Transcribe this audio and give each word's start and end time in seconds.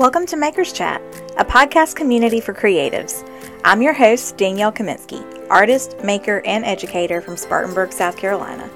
Welcome 0.00 0.24
to 0.28 0.36
Makers 0.38 0.72
Chat, 0.72 1.02
a 1.36 1.44
podcast 1.44 1.94
community 1.94 2.40
for 2.40 2.54
creatives. 2.54 3.22
I'm 3.66 3.82
your 3.82 3.92
host, 3.92 4.38
Danielle 4.38 4.72
Kaminsky, 4.72 5.22
artist, 5.50 5.94
maker, 6.02 6.40
and 6.46 6.64
educator 6.64 7.20
from 7.20 7.36
Spartanburg, 7.36 7.92
South 7.92 8.16
Carolina. 8.16 8.70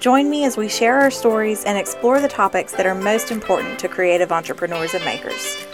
Join 0.00 0.28
me 0.28 0.44
as 0.44 0.56
we 0.56 0.68
share 0.68 0.98
our 0.98 1.12
stories 1.12 1.62
and 1.62 1.78
explore 1.78 2.20
the 2.20 2.26
topics 2.26 2.72
that 2.72 2.86
are 2.86 2.94
most 2.96 3.30
important 3.30 3.78
to 3.78 3.88
creative 3.88 4.32
entrepreneurs 4.32 4.94
and 4.94 5.04
makers. 5.04 5.64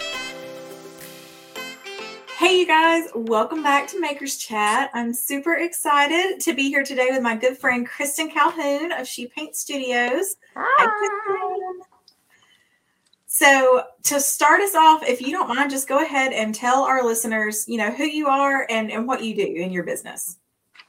Hey, 2.37 2.59
you 2.59 2.67
guys, 2.67 3.09
welcome 3.15 3.63
back 3.63 3.89
to 3.89 4.01
Makers 4.03 4.37
Chat. 4.37 4.91
I'm 4.93 5.15
super 5.15 5.55
excited 5.55 6.41
to 6.41 6.53
be 6.53 6.69
here 6.69 6.85
today 6.85 7.09
with 7.11 7.23
my 7.23 7.37
good 7.37 7.57
friend 7.57 7.89
Kristen 7.89 8.31
Calhoun 8.31 8.93
of 8.93 9.09
She 9.09 9.29
Paint 9.29 9.57
Studios. 9.57 10.37
Hi. 10.55 10.87
Hi 10.91 11.87
so 13.33 13.85
to 14.03 14.19
start 14.19 14.61
us 14.61 14.75
off, 14.75 15.05
if 15.05 15.21
you 15.23 15.31
don't 15.31 15.47
mind, 15.47 15.71
just 15.71 15.87
go 15.87 16.03
ahead 16.03 16.33
and 16.33 16.53
tell 16.53 16.83
our 16.83 17.05
listeners, 17.05 17.65
you 17.69 17.79
know, 17.79 17.93
who 17.93 18.03
you 18.03 18.27
are 18.27 18.67
and, 18.69 18.91
and 18.91 19.07
what 19.07 19.23
you 19.23 19.37
do 19.37 19.47
in 19.47 19.71
your 19.71 19.85
business. 19.85 20.39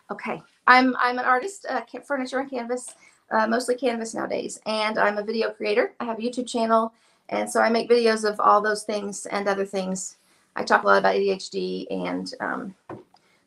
Okay. 0.09 0.41
I'm 0.65 0.95
I'm 0.99 1.19
an 1.19 1.25
artist, 1.25 1.67
uh, 1.69 1.81
furniture 2.03 2.39
and 2.39 2.49
canvas, 2.49 2.95
uh, 3.29 3.45
mostly 3.45 3.75
canvas 3.75 4.15
nowadays, 4.15 4.59
and 4.65 4.97
I'm 4.97 5.19
a 5.19 5.23
video 5.23 5.51
creator. 5.51 5.93
I 5.99 6.05
have 6.05 6.17
a 6.17 6.21
YouTube 6.21 6.47
channel, 6.47 6.91
and 7.29 7.47
so 7.47 7.61
I 7.61 7.69
make 7.69 7.87
videos 7.87 8.27
of 8.27 8.39
all 8.39 8.59
those 8.59 8.85
things 8.85 9.27
and 9.27 9.47
other 9.47 9.65
things. 9.65 10.17
I 10.55 10.63
talk 10.63 10.81
a 10.81 10.87
lot 10.87 10.97
about 10.97 11.13
ADHD 11.13 11.85
and 11.91 12.33
um, 12.39 12.75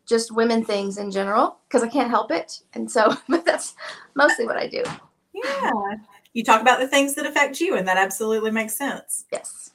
just 0.07 0.31
women 0.31 0.65
things 0.65 0.99
in 0.99 1.11
general 1.11 1.59
because 1.67 1.83
I 1.83 1.89
can't 1.89 2.11
help 2.11 2.31
it, 2.31 2.61
and 2.75 2.89
so 2.89 3.13
but 3.29 3.45
that's 3.45 3.75
mostly 4.15 4.47
what 4.47 4.57
I 4.57 4.69
do. 4.69 4.85
Yeah 5.33 5.97
you 6.35 6.45
talk 6.45 6.61
about 6.61 6.81
the 6.81 6.89
things 6.89 7.15
that 7.15 7.27
affect 7.27 7.61
you, 7.61 7.77
and 7.77 7.89
that 7.89 7.97
absolutely 7.97 8.51
makes 8.51 8.77
sense. 8.77 9.25
Yes. 9.33 9.71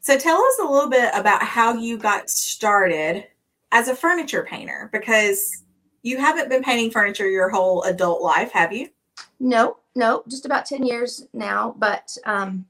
So 0.00 0.18
tell 0.18 0.36
us 0.36 0.58
a 0.60 0.68
little 0.68 0.90
bit 0.90 1.10
about 1.14 1.42
how 1.42 1.74
you 1.74 1.96
got 1.96 2.28
started 2.28 3.24
as 3.72 3.88
a 3.88 3.96
furniture 3.96 4.46
painter 4.48 4.90
because 4.92 5.62
you 6.02 6.18
haven't 6.18 6.50
been 6.50 6.62
painting 6.62 6.90
furniture 6.90 7.28
your 7.28 7.48
whole 7.48 7.82
adult 7.84 8.20
life, 8.20 8.52
have 8.52 8.72
you? 8.72 8.90
No, 9.40 9.78
no, 9.94 10.22
just 10.28 10.44
about 10.44 10.66
10 10.66 10.84
years 10.84 11.26
now. 11.32 11.74
But 11.78 12.16
um, 12.26 12.66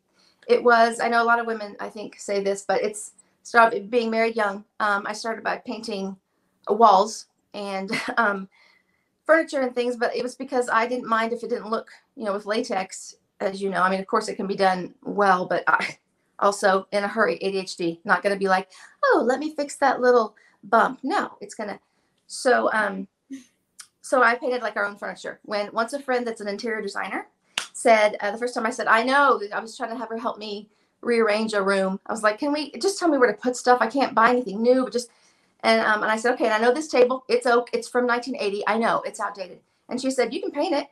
it 0.46 0.62
was, 0.62 1.00
I 1.00 1.08
know 1.08 1.22
a 1.22 1.24
lot 1.24 1.40
of 1.40 1.46
women, 1.46 1.76
I 1.80 1.88
think, 1.88 2.20
say 2.20 2.42
this, 2.42 2.64
but 2.66 2.82
it's 2.82 3.12
started 3.42 3.90
being 3.90 4.10
married 4.10 4.36
young. 4.36 4.64
Um, 4.78 5.04
I 5.06 5.12
started 5.12 5.42
by 5.42 5.58
painting 5.58 6.16
walls 6.68 7.26
and 7.52 7.90
um, 8.16 8.48
furniture 9.26 9.60
and 9.60 9.74
things, 9.74 9.96
but 9.96 10.14
it 10.14 10.22
was 10.22 10.34
because 10.34 10.68
I 10.68 10.86
didn't 10.86 11.08
mind 11.08 11.32
if 11.32 11.42
it 11.42 11.50
didn't 11.50 11.70
look, 11.70 11.90
you 12.16 12.24
know, 12.24 12.32
with 12.32 12.46
latex, 12.46 13.16
as 13.40 13.60
you 13.62 13.70
know. 13.70 13.82
I 13.82 13.90
mean, 13.90 14.00
of 14.00 14.06
course, 14.06 14.28
it 14.28 14.36
can 14.36 14.46
be 14.46 14.56
done 14.56 14.94
well, 15.02 15.46
but 15.46 15.64
I 15.66 15.98
also 16.38 16.86
in 16.92 17.04
a 17.04 17.08
hurry, 17.08 17.38
ADHD, 17.38 18.00
not 18.04 18.22
going 18.22 18.34
to 18.34 18.38
be 18.38 18.48
like, 18.48 18.70
oh, 19.04 19.22
let 19.24 19.38
me 19.38 19.54
fix 19.54 19.76
that 19.76 20.00
little 20.00 20.34
bump. 20.64 21.00
No, 21.02 21.36
it's 21.40 21.54
going 21.54 21.70
to. 21.70 21.78
So, 22.26 22.70
um, 22.72 23.06
so 24.00 24.22
I 24.22 24.34
painted 24.34 24.62
like 24.62 24.76
our 24.76 24.84
own 24.84 24.96
furniture. 24.96 25.40
When 25.44 25.72
once 25.72 25.92
a 25.92 26.00
friend 26.00 26.26
that's 26.26 26.40
an 26.40 26.48
interior 26.48 26.82
designer 26.82 27.28
said 27.72 28.16
uh, 28.20 28.30
the 28.30 28.38
first 28.38 28.54
time 28.54 28.66
I 28.66 28.70
said, 28.70 28.86
I 28.86 29.02
know, 29.02 29.40
I 29.52 29.60
was 29.60 29.76
trying 29.76 29.90
to 29.90 29.96
have 29.96 30.08
her 30.08 30.18
help 30.18 30.38
me 30.38 30.68
rearrange 31.00 31.54
a 31.54 31.62
room. 31.62 32.00
I 32.06 32.12
was 32.12 32.22
like, 32.22 32.38
can 32.38 32.52
we 32.52 32.72
just 32.72 32.98
tell 32.98 33.08
me 33.08 33.18
where 33.18 33.30
to 33.30 33.38
put 33.38 33.56
stuff? 33.56 33.78
I 33.80 33.86
can't 33.86 34.14
buy 34.14 34.30
anything 34.30 34.62
new, 34.62 34.84
but 34.84 34.92
just 34.92 35.10
and 35.64 35.80
um, 35.80 36.02
and 36.02 36.12
I 36.12 36.16
said, 36.16 36.34
okay, 36.34 36.44
and 36.44 36.54
I 36.54 36.58
know 36.58 36.72
this 36.72 36.88
table, 36.88 37.24
it's 37.26 37.46
oak, 37.46 37.70
it's 37.72 37.88
from 37.88 38.06
1980. 38.06 38.62
I 38.68 38.76
know 38.76 39.02
it's 39.06 39.18
outdated. 39.18 39.60
And 39.88 40.00
she 40.00 40.10
said, 40.10 40.32
you 40.32 40.40
can 40.40 40.50
paint 40.50 40.74
it. 40.74 40.86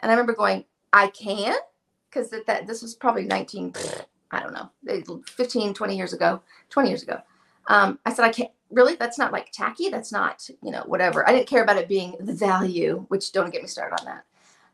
And 0.00 0.10
I 0.10 0.14
remember 0.14 0.34
going, 0.34 0.64
I 0.92 1.08
can, 1.08 1.54
because 2.08 2.30
that, 2.30 2.46
that 2.46 2.66
this 2.66 2.80
was 2.80 2.94
probably 2.94 3.24
19, 3.24 3.74
I 4.30 4.40
don't 4.40 4.54
know, 4.54 5.22
15, 5.26 5.74
20 5.74 5.96
years 5.96 6.14
ago, 6.14 6.40
20 6.70 6.88
years 6.88 7.02
ago. 7.02 7.20
Um, 7.68 7.98
I 8.06 8.12
said, 8.12 8.24
I 8.24 8.30
can't 8.30 8.50
really, 8.70 8.96
that's 8.96 9.18
not 9.18 9.32
like 9.32 9.52
tacky. 9.52 9.90
That's 9.90 10.12
not, 10.12 10.48
you 10.62 10.70
know, 10.70 10.82
whatever. 10.86 11.28
I 11.28 11.32
didn't 11.32 11.48
care 11.48 11.62
about 11.62 11.76
it 11.76 11.88
being 11.88 12.14
the 12.18 12.34
value, 12.34 13.04
which 13.08 13.32
don't 13.32 13.52
get 13.52 13.62
me 13.62 13.68
started 13.68 13.96
on 14.00 14.06
that. 14.06 14.24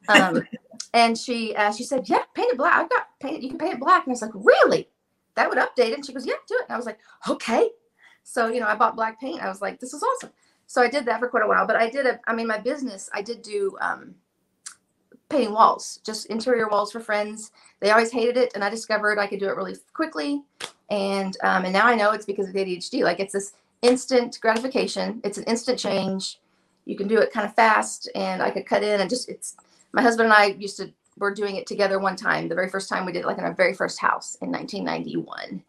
Um, 0.09 0.47
and 0.95 1.19
she, 1.19 1.55
uh, 1.57 1.73
she 1.73 1.83
said, 1.83 2.09
yeah, 2.09 2.23
paint 2.35 2.53
it 2.53 2.59
black. 2.59 2.75
I've 2.75 2.91
got 2.91 3.09
paint, 3.19 3.43
you 3.43 3.49
can 3.49 3.59
paint 3.59 3.75
it 3.75 3.81
black. 3.81 4.07
And 4.07 4.13
I 4.13 4.15
was 4.15 4.23
like, 4.23 4.33
really? 4.35 4.89
That 5.35 5.49
would 5.49 5.59
update 5.59 5.91
it. 5.91 5.95
And 5.95 6.07
she 6.07 6.13
goes, 6.13 6.27
yeah, 6.27 6.35
do 6.47 6.55
it. 6.55 6.67
And 6.69 6.75
I 6.75 6.77
was 6.77 6.87
like, 6.87 6.99
okay. 7.29 7.71
So, 8.25 8.49
you 8.49 8.61
know, 8.61 8.67
I 8.67 8.75
bought 8.75 8.97
black 8.97 9.21
paint. 9.21 9.43
I 9.43 9.49
was 9.49 9.61
like, 9.61 9.81
this 9.81 9.93
is 9.93 10.03
awesome. 10.03 10.31
So 10.67 10.81
I 10.81 10.89
did 10.89 11.05
that 11.07 11.21
for 11.21 11.29
quite 11.29 11.43
a 11.43 11.47
while. 11.47 11.67
But 11.67 11.77
I 11.77 11.91
did, 11.91 12.07
a, 12.07 12.21
I 12.27 12.35
mean, 12.35 12.47
my 12.47 12.59
business, 12.59 13.11
I 13.13 13.23
did 13.23 13.43
do 13.43 13.77
um, 13.81 14.15
painting 15.29 15.53
walls, 15.53 16.01
just 16.05 16.27
interior 16.27 16.69
walls 16.69 16.93
for 16.93 17.01
friends. 17.01 17.51
They 17.81 17.91
always 17.91 18.13
hated 18.13 18.37
it. 18.37 18.53
And 18.55 18.65
I 18.65 18.71
discovered 18.71 19.19
I 19.19 19.27
could 19.27 19.41
do 19.41 19.49
it 19.49 19.57
really 19.57 19.77
quickly. 19.93 20.43
And, 20.91 21.37
um, 21.43 21.65
and 21.65 21.73
now 21.73 21.87
I 21.87 21.95
know 21.95 22.13
it's 22.13 22.27
because 22.27 22.49
of 22.49 22.55
ADHD. 22.55 23.03
Like 23.03 23.21
it's 23.21 23.33
this 23.33 23.55
instant 23.83 24.39
gratification, 24.41 25.21
it's 25.25 25.39
an 25.39 25.45
instant 25.45 25.79
change. 25.79 26.39
You 26.85 26.97
can 26.97 27.09
do 27.09 27.19
it 27.19 27.33
kind 27.33 27.47
of 27.47 27.55
fast. 27.55 28.09
And 28.15 28.43
I 28.43 28.51
could 28.51 28.67
cut 28.67 28.83
in 28.83 29.01
and 29.01 29.11
just, 29.11 29.29
it's, 29.29 29.57
my 29.93 30.03
husband 30.03 30.27
and 30.27 30.35
I 30.35 30.47
used 30.59 30.77
to, 30.79 30.93
were 31.19 31.35
doing 31.35 31.57
it 31.57 31.67
together 31.67 31.99
one 31.99 32.17
time, 32.17 32.49
the 32.49 32.55
very 32.55 32.71
first 32.71 32.89
time 32.89 33.05
we 33.05 33.13
did 33.13 33.21
it, 33.21 33.27
like 33.27 33.37
in 33.37 33.45
our 33.45 33.53
very 33.53 33.75
first 33.75 33.99
house 33.99 34.39
in 34.41 34.51
1991 34.51 35.63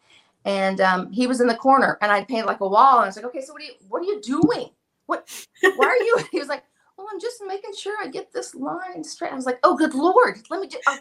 and 0.45 0.81
um, 0.81 1.11
he 1.11 1.27
was 1.27 1.41
in 1.41 1.47
the 1.47 1.55
corner 1.55 1.97
and 2.01 2.11
i 2.11 2.23
painted 2.23 2.45
like 2.45 2.61
a 2.61 2.67
wall 2.67 2.97
and 2.97 3.03
i 3.03 3.07
was 3.07 3.15
like 3.15 3.25
okay 3.25 3.41
so 3.41 3.53
what 3.53 3.61
are 3.61 3.65
you 3.65 3.73
what 3.87 4.01
are 4.01 4.05
you 4.05 4.21
doing? 4.21 4.69
What 5.05 5.29
why 5.75 5.87
are 5.87 5.97
you 5.97 6.19
he 6.31 6.39
was 6.39 6.47
like 6.47 6.63
well 6.97 7.07
i'm 7.11 7.19
just 7.19 7.41
making 7.45 7.73
sure 7.77 7.95
i 8.01 8.07
get 8.07 8.31
this 8.31 8.55
line 8.55 9.03
straight. 9.03 9.31
I 9.31 9.35
was 9.35 9.45
like 9.45 9.59
oh 9.63 9.75
good 9.75 9.93
lord 9.93 10.39
let 10.49 10.61
me 10.61 10.67
just 10.67 10.83
oh. 10.87 10.97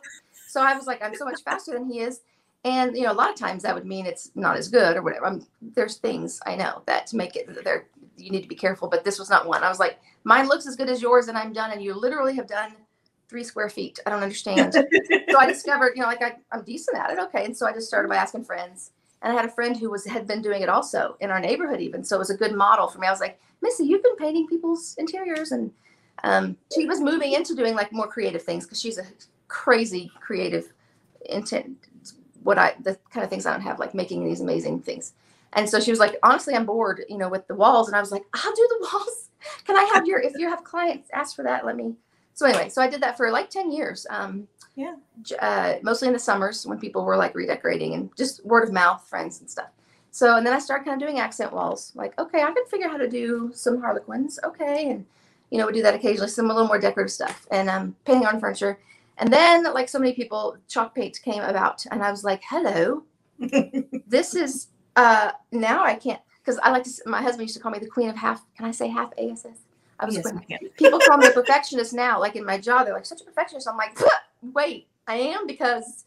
so 0.48 0.62
i 0.62 0.76
was 0.76 0.86
like 0.86 1.02
i'm 1.02 1.14
so 1.14 1.24
much 1.24 1.42
faster 1.42 1.72
than 1.72 1.90
he 1.90 2.00
is. 2.00 2.20
And 2.64 2.96
you 2.96 3.02
know 3.02 3.12
a 3.12 3.14
lot 3.14 3.30
of 3.30 3.36
times 3.36 3.62
that 3.64 3.74
would 3.74 3.86
mean 3.86 4.06
it's 4.06 4.30
not 4.36 4.56
as 4.56 4.68
good 4.68 4.96
or 4.96 5.02
whatever. 5.02 5.26
I'm, 5.26 5.46
there's 5.60 5.96
things 5.96 6.40
i 6.46 6.54
know 6.54 6.82
that 6.86 7.06
to 7.08 7.16
make 7.16 7.36
it 7.36 7.64
there 7.64 7.86
you 8.16 8.30
need 8.30 8.42
to 8.42 8.48
be 8.48 8.54
careful 8.54 8.88
but 8.88 9.04
this 9.04 9.18
was 9.18 9.30
not 9.30 9.46
one. 9.46 9.64
I 9.64 9.68
was 9.68 9.80
like 9.80 9.98
mine 10.24 10.46
looks 10.46 10.66
as 10.66 10.76
good 10.76 10.88
as 10.88 11.02
yours 11.02 11.28
and 11.28 11.36
i'm 11.36 11.52
done 11.52 11.72
and 11.72 11.82
you 11.82 11.94
literally 11.94 12.34
have 12.36 12.46
done 12.46 12.74
three 13.28 13.44
square 13.44 13.70
feet. 13.70 13.98
I 14.06 14.10
don't 14.10 14.22
understand. 14.22 14.74
So 15.30 15.38
i 15.38 15.46
discovered 15.46 15.92
you 15.96 16.02
know 16.02 16.08
like 16.08 16.22
I, 16.22 16.36
i'm 16.52 16.62
decent 16.62 16.98
at 16.98 17.10
it 17.10 17.18
okay 17.18 17.46
and 17.46 17.56
so 17.56 17.66
i 17.66 17.72
just 17.72 17.88
started 17.88 18.08
by 18.08 18.16
asking 18.16 18.44
friends 18.44 18.90
and 19.22 19.32
I 19.32 19.36
had 19.36 19.44
a 19.44 19.52
friend 19.52 19.76
who 19.76 19.90
was 19.90 20.04
had 20.04 20.26
been 20.26 20.42
doing 20.42 20.62
it 20.62 20.68
also 20.68 21.16
in 21.20 21.30
our 21.30 21.40
neighborhood, 21.40 21.80
even. 21.80 22.04
So 22.04 22.16
it 22.16 22.18
was 22.18 22.30
a 22.30 22.36
good 22.36 22.54
model 22.54 22.88
for 22.88 22.98
me. 22.98 23.06
I 23.06 23.10
was 23.10 23.20
like, 23.20 23.40
Missy, 23.62 23.84
you've 23.84 24.02
been 24.02 24.16
painting 24.16 24.48
people's 24.48 24.96
interiors, 24.98 25.52
and 25.52 25.70
um, 26.24 26.56
she 26.74 26.86
was 26.86 27.00
moving 27.00 27.32
into 27.32 27.54
doing 27.54 27.74
like 27.74 27.92
more 27.92 28.08
creative 28.08 28.42
things 28.42 28.64
because 28.64 28.80
she's 28.80 28.98
a 28.98 29.04
crazy 29.48 30.10
creative 30.20 30.72
intent. 31.26 31.76
What 32.42 32.58
I 32.58 32.74
the 32.82 32.98
kind 33.10 33.22
of 33.22 33.30
things 33.30 33.46
I 33.46 33.52
don't 33.52 33.62
have, 33.62 33.78
like 33.78 33.94
making 33.94 34.24
these 34.24 34.40
amazing 34.40 34.80
things. 34.82 35.14
And 35.54 35.68
so 35.68 35.78
she 35.80 35.90
was 35.90 36.00
like, 36.00 36.18
honestly, 36.22 36.54
I'm 36.54 36.66
bored, 36.66 37.04
you 37.08 37.18
know, 37.18 37.28
with 37.28 37.46
the 37.46 37.54
walls. 37.54 37.86
And 37.86 37.96
I 37.96 38.00
was 38.00 38.10
like, 38.10 38.24
I'll 38.32 38.54
do 38.54 38.68
the 38.70 38.88
walls. 38.92 39.28
Can 39.66 39.76
I 39.76 39.84
have 39.94 40.06
your 40.06 40.20
if 40.20 40.32
you 40.36 40.48
have 40.48 40.64
clients 40.64 41.08
ask 41.12 41.36
for 41.36 41.42
that, 41.44 41.64
let 41.64 41.76
me. 41.76 41.94
So 42.34 42.46
anyway, 42.46 42.68
so 42.68 42.82
I 42.82 42.88
did 42.88 43.02
that 43.02 43.16
for 43.16 43.30
like 43.30 43.50
10 43.50 43.70
years. 43.70 44.06
Um, 44.10 44.48
yeah. 44.74 44.94
Uh, 45.40 45.74
mostly 45.82 46.08
in 46.08 46.14
the 46.14 46.18
summers 46.18 46.66
when 46.66 46.78
people 46.78 47.04
were 47.04 47.16
like 47.16 47.34
redecorating 47.34 47.94
and 47.94 48.10
just 48.16 48.44
word 48.44 48.64
of 48.64 48.72
mouth, 48.72 49.06
friends 49.08 49.40
and 49.40 49.50
stuff. 49.50 49.68
So, 50.10 50.36
and 50.36 50.46
then 50.46 50.52
I 50.52 50.58
started 50.58 50.84
kind 50.84 51.00
of 51.00 51.06
doing 51.06 51.20
accent 51.20 51.52
walls. 51.52 51.92
Like, 51.94 52.18
okay, 52.18 52.42
I 52.42 52.52
can 52.52 52.66
figure 52.66 52.86
out 52.86 52.92
how 52.92 52.98
to 52.98 53.08
do 53.08 53.50
some 53.54 53.80
harlequins. 53.80 54.38
Okay. 54.44 54.90
And, 54.90 55.06
you 55.50 55.58
know, 55.58 55.66
we 55.66 55.72
do 55.72 55.82
that 55.82 55.94
occasionally, 55.94 56.28
some 56.28 56.50
a 56.50 56.54
little 56.54 56.68
more 56.68 56.78
decorative 56.78 57.12
stuff 57.12 57.46
and 57.50 57.68
um, 57.68 57.96
painting 58.04 58.26
on 58.26 58.40
furniture. 58.40 58.78
And 59.18 59.32
then, 59.32 59.64
like 59.72 59.88
so 59.88 59.98
many 59.98 60.14
people, 60.14 60.56
chalk 60.68 60.94
paint 60.94 61.20
came 61.22 61.42
about. 61.42 61.84
And 61.90 62.02
I 62.02 62.10
was 62.10 62.24
like, 62.24 62.42
hello, 62.48 63.04
this 64.06 64.34
is, 64.34 64.68
uh, 64.96 65.32
now 65.50 65.84
I 65.84 65.94
can't, 65.94 66.20
because 66.42 66.58
I 66.62 66.70
like 66.70 66.84
to, 66.84 66.90
my 67.06 67.22
husband 67.22 67.42
used 67.42 67.54
to 67.54 67.60
call 67.60 67.72
me 67.72 67.78
the 67.78 67.86
queen 67.86 68.08
of 68.08 68.16
half, 68.16 68.42
can 68.56 68.66
I 68.66 68.70
say 68.70 68.88
half 68.88 69.12
ASS? 69.18 69.46
I 70.02 70.06
was 70.06 70.16
yes, 70.16 70.60
people 70.76 70.98
call 70.98 71.16
me 71.16 71.28
a 71.28 71.30
perfectionist 71.30 71.94
now, 71.94 72.18
like 72.18 72.34
in 72.34 72.44
my 72.44 72.58
job, 72.58 72.84
they're 72.84 72.94
like, 72.94 73.06
such 73.06 73.20
a 73.20 73.24
perfectionist. 73.24 73.68
I'm 73.68 73.76
like, 73.76 73.96
wait, 74.42 74.88
I 75.06 75.14
am 75.14 75.46
because 75.46 76.04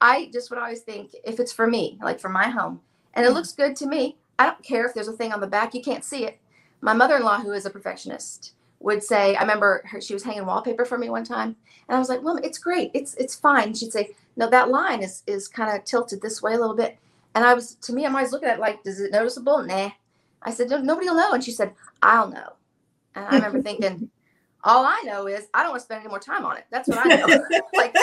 I 0.00 0.30
just 0.32 0.50
would 0.50 0.58
always 0.58 0.80
think 0.80 1.14
if 1.22 1.38
it's 1.38 1.52
for 1.52 1.66
me, 1.66 1.98
like 2.02 2.18
for 2.18 2.30
my 2.30 2.48
home, 2.48 2.80
and 3.14 3.24
it 3.24 3.28
mm-hmm. 3.28 3.36
looks 3.36 3.52
good 3.52 3.76
to 3.76 3.86
me, 3.86 4.16
I 4.38 4.46
don't 4.46 4.62
care 4.62 4.86
if 4.86 4.94
there's 4.94 5.08
a 5.08 5.12
thing 5.12 5.32
on 5.32 5.40
the 5.40 5.46
back, 5.46 5.74
you 5.74 5.82
can't 5.82 6.04
see 6.04 6.24
it. 6.24 6.38
My 6.80 6.94
mother 6.94 7.16
in 7.16 7.24
law, 7.24 7.38
who 7.40 7.52
is 7.52 7.66
a 7.66 7.70
perfectionist, 7.70 8.54
would 8.80 9.02
say, 9.02 9.36
I 9.36 9.42
remember 9.42 9.82
her, 9.86 10.00
she 10.00 10.14
was 10.14 10.22
hanging 10.22 10.46
wallpaper 10.46 10.84
for 10.84 10.96
me 10.96 11.10
one 11.10 11.24
time, 11.24 11.56
and 11.88 11.96
I 11.96 11.98
was 11.98 12.08
like, 12.08 12.22
well, 12.22 12.38
it's 12.38 12.58
great, 12.58 12.90
it's 12.94 13.14
it's 13.16 13.34
fine. 13.34 13.74
She'd 13.74 13.92
say, 13.92 14.16
no, 14.36 14.48
that 14.48 14.70
line 14.70 15.02
is 15.02 15.22
is 15.26 15.46
kind 15.46 15.76
of 15.76 15.84
tilted 15.84 16.22
this 16.22 16.42
way 16.42 16.54
a 16.54 16.58
little 16.58 16.76
bit, 16.76 16.96
and 17.34 17.44
I 17.44 17.52
was 17.52 17.74
to 17.74 17.92
me, 17.92 18.06
I'm 18.06 18.16
always 18.16 18.32
looking 18.32 18.48
at 18.48 18.56
it 18.56 18.60
like, 18.60 18.82
does 18.82 19.00
it 19.00 19.12
noticeable? 19.12 19.62
Nah. 19.62 19.90
I 20.42 20.52
said, 20.52 20.68
nobody 20.68 21.08
will 21.08 21.16
know, 21.16 21.32
and 21.32 21.42
she 21.42 21.50
said, 21.50 21.72
I'll 22.02 22.28
know. 22.28 22.52
And 23.16 23.24
I 23.24 23.34
remember 23.34 23.62
thinking, 23.62 24.10
all 24.62 24.84
I 24.84 25.02
know 25.04 25.26
is 25.26 25.48
I 25.54 25.62
don't 25.62 25.70
want 25.70 25.80
to 25.80 25.84
spend 25.84 26.00
any 26.00 26.08
more 26.08 26.18
time 26.18 26.44
on 26.44 26.56
it. 26.56 26.64
That's 26.70 26.88
what 26.88 26.98
I 26.98 27.16
know. 27.16 27.26
like 27.74 27.94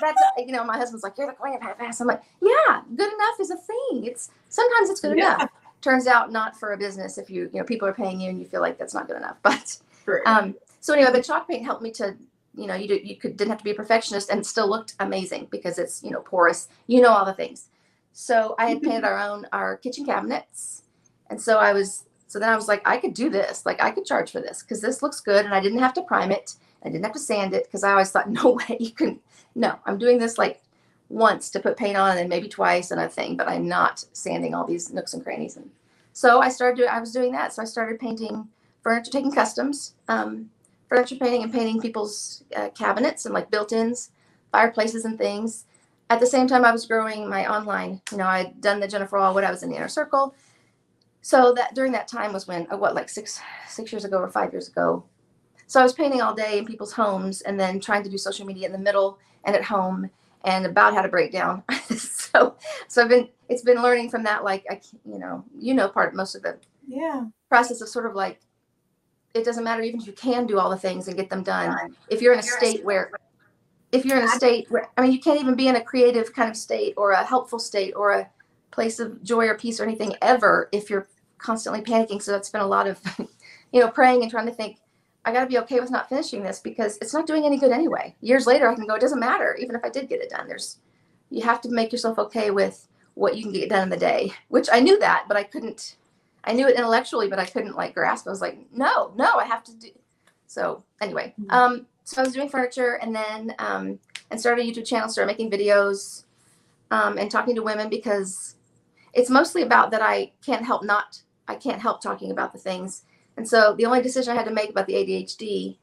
that's 0.00 0.20
you 0.38 0.52
know, 0.52 0.64
my 0.64 0.76
husband's 0.76 1.02
like, 1.02 1.14
You're 1.16 1.26
the 1.26 1.32
queen 1.32 1.54
of 1.54 1.62
half 1.62 1.80
ass. 1.80 2.00
I'm 2.00 2.06
like, 2.06 2.22
Yeah, 2.42 2.82
good 2.96 3.12
enough 3.12 3.40
is 3.40 3.50
a 3.50 3.56
thing. 3.56 4.04
It's 4.04 4.30
sometimes 4.48 4.90
it's 4.90 5.00
good 5.00 5.16
yeah. 5.16 5.36
enough. 5.36 5.50
Turns 5.80 6.06
out 6.06 6.32
not 6.32 6.58
for 6.58 6.72
a 6.72 6.76
business 6.76 7.18
if 7.18 7.30
you 7.30 7.50
you 7.52 7.58
know 7.58 7.64
people 7.64 7.86
are 7.86 7.94
paying 7.94 8.20
you 8.20 8.30
and 8.30 8.38
you 8.38 8.46
feel 8.46 8.60
like 8.60 8.78
that's 8.78 8.94
not 8.94 9.06
good 9.06 9.16
enough. 9.16 9.36
But 9.42 9.78
um 10.26 10.54
so 10.80 10.94
anyway, 10.94 11.12
the 11.12 11.22
chalk 11.22 11.48
paint 11.48 11.64
helped 11.64 11.82
me 11.82 11.90
to 11.92 12.16
you 12.54 12.66
know, 12.66 12.74
you, 12.74 12.88
do, 12.88 13.00
you 13.02 13.16
could 13.16 13.36
didn't 13.36 13.50
have 13.50 13.58
to 13.58 13.64
be 13.64 13.70
a 13.70 13.74
perfectionist 13.74 14.30
and 14.30 14.44
still 14.44 14.68
looked 14.68 14.94
amazing 14.98 15.46
because 15.50 15.78
it's, 15.78 16.02
you 16.02 16.10
know, 16.10 16.20
porous, 16.20 16.68
you 16.88 17.00
know, 17.00 17.10
all 17.10 17.24
the 17.24 17.32
things. 17.32 17.68
So 18.12 18.56
I 18.58 18.66
had 18.66 18.82
painted 18.82 19.04
our 19.04 19.18
own 19.18 19.46
our 19.52 19.76
kitchen 19.76 20.04
cabinets, 20.04 20.82
and 21.30 21.40
so 21.40 21.58
I 21.58 21.72
was 21.72 22.04
so 22.28 22.38
then 22.38 22.50
I 22.50 22.56
was 22.56 22.68
like, 22.68 22.86
I 22.86 22.98
could 22.98 23.14
do 23.14 23.30
this. 23.30 23.66
Like 23.66 23.82
I 23.82 23.90
could 23.90 24.04
charge 24.04 24.30
for 24.30 24.40
this 24.40 24.62
because 24.62 24.80
this 24.80 25.02
looks 25.02 25.20
good, 25.20 25.44
and 25.44 25.54
I 25.54 25.60
didn't 25.60 25.80
have 25.80 25.94
to 25.94 26.02
prime 26.02 26.30
it. 26.30 26.54
I 26.84 26.90
didn't 26.90 27.04
have 27.04 27.14
to 27.14 27.18
sand 27.18 27.54
it 27.54 27.64
because 27.64 27.82
I 27.82 27.92
always 27.92 28.10
thought, 28.10 28.30
no 28.30 28.50
way 28.50 28.76
you 28.78 28.92
can. 28.92 29.18
No, 29.54 29.78
I'm 29.86 29.98
doing 29.98 30.18
this 30.18 30.38
like 30.38 30.62
once 31.08 31.50
to 31.50 31.60
put 31.60 31.76
paint 31.76 31.96
on 31.96 32.18
and 32.18 32.28
maybe 32.28 32.48
twice 32.48 32.90
and 32.90 33.00
a 33.00 33.08
thing, 33.08 33.36
but 33.36 33.48
I'm 33.48 33.66
not 33.66 34.04
sanding 34.12 34.54
all 34.54 34.66
these 34.66 34.92
nooks 34.92 35.14
and 35.14 35.24
crannies. 35.24 35.56
And 35.56 35.70
so 36.12 36.40
I 36.40 36.50
started 36.50 36.76
doing, 36.76 36.90
I 36.90 37.00
was 37.00 37.12
doing 37.12 37.32
that. 37.32 37.54
So 37.54 37.62
I 37.62 37.64
started 37.64 37.98
painting 37.98 38.46
furniture, 38.82 39.10
taking 39.10 39.32
customs, 39.32 39.94
um, 40.08 40.50
furniture 40.88 41.16
painting 41.16 41.42
and 41.42 41.52
painting 41.52 41.80
people's 41.80 42.44
uh, 42.54 42.68
cabinets 42.70 43.24
and 43.24 43.34
like 43.34 43.50
built-ins, 43.50 44.10
fireplaces 44.52 45.06
and 45.06 45.16
things. 45.16 45.64
At 46.10 46.20
the 46.20 46.26
same 46.26 46.46
time, 46.46 46.64
I 46.64 46.72
was 46.72 46.86
growing 46.86 47.28
my 47.28 47.46
online. 47.50 48.00
You 48.10 48.18
know, 48.18 48.26
I 48.26 48.38
had 48.38 48.60
done 48.60 48.80
the 48.80 48.88
Jennifer 48.88 49.16
Allwood. 49.16 49.44
I 49.44 49.50
was 49.50 49.62
in 49.62 49.70
the 49.70 49.76
inner 49.76 49.88
circle. 49.88 50.34
So 51.28 51.52
that 51.56 51.74
during 51.74 51.92
that 51.92 52.08
time 52.08 52.32
was 52.32 52.46
when, 52.48 52.66
uh, 52.72 52.78
what, 52.78 52.94
like 52.94 53.10
six 53.10 53.38
six 53.68 53.92
years 53.92 54.06
ago 54.06 54.16
or 54.16 54.30
five 54.30 54.50
years 54.50 54.68
ago. 54.68 55.04
So 55.66 55.78
I 55.78 55.82
was 55.82 55.92
painting 55.92 56.22
all 56.22 56.32
day 56.32 56.56
in 56.56 56.64
people's 56.64 56.94
homes 56.94 57.42
and 57.42 57.60
then 57.60 57.80
trying 57.80 58.02
to 58.04 58.08
do 58.08 58.16
social 58.16 58.46
media 58.46 58.64
in 58.64 58.72
the 58.72 58.78
middle 58.78 59.18
and 59.44 59.54
at 59.54 59.62
home 59.62 60.08
and 60.46 60.64
about 60.64 60.94
how 60.94 61.02
to 61.02 61.08
break 61.08 61.30
down. 61.30 61.64
so 61.90 62.56
so 62.86 63.02
I've 63.02 63.10
been 63.10 63.28
it's 63.50 63.60
been 63.60 63.82
learning 63.82 64.08
from 64.08 64.22
that 64.22 64.42
like 64.42 64.64
I 64.70 64.80
you 65.04 65.18
know 65.18 65.44
you 65.58 65.74
know 65.74 65.86
part 65.86 66.14
most 66.14 66.34
of 66.34 66.40
the 66.40 66.56
yeah 66.86 67.26
process 67.50 67.82
of 67.82 67.90
sort 67.90 68.06
of 68.06 68.14
like 68.14 68.40
it 69.34 69.44
doesn't 69.44 69.64
matter 69.64 69.82
even 69.82 70.00
if 70.00 70.06
you 70.06 70.14
can 70.14 70.46
do 70.46 70.58
all 70.58 70.70
the 70.70 70.78
things 70.78 71.08
and 71.08 71.16
get 71.18 71.28
them 71.28 71.42
done 71.42 71.94
if 72.08 72.22
you're 72.22 72.32
in 72.32 72.38
a 72.38 72.42
state 72.42 72.82
where 72.86 73.10
if 73.92 74.06
you're 74.06 74.16
in 74.16 74.24
a 74.24 74.28
state 74.28 74.70
where 74.70 74.88
I 74.96 75.02
mean 75.02 75.12
you 75.12 75.20
can't 75.20 75.38
even 75.38 75.56
be 75.56 75.68
in 75.68 75.76
a 75.76 75.84
creative 75.84 76.32
kind 76.32 76.48
of 76.48 76.56
state 76.56 76.94
or 76.96 77.10
a 77.10 77.22
helpful 77.22 77.58
state 77.58 77.92
or 77.94 78.12
a 78.12 78.30
place 78.70 78.98
of 78.98 79.22
joy 79.22 79.46
or 79.46 79.58
peace 79.58 79.78
or 79.78 79.84
anything 79.84 80.14
ever 80.22 80.70
if 80.72 80.88
you're 80.88 81.06
constantly 81.38 81.80
panicking 81.80 82.20
so 82.20 82.32
that's 82.32 82.50
been 82.50 82.60
a 82.60 82.66
lot 82.66 82.86
of 82.86 83.00
you 83.72 83.80
know 83.80 83.88
praying 83.88 84.22
and 84.22 84.30
trying 84.30 84.46
to 84.46 84.52
think 84.52 84.78
I 85.24 85.32
got 85.32 85.40
to 85.40 85.46
be 85.46 85.58
okay 85.58 85.78
with 85.78 85.90
not 85.90 86.08
finishing 86.08 86.42
this 86.42 86.58
because 86.58 86.96
it's 87.02 87.12
not 87.12 87.26
doing 87.26 87.44
any 87.44 87.58
good 87.58 87.70
anyway. 87.70 88.16
Years 88.22 88.46
later, 88.46 88.66
I 88.66 88.74
can 88.74 88.86
go, 88.86 88.94
it 88.94 89.00
doesn't 89.02 89.20
matter, 89.20 89.56
even 89.60 89.76
if 89.76 89.84
I 89.84 89.90
did 89.90 90.08
get 90.08 90.22
it 90.22 90.30
done. 90.30 90.48
There's, 90.48 90.78
you 91.28 91.42
have 91.42 91.60
to 91.62 91.68
make 91.68 91.92
yourself 91.92 92.18
okay 92.18 92.50
with 92.50 92.88
what 93.12 93.36
you 93.36 93.42
can 93.42 93.52
get 93.52 93.68
done 93.68 93.82
in 93.82 93.88
the 93.90 93.96
day, 93.98 94.32
which 94.48 94.68
I 94.72 94.80
knew 94.80 94.98
that, 95.00 95.26
but 95.28 95.36
I 95.36 95.42
couldn't, 95.42 95.96
I 96.44 96.52
knew 96.52 96.66
it 96.66 96.76
intellectually, 96.76 97.28
but 97.28 97.38
I 97.38 97.44
couldn't 97.44 97.76
like 97.76 97.92
grasp. 97.92 98.26
I 98.26 98.30
was 98.30 98.40
like, 98.40 98.58
no, 98.72 99.12
no, 99.16 99.34
I 99.34 99.44
have 99.44 99.62
to 99.64 99.76
do. 99.76 99.90
So 100.46 100.82
anyway, 101.02 101.34
mm-hmm. 101.38 101.50
um, 101.50 101.86
so 102.04 102.22
I 102.22 102.24
was 102.24 102.32
doing 102.32 102.48
furniture 102.48 102.94
and 102.94 103.14
then, 103.14 103.54
um, 103.58 103.98
and 104.30 104.40
started 104.40 104.64
a 104.64 104.70
YouTube 104.70 104.86
channel, 104.86 105.10
started 105.10 105.30
making 105.30 105.50
videos, 105.50 106.24
um, 106.90 107.18
and 107.18 107.30
talking 107.30 107.54
to 107.54 107.62
women 107.62 107.90
because 107.90 108.54
it's 109.12 109.28
mostly 109.28 109.60
about 109.60 109.90
that 109.90 110.00
I 110.00 110.32
can't 110.42 110.64
help 110.64 110.84
not, 110.84 111.20
I 111.48 111.56
can't 111.56 111.82
help 111.82 112.00
talking 112.00 112.30
about 112.30 112.52
the 112.52 112.58
things 112.58 113.02
and 113.36 113.48
so 113.48 113.74
the 113.74 113.86
only 113.86 114.02
decision 114.02 114.32
I 114.32 114.36
had 114.36 114.46
to 114.46 114.52
make 114.52 114.70
about 114.70 114.86
the 114.86 114.94
ADHD 114.94 115.78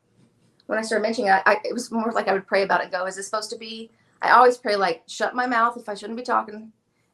when 0.68 0.80
I 0.80 0.82
started 0.82 1.04
mentioning 1.04 1.32
it, 1.32 1.42
I, 1.46 1.60
it 1.64 1.74
was 1.74 1.92
more 1.92 2.12
like 2.12 2.28
I 2.28 2.34
would 2.34 2.48
pray 2.48 2.64
about 2.64 2.84
it. 2.84 2.92
Go, 2.92 3.06
is 3.06 3.16
this 3.16 3.26
supposed 3.26 3.50
to 3.52 3.58
be? 3.58 3.92
I 4.22 4.32
always 4.32 4.58
pray 4.58 4.76
like 4.76 5.04
shut 5.08 5.36
my 5.36 5.46
mouth 5.46 5.78
if 5.78 5.88
I 5.88 5.94
shouldn't 5.94 6.18
be 6.18 6.24
talking, 6.24 6.72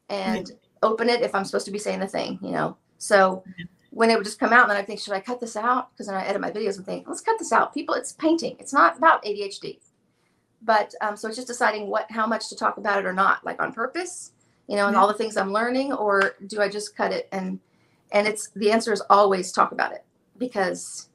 and 0.08 0.46
mm-hmm. 0.46 0.56
open 0.82 1.08
it 1.08 1.22
if 1.22 1.34
I'm 1.34 1.44
supposed 1.44 1.66
to 1.66 1.72
be 1.72 1.78
saying 1.78 2.00
the 2.00 2.06
thing. 2.06 2.38
You 2.42 2.52
know. 2.52 2.76
So 2.98 3.42
mm-hmm. 3.46 3.62
when 3.90 4.10
it 4.10 4.16
would 4.16 4.24
just 4.24 4.38
come 4.38 4.52
out, 4.52 4.68
then 4.68 4.76
I 4.76 4.82
think, 4.82 5.00
should 5.00 5.12
I 5.12 5.20
cut 5.20 5.40
this 5.40 5.56
out? 5.56 5.90
Because 5.92 6.06
then 6.06 6.16
I 6.16 6.24
edit 6.24 6.40
my 6.40 6.50
videos 6.50 6.76
and 6.76 6.86
think, 6.86 7.06
let's 7.08 7.20
cut 7.20 7.38
this 7.38 7.52
out. 7.52 7.74
People, 7.74 7.94
it's 7.94 8.12
painting. 8.12 8.56
It's 8.58 8.72
not 8.72 8.96
about 8.96 9.24
ADHD. 9.24 9.78
But 10.62 10.94
um, 11.00 11.16
so 11.16 11.26
it's 11.26 11.36
just 11.36 11.48
deciding 11.48 11.88
what, 11.88 12.08
how 12.08 12.24
much 12.24 12.48
to 12.50 12.56
talk 12.56 12.76
about 12.76 13.00
it 13.00 13.04
or 13.04 13.12
not, 13.12 13.44
like 13.44 13.60
on 13.60 13.72
purpose, 13.72 14.30
you 14.68 14.76
know, 14.76 14.86
and 14.86 14.94
all 14.94 15.08
the 15.08 15.14
things 15.14 15.36
I'm 15.36 15.52
learning, 15.52 15.92
or 15.92 16.36
do 16.46 16.62
I 16.62 16.68
just 16.68 16.96
cut 16.96 17.12
it 17.12 17.28
and 17.32 17.58
and 18.12 18.26
it's 18.26 18.50
the 18.54 18.70
answer 18.70 18.92
is 18.92 19.02
always 19.10 19.52
talk 19.52 19.72
about 19.72 19.92
it. 19.92 20.04
Because 20.38 21.08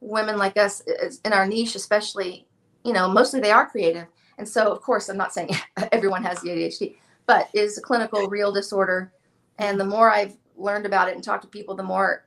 women 0.00 0.36
like 0.36 0.56
us 0.56 0.82
in 1.24 1.32
our 1.32 1.46
niche 1.46 1.74
especially 1.74 2.46
you 2.84 2.92
know 2.92 3.08
mostly 3.08 3.40
they 3.40 3.50
are 3.50 3.68
creative. 3.68 4.06
And 4.36 4.48
so 4.48 4.70
of 4.70 4.80
course 4.82 5.08
i'm 5.08 5.16
not 5.16 5.32
saying 5.32 5.50
everyone 5.92 6.22
has 6.22 6.40
the 6.40 6.50
adhd 6.50 6.96
but 7.26 7.48
it 7.54 7.60
is 7.60 7.78
a 7.78 7.82
clinical 7.82 8.28
real 8.28 8.52
disorder. 8.52 9.12
And 9.58 9.78
the 9.80 9.84
more 9.84 10.10
i've 10.10 10.36
learned 10.56 10.86
about 10.86 11.08
it 11.08 11.14
and 11.14 11.24
talked 11.24 11.42
to 11.42 11.48
people 11.48 11.74
the 11.74 11.82
more 11.82 12.26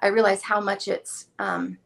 i 0.00 0.06
realize 0.06 0.42
how 0.42 0.60
much 0.60 0.86
it's 0.86 1.26
um 1.38 1.76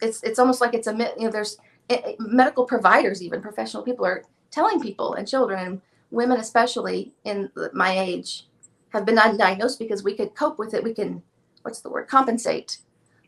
it's 0.00 0.22
it's 0.22 0.38
almost 0.38 0.60
like 0.60 0.74
it's 0.74 0.86
a 0.86 0.92
you 0.92 1.24
know 1.24 1.30
there's 1.30 1.56
it, 1.88 2.00
eh, 2.04 2.10
eh, 2.10 2.14
medical 2.18 2.64
providers 2.64 3.22
even 3.22 3.40
professional 3.40 3.82
people 3.82 4.04
are 4.04 4.24
telling 4.50 4.80
people 4.80 5.14
and 5.14 5.28
children 5.28 5.66
and 5.66 5.80
women 6.10 6.38
especially 6.38 7.12
in 7.24 7.50
my 7.72 7.98
age 7.98 8.46
have 8.94 9.04
been 9.04 9.16
undiagnosed 9.16 9.78
because 9.78 10.02
we 10.02 10.14
could 10.14 10.34
cope 10.34 10.58
with 10.58 10.72
it 10.72 10.82
we 10.82 10.94
can 10.94 11.22
what's 11.62 11.80
the 11.80 11.90
word 11.90 12.08
compensate 12.08 12.78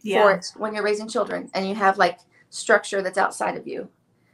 yeah. 0.03 0.23
for 0.23 0.33
it 0.33 0.53
when 0.57 0.75
you're 0.75 0.85
raising 0.85 1.09
children 1.09 1.51
and 1.53 1.69
you 1.69 1.75
have 1.75 1.99
like 1.99 2.21
structure 2.51 3.03
that's 3.03 3.19
outside 3.19 3.57
of 3.57 3.67
you. 3.67 3.89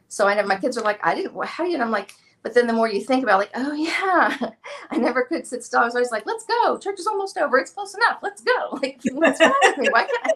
So 0.07 0.27
I 0.27 0.35
know 0.35 0.43
my 0.43 0.57
kids 0.57 0.77
are 0.77 0.83
like, 0.83 0.99
I 1.05 1.15
didn't, 1.15 1.33
how 1.45 1.63
do 1.63 1.69
you? 1.69 1.75
And 1.75 1.83
I'm 1.83 1.91
like, 1.91 2.13
but 2.43 2.53
then 2.53 2.67
the 2.67 2.73
more 2.73 2.89
you 2.89 3.01
think 3.01 3.23
about, 3.23 3.35
it, 3.35 3.37
like, 3.37 3.51
oh 3.55 3.73
yeah, 3.73 4.51
I 4.91 4.97
never 4.97 5.23
could 5.23 5.47
sit 5.47 5.63
still. 5.63 5.79
I 5.79 5.85
was 5.85 5.95
always 5.95 6.11
like, 6.11 6.25
let's 6.25 6.45
go. 6.45 6.77
Church 6.77 6.99
is 6.99 7.07
almost 7.07 7.37
over. 7.37 7.57
It's 7.57 7.71
close 7.71 7.95
enough. 7.95 8.19
Let's 8.21 8.41
go. 8.41 8.51
Like, 8.83 8.99
what's 9.13 9.39
wrong 9.39 9.53
with 9.63 9.77
me? 9.77 9.87
Why 9.91 10.05
can't 10.05 10.25
I? 10.25 10.31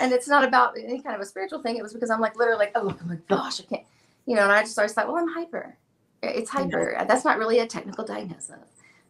And 0.00 0.12
it's 0.12 0.26
not 0.26 0.44
about 0.44 0.76
any 0.76 1.00
kind 1.00 1.14
of 1.14 1.22
a 1.22 1.26
spiritual 1.26 1.62
thing. 1.62 1.76
It 1.76 1.82
was 1.82 1.92
because 1.92 2.10
I'm 2.10 2.20
like 2.20 2.36
literally 2.36 2.58
like, 2.58 2.72
oh, 2.74 2.90
oh 2.90 3.06
my 3.06 3.18
gosh, 3.28 3.60
I 3.60 3.64
can't, 3.64 3.86
you 4.26 4.34
know. 4.34 4.42
And 4.42 4.52
I 4.52 4.62
just 4.62 4.76
always 4.78 4.92
thought, 4.92 5.06
well, 5.06 5.16
I'm 5.16 5.28
hyper. 5.28 5.76
It's 6.22 6.50
hyper. 6.50 6.96
That's 7.06 7.24
not 7.24 7.38
really 7.38 7.60
a 7.60 7.66
technical 7.66 8.04
diagnosis. 8.04 8.56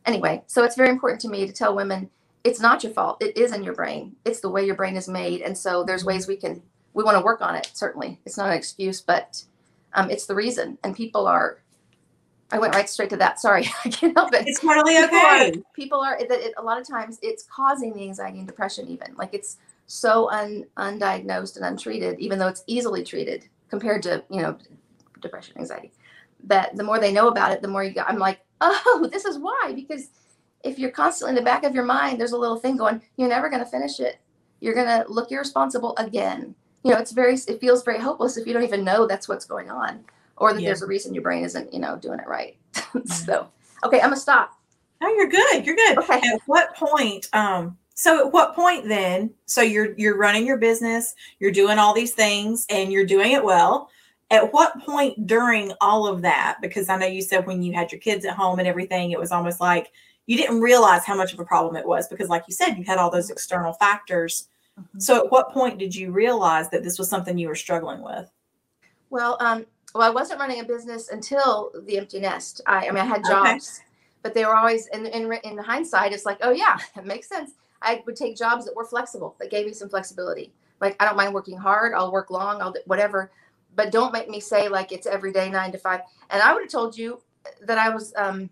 Anyway, 0.06 0.43
so 0.47 0.65
it's 0.65 0.77
very 0.77 0.89
important 0.89 1.21
to 1.23 1.29
me 1.29 1.47
to 1.47 1.53
tell 1.53 1.75
women 1.75 2.09
it's 2.45 2.61
not 2.61 2.83
your 2.83 2.93
fault. 2.93 3.23
It 3.23 3.37
is 3.37 3.53
in 3.53 3.62
your 3.62 3.75
brain. 3.75 4.17
It's 4.25 4.41
the 4.41 4.49
way 4.49 4.65
your 4.65 4.75
brain 4.75 4.97
is 4.97 5.09
made. 5.09 5.43
And 5.43 5.56
so 5.56 5.85
there's 5.85 6.05
ways 6.05 6.27
we 6.27 6.37
can, 6.37 6.62
we 6.95 7.05
want 7.05 7.17
to 7.17 7.25
work 7.25 7.43
on 7.43 7.55
it. 7.55 7.71
Certainly. 7.75 8.21
It's 8.25 8.39
not 8.39 8.49
an 8.49 8.56
excuse, 8.56 9.00
but 9.00 9.43
um, 9.95 10.11
it's 10.11 10.27
the 10.27 10.35
reason. 10.35 10.79
And 10.85 10.95
people 10.95 11.27
are, 11.27 11.59
I 12.50 12.59
went 12.59 12.75
right 12.75 12.89
straight 12.89 13.11
to 13.11 13.17
that. 13.19 13.41
Sorry. 13.41 13.69
I 13.85 13.89
can't 13.91 14.17
help 14.17 14.33
it. 14.33 14.47
It's 14.47 14.61
totally 14.61 14.97
okay. 14.99 15.50
People 15.50 15.59
are, 15.59 15.65
people 15.75 16.00
are 16.00 16.17
it, 16.19 16.55
a 16.56 16.62
lot 16.62 16.81
of 16.81 16.89
times 16.89 17.19
it's 17.23 17.45
causing 17.55 17.93
the 17.93 18.03
anxiety 18.03 18.39
and 18.39 18.47
depression 18.47 18.89
even 18.89 19.15
like 19.17 19.35
it's 19.35 19.59
so 19.87 20.31
un, 20.31 20.65
undiagnosed 20.77 21.56
and 21.56 21.65
untreated, 21.65 22.19
even 22.19 22.39
though 22.39 22.49
it's 22.49 22.62
easily 22.67 23.03
treated 23.03 23.47
compared 23.69 24.03
to, 24.03 24.23
you 24.31 24.41
know, 24.41 24.56
depression, 25.21 25.59
anxiety 25.59 25.93
that 26.45 26.77
the 26.77 26.85
more 26.85 26.99
they 26.99 27.12
know 27.12 27.29
about 27.29 27.53
it, 27.53 27.62
the 27.62 27.69
more 27.69 27.83
you 27.85 28.00
I'm 28.06 28.19
like, 28.19 28.41
oh, 28.60 29.08
this 29.12 29.25
is 29.25 29.38
why, 29.38 29.72
because 29.75 30.08
if 30.64 30.78
you're 30.78 30.90
constantly 30.90 31.31
in 31.31 31.37
the 31.37 31.42
back 31.42 31.64
of 31.64 31.75
your 31.75 31.85
mind, 31.85 32.21
there's 32.21 32.33
a 32.33 32.38
little 32.38 32.56
thing 32.56 32.76
going, 32.76 33.00
you're 33.16 33.28
never 33.28 33.49
going 33.49 33.62
to 33.62 33.71
finish 33.71 34.00
it. 34.00 34.18
You're 34.61 34.75
going 34.75 34.87
to 34.87 35.11
look 35.11 35.30
irresponsible 35.30 35.94
again. 35.99 36.54
You 36.83 36.92
know, 36.92 36.99
it's 36.99 37.12
very, 37.12 37.35
it 37.35 37.61
feels 37.61 37.85
very 37.85 38.00
hopeless 38.00 38.37
if 38.37 38.47
you 38.47 38.52
don't 38.52 38.64
even 38.64 38.85
know 38.85 39.06
that's 39.06 39.28
what's 39.28 39.44
going 39.44 39.71
on 39.71 40.04
or 40.37 40.52
that 40.52 40.61
yeah. 40.61 40.68
there's 40.68 40.83
a 40.83 40.87
reason 40.87 41.14
your 41.14 41.23
brain 41.23 41.44
isn't, 41.44 41.73
you 41.73 41.80
know, 41.80 41.97
doing 41.97 42.18
it 42.18 42.26
right. 42.26 42.56
so, 43.04 43.49
okay, 43.85 43.99
I'm 43.99 44.09
going 44.09 44.14
to 44.14 44.21
stop. 44.21 44.52
No, 45.00 45.09
you're 45.09 45.28
good. 45.28 45.64
You're 45.64 45.76
good. 45.76 45.99
Okay. 45.99 46.14
At 46.14 46.40
what 46.47 46.75
point, 46.75 47.28
um, 47.33 47.76
so 47.94 48.26
at 48.26 48.33
what 48.33 48.54
point 48.54 48.88
then, 48.88 49.30
so 49.47 49.61
you're, 49.61 49.94
you're 49.97 50.16
running 50.16 50.47
your 50.47 50.56
business, 50.56 51.14
you're 51.38 51.52
doing 51.52 51.78
all 51.78 51.94
these 51.94 52.12
things 52.12 52.66
and 52.71 52.92
you're 52.92 53.06
doing 53.06 53.33
it 53.33 53.44
well 53.44 53.90
at 54.30 54.52
what 54.52 54.78
point 54.85 55.26
during 55.26 55.73
all 55.80 56.06
of 56.06 56.23
that 56.23 56.58
because 56.61 56.88
i 56.88 56.97
know 56.97 57.06
you 57.06 57.23
said 57.23 57.47
when 57.47 57.62
you 57.62 57.73
had 57.73 57.90
your 57.90 58.00
kids 58.00 58.25
at 58.25 58.35
home 58.35 58.58
and 58.58 58.68
everything 58.68 59.11
it 59.11 59.18
was 59.18 59.32
almost 59.32 59.61
like 59.61 59.90
you 60.28 60.37
didn't 60.37 60.61
realize 60.61 61.04
how 61.04 61.16
much 61.16 61.32
of 61.32 61.40
a 61.40 61.44
problem 61.44 61.75
it 61.75 61.87
was 61.87 62.06
because 62.06 62.28
like 62.28 62.44
you 62.47 62.54
said 62.54 62.75
you 62.75 62.85
had 62.85 62.99
all 62.99 63.11
those 63.11 63.30
external 63.30 63.73
factors. 63.73 64.49
Mm-hmm. 64.78 65.00
so 65.00 65.25
at 65.25 65.32
what 65.32 65.50
point 65.50 65.78
did 65.78 65.92
you 65.92 66.12
realize 66.12 66.70
that 66.70 66.85
this 66.85 66.99
was 66.99 67.11
something 67.11 67.37
you 67.37 67.49
were 67.49 67.56
struggling 67.56 68.00
with? 68.02 68.30
Well 69.11 69.37
um 69.40 69.66
well 69.94 70.08
i 70.08 70.11
wasn't 70.11 70.38
running 70.38 70.61
a 70.61 70.64
business 70.64 71.08
until 71.08 71.73
the 71.87 71.99
empty 71.99 72.20
nest. 72.20 72.61
I, 72.66 72.87
I 72.87 72.90
mean 72.90 72.99
i 72.99 73.04
had 73.04 73.25
jobs 73.25 73.80
okay. 73.80 73.88
but 74.23 74.35
they 74.35 74.44
were 74.44 74.54
always 74.54 74.87
in, 74.88 75.06
in 75.06 75.32
in 75.42 75.58
hindsight 75.58 76.12
it's 76.12 76.26
like 76.26 76.38
oh 76.42 76.52
yeah 76.52 76.78
it 76.97 77.06
makes 77.06 77.28
sense. 77.28 77.52
I 77.80 78.02
would 78.06 78.16
take 78.16 78.37
jobs 78.37 78.64
that 78.66 78.75
were 78.76 78.85
flexible 78.85 79.37
that 79.38 79.50
gave 79.50 79.64
me 79.64 79.73
some 79.73 79.88
flexibility. 79.88 80.52
Like 80.80 80.94
i 81.00 81.06
don't 81.06 81.16
mind 81.16 81.35
working 81.35 81.56
hard 81.56 81.94
i'll 81.94 82.12
work 82.12 82.30
long 82.30 82.61
i'll 82.62 82.73
do 82.73 82.80
whatever 82.85 83.32
but 83.78 83.90
don't 83.90 84.12
make 84.12 84.28
me 84.28 84.40
say 84.40 84.68
like 84.68 84.92
it's 84.92 85.06
every 85.06 85.32
day 85.32 85.49
nine 85.49 85.73
to 85.73 85.78
five 85.78 86.00
and 86.28 86.42
i 86.42 86.52
would 86.52 86.62
have 86.62 86.70
told 86.70 86.99
you 86.99 87.23
that 87.62 87.78
i 87.78 87.88
was 87.88 88.12
um 88.16 88.50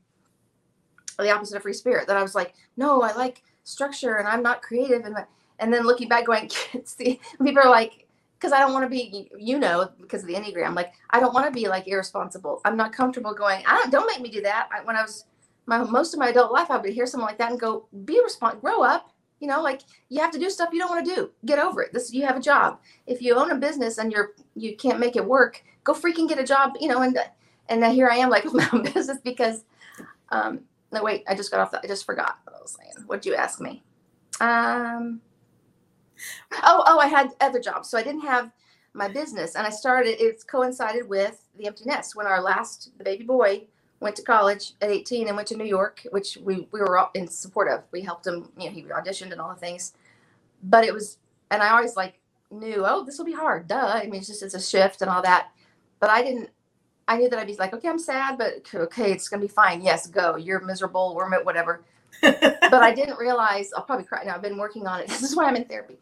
the 1.24 1.30
opposite 1.30 1.56
of 1.56 1.62
free 1.62 1.72
spirit 1.72 2.06
that 2.08 2.16
I 2.16 2.22
was 2.22 2.34
like, 2.34 2.54
no, 2.76 3.02
I 3.02 3.12
like 3.14 3.42
structure 3.64 4.16
and 4.16 4.28
I'm 4.28 4.42
not 4.42 4.62
creative. 4.62 5.04
And, 5.04 5.16
and 5.58 5.72
then 5.72 5.84
looking 5.84 6.08
back 6.08 6.26
going, 6.26 6.50
the, 6.98 7.18
people 7.42 7.62
are 7.62 7.70
like, 7.70 8.06
because 8.38 8.52
I 8.52 8.60
don't 8.60 8.72
want 8.72 8.84
to 8.84 8.90
be, 8.90 9.30
you 9.38 9.58
know, 9.58 9.90
because 10.00 10.22
of 10.22 10.28
the 10.28 10.34
Enneagram, 10.34 10.74
like, 10.74 10.92
I 11.10 11.20
don't 11.20 11.32
want 11.32 11.46
to 11.46 11.52
be 11.52 11.68
like 11.68 11.88
irresponsible. 11.88 12.60
I'm 12.64 12.76
not 12.76 12.92
comfortable 12.92 13.32
going, 13.32 13.62
I 13.66 13.76
don't, 13.76 13.90
don't 13.90 14.06
make 14.06 14.20
me 14.20 14.28
do 14.28 14.42
that. 14.42 14.68
I, 14.70 14.84
when 14.84 14.96
I 14.96 15.02
was 15.02 15.24
my, 15.64 15.82
most 15.82 16.12
of 16.12 16.20
my 16.20 16.28
adult 16.28 16.52
life, 16.52 16.70
I 16.70 16.76
would 16.76 16.92
hear 16.92 17.06
someone 17.06 17.28
like 17.28 17.38
that 17.38 17.50
and 17.50 17.58
go, 17.58 17.88
be 18.04 18.20
responsible, 18.22 18.60
grow 18.60 18.82
up. 18.82 19.10
You 19.40 19.48
know, 19.48 19.62
like 19.62 19.82
you 20.08 20.20
have 20.20 20.30
to 20.32 20.38
do 20.38 20.48
stuff 20.48 20.70
you 20.72 20.78
don't 20.78 20.90
want 20.90 21.06
to 21.06 21.14
do. 21.14 21.30
Get 21.44 21.58
over 21.58 21.82
it. 21.82 21.92
This, 21.92 22.12
you 22.12 22.24
have 22.24 22.36
a 22.36 22.40
job. 22.40 22.80
If 23.06 23.20
you 23.20 23.34
own 23.34 23.50
a 23.50 23.56
business 23.56 23.98
and 23.98 24.10
you're, 24.10 24.32
you 24.54 24.76
can't 24.76 24.98
make 24.98 25.16
it 25.16 25.24
work, 25.24 25.62
go 25.84 25.92
freaking 25.92 26.28
get 26.28 26.38
a 26.38 26.44
job, 26.44 26.72
you 26.80 26.88
know, 26.88 27.02
and, 27.02 27.18
and 27.68 27.82
then 27.82 27.92
here 27.92 28.08
I 28.08 28.16
am 28.16 28.30
like 28.30 28.44
my 28.52 28.68
own 28.72 28.82
business 28.82 29.18
because, 29.22 29.64
um, 30.30 30.60
no, 30.92 31.02
wait, 31.02 31.24
I 31.28 31.34
just 31.34 31.50
got 31.50 31.60
off. 31.60 31.70
The, 31.70 31.80
I 31.82 31.86
just 31.86 32.06
forgot 32.06 32.38
what 32.44 32.56
I 32.56 32.60
was 32.60 32.76
saying. 32.80 33.06
What'd 33.06 33.26
you 33.26 33.34
ask 33.34 33.60
me? 33.60 33.82
Um. 34.40 35.20
Oh, 36.62 36.82
oh, 36.86 36.98
I 36.98 37.08
had 37.08 37.30
other 37.40 37.60
jobs, 37.60 37.90
so 37.90 37.98
I 37.98 38.02
didn't 38.02 38.22
have 38.22 38.50
my 38.94 39.08
business, 39.08 39.56
and 39.56 39.66
I 39.66 39.70
started. 39.70 40.22
It's 40.22 40.44
coincided 40.44 41.08
with 41.08 41.44
the 41.58 41.66
empty 41.66 41.84
nest 41.84 42.16
when 42.16 42.26
our 42.26 42.40
last 42.40 42.92
the 42.98 43.04
baby 43.04 43.24
boy 43.24 43.66
went 44.00 44.16
to 44.16 44.22
college 44.22 44.72
at 44.82 44.90
18 44.90 45.28
and 45.28 45.36
went 45.36 45.48
to 45.48 45.56
New 45.56 45.64
York, 45.64 46.06
which 46.10 46.38
we 46.42 46.68
we 46.72 46.80
were 46.80 46.98
all 46.98 47.10
in 47.14 47.28
support 47.28 47.68
of. 47.68 47.84
We 47.92 48.02
helped 48.02 48.26
him. 48.26 48.50
You 48.58 48.66
know, 48.66 48.70
he 48.70 48.82
auditioned 48.82 49.32
and 49.32 49.40
all 49.40 49.48
the 49.50 49.60
things, 49.60 49.94
but 50.62 50.84
it 50.84 50.92
was, 50.94 51.18
and 51.50 51.62
I 51.62 51.70
always 51.70 51.96
like 51.96 52.20
knew, 52.50 52.84
oh, 52.86 53.04
this 53.04 53.18
will 53.18 53.24
be 53.24 53.32
hard. 53.32 53.68
Duh. 53.68 53.92
I 53.94 54.04
mean, 54.04 54.16
it's 54.16 54.28
just 54.28 54.42
it's 54.42 54.54
a 54.54 54.60
shift 54.60 55.02
and 55.02 55.10
all 55.10 55.22
that, 55.22 55.48
but 56.00 56.10
I 56.10 56.22
didn't 56.22 56.50
I 57.08 57.18
knew 57.18 57.28
that 57.28 57.38
I'd 57.38 57.46
be 57.46 57.54
like, 57.56 57.72
okay, 57.72 57.88
I'm 57.88 57.98
sad, 57.98 58.36
but 58.36 58.68
okay, 58.74 59.12
it's 59.12 59.28
gonna 59.28 59.42
be 59.42 59.48
fine. 59.48 59.82
Yes, 59.82 60.06
go. 60.08 60.36
You're 60.36 60.60
miserable, 60.60 61.14
or 61.16 61.28
whatever. 61.44 61.82
but 62.22 62.74
I 62.74 62.92
didn't 62.92 63.18
realize. 63.18 63.72
I'll 63.76 63.84
probably 63.84 64.04
cry 64.04 64.24
now. 64.24 64.34
I've 64.34 64.42
been 64.42 64.58
working 64.58 64.86
on 64.86 65.00
it. 65.00 65.08
This 65.08 65.22
is 65.22 65.36
why 65.36 65.44
I'm 65.44 65.56
in 65.56 65.64
therapy. 65.64 65.98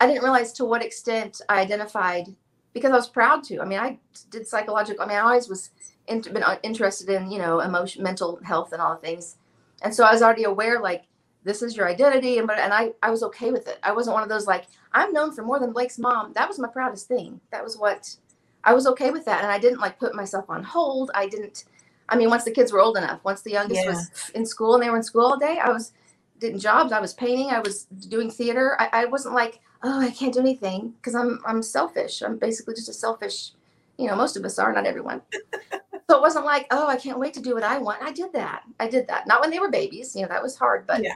I 0.00 0.06
didn't 0.06 0.22
realize 0.22 0.52
to 0.54 0.64
what 0.64 0.84
extent 0.84 1.40
I 1.48 1.60
identified 1.60 2.34
because 2.72 2.92
I 2.92 2.96
was 2.96 3.08
proud 3.08 3.42
to. 3.44 3.60
I 3.60 3.64
mean, 3.64 3.80
I 3.80 3.98
did 4.30 4.46
psychological. 4.46 5.02
I 5.02 5.08
mean, 5.08 5.16
I 5.16 5.20
always 5.20 5.48
was 5.48 5.70
in, 6.08 6.20
been 6.20 6.42
uh, 6.42 6.58
interested 6.62 7.08
in 7.08 7.30
you 7.30 7.38
know 7.38 7.60
emotion, 7.60 8.02
mental 8.02 8.40
health, 8.44 8.72
and 8.72 8.82
all 8.82 8.94
the 8.94 9.00
things. 9.00 9.36
And 9.82 9.94
so 9.94 10.04
I 10.04 10.12
was 10.12 10.22
already 10.22 10.44
aware, 10.44 10.80
like 10.80 11.04
this 11.44 11.62
is 11.62 11.76
your 11.76 11.88
identity, 11.88 12.38
and 12.38 12.46
but 12.46 12.58
and 12.58 12.72
I 12.72 12.92
I 13.02 13.10
was 13.10 13.22
okay 13.24 13.50
with 13.50 13.68
it. 13.68 13.78
I 13.82 13.92
wasn't 13.92 14.14
one 14.14 14.22
of 14.22 14.28
those 14.28 14.46
like 14.46 14.66
I'm 14.92 15.12
known 15.12 15.32
for 15.32 15.42
more 15.42 15.58
than 15.60 15.72
Blake's 15.72 15.98
mom. 15.98 16.32
That 16.32 16.48
was 16.48 16.58
my 16.58 16.68
proudest 16.68 17.08
thing. 17.08 17.40
That 17.50 17.62
was 17.62 17.76
what 17.76 18.16
I 18.64 18.74
was 18.74 18.86
okay 18.86 19.10
with 19.10 19.24
that. 19.24 19.42
And 19.42 19.50
I 19.50 19.58
didn't 19.58 19.80
like 19.80 19.98
put 19.98 20.14
myself 20.14 20.46
on 20.48 20.62
hold. 20.62 21.10
I 21.14 21.28
didn't, 21.28 21.64
I 22.08 22.16
mean, 22.16 22.30
once 22.30 22.44
the 22.44 22.50
kids 22.50 22.72
were 22.72 22.80
old 22.80 22.96
enough, 22.96 23.20
once 23.24 23.42
the 23.42 23.52
youngest 23.52 23.82
yeah. 23.82 23.90
was 23.90 24.30
in 24.34 24.44
school 24.44 24.74
and 24.74 24.82
they 24.82 24.90
were 24.90 24.96
in 24.96 25.02
school 25.02 25.24
all 25.24 25.38
day, 25.38 25.58
I 25.58 25.70
was 25.70 25.92
doing 26.38 26.58
jobs. 26.58 26.92
I 26.92 27.00
was 27.00 27.14
painting. 27.14 27.50
I 27.50 27.60
was 27.60 27.84
doing 27.84 28.30
theater. 28.30 28.76
I, 28.78 28.88
I 28.92 29.04
wasn't 29.06 29.34
like, 29.34 29.60
oh, 29.82 30.00
I 30.00 30.10
can't 30.10 30.34
do 30.34 30.40
anything 30.40 30.94
because 30.96 31.14
I'm, 31.14 31.40
I'm 31.46 31.62
selfish. 31.62 32.22
I'm 32.22 32.36
basically 32.36 32.74
just 32.74 32.88
a 32.88 32.92
selfish, 32.92 33.52
you 33.96 34.06
know, 34.06 34.16
most 34.16 34.36
of 34.36 34.44
us 34.44 34.58
are, 34.58 34.72
not 34.72 34.86
everyone. 34.86 35.22
so 36.08 36.16
it 36.16 36.22
wasn't 36.22 36.46
like, 36.46 36.66
oh, 36.70 36.86
I 36.86 36.96
can't 36.96 37.18
wait 37.18 37.34
to 37.34 37.40
do 37.40 37.54
what 37.54 37.62
I 37.62 37.76
want. 37.78 38.02
I 38.02 38.12
did 38.12 38.32
that. 38.32 38.62
I 38.80 38.88
did 38.88 39.06
that. 39.08 39.26
Not 39.26 39.42
when 39.42 39.50
they 39.50 39.58
were 39.58 39.70
babies, 39.70 40.16
you 40.16 40.22
know, 40.22 40.28
that 40.28 40.42
was 40.42 40.56
hard, 40.56 40.86
but 40.86 41.02
yeah. 41.02 41.12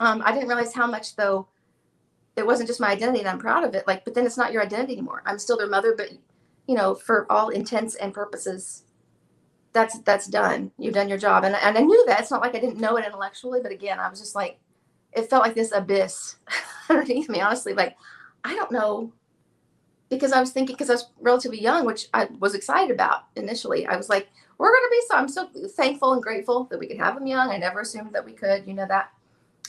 um, 0.00 0.22
I 0.24 0.32
didn't 0.32 0.48
realize 0.48 0.74
how 0.74 0.86
much 0.86 1.14
though 1.14 1.46
it 2.34 2.46
wasn't 2.46 2.68
just 2.68 2.80
my 2.80 2.90
identity 2.90 3.20
and 3.20 3.28
I'm 3.28 3.38
proud 3.38 3.62
of 3.62 3.74
it. 3.74 3.86
Like, 3.86 4.04
but 4.04 4.14
then 4.14 4.26
it's 4.26 4.36
not 4.36 4.52
your 4.52 4.62
identity 4.62 4.94
anymore. 4.94 5.22
I'm 5.24 5.38
still 5.38 5.56
their 5.56 5.68
mother, 5.68 5.94
but 5.96 6.10
you 6.66 6.74
know, 6.74 6.94
for 6.94 7.30
all 7.30 7.50
intents 7.50 7.94
and 7.94 8.12
purposes, 8.12 8.84
that's 9.72 10.00
that's 10.00 10.26
done. 10.26 10.72
You've 10.78 10.94
done 10.94 11.08
your 11.08 11.18
job, 11.18 11.44
and 11.44 11.54
and 11.54 11.78
I 11.78 11.80
knew 11.80 12.04
that. 12.06 12.20
It's 12.20 12.30
not 12.30 12.42
like 12.42 12.54
I 12.54 12.60
didn't 12.60 12.78
know 12.78 12.96
it 12.96 13.06
intellectually, 13.06 13.60
but 13.62 13.72
again, 13.72 13.98
I 13.98 14.08
was 14.08 14.18
just 14.18 14.34
like, 14.34 14.58
it 15.12 15.30
felt 15.30 15.42
like 15.42 15.54
this 15.54 15.72
abyss 15.72 16.36
underneath 16.88 17.28
me. 17.28 17.40
Honestly, 17.40 17.74
like 17.74 17.96
I 18.44 18.54
don't 18.54 18.72
know, 18.72 19.12
because 20.08 20.32
I 20.32 20.40
was 20.40 20.50
thinking 20.50 20.74
because 20.74 20.90
I 20.90 20.94
was 20.94 21.10
relatively 21.20 21.60
young, 21.60 21.84
which 21.84 22.08
I 22.14 22.26
was 22.38 22.54
excited 22.54 22.90
about 22.90 23.24
initially. 23.36 23.86
I 23.86 23.96
was 23.96 24.08
like, 24.08 24.28
we're 24.58 24.72
gonna 24.72 24.90
be 24.90 25.02
so. 25.08 25.16
I'm 25.16 25.28
so 25.28 25.48
thankful 25.76 26.14
and 26.14 26.22
grateful 26.22 26.64
that 26.64 26.78
we 26.78 26.86
could 26.86 26.98
have 26.98 27.14
them 27.14 27.26
young. 27.26 27.50
I 27.50 27.58
never 27.58 27.80
assumed 27.80 28.12
that 28.12 28.24
we 28.24 28.32
could. 28.32 28.66
You 28.66 28.74
know 28.74 28.86
that. 28.88 29.10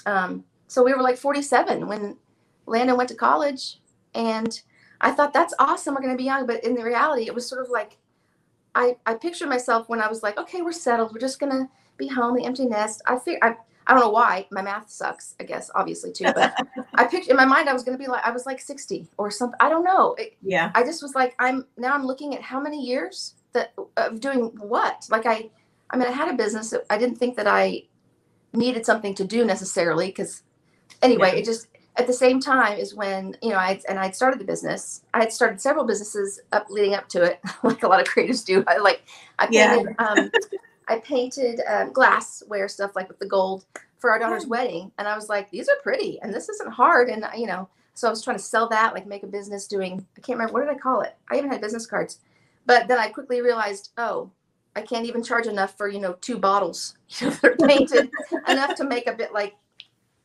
Um, 0.05 0.43
so 0.67 0.83
we 0.83 0.93
were 0.93 1.01
like 1.01 1.17
47 1.17 1.87
when 1.87 2.17
Landon 2.65 2.97
went 2.97 3.09
to 3.09 3.15
college, 3.15 3.79
and 4.13 4.61
I 5.01 5.11
thought 5.11 5.33
that's 5.33 5.53
awesome. 5.59 5.93
We're 5.93 6.01
going 6.01 6.13
to 6.13 6.17
be 6.17 6.23
young. 6.25 6.45
But 6.45 6.63
in 6.63 6.75
the 6.75 6.83
reality, 6.83 7.25
it 7.25 7.35
was 7.35 7.47
sort 7.47 7.61
of 7.61 7.69
like 7.69 7.97
I, 8.75 8.95
I 9.05 9.15
pictured 9.15 9.49
myself 9.49 9.89
when 9.89 10.01
I 10.01 10.07
was 10.07 10.23
like, 10.23 10.37
okay, 10.37 10.61
we're 10.61 10.71
settled. 10.71 11.13
We're 11.13 11.19
just 11.19 11.39
going 11.39 11.51
to 11.51 11.69
be 11.97 12.07
home, 12.07 12.35
the 12.35 12.45
empty 12.45 12.65
nest. 12.65 13.01
I 13.05 13.17
figured, 13.17 13.43
I, 13.43 13.55
I 13.87 13.93
don't 13.93 14.01
know 14.01 14.09
why 14.09 14.45
my 14.51 14.61
math 14.61 14.89
sucks, 14.89 15.35
I 15.39 15.43
guess, 15.43 15.71
obviously 15.73 16.11
too, 16.11 16.25
but 16.35 16.53
I 16.95 17.05
pictured 17.05 17.31
in 17.31 17.37
my 17.37 17.45
mind, 17.45 17.69
I 17.69 17.73
was 17.73 17.83
going 17.83 17.97
to 17.97 18.03
be 18.03 18.09
like, 18.09 18.25
I 18.25 18.31
was 18.31 18.45
like 18.45 18.59
60 18.59 19.07
or 19.17 19.31
something. 19.31 19.57
I 19.59 19.69
don't 19.69 19.83
know. 19.83 20.13
It, 20.15 20.35
yeah. 20.43 20.71
I 20.75 20.83
just 20.83 21.01
was 21.01 21.15
like, 21.15 21.35
I'm 21.39 21.65
now 21.77 21.93
I'm 21.93 22.05
looking 22.05 22.35
at 22.35 22.41
how 22.41 22.59
many 22.59 22.85
years 22.85 23.33
that 23.53 23.73
of 23.97 24.19
doing 24.19 24.51
what? 24.59 25.07
Like 25.09 25.25
I, 25.25 25.49
I 25.89 25.97
mean, 25.97 26.07
I 26.07 26.11
had 26.11 26.29
a 26.29 26.33
business. 26.33 26.73
I 26.89 26.97
didn't 26.97 27.17
think 27.17 27.35
that 27.37 27.47
I 27.47 27.83
needed 28.53 28.85
something 28.85 29.15
to 29.15 29.23
do 29.23 29.43
necessarily 29.43 30.07
because 30.07 30.43
anyway, 31.01 31.31
yeah. 31.33 31.39
it 31.39 31.45
just, 31.45 31.67
at 31.99 32.07
the 32.07 32.13
same 32.13 32.39
time 32.39 32.77
is 32.77 32.95
when 32.95 33.35
you 33.41 33.49
know 33.49 33.57
I 33.57 33.79
and 33.89 33.99
I'd 33.99 34.15
started 34.15 34.39
the 34.39 34.45
business. 34.45 35.01
I 35.13 35.19
had 35.19 35.33
started 35.33 35.59
several 35.59 35.85
businesses 35.85 36.39
up 36.53 36.67
leading 36.69 36.93
up 36.93 37.09
to 37.09 37.23
it, 37.23 37.41
like 37.63 37.83
a 37.83 37.87
lot 37.87 37.99
of 37.99 38.07
creatives 38.07 38.45
do. 38.45 38.63
I 38.67 38.77
like 38.77 39.03
I 39.37 39.47
painted 39.47 39.95
yeah. 39.99 40.05
um, 40.05 40.31
I 40.89 40.99
painted 40.99 41.61
um, 41.67 41.93
glassware 41.93 42.67
stuff 42.67 42.95
like 42.95 43.07
with 43.07 43.19
the 43.19 43.27
gold 43.27 43.65
for 43.97 44.11
our 44.11 44.19
daughter's 44.19 44.45
oh. 44.45 44.49
wedding, 44.49 44.91
and 44.97 45.07
I 45.07 45.15
was 45.15 45.29
like, 45.29 45.49
these 45.51 45.69
are 45.69 45.75
pretty, 45.83 46.19
and 46.21 46.33
this 46.33 46.49
isn't 46.49 46.71
hard, 46.71 47.09
and 47.09 47.25
you 47.37 47.47
know, 47.47 47.69
so 47.93 48.07
I 48.07 48.11
was 48.11 48.23
trying 48.23 48.37
to 48.37 48.43
sell 48.43 48.67
that, 48.69 48.93
like 48.93 49.05
make 49.05 49.23
a 49.23 49.27
business 49.27 49.67
doing. 49.67 50.05
I 50.17 50.21
can't 50.21 50.37
remember 50.39 50.53
what 50.53 50.65
did 50.65 50.75
I 50.75 50.79
call 50.79 51.01
it. 51.01 51.15
I 51.29 51.37
even 51.37 51.51
had 51.51 51.61
business 51.61 51.85
cards, 51.85 52.19
but 52.65 52.87
then 52.87 52.97
I 52.97 53.09
quickly 53.09 53.41
realized, 53.41 53.91
oh, 53.97 54.31
I 54.75 54.81
can't 54.81 55.05
even 55.05 55.23
charge 55.23 55.47
enough 55.47 55.77
for 55.77 55.87
you 55.87 55.99
know 55.99 56.13
two 56.21 56.37
bottles 56.37 56.95
you 57.19 57.27
know, 57.27 57.33
that 57.33 57.51
are 57.51 57.67
painted 57.67 58.09
enough 58.47 58.75
to 58.75 58.83
make 58.83 59.07
a 59.07 59.13
bit 59.13 59.33
like 59.33 59.55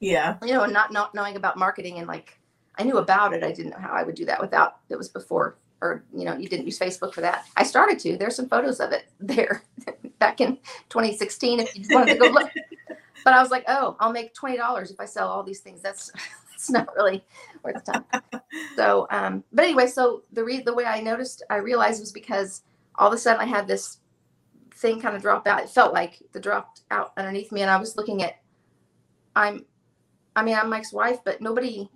yeah. 0.01 0.37
You 0.43 0.53
know, 0.53 0.67
not 0.67 0.93
not 0.93 1.15
knowing 1.15 1.37
about 1.37 1.57
marketing 1.57 1.99
and 1.99 2.07
like 2.07 2.39
I 2.77 2.85
knew 2.85 2.99
about 2.99 3.35
it. 3.35 3.45
I 3.45 3.53
didn't 3.53 3.71
know 3.71 3.79
how 3.79 3.93
I 3.93 4.03
would 4.03 4.15
do 4.15 4.25
that 4.27 4.41
without 4.41 4.79
it 4.89 4.97
was 4.97 5.09
before 5.09 5.57
or 5.81 6.05
you 6.15 6.25
know, 6.25 6.37
you 6.37 6.49
didn't 6.49 6.67
use 6.67 6.79
Facebook 6.79 7.13
for 7.13 7.21
that. 7.21 7.47
I 7.57 7.65
started 7.65 7.99
to. 8.01 8.17
There's 8.17 8.37
some 8.37 8.49
photos 8.49 8.81
of 8.81 8.93
it 8.93 9.05
there 9.21 9.63
back 10.19 10.41
in 10.41 10.57
2016 10.89 11.61
if 11.61 11.77
you 11.77 11.85
wanted 11.91 12.15
to 12.15 12.21
go 12.21 12.27
look. 12.27 12.51
but 13.25 13.35
I 13.35 13.41
was 13.41 13.51
like, 13.51 13.65
oh, 13.69 13.97
I'll 14.01 14.13
make 14.13 14.35
twenty 14.35 14.57
dollars 14.57 14.91
if 14.91 15.01
I 15.01 15.05
sell 15.05 15.29
all 15.29 15.43
these 15.43 15.61
things. 15.61 15.81
That's 15.81 16.11
that's 16.51 16.71
not 16.71 16.95
really 16.95 17.25
worth 17.63 17.85
the 17.85 17.93
time. 17.93 18.23
so, 18.77 19.07
um, 19.11 19.45
but 19.53 19.65
anyway, 19.65 19.87
so 19.87 20.23
the 20.33 20.45
re- 20.45 20.63
the 20.63 20.75
way 20.75 20.85
I 20.85 21.01
noticed, 21.01 21.43
I 21.51 21.57
realized 21.57 22.01
was 22.01 22.13
because 22.13 22.63
all 22.97 23.09
of 23.09 23.15
a 23.15 23.19
sudden 23.19 23.41
I 23.41 23.47
had 23.47 23.67
this 23.67 23.99
thing 24.75 25.01
kind 25.01 25.17
of 25.17 25.23
drop 25.23 25.47
out. 25.47 25.63
It 25.63 25.71
felt 25.71 25.93
like 25.93 26.23
the 26.33 26.41
dropped 26.41 26.83
out 26.91 27.13
underneath 27.17 27.53
me, 27.53 27.63
and 27.63 27.71
I 27.71 27.77
was 27.77 27.97
looking 27.97 28.23
at, 28.23 28.37
I'm 29.35 29.65
I 30.37 30.43
mean, 30.43 30.57
I'm 30.57 30.69
Mike's 30.69 30.93
wife, 30.93 31.19
but 31.25 31.41
nobody 31.41 31.89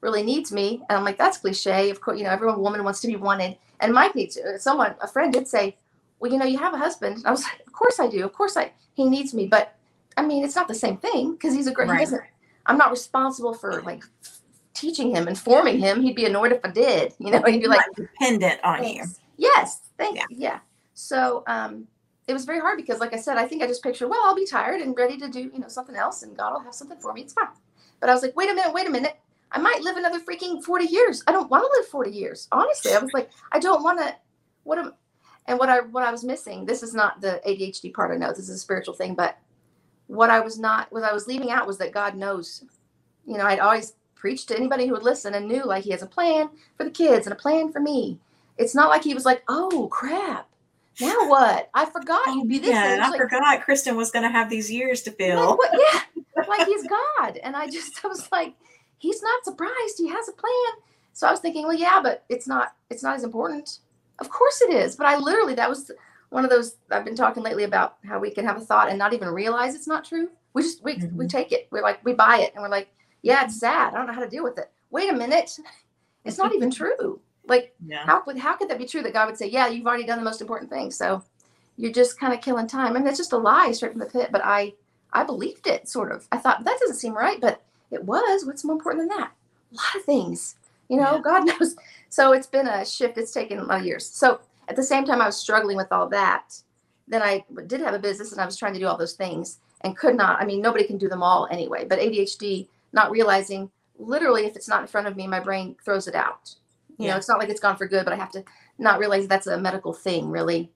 really 0.00 0.22
needs 0.22 0.52
me. 0.52 0.82
And 0.88 0.98
I'm 0.98 1.04
like, 1.04 1.18
that's 1.18 1.38
cliche. 1.38 1.90
Of 1.90 2.00
course, 2.00 2.18
you 2.18 2.24
know, 2.24 2.30
every 2.30 2.52
woman 2.54 2.84
wants 2.84 3.00
to 3.00 3.06
be 3.06 3.16
wanted. 3.16 3.56
And 3.80 3.92
Mike 3.92 4.14
needs 4.14 4.36
uh, 4.36 4.58
someone, 4.58 4.94
a 5.00 5.08
friend 5.08 5.32
did 5.32 5.48
say, 5.48 5.76
well, 6.18 6.32
you 6.32 6.38
know, 6.38 6.46
you 6.46 6.58
have 6.58 6.74
a 6.74 6.78
husband. 6.78 7.22
I 7.24 7.30
was 7.30 7.42
like, 7.44 7.66
of 7.66 7.72
course 7.72 8.00
I 8.00 8.08
do. 8.08 8.24
Of 8.24 8.32
course 8.32 8.56
I, 8.56 8.72
he 8.94 9.08
needs 9.08 9.34
me. 9.34 9.46
But 9.46 9.74
I 10.16 10.24
mean, 10.24 10.44
it's 10.44 10.56
not 10.56 10.68
the 10.68 10.74
same 10.74 10.96
thing 10.96 11.32
because 11.32 11.54
he's 11.54 11.66
a 11.66 11.72
great, 11.72 11.88
right. 11.88 11.98
he 11.98 12.04
doesn't, 12.04 12.22
I'm 12.66 12.78
not 12.78 12.90
responsible 12.90 13.54
for 13.54 13.82
like 13.82 14.04
teaching 14.74 15.14
him, 15.14 15.28
informing 15.28 15.78
him. 15.78 16.02
He'd 16.02 16.16
be 16.16 16.24
annoyed 16.24 16.52
if 16.52 16.64
I 16.64 16.70
did, 16.70 17.14
you 17.18 17.30
know, 17.30 17.42
he'd 17.42 17.60
be 17.60 17.68
like 17.68 17.84
dependent 17.96 18.60
on 18.64 18.84
you. 18.84 19.04
Yes. 19.36 19.80
Thank 19.98 20.16
yeah. 20.16 20.24
you. 20.30 20.36
Yeah. 20.38 20.58
So, 20.94 21.42
um, 21.46 21.86
it 22.26 22.32
was 22.32 22.44
very 22.44 22.58
hard 22.58 22.76
because 22.76 22.98
like 22.98 23.14
I 23.14 23.18
said, 23.18 23.36
I 23.36 23.46
think 23.46 23.62
I 23.62 23.66
just 23.66 23.82
pictured, 23.82 24.08
well, 24.08 24.20
I'll 24.24 24.34
be 24.34 24.46
tired 24.46 24.80
and 24.80 24.96
ready 24.96 25.16
to 25.18 25.28
do, 25.28 25.42
you 25.42 25.58
know, 25.58 25.68
something 25.68 25.94
else 25.94 26.22
and 26.22 26.36
God 26.36 26.54
will 26.54 26.60
have 26.60 26.74
something 26.74 26.98
for 26.98 27.12
me. 27.12 27.20
It's 27.20 27.32
fine. 27.32 27.48
But 28.00 28.10
I 28.10 28.14
was 28.14 28.22
like, 28.22 28.34
wait 28.36 28.50
a 28.50 28.54
minute, 28.54 28.72
wait 28.72 28.88
a 28.88 28.90
minute. 28.90 29.16
I 29.52 29.58
might 29.58 29.82
live 29.82 29.96
another 29.96 30.20
freaking 30.20 30.62
40 30.62 30.86
years. 30.86 31.22
I 31.26 31.32
don't 31.32 31.50
want 31.50 31.64
to 31.64 31.78
live 31.78 31.88
40 31.88 32.10
years. 32.10 32.48
Honestly, 32.52 32.92
I 32.92 32.98
was 32.98 33.12
like, 33.12 33.30
I 33.52 33.58
don't 33.58 33.82
want 33.82 33.98
to. 34.00 34.14
What 34.64 34.78
am, 34.78 34.92
and 35.46 35.58
what 35.58 35.68
I 35.68 35.80
what 35.80 36.02
I 36.02 36.10
was 36.10 36.24
missing. 36.24 36.66
This 36.66 36.82
is 36.82 36.94
not 36.94 37.20
the 37.20 37.40
ADHD 37.46 37.94
part. 37.94 38.10
I 38.10 38.16
know 38.16 38.28
this 38.30 38.40
is 38.40 38.50
a 38.50 38.58
spiritual 38.58 38.94
thing, 38.94 39.14
but 39.14 39.38
what 40.08 40.30
I 40.30 40.40
was 40.40 40.58
not, 40.58 40.92
what 40.92 41.04
I 41.04 41.12
was 41.12 41.26
leaving 41.26 41.50
out 41.50 41.66
was 41.66 41.78
that 41.78 41.92
God 41.92 42.16
knows. 42.16 42.64
You 43.24 43.38
know, 43.38 43.44
I'd 43.44 43.60
always 43.60 43.94
preached 44.14 44.48
to 44.48 44.56
anybody 44.56 44.86
who 44.86 44.92
would 44.92 45.02
listen 45.02 45.34
and 45.34 45.48
knew 45.48 45.64
like 45.64 45.84
He 45.84 45.90
has 45.90 46.02
a 46.02 46.06
plan 46.06 46.50
for 46.76 46.84
the 46.84 46.90
kids 46.90 47.26
and 47.26 47.32
a 47.32 47.36
plan 47.36 47.72
for 47.72 47.80
me. 47.80 48.18
It's 48.58 48.74
not 48.74 48.88
like 48.88 49.04
He 49.04 49.14
was 49.14 49.24
like, 49.24 49.42
oh 49.48 49.88
crap, 49.90 50.48
now 51.00 51.28
what? 51.28 51.70
I 51.74 51.84
forgot 51.86 52.26
you'd 52.28 52.48
be 52.48 52.58
this. 52.58 52.70
Yeah, 52.70 53.00
I 53.02 53.10
like, 53.10 53.20
forgot 53.20 53.62
Kristen 53.62 53.96
was 53.96 54.10
going 54.10 54.22
to 54.22 54.30
have 54.30 54.48
these 54.48 54.70
years 54.70 55.02
to 55.02 55.10
fill. 55.10 55.50
Like, 55.50 55.58
what, 55.58 55.70
yeah, 55.72 56.42
like 56.48 56.66
he's 56.66 56.86
God. 56.86 57.36
And 57.42 57.54
I 57.54 57.66
just, 57.68 58.00
I 58.04 58.08
was 58.08 58.30
like, 58.32 58.54
he's 58.98 59.22
not 59.22 59.44
surprised. 59.44 59.98
He 59.98 60.08
has 60.08 60.28
a 60.28 60.32
plan. 60.32 60.82
So 61.12 61.26
I 61.26 61.30
was 61.30 61.40
thinking, 61.40 61.62
well, 61.66 61.76
yeah, 61.76 62.00
but 62.02 62.24
it's 62.28 62.46
not, 62.46 62.74
it's 62.90 63.02
not 63.02 63.16
as 63.16 63.24
important. 63.24 63.78
Of 64.18 64.28
course 64.28 64.60
it 64.62 64.72
is. 64.72 64.96
But 64.96 65.06
I 65.06 65.16
literally, 65.16 65.54
that 65.54 65.68
was 65.68 65.90
one 66.30 66.44
of 66.44 66.50
those, 66.50 66.76
I've 66.90 67.04
been 67.04 67.16
talking 67.16 67.42
lately 67.42 67.64
about 67.64 67.96
how 68.04 68.18
we 68.18 68.30
can 68.30 68.44
have 68.44 68.56
a 68.56 68.60
thought 68.60 68.88
and 68.88 68.98
not 68.98 69.14
even 69.14 69.28
realize 69.28 69.74
it's 69.74 69.86
not 69.86 70.04
true. 70.04 70.28
We 70.52 70.62
just, 70.62 70.82
we, 70.84 70.96
mm-hmm. 70.96 71.16
we 71.16 71.26
take 71.26 71.52
it. 71.52 71.68
We're 71.70 71.82
like, 71.82 72.04
we 72.04 72.12
buy 72.12 72.38
it 72.38 72.52
and 72.54 72.62
we're 72.62 72.68
like, 72.68 72.88
yeah, 73.22 73.44
it's 73.44 73.58
sad. 73.58 73.94
I 73.94 73.96
don't 73.96 74.06
know 74.06 74.12
how 74.12 74.24
to 74.24 74.28
deal 74.28 74.44
with 74.44 74.58
it. 74.58 74.70
Wait 74.90 75.10
a 75.10 75.16
minute. 75.16 75.58
It's 76.24 76.38
not 76.38 76.52
even 76.56 76.72
true. 76.72 77.20
Like, 77.46 77.72
yeah. 77.86 78.04
how, 78.04 78.20
how 78.36 78.56
could 78.56 78.68
that 78.68 78.78
be 78.78 78.84
true 78.84 79.00
that 79.02 79.12
God 79.12 79.26
would 79.26 79.38
say, 79.38 79.48
yeah, 79.48 79.68
you've 79.68 79.86
already 79.86 80.02
done 80.02 80.18
the 80.18 80.24
most 80.24 80.40
important 80.40 80.68
thing. 80.68 80.90
So 80.90 81.22
you're 81.76 81.92
just 81.92 82.18
kind 82.18 82.32
of 82.34 82.40
killing 82.40 82.66
time. 82.66 82.90
I 82.90 82.94
mean, 82.94 83.04
that's 83.04 83.16
just 83.16 83.32
a 83.32 83.36
lie 83.36 83.70
straight 83.70 83.92
from 83.92 84.00
the 84.00 84.06
pit. 84.06 84.30
But 84.32 84.44
I, 84.44 84.74
I 85.12 85.22
believed 85.22 85.68
it 85.68 85.88
sort 85.88 86.10
of. 86.10 86.26
I 86.32 86.38
thought 86.38 86.64
that 86.64 86.80
doesn't 86.80 86.96
seem 86.96 87.16
right, 87.16 87.40
but 87.40 87.62
it 87.90 88.04
was. 88.04 88.44
What's 88.44 88.64
more 88.64 88.76
important 88.76 89.08
than 89.08 89.18
that? 89.18 89.32
A 89.72 89.74
lot 89.74 89.96
of 89.96 90.04
things, 90.04 90.56
you 90.88 90.96
know, 90.96 91.16
yeah. 91.16 91.22
God 91.22 91.46
knows. 91.60 91.76
So 92.08 92.32
it's 92.32 92.46
been 92.46 92.68
a 92.68 92.84
shift. 92.84 93.18
It's 93.18 93.32
taken 93.32 93.58
a 93.58 93.64
lot 93.64 93.80
of 93.80 93.86
years. 93.86 94.06
So 94.06 94.40
at 94.68 94.76
the 94.76 94.82
same 94.82 95.04
time, 95.04 95.20
I 95.20 95.26
was 95.26 95.36
struggling 95.36 95.76
with 95.76 95.92
all 95.92 96.08
that. 96.08 96.60
Then 97.08 97.22
I 97.22 97.44
did 97.66 97.80
have 97.80 97.94
a 97.94 97.98
business 97.98 98.32
and 98.32 98.40
I 98.40 98.46
was 98.46 98.56
trying 98.56 98.74
to 98.74 98.80
do 98.80 98.86
all 98.86 98.96
those 98.96 99.14
things. 99.14 99.58
and 99.82 99.96
could 99.96 100.16
not. 100.16 100.40
I 100.40 100.44
mean, 100.44 100.60
nobody 100.62 100.84
can 100.84 100.98
do 100.98 101.08
them 101.08 101.22
all 101.22 101.46
anyway, 101.50 101.84
but 101.84 101.98
ADHD, 101.98 102.66
not 102.92 103.10
realizing 103.10 103.70
literally 103.98 104.46
if 104.46 104.56
it's 104.56 104.68
not 104.68 104.80
in 104.80 104.86
front 104.86 105.06
of 105.06 105.16
me, 105.16 105.26
my 105.26 105.40
brain 105.40 105.76
throws 105.84 106.08
it 106.08 106.14
out. 106.14 106.54
You 106.98 107.06
yeah. 107.06 107.12
know, 107.12 107.16
it's 107.18 107.28
not 107.28 107.38
like 107.38 107.50
it's 107.50 107.60
gone 107.60 107.76
for 107.76 107.86
good, 107.86 108.04
but 108.04 108.12
I 108.12 108.16
have 108.16 108.32
to 108.32 108.44
not 108.78 108.98
realize 108.98 109.28
that's 109.28 109.46
a 109.46 109.58
medical 109.58 109.92
thing, 109.92 110.30
really. 110.30 110.70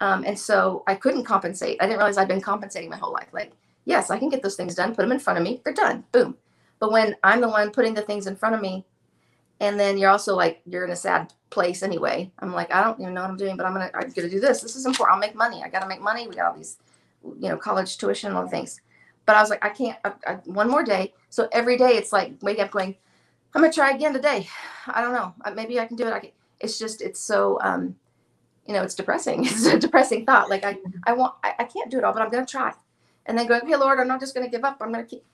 Um, 0.00 0.24
and 0.24 0.38
so 0.38 0.82
I 0.86 0.94
couldn't 0.94 1.24
compensate. 1.24 1.78
I 1.80 1.86
didn't 1.86 1.98
realize 1.98 2.18
I'd 2.18 2.28
been 2.28 2.40
compensating 2.40 2.90
my 2.90 2.96
whole 2.96 3.12
life. 3.12 3.28
Like, 3.32 3.52
yes, 3.84 4.10
I 4.10 4.18
can 4.18 4.28
get 4.28 4.42
those 4.42 4.56
things 4.56 4.74
done, 4.74 4.94
put 4.94 5.02
them 5.02 5.12
in 5.12 5.18
front 5.18 5.38
of 5.38 5.44
me, 5.44 5.60
they're 5.64 5.72
done, 5.72 6.04
boom. 6.12 6.36
But 6.80 6.92
when 6.92 7.16
I'm 7.22 7.40
the 7.42 7.48
one 7.48 7.70
putting 7.72 7.94
the 7.94 8.02
things 8.02 8.26
in 8.26 8.36
front 8.36 8.56
of 8.56 8.62
me, 8.62 8.86
and 9.60 9.78
then 9.78 9.98
you're 9.98 10.10
also 10.10 10.34
like, 10.34 10.62
you're 10.66 10.84
in 10.84 10.90
a 10.90 10.96
sad 10.96 11.32
place 11.50 11.82
anyway. 11.82 12.30
I'm 12.40 12.52
like, 12.52 12.74
I 12.74 12.82
don't 12.82 13.00
even 13.00 13.14
know 13.14 13.22
what 13.22 13.30
I'm 13.30 13.36
doing, 13.36 13.56
but 13.56 13.66
I'm 13.66 13.72
gonna, 13.74 13.90
I'm 13.94 14.10
gonna 14.10 14.30
do 14.30 14.40
this. 14.40 14.62
This 14.62 14.76
is 14.76 14.86
important. 14.86 15.14
I'll 15.14 15.20
make 15.20 15.34
money. 15.34 15.62
I 15.64 15.68
gotta 15.68 15.88
make 15.88 16.00
money. 16.00 16.26
We 16.28 16.36
got 16.36 16.46
all 16.52 16.56
these, 16.56 16.78
you 17.22 17.48
know, 17.48 17.56
college 17.58 17.98
tuition 17.98 18.28
and 18.28 18.36
all 18.38 18.44
the 18.44 18.50
things. 18.50 18.80
But 19.26 19.36
I 19.36 19.40
was 19.42 19.50
like, 19.50 19.64
I 19.64 19.68
can't. 19.70 19.98
I, 20.04 20.12
I, 20.26 20.34
one 20.46 20.70
more 20.70 20.82
day. 20.82 21.14
So 21.28 21.48
every 21.52 21.76
day 21.76 21.90
it's 21.96 22.12
like 22.12 22.34
wake 22.42 22.58
up 22.58 22.70
going, 22.70 22.96
I'm 23.54 23.62
gonna 23.62 23.72
try 23.72 23.90
again 23.92 24.12
today. 24.14 24.48
I 24.86 25.02
don't 25.02 25.12
know. 25.14 25.34
Maybe 25.54 25.80
I 25.80 25.86
can 25.86 25.96
do 25.96 26.06
it. 26.06 26.12
I 26.12 26.20
can. 26.20 26.30
It's 26.60 26.78
just 26.78 27.02
it's 27.02 27.20
so 27.20 27.58
um, 27.62 27.96
you 28.66 28.74
know, 28.74 28.82
it's 28.82 28.94
depressing. 28.94 29.44
It's 29.46 29.66
a 29.66 29.78
depressing 29.78 30.26
thought. 30.26 30.50
Like 30.50 30.64
I 30.64 30.78
I 31.04 31.12
want 31.14 31.34
I, 31.44 31.54
I 31.60 31.64
can't 31.64 31.90
do 31.90 31.98
it 31.98 32.04
all, 32.04 32.12
but 32.12 32.22
I'm 32.22 32.30
gonna 32.30 32.46
try. 32.46 32.72
And 33.26 33.38
then 33.38 33.46
going, 33.46 33.66
hey 33.66 33.76
Lord, 33.76 34.00
I'm 34.00 34.08
not 34.08 34.20
just 34.20 34.34
gonna 34.34 34.48
give 34.50 34.64
up. 34.64 34.78
I'm 34.80 34.92
gonna 34.92 35.04
keep. 35.04 35.24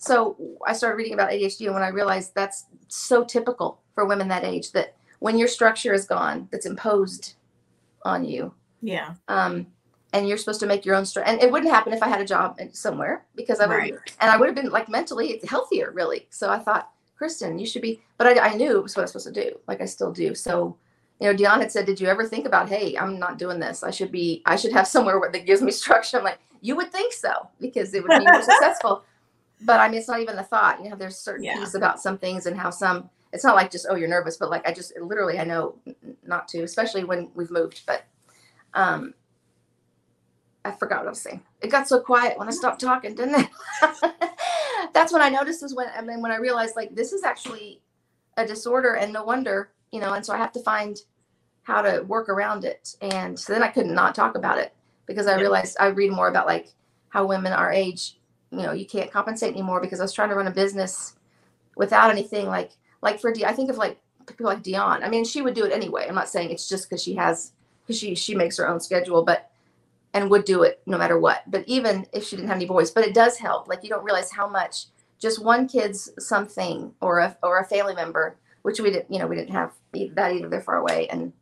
So 0.00 0.34
I 0.66 0.72
started 0.72 0.96
reading 0.96 1.12
about 1.12 1.30
ADHD, 1.30 1.66
and 1.66 1.74
when 1.74 1.82
I 1.82 1.88
realized 1.88 2.34
that's 2.34 2.64
so 2.88 3.22
typical 3.22 3.82
for 3.94 4.06
women 4.06 4.28
that 4.28 4.44
age, 4.44 4.72
that 4.72 4.96
when 5.18 5.36
your 5.38 5.46
structure 5.46 5.92
is 5.92 6.06
gone, 6.06 6.48
that's 6.50 6.64
imposed 6.64 7.34
on 8.02 8.24
you. 8.24 8.54
Yeah. 8.80 9.12
Um, 9.28 9.66
and 10.14 10.26
you're 10.26 10.38
supposed 10.38 10.60
to 10.60 10.66
make 10.66 10.86
your 10.86 10.96
own 10.96 11.04
str- 11.04 11.20
and 11.20 11.40
it 11.42 11.52
wouldn't 11.52 11.70
happen 11.70 11.92
if 11.92 12.02
i 12.02 12.08
had 12.08 12.20
a 12.20 12.24
job 12.24 12.58
somewhere 12.72 13.24
because 13.36 13.60
i 13.60 13.66
would 13.66 13.74
right. 13.74 13.94
and 14.20 14.28
i 14.28 14.36
would 14.36 14.46
have 14.46 14.56
been 14.56 14.70
like 14.70 14.88
mentally 14.88 15.40
healthier 15.48 15.92
really 15.92 16.26
so 16.30 16.50
i 16.50 16.58
thought 16.58 16.90
kristen 17.16 17.60
you 17.60 17.66
should 17.66 17.80
be 17.80 18.02
but 18.18 18.26
I, 18.26 18.50
I 18.50 18.54
knew 18.54 18.76
it 18.76 18.82
was 18.82 18.96
what 18.96 19.02
i 19.02 19.04
was 19.04 19.12
supposed 19.12 19.32
to 19.32 19.50
do 19.50 19.56
like 19.68 19.80
i 19.80 19.84
still 19.84 20.10
do 20.10 20.34
so 20.34 20.76
you 21.20 21.28
know 21.28 21.36
dion 21.36 21.60
had 21.60 21.70
said 21.70 21.86
did 21.86 22.00
you 22.00 22.08
ever 22.08 22.26
think 22.26 22.44
about 22.44 22.68
hey 22.68 22.96
i'm 22.98 23.20
not 23.20 23.38
doing 23.38 23.60
this 23.60 23.84
i 23.84 23.90
should 23.92 24.10
be 24.10 24.42
i 24.46 24.56
should 24.56 24.72
have 24.72 24.88
somewhere 24.96 25.20
where 25.20 25.30
that 25.30 25.46
gives 25.46 25.62
me 25.62 25.70
structure 25.70 26.18
i'm 26.18 26.24
like 26.24 26.40
you 26.60 26.74
would 26.74 26.90
think 26.90 27.12
so 27.12 27.48
because 27.60 27.94
it 27.94 28.02
would 28.02 28.18
be 28.18 28.24
more 28.24 28.42
successful 28.42 29.04
but 29.62 29.80
i 29.80 29.88
mean 29.88 29.98
it's 29.98 30.08
not 30.08 30.20
even 30.20 30.38
a 30.38 30.42
thought 30.42 30.82
you 30.82 30.90
know 30.90 30.96
there's 30.96 31.16
certain 31.16 31.44
yeah. 31.44 31.54
things 31.54 31.74
about 31.74 32.00
some 32.00 32.18
things 32.18 32.46
and 32.46 32.56
how 32.56 32.70
some 32.70 33.08
it's 33.32 33.44
not 33.44 33.54
like 33.54 33.70
just 33.70 33.86
oh 33.88 33.94
you're 33.94 34.08
nervous 34.08 34.36
but 34.36 34.50
like 34.50 34.66
i 34.66 34.72
just 34.72 34.92
literally 35.00 35.38
i 35.38 35.44
know 35.44 35.76
not 36.26 36.48
to 36.48 36.62
especially 36.62 37.04
when 37.04 37.30
we've 37.34 37.50
moved 37.50 37.82
but 37.86 38.04
um 38.74 39.14
I 40.64 40.72
forgot 40.72 40.98
what 40.98 41.06
I 41.06 41.10
was 41.10 41.20
saying. 41.20 41.42
It 41.62 41.68
got 41.68 41.88
so 41.88 42.00
quiet 42.00 42.38
when 42.38 42.48
I 42.48 42.50
stopped 42.50 42.80
talking, 42.80 43.14
didn't 43.14 43.48
it? 43.82 44.12
That's 44.92 45.12
when 45.12 45.22
I 45.22 45.28
noticed 45.28 45.62
is 45.62 45.74
when 45.74 45.88
I 45.96 46.02
mean 46.02 46.20
when 46.20 46.32
I 46.32 46.36
realized 46.36 46.76
like 46.76 46.94
this 46.94 47.12
is 47.12 47.24
actually 47.24 47.80
a 48.36 48.46
disorder 48.46 48.94
and 48.94 49.12
no 49.12 49.24
wonder, 49.24 49.70
you 49.90 50.00
know, 50.00 50.12
and 50.12 50.24
so 50.24 50.34
I 50.34 50.36
have 50.36 50.52
to 50.52 50.62
find 50.62 50.98
how 51.62 51.82
to 51.82 52.02
work 52.02 52.28
around 52.28 52.64
it. 52.64 52.94
And 53.00 53.38
so 53.38 53.52
then 53.52 53.62
I 53.62 53.68
could 53.68 53.86
not 53.86 54.14
talk 54.14 54.36
about 54.36 54.58
it 54.58 54.74
because 55.06 55.26
I 55.26 55.38
realized 55.38 55.76
I 55.80 55.88
read 55.88 56.10
more 56.10 56.28
about 56.28 56.46
like 56.46 56.68
how 57.08 57.26
women 57.26 57.52
our 57.52 57.72
age, 57.72 58.18
you 58.50 58.62
know, 58.62 58.72
you 58.72 58.86
can't 58.86 59.10
compensate 59.10 59.52
anymore 59.52 59.80
because 59.80 60.00
I 60.00 60.04
was 60.04 60.12
trying 60.12 60.30
to 60.30 60.34
run 60.34 60.46
a 60.46 60.52
business 60.52 61.14
without 61.76 62.10
anything 62.10 62.46
like 62.46 62.72
like 63.02 63.20
for 63.20 63.32
D 63.32 63.44
I 63.44 63.52
think 63.52 63.70
of 63.70 63.76
like 63.76 63.98
people 64.26 64.46
like 64.46 64.62
Dion. 64.62 65.02
I 65.02 65.08
mean, 65.08 65.24
she 65.24 65.42
would 65.42 65.54
do 65.54 65.64
it 65.64 65.72
anyway. 65.72 66.06
I'm 66.08 66.14
not 66.14 66.28
saying 66.28 66.50
it's 66.50 66.68
just 66.68 66.88
because 66.88 67.02
she 67.02 67.14
has 67.14 67.52
because 67.82 67.98
she 67.98 68.14
she 68.14 68.34
makes 68.34 68.56
her 68.58 68.68
own 68.68 68.80
schedule, 68.80 69.24
but 69.24 69.50
and 70.12 70.30
would 70.30 70.44
do 70.44 70.62
it 70.62 70.80
no 70.86 70.98
matter 70.98 71.18
what. 71.18 71.42
But 71.50 71.64
even 71.66 72.06
if 72.12 72.24
she 72.24 72.36
didn't 72.36 72.48
have 72.48 72.56
any 72.56 72.66
boys, 72.66 72.90
but 72.90 73.04
it 73.04 73.14
does 73.14 73.36
help. 73.36 73.68
Like 73.68 73.82
you 73.82 73.88
don't 73.88 74.04
realize 74.04 74.30
how 74.32 74.48
much 74.48 74.86
just 75.18 75.44
one 75.44 75.68
kid's 75.68 76.10
something 76.18 76.92
or 77.00 77.20
a 77.20 77.36
or 77.42 77.58
a 77.58 77.64
family 77.64 77.94
member, 77.94 78.36
which 78.62 78.80
we 78.80 78.90
didn't, 78.90 79.12
you 79.12 79.18
know, 79.18 79.26
we 79.26 79.36
didn't 79.36 79.54
have 79.54 79.72
that 79.92 80.32
either. 80.32 80.48
They're 80.48 80.60
far 80.60 80.78
away, 80.78 81.08
and 81.08 81.32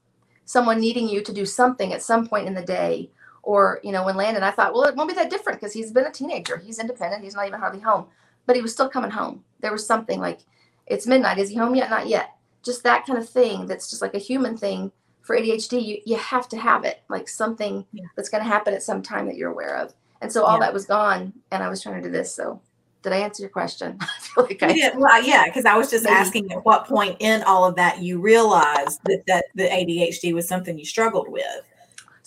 someone 0.45 0.81
needing 0.81 1.09
you 1.09 1.23
to 1.23 1.33
do 1.33 1.47
something 1.47 1.93
at 1.93 2.03
some 2.03 2.27
point 2.27 2.47
in 2.47 2.55
the 2.55 2.63
day. 2.63 3.11
Or 3.49 3.81
you 3.83 3.93
know, 3.93 4.05
when 4.05 4.17
Landon, 4.17 4.43
I 4.43 4.51
thought, 4.51 4.75
well, 4.75 4.85
it 4.85 4.95
won't 4.95 5.09
be 5.09 5.15
that 5.15 5.31
different 5.31 5.59
because 5.59 5.73
he's 5.73 5.91
been 5.91 6.05
a 6.05 6.13
teenager. 6.13 6.59
He's 6.59 6.79
independent. 6.79 7.25
He's 7.25 7.35
not 7.35 7.47
even 7.47 7.59
hardly 7.59 7.81
home, 7.81 8.05
but 8.45 8.57
he 8.57 8.61
was 8.61 8.75
still 8.75 8.91
coming 8.91 9.11
home. 9.11 9.43
There 9.61 9.73
was 9.73 9.87
something 9.87 10.21
like, 10.21 10.41
it's 10.87 11.07
midnight. 11.07 11.39
Is 11.39 11.49
he 11.49 11.57
home 11.57 11.75
yet? 11.75 11.89
Not 11.89 12.09
yet. 12.09 12.35
Just 12.63 12.83
that 12.83 13.07
kind 13.07 13.19
of 13.19 13.27
thing. 13.27 13.65
That's 13.65 13.89
just 13.89 14.03
like 14.03 14.13
a 14.13 14.19
human 14.19 14.59
thing 14.59 14.93
for 15.23 15.35
ADHD, 15.35 15.83
you, 15.85 15.99
you 16.05 16.17
have 16.17 16.49
to 16.51 16.59
have 16.59 16.85
it, 16.85 17.03
like 17.09 17.27
something 17.27 17.87
yeah. 17.93 18.05
that's 18.17 18.29
going 18.29 18.43
to 18.43 18.49
happen 18.49 18.73
at 18.75 18.83
some 18.83 19.03
time 19.03 19.27
that 19.27 19.37
you're 19.37 19.51
aware 19.51 19.77
of. 19.77 19.95
And 20.21 20.33
so 20.33 20.43
all 20.45 20.57
yeah. 20.57 20.61
that 20.61 20.75
was 20.75 20.87
gone, 20.87 21.33
and 21.51 21.63
I 21.63 21.69
was 21.69 21.83
trying 21.83 22.03
to 22.03 22.09
do 22.09 22.11
this. 22.11 22.35
So 22.35 22.61
did 23.03 23.13
I 23.13 23.19
answer 23.19 23.43
your 23.43 23.51
question? 23.51 23.97
I 24.01 24.21
feel 24.21 24.45
like 24.45 24.63
I 24.63 24.73
did. 24.73 24.97
Well, 24.97 25.23
yeah, 25.23 25.45
because 25.47 25.65
I 25.65 25.77
was 25.77 25.91
just 25.91 26.05
maybe. 26.05 26.17
asking 26.17 26.53
at 26.53 26.65
what 26.65 26.87
point 26.87 27.17
in 27.21 27.43
all 27.43 27.65
of 27.65 27.77
that 27.77 28.03
you 28.03 28.21
realized 28.21 29.01
that 29.05 29.23
that 29.27 29.45
the 29.55 29.65
ADHD 29.65 30.33
was 30.33 30.49
something 30.49 30.79
you 30.79 30.87
struggled 30.87 31.29
with. 31.29 31.63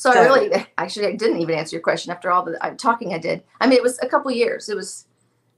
So, 0.01 0.11
so 0.11 0.19
I 0.19 0.25
really, 0.25 0.65
actually, 0.77 1.07
I 1.07 1.15
didn't 1.15 1.41
even 1.41 1.55
answer 1.55 1.75
your 1.75 1.83
question 1.83 2.11
after 2.11 2.31
all 2.31 2.43
the 2.43 2.57
I'm 2.63 2.77
talking 2.77 3.13
I 3.13 3.17
did. 3.19 3.43
I 3.59 3.67
mean, 3.67 3.77
it 3.77 3.83
was 3.83 3.99
a 4.01 4.07
couple 4.07 4.31
years. 4.31 4.69
It 4.69 4.75
was, 4.75 5.05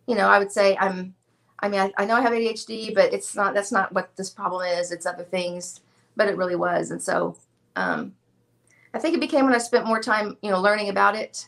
you 0.08 0.16
know, 0.16 0.28
I 0.28 0.40
would 0.40 0.52
say 0.52 0.78
I'm. 0.78 1.16
I 1.60 1.70
mean, 1.70 1.80
I, 1.80 1.94
I 1.98 2.06
know 2.06 2.16
I 2.16 2.22
have 2.22 2.34
ADHD, 2.34 2.94
but 2.94 3.14
it's 3.14 3.36
not. 3.36 3.54
That's 3.54 3.72
not 3.72 3.94
what 3.94 4.16
this 4.18 4.30
problem 4.30 4.66
is. 4.66 4.92
It's 4.92 5.06
other 5.06 5.24
things 5.24 5.80
but 6.16 6.28
it 6.28 6.38
really 6.38 6.56
was. 6.56 6.92
And 6.92 7.02
so 7.02 7.38
um, 7.76 8.14
I 8.94 9.00
think 9.00 9.16
it 9.16 9.20
became 9.20 9.46
when 9.46 9.56
I 9.56 9.60
spent 9.60 9.86
more 9.86 10.02
time, 10.02 10.38
you 10.42 10.52
know, 10.52 10.62
learning 10.62 10.90
about 10.90 11.16
it 11.16 11.48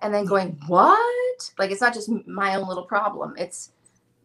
and 0.00 0.12
then 0.12 0.24
going, 0.24 0.58
what? 0.66 1.50
Like, 1.58 1.70
it's 1.70 1.80
not 1.80 1.94
just 1.94 2.10
my 2.26 2.56
own 2.56 2.68
little 2.68 2.84
problem. 2.84 3.34
It's, 3.38 3.70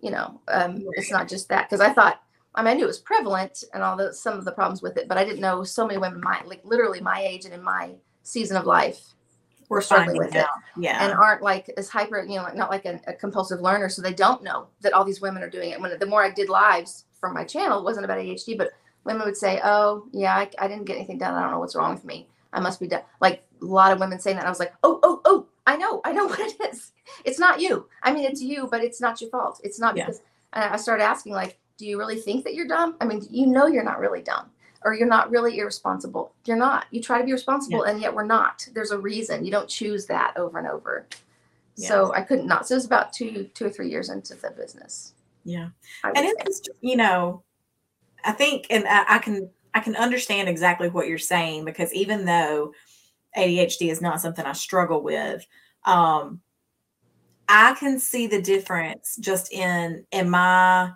you 0.02 0.12
know, 0.12 0.40
um, 0.48 0.86
it's 0.94 1.12
not 1.12 1.28
just 1.28 1.50
that. 1.50 1.70
Cause 1.70 1.82
I 1.82 1.94
thought, 1.94 2.22
I 2.56 2.64
mean, 2.64 2.72
I 2.72 2.74
knew 2.74 2.84
it 2.84 2.88
was 2.88 3.00
prevalent 3.00 3.64
and 3.74 3.84
all 3.84 3.96
the, 3.96 4.14
some 4.14 4.38
of 4.38 4.46
the 4.46 4.52
problems 4.52 4.82
with 4.82 4.98
it, 4.98 5.08
but 5.08 5.18
I 5.18 5.24
didn't 5.24 5.40
know 5.40 5.64
so 5.64 5.86
many 5.86 6.00
women, 6.00 6.22
my, 6.22 6.42
like 6.46 6.62
literally 6.64 7.00
my 7.00 7.22
age 7.22 7.46
and 7.46 7.54
in 7.54 7.64
my 7.64 7.94
season 8.24 8.58
of 8.58 8.66
life 8.66 9.00
were 9.70 9.82
struggling 9.82 10.18
with 10.18 10.36
it. 10.36 10.46
Yeah. 10.78 11.04
And 11.04 11.14
aren't 11.14 11.44
like 11.44 11.70
as 11.78 11.90
hyper, 11.90 12.24
you 12.24 12.36
know, 12.36 12.44
like 12.44 12.56
not 12.56 12.72
like 12.72 12.86
a, 12.86 13.00
a, 13.08 13.14
compulsive 13.14 13.62
learner. 13.62 13.88
So 13.88 14.02
they 14.02 14.14
don't 14.14 14.44
know 14.44 14.68
that 14.82 14.94
all 14.94 15.06
these 15.06 15.22
women 15.22 15.44
are 15.44 15.50
doing 15.50 15.70
it. 15.70 15.80
When 15.80 15.98
the 15.98 16.06
more 16.08 16.24
I 16.24 16.32
did 16.32 16.50
lives 16.50 17.06
from 17.20 17.36
my 17.36 17.44
channel, 17.44 17.80
it 17.80 17.84
wasn't 17.84 18.06
about 18.06 18.18
ADHD, 18.18 18.58
but 18.58 18.72
women 19.04 19.26
would 19.26 19.38
say, 19.38 19.62
"Oh, 19.64 20.08
yeah, 20.12 20.36
I, 20.36 20.50
I 20.60 20.68
didn't 20.68 20.86
get 20.86 20.98
anything 20.98 21.20
done. 21.20 21.36
I 21.36 21.42
don't 21.42 21.52
know 21.52 21.60
what's 21.60 21.76
wrong 21.76 21.94
with 21.94 22.04
me. 22.04 22.28
I 22.52 22.60
must 22.60 22.80
be 22.80 22.88
done." 22.88 23.04
Like 23.22 23.44
a 23.62 23.66
lot 23.66 23.92
of 23.92 24.00
women 24.00 24.20
saying 24.20 24.38
that. 24.38 24.46
I 24.46 24.50
was 24.50 24.60
like, 24.60 24.74
"Oh, 24.84 25.00
oh, 25.04 25.22
oh, 25.26 25.48
I 25.68 25.78
know, 25.78 26.02
I 26.04 26.14
know 26.14 26.26
what 26.28 26.40
it 26.40 26.56
is. 26.72 26.92
It's 27.24 27.40
not 27.40 27.62
you. 27.62 27.88
I 28.04 28.12
mean, 28.12 28.26
it's 28.26 28.42
you, 28.42 28.68
but 28.70 28.84
it's 28.84 29.00
not 29.00 29.22
your 29.22 29.30
fault. 29.30 29.62
It's 29.64 29.80
not 29.80 29.96
yeah. 29.96 30.06
because." 30.06 30.22
And 30.54 30.64
I 30.64 30.78
started 30.78 31.04
asking, 31.04 31.34
like, 31.34 31.60
"Do 31.80 31.88
you 31.88 31.98
really 31.98 32.18
think 32.18 32.44
that 32.44 32.54
you're 32.54 32.68
dumb? 32.68 32.96
I 33.02 33.06
mean, 33.06 33.26
you 33.32 33.48
know 33.48 33.66
you're 33.66 33.84
not 33.84 34.00
really 34.00 34.22
dumb." 34.22 34.52
Or 34.86 34.94
you're 34.94 35.10
not 35.10 35.30
really 35.30 35.58
irresponsible. 35.58 36.34
You're 36.46 36.56
not. 36.56 36.86
You 36.92 37.02
try 37.02 37.18
to 37.18 37.26
be 37.26 37.34
responsible, 37.34 37.84
yeah. 37.86 37.92
and 37.92 38.02
yet 38.02 38.14
we're 38.14 38.24
not. 38.26 38.66
There's 38.74 38.92
a 38.92 38.98
reason. 38.98 39.44
You 39.44 39.52
don't 39.52 39.68
choose 39.68 40.06
that 40.06 40.38
over 40.38 40.58
and 40.58 40.68
over. 40.68 41.06
Yeah. 41.76 41.90
So 41.90 42.14
I 42.14 42.22
couldn't 42.22 42.48
not. 42.48 42.66
So 42.66 42.76
it 42.76 42.78
was 42.78 42.86
about 42.86 43.12
two, 43.12 43.50
two 43.54 43.66
or 43.66 43.70
three 43.70 43.90
years 43.90 44.10
into 44.10 44.36
the 44.36 44.52
business. 44.52 45.16
Yeah, 45.44 45.70
and 46.04 46.14
it's 46.16 46.62
you 46.80 46.96
know 46.96 47.44
I 48.24 48.32
think, 48.32 48.68
and 48.70 48.86
I, 48.88 49.16
I 49.16 49.20
can 49.20 49.50
I 49.74 49.80
can 49.80 49.96
understand 49.96 50.50
exactly 50.50 50.90
what 50.90 51.08
you're 51.08 51.18
saying 51.18 51.66
because 51.66 51.94
even 51.94 52.26
though 52.26 52.74
ADHD 53.38 53.92
is 53.92 54.02
not 54.02 54.22
something 54.22 54.46
I 54.46 54.54
struggle 54.54 55.02
with, 55.02 55.46
um, 55.86 56.42
I 57.48 57.74
can 57.80 58.00
see 58.00 58.28
the 58.28 58.42
difference 58.42 59.18
just 59.20 59.52
in 59.54 60.06
in 60.12 60.30
my 60.30 60.92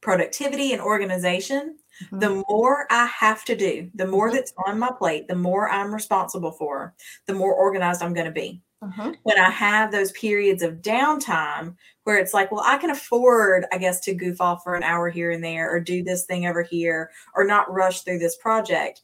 productivity 0.00 0.72
and 0.72 0.80
organization. 0.80 1.76
Mm-hmm. 2.04 2.18
The 2.20 2.44
more 2.48 2.86
I 2.90 3.06
have 3.06 3.44
to 3.46 3.56
do, 3.56 3.90
the 3.94 4.06
more 4.06 4.28
mm-hmm. 4.28 4.36
that's 4.36 4.52
on 4.66 4.78
my 4.78 4.90
plate, 4.96 5.28
the 5.28 5.34
more 5.34 5.68
I'm 5.68 5.92
responsible 5.92 6.52
for, 6.52 6.94
the 7.26 7.34
more 7.34 7.54
organized 7.54 8.02
I'm 8.02 8.14
going 8.14 8.26
to 8.26 8.32
be. 8.32 8.62
Mm-hmm. 8.82 9.10
When 9.24 9.38
I 9.38 9.50
have 9.50 9.90
those 9.90 10.12
periods 10.12 10.62
of 10.62 10.82
downtime 10.82 11.74
where 12.04 12.16
it's 12.16 12.32
like, 12.32 12.52
well, 12.52 12.62
I 12.64 12.78
can 12.78 12.90
afford, 12.90 13.66
I 13.72 13.78
guess, 13.78 13.98
to 14.00 14.14
goof 14.14 14.40
off 14.40 14.62
for 14.62 14.76
an 14.76 14.84
hour 14.84 15.10
here 15.10 15.32
and 15.32 15.42
there 15.42 15.74
or 15.74 15.80
do 15.80 16.04
this 16.04 16.26
thing 16.26 16.46
over 16.46 16.62
here 16.62 17.10
or 17.34 17.44
not 17.44 17.72
rush 17.72 18.02
through 18.02 18.20
this 18.20 18.36
project. 18.36 19.02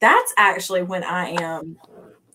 That's 0.00 0.34
actually 0.36 0.82
when 0.82 1.04
I 1.04 1.40
am 1.40 1.76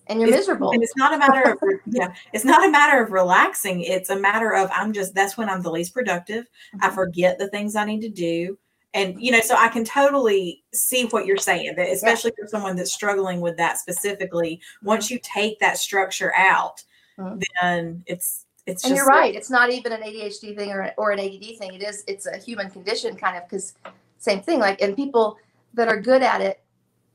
and 0.08 0.20
you're 0.20 0.30
miserable. 0.30 0.70
And 0.70 0.82
it's 0.82 0.96
not 0.96 1.14
a 1.14 1.18
matter 1.18 1.52
of 1.52 1.58
yeah, 1.86 2.12
it's 2.32 2.44
not 2.44 2.66
a 2.66 2.70
matter 2.70 3.02
of 3.02 3.12
relaxing. 3.12 3.82
It's 3.82 4.10
a 4.10 4.18
matter 4.18 4.54
of 4.54 4.70
I'm 4.72 4.92
just 4.92 5.14
that's 5.14 5.36
when 5.36 5.48
I'm 5.48 5.62
the 5.62 5.70
least 5.70 5.94
productive. 5.94 6.44
Mm-hmm. 6.44 6.84
I 6.84 6.90
forget 6.90 7.38
the 7.38 7.48
things 7.48 7.76
I 7.76 7.84
need 7.84 8.00
to 8.00 8.08
do 8.08 8.58
and 8.94 9.20
you 9.20 9.30
know 9.30 9.40
so 9.40 9.54
i 9.56 9.68
can 9.68 9.84
totally 9.84 10.62
see 10.72 11.04
what 11.06 11.26
you're 11.26 11.36
saying 11.36 11.74
that 11.76 11.90
especially 11.90 12.32
yeah. 12.38 12.44
for 12.44 12.48
someone 12.48 12.76
that's 12.76 12.92
struggling 12.92 13.40
with 13.40 13.56
that 13.56 13.78
specifically 13.78 14.60
once 14.82 15.10
you 15.10 15.18
take 15.22 15.58
that 15.60 15.76
structure 15.76 16.32
out 16.36 16.82
mm-hmm. 17.18 17.38
then 17.60 18.02
it's 18.06 18.46
it's 18.66 18.84
and 18.84 18.96
you're 18.96 19.06
right 19.06 19.34
it's 19.34 19.50
not 19.50 19.70
even 19.70 19.92
an 19.92 20.00
adhd 20.02 20.56
thing 20.56 20.70
or, 20.70 20.92
or 20.96 21.10
an 21.10 21.18
add 21.18 21.58
thing 21.58 21.74
it 21.74 21.82
is 21.82 22.04
it's 22.06 22.26
a 22.26 22.36
human 22.36 22.70
condition 22.70 23.14
kind 23.16 23.36
of 23.36 23.42
because 23.44 23.74
same 24.18 24.40
thing 24.40 24.58
like 24.58 24.80
and 24.80 24.96
people 24.96 25.36
that 25.74 25.88
are 25.88 26.00
good 26.00 26.22
at 26.22 26.40
it 26.40 26.62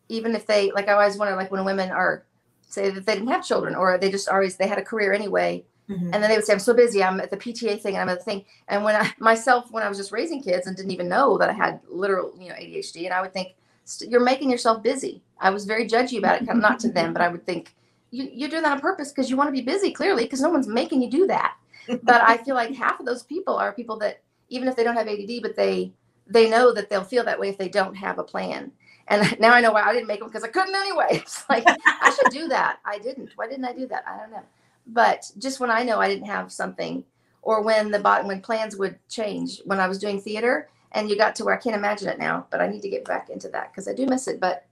even 0.09 0.35
if 0.35 0.45
they 0.45 0.71
like 0.71 0.87
i 0.87 0.93
always 0.93 1.17
wonder 1.17 1.35
like 1.35 1.51
when 1.51 1.65
women 1.65 1.89
are 1.89 2.25
say 2.73 2.89
that 2.89 3.05
they 3.05 3.13
didn't 3.13 3.29
have 3.29 3.45
children 3.45 3.75
or 3.75 3.97
they 3.97 4.11
just 4.11 4.29
always 4.29 4.57
they 4.57 4.67
had 4.67 4.79
a 4.79 4.83
career 4.83 5.13
anyway 5.13 5.63
Mm-hmm. 5.89 6.11
And 6.13 6.23
then 6.23 6.29
they 6.29 6.35
would 6.35 6.45
say, 6.45 6.53
I'm 6.53 6.59
so 6.59 6.73
busy. 6.73 7.03
I'm 7.03 7.19
at 7.19 7.29
the 7.29 7.37
PTA 7.37 7.81
thing 7.81 7.95
and 7.95 8.01
I'm 8.01 8.09
at 8.09 8.19
the 8.19 8.25
thing. 8.25 8.45
And 8.67 8.83
when 8.83 8.95
I 8.95 9.11
myself, 9.19 9.71
when 9.71 9.83
I 9.83 9.89
was 9.89 9.97
just 9.97 10.11
raising 10.11 10.41
kids 10.41 10.67
and 10.67 10.75
didn't 10.75 10.91
even 10.91 11.09
know 11.09 11.37
that 11.37 11.49
I 11.49 11.53
had 11.53 11.81
literal, 11.89 12.33
you 12.39 12.49
know, 12.49 12.55
ADHD, 12.55 13.05
and 13.05 13.13
I 13.13 13.21
would 13.21 13.33
think, 13.33 13.55
you're 13.99 14.23
making 14.23 14.49
yourself 14.49 14.81
busy. 14.81 15.21
I 15.41 15.49
was 15.49 15.65
very 15.65 15.85
judgy 15.85 16.17
about 16.17 16.41
it, 16.41 16.55
not 16.55 16.79
to 16.79 16.89
them, 16.91 17.11
but 17.11 17.21
I 17.21 17.27
would 17.27 17.45
think, 17.45 17.75
you, 18.11 18.29
you're 18.31 18.49
doing 18.49 18.63
that 18.63 18.71
on 18.71 18.79
purpose 18.79 19.11
because 19.11 19.29
you 19.29 19.35
want 19.35 19.49
to 19.49 19.51
be 19.51 19.61
busy, 19.61 19.91
clearly, 19.91 20.23
because 20.23 20.39
no 20.39 20.49
one's 20.49 20.67
making 20.67 21.01
you 21.01 21.09
do 21.09 21.27
that. 21.27 21.55
but 22.03 22.21
I 22.21 22.37
feel 22.37 22.55
like 22.55 22.73
half 22.73 23.01
of 23.01 23.05
those 23.05 23.23
people 23.23 23.55
are 23.57 23.73
people 23.73 23.97
that, 23.99 24.21
even 24.47 24.69
if 24.69 24.77
they 24.77 24.85
don't 24.85 24.95
have 24.95 25.07
ADD, 25.07 25.41
but 25.41 25.55
they 25.55 25.91
they 26.25 26.49
know 26.49 26.71
that 26.71 26.89
they'll 26.89 27.03
feel 27.03 27.25
that 27.25 27.37
way 27.37 27.49
if 27.49 27.57
they 27.57 27.67
don't 27.67 27.95
have 27.95 28.19
a 28.19 28.23
plan. 28.23 28.71
And 29.07 29.37
now 29.39 29.53
I 29.53 29.61
know 29.61 29.71
why 29.71 29.83
I 29.83 29.93
didn't 29.93 30.07
make 30.07 30.19
them 30.19 30.29
because 30.29 30.43
I 30.43 30.49
couldn't 30.49 30.75
anyway. 30.75 31.07
It's 31.23 31.45
like 31.49 31.65
I 31.67 32.15
should 32.15 32.31
do 32.31 32.47
that. 32.49 32.79
I 32.85 32.99
didn't. 32.99 33.31
Why 33.35 33.47
didn't 33.47 33.65
I 33.65 33.73
do 33.73 33.87
that? 33.87 34.05
I 34.07 34.17
don't 34.17 34.31
know. 34.31 34.43
But 34.87 35.31
just 35.37 35.59
when 35.59 35.71
I 35.71 35.83
know 35.83 35.99
I 35.99 36.09
didn't 36.09 36.27
have 36.27 36.51
something, 36.51 37.03
or 37.41 37.61
when 37.61 37.91
the 37.91 37.99
bot 37.99 38.25
when 38.25 38.41
plans 38.41 38.75
would 38.77 38.97
change 39.09 39.61
when 39.65 39.79
I 39.79 39.87
was 39.87 39.99
doing 39.99 40.19
theater, 40.19 40.69
and 40.91 41.09
you 41.09 41.17
got 41.17 41.35
to 41.35 41.45
where 41.45 41.55
I 41.57 41.61
can't 41.61 41.75
imagine 41.75 42.09
it 42.09 42.19
now. 42.19 42.47
But 42.49 42.61
I 42.61 42.67
need 42.67 42.81
to 42.81 42.89
get 42.89 43.05
back 43.05 43.29
into 43.29 43.49
that 43.49 43.71
because 43.71 43.87
I 43.87 43.93
do 43.93 44.05
miss 44.05 44.27
it. 44.27 44.39
But 44.39 44.65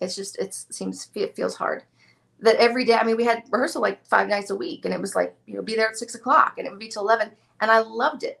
it's 0.00 0.16
just 0.16 0.38
it 0.38 0.54
seems 0.54 1.08
it 1.14 1.36
feels 1.36 1.56
hard 1.56 1.82
that 2.40 2.56
every 2.56 2.84
day. 2.84 2.94
I 2.94 3.04
mean, 3.04 3.16
we 3.16 3.24
had 3.24 3.44
rehearsal 3.50 3.82
like 3.82 4.06
five 4.06 4.28
nights 4.28 4.50
a 4.50 4.56
week, 4.56 4.84
and 4.84 4.94
it 4.94 5.00
was 5.00 5.14
like 5.14 5.34
you 5.46 5.54
know 5.54 5.62
be 5.62 5.74
there 5.74 5.88
at 5.88 5.96
six 5.96 6.14
o'clock, 6.14 6.54
and 6.58 6.66
it 6.66 6.70
would 6.70 6.78
be 6.78 6.88
till 6.88 7.02
eleven, 7.02 7.30
and 7.60 7.70
I 7.70 7.80
loved 7.80 8.22
it, 8.22 8.40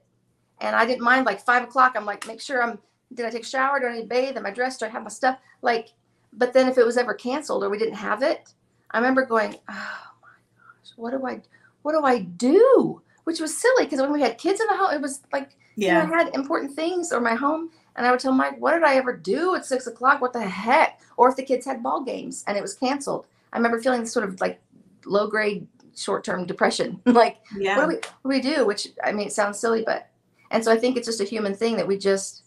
and 0.60 0.76
I 0.76 0.86
didn't 0.86 1.02
mind 1.04 1.26
like 1.26 1.44
five 1.44 1.64
o'clock. 1.64 1.94
I'm 1.96 2.06
like, 2.06 2.26
make 2.26 2.40
sure 2.40 2.62
I'm. 2.62 2.78
Did 3.12 3.26
I 3.26 3.30
take 3.30 3.42
a 3.42 3.46
shower? 3.46 3.80
Do 3.80 3.86
I 3.86 3.94
need 3.94 4.02
to 4.02 4.06
bathe? 4.06 4.36
Am 4.36 4.46
I 4.46 4.50
dressed? 4.50 4.80
Do 4.80 4.86
I 4.86 4.90
have 4.90 5.02
my 5.02 5.08
stuff? 5.08 5.38
Like, 5.62 5.92
but 6.32 6.52
then 6.52 6.68
if 6.68 6.78
it 6.78 6.86
was 6.86 6.96
ever 6.96 7.14
canceled 7.14 7.64
or 7.64 7.70
we 7.70 7.78
didn't 7.78 7.94
have 7.94 8.22
it, 8.22 8.52
I 8.90 8.98
remember 8.98 9.24
going, 9.24 9.56
oh 9.68 10.06
my 10.22 10.28
gosh, 10.56 10.92
what 10.96 11.10
do 11.12 11.26
I 11.26 11.40
what 11.82 11.92
do 11.92 12.04
I 12.04 12.20
do? 12.20 13.02
Which 13.24 13.40
was 13.40 13.56
silly 13.56 13.84
because 13.84 14.00
when 14.00 14.12
we 14.12 14.20
had 14.20 14.38
kids 14.38 14.60
in 14.60 14.66
the 14.66 14.76
home, 14.76 14.94
it 14.94 15.00
was 15.00 15.20
like 15.32 15.56
yeah. 15.78 16.02
You 16.02 16.08
know, 16.08 16.14
I 16.14 16.24
had 16.24 16.34
important 16.34 16.74
things 16.74 17.12
or 17.12 17.20
my 17.20 17.36
home, 17.36 17.70
and 17.94 18.04
I 18.04 18.10
would 18.10 18.18
tell 18.18 18.32
Mike, 18.32 18.58
"What 18.58 18.72
did 18.72 18.82
I 18.82 18.96
ever 18.96 19.16
do 19.16 19.54
at 19.54 19.64
six 19.64 19.86
o'clock? 19.86 20.20
What 20.20 20.32
the 20.32 20.42
heck?" 20.42 21.00
Or 21.16 21.28
if 21.28 21.36
the 21.36 21.44
kids 21.44 21.64
had 21.64 21.84
ball 21.84 22.02
games 22.02 22.42
and 22.48 22.58
it 22.58 22.60
was 22.62 22.74
canceled, 22.74 23.26
I 23.52 23.58
remember 23.58 23.80
feeling 23.80 24.00
this 24.00 24.12
sort 24.12 24.28
of 24.28 24.40
like 24.40 24.60
low 25.06 25.28
grade 25.28 25.68
short 25.96 26.24
term 26.24 26.46
depression. 26.46 27.00
like, 27.06 27.38
yeah. 27.56 27.76
what 27.76 27.84
do 27.84 27.88
we 27.90 27.94
what 28.22 28.42
do 28.42 28.48
we 28.48 28.56
do? 28.56 28.66
Which 28.66 28.88
I 29.04 29.12
mean, 29.12 29.28
it 29.28 29.32
sounds 29.32 29.60
silly, 29.60 29.84
but 29.86 30.08
and 30.50 30.64
so 30.64 30.72
I 30.72 30.76
think 30.76 30.96
it's 30.96 31.06
just 31.06 31.20
a 31.20 31.24
human 31.24 31.54
thing 31.54 31.76
that 31.76 31.86
we 31.86 31.96
just 31.96 32.42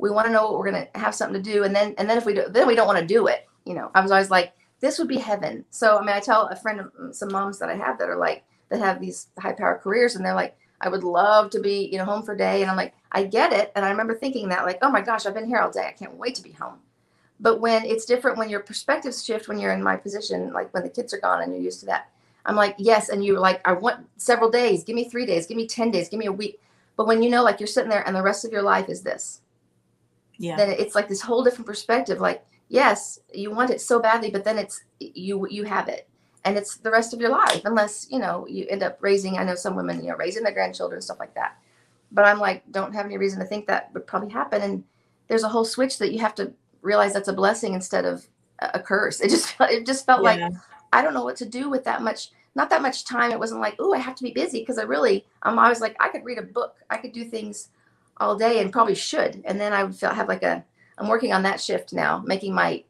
we 0.00 0.10
want 0.10 0.26
to 0.26 0.32
know 0.32 0.44
what 0.44 0.58
we're 0.58 0.70
going 0.70 0.86
to 0.86 0.98
have 0.98 1.14
something 1.14 1.42
to 1.42 1.52
do, 1.52 1.64
and 1.64 1.74
then 1.74 1.94
and 1.98 2.08
then 2.08 2.18
if 2.18 2.24
we 2.24 2.34
do, 2.34 2.46
then 2.48 2.66
we 2.66 2.74
don't 2.74 2.86
want 2.86 2.98
to 2.98 3.06
do 3.06 3.26
it. 3.26 3.46
You 3.64 3.74
know, 3.74 3.90
I 3.94 4.00
was 4.00 4.10
always 4.10 4.30
like, 4.30 4.54
this 4.80 4.98
would 4.98 5.08
be 5.08 5.18
heaven. 5.18 5.64
So 5.70 5.98
I 5.98 6.00
mean, 6.00 6.14
I 6.14 6.20
tell 6.20 6.46
a 6.46 6.56
friend 6.56 6.80
of 6.80 7.14
some 7.14 7.32
moms 7.32 7.58
that 7.58 7.68
I 7.68 7.76
have 7.76 7.98
that 7.98 8.08
are 8.08 8.16
like 8.16 8.44
that 8.70 8.80
have 8.80 9.00
these 9.00 9.28
high 9.38 9.52
power 9.52 9.80
careers, 9.82 10.16
and 10.16 10.24
they're 10.24 10.34
like, 10.34 10.56
I 10.80 10.88
would 10.88 11.04
love 11.04 11.50
to 11.50 11.60
be, 11.60 11.88
you 11.92 11.98
know, 11.98 12.04
home 12.04 12.22
for 12.22 12.32
a 12.32 12.38
day. 12.38 12.62
And 12.62 12.70
I'm 12.70 12.76
like, 12.76 12.94
I 13.12 13.24
get 13.24 13.52
it. 13.52 13.70
And 13.76 13.84
I 13.84 13.90
remember 13.90 14.14
thinking 14.14 14.48
that, 14.48 14.64
like, 14.64 14.78
oh 14.82 14.90
my 14.90 15.02
gosh, 15.02 15.26
I've 15.26 15.34
been 15.34 15.46
here 15.46 15.58
all 15.58 15.70
day. 15.70 15.86
I 15.86 15.92
can't 15.92 16.14
wait 16.14 16.34
to 16.36 16.42
be 16.42 16.52
home. 16.52 16.78
But 17.38 17.60
when 17.60 17.84
it's 17.84 18.04
different, 18.04 18.38
when 18.38 18.48
your 18.48 18.60
perspectives 18.60 19.24
shift, 19.24 19.48
when 19.48 19.58
you're 19.58 19.72
in 19.72 19.82
my 19.82 19.96
position, 19.96 20.52
like 20.52 20.72
when 20.72 20.82
the 20.82 20.90
kids 20.90 21.12
are 21.14 21.20
gone 21.20 21.42
and 21.42 21.52
you're 21.52 21.62
used 21.62 21.80
to 21.80 21.86
that, 21.86 22.10
I'm 22.46 22.56
like, 22.56 22.76
yes. 22.78 23.08
And 23.08 23.24
you're 23.24 23.38
like, 23.38 23.66
I 23.66 23.72
want 23.72 24.06
several 24.16 24.50
days. 24.50 24.84
Give 24.84 24.96
me 24.96 25.08
three 25.08 25.26
days. 25.26 25.46
Give 25.46 25.56
me 25.56 25.66
10 25.66 25.90
days. 25.90 26.08
Give 26.08 26.18
me 26.18 26.26
a 26.26 26.32
week. 26.32 26.60
But 26.96 27.06
when 27.06 27.22
you 27.22 27.30
know, 27.30 27.42
like, 27.42 27.60
you're 27.60 27.66
sitting 27.66 27.90
there 27.90 28.06
and 28.06 28.14
the 28.14 28.22
rest 28.22 28.44
of 28.44 28.52
your 28.52 28.62
life 28.62 28.88
is 28.88 29.02
this, 29.02 29.40
yeah. 30.40 30.56
then 30.56 30.70
it's 30.70 30.94
like 30.94 31.06
this 31.06 31.20
whole 31.20 31.44
different 31.44 31.66
perspective. 31.66 32.18
Like, 32.18 32.44
yes, 32.68 33.20
you 33.32 33.50
want 33.50 33.70
it 33.70 33.80
so 33.80 34.00
badly, 34.00 34.30
but 34.30 34.42
then 34.42 34.58
it's 34.58 34.82
you 34.98 35.46
you 35.48 35.64
have 35.64 35.88
it, 35.88 36.08
and 36.44 36.56
it's 36.56 36.78
the 36.78 36.90
rest 36.90 37.12
of 37.12 37.20
your 37.20 37.30
life, 37.30 37.60
unless 37.66 38.06
you 38.10 38.18
know 38.18 38.46
you 38.48 38.66
end 38.70 38.82
up 38.82 38.96
raising. 39.00 39.36
I 39.36 39.44
know 39.44 39.54
some 39.54 39.76
women, 39.76 40.02
you 40.02 40.10
know, 40.10 40.16
raising 40.16 40.42
their 40.42 40.54
grandchildren, 40.54 41.02
stuff 41.02 41.18
like 41.20 41.34
that. 41.34 41.58
But 42.10 42.24
I'm 42.24 42.40
like, 42.40 42.64
don't 42.72 42.94
have 42.94 43.04
any 43.04 43.18
reason 43.18 43.38
to 43.38 43.44
think 43.44 43.66
that 43.66 43.92
would 43.92 44.06
probably 44.06 44.30
happen. 44.30 44.62
And 44.62 44.84
there's 45.28 45.44
a 45.44 45.48
whole 45.48 45.64
switch 45.64 45.98
that 45.98 46.12
you 46.12 46.18
have 46.20 46.34
to 46.36 46.52
realize 46.82 47.12
that's 47.12 47.28
a 47.28 47.34
blessing 47.34 47.74
instead 47.74 48.06
of 48.06 48.26
a 48.60 48.80
curse. 48.80 49.20
It 49.20 49.28
just 49.28 49.54
it 49.60 49.84
just 49.84 50.06
felt 50.06 50.24
yeah. 50.24 50.48
like 50.48 50.52
I 50.92 51.02
don't 51.02 51.14
know 51.14 51.24
what 51.24 51.36
to 51.36 51.46
do 51.46 51.68
with 51.68 51.84
that 51.84 52.00
much. 52.00 52.30
Not 52.54 52.70
that 52.70 52.82
much 52.82 53.04
time. 53.04 53.30
It 53.30 53.38
wasn't 53.38 53.60
like, 53.60 53.76
oh, 53.78 53.92
I 53.92 53.98
have 53.98 54.16
to 54.16 54.24
be 54.24 54.32
busy 54.32 54.60
because 54.60 54.78
I 54.78 54.82
really, 54.82 55.24
I'm 55.42 55.56
always 55.56 55.80
like, 55.80 55.94
I 56.00 56.08
could 56.08 56.24
read 56.24 56.38
a 56.38 56.42
book. 56.42 56.74
I 56.88 56.96
could 56.96 57.12
do 57.12 57.24
things 57.24 57.68
all 58.20 58.36
day 58.36 58.60
and 58.60 58.72
probably 58.72 58.94
should. 58.94 59.42
And 59.44 59.60
then 59.60 59.72
I 59.72 59.82
would 59.82 59.96
feel 59.96 60.10
have 60.10 60.28
like 60.28 60.42
a 60.42 60.64
I'm 60.98 61.08
working 61.08 61.32
on 61.32 61.42
that 61.44 61.60
shift 61.60 61.92
now, 61.92 62.22
making 62.24 62.54
my 62.54 62.84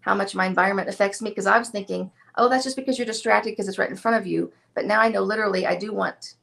how 0.00 0.14
much 0.14 0.34
my 0.34 0.46
environment 0.46 0.88
affects 0.88 1.22
me 1.22 1.30
because 1.30 1.46
I 1.46 1.58
was 1.58 1.68
thinking, 1.68 2.10
oh, 2.36 2.48
that's 2.48 2.64
just 2.64 2.76
because 2.76 2.98
you're 2.98 3.06
distracted 3.06 3.50
because 3.50 3.68
it's 3.68 3.78
right 3.78 3.88
in 3.88 3.96
front 3.96 4.16
of 4.16 4.26
you. 4.26 4.52
But 4.74 4.84
now 4.84 5.00
I 5.00 5.08
know 5.08 5.22
literally 5.22 5.66
I 5.66 5.76
do 5.76 5.92
want 5.92 6.34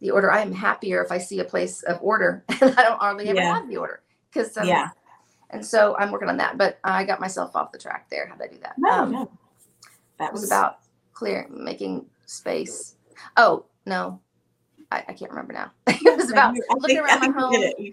the 0.00 0.12
order. 0.12 0.30
I 0.30 0.40
am 0.40 0.52
happier 0.52 1.02
if 1.02 1.10
I 1.10 1.18
see 1.18 1.40
a 1.40 1.44
place 1.44 1.82
of 1.82 1.98
order 2.00 2.44
and 2.60 2.78
I 2.78 2.82
don't 2.82 3.00
hardly 3.00 3.28
ever 3.28 3.40
yeah. 3.40 3.54
have 3.54 3.68
the 3.68 3.76
order 3.76 4.02
because 4.32 4.56
um, 4.56 4.66
yeah. 4.66 4.90
And 5.50 5.64
so 5.64 5.96
I'm 5.98 6.10
working 6.10 6.28
on 6.28 6.36
that, 6.38 6.56
but 6.56 6.78
I 6.82 7.04
got 7.04 7.20
myself 7.20 7.54
off 7.54 7.70
the 7.70 7.78
track 7.78 8.08
there. 8.10 8.26
How 8.26 8.36
did 8.36 8.50
I 8.50 8.54
do 8.54 8.60
that? 8.62 8.74
No, 8.78 8.90
um, 8.90 9.12
no. 9.12 9.30
That 10.18 10.32
was, 10.32 10.42
was 10.42 10.50
about 10.50 10.78
clear 11.12 11.46
making 11.50 12.06
space. 12.26 12.96
Oh 13.36 13.64
no, 13.86 14.20
I, 14.90 15.04
I 15.08 15.12
can't 15.12 15.30
remember 15.30 15.52
now. 15.52 15.70
it 15.86 16.16
was 16.16 16.30
about 16.30 16.54
looking 16.78 16.98
around 16.98 17.20
my 17.20 17.40
home 17.40 17.92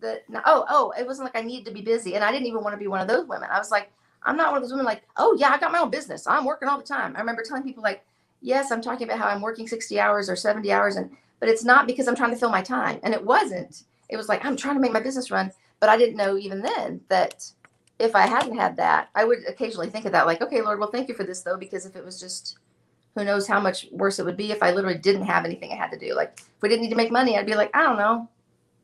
that 0.00 0.24
oh 0.44 0.64
oh 0.68 0.92
it 0.98 1.06
wasn't 1.06 1.24
like 1.24 1.36
I 1.36 1.46
needed 1.46 1.66
to 1.66 1.72
be 1.72 1.80
busy 1.80 2.14
and 2.14 2.24
I 2.24 2.30
didn't 2.30 2.46
even 2.46 2.62
want 2.62 2.74
to 2.74 2.78
be 2.78 2.86
one 2.86 3.00
of 3.00 3.08
those 3.08 3.26
women. 3.26 3.48
I 3.50 3.58
was 3.58 3.70
like 3.70 3.90
I'm 4.22 4.36
not 4.36 4.48
one 4.48 4.58
of 4.58 4.62
those 4.62 4.72
women 4.72 4.86
like 4.86 5.02
oh 5.16 5.36
yeah 5.38 5.50
I 5.50 5.58
got 5.58 5.72
my 5.72 5.78
own 5.78 5.90
business 5.90 6.26
I'm 6.26 6.44
working 6.44 6.68
all 6.68 6.78
the 6.78 6.84
time. 6.84 7.16
I 7.16 7.20
remember 7.20 7.42
telling 7.42 7.62
people 7.62 7.82
like 7.82 8.04
yes 8.42 8.70
I'm 8.70 8.82
talking 8.82 9.06
about 9.06 9.18
how 9.18 9.28
I'm 9.28 9.40
working 9.40 9.66
60 9.66 9.98
hours 9.98 10.28
or 10.28 10.36
70 10.36 10.70
hours 10.70 10.96
and 10.96 11.10
but 11.40 11.48
it's 11.48 11.64
not 11.64 11.86
because 11.86 12.08
I'm 12.08 12.16
trying 12.16 12.30
to 12.30 12.36
fill 12.36 12.50
my 12.50 12.62
time 12.62 13.00
and 13.02 13.14
it 13.14 13.24
wasn't. 13.24 13.84
It 14.08 14.16
was 14.16 14.28
like 14.28 14.44
I'm 14.44 14.56
trying 14.56 14.74
to 14.74 14.80
make 14.80 14.92
my 14.92 15.00
business 15.00 15.30
run 15.30 15.52
but 15.80 15.88
I 15.88 15.96
didn't 15.96 16.16
know 16.16 16.36
even 16.36 16.62
then 16.62 17.00
that 17.08 17.50
if 17.98 18.14
I 18.14 18.26
hadn't 18.26 18.56
had 18.56 18.76
that 18.76 19.08
I 19.14 19.24
would 19.24 19.38
occasionally 19.48 19.88
think 19.88 20.04
of 20.04 20.12
that 20.12 20.26
like 20.26 20.42
okay 20.42 20.60
Lord 20.60 20.78
well 20.78 20.90
thank 20.90 21.08
you 21.08 21.14
for 21.14 21.24
this 21.24 21.42
though 21.42 21.56
because 21.56 21.86
if 21.86 21.96
it 21.96 22.04
was 22.04 22.20
just 22.20 22.58
who 23.16 23.24
knows 23.24 23.48
how 23.48 23.58
much 23.58 23.86
worse 23.90 24.18
it 24.18 24.26
would 24.26 24.36
be 24.36 24.52
if 24.52 24.62
I 24.62 24.72
literally 24.72 24.98
didn't 24.98 25.24
have 25.24 25.44
anything 25.44 25.72
I 25.72 25.76
had 25.76 25.90
to 25.90 25.98
do. 25.98 26.14
Like 26.14 26.34
if 26.38 26.62
we 26.62 26.68
didn't 26.68 26.82
need 26.82 26.90
to 26.90 26.96
make 26.96 27.10
money, 27.10 27.36
I'd 27.36 27.46
be 27.46 27.54
like, 27.54 27.74
I 27.74 27.82
don't 27.82 27.96
know. 27.96 28.28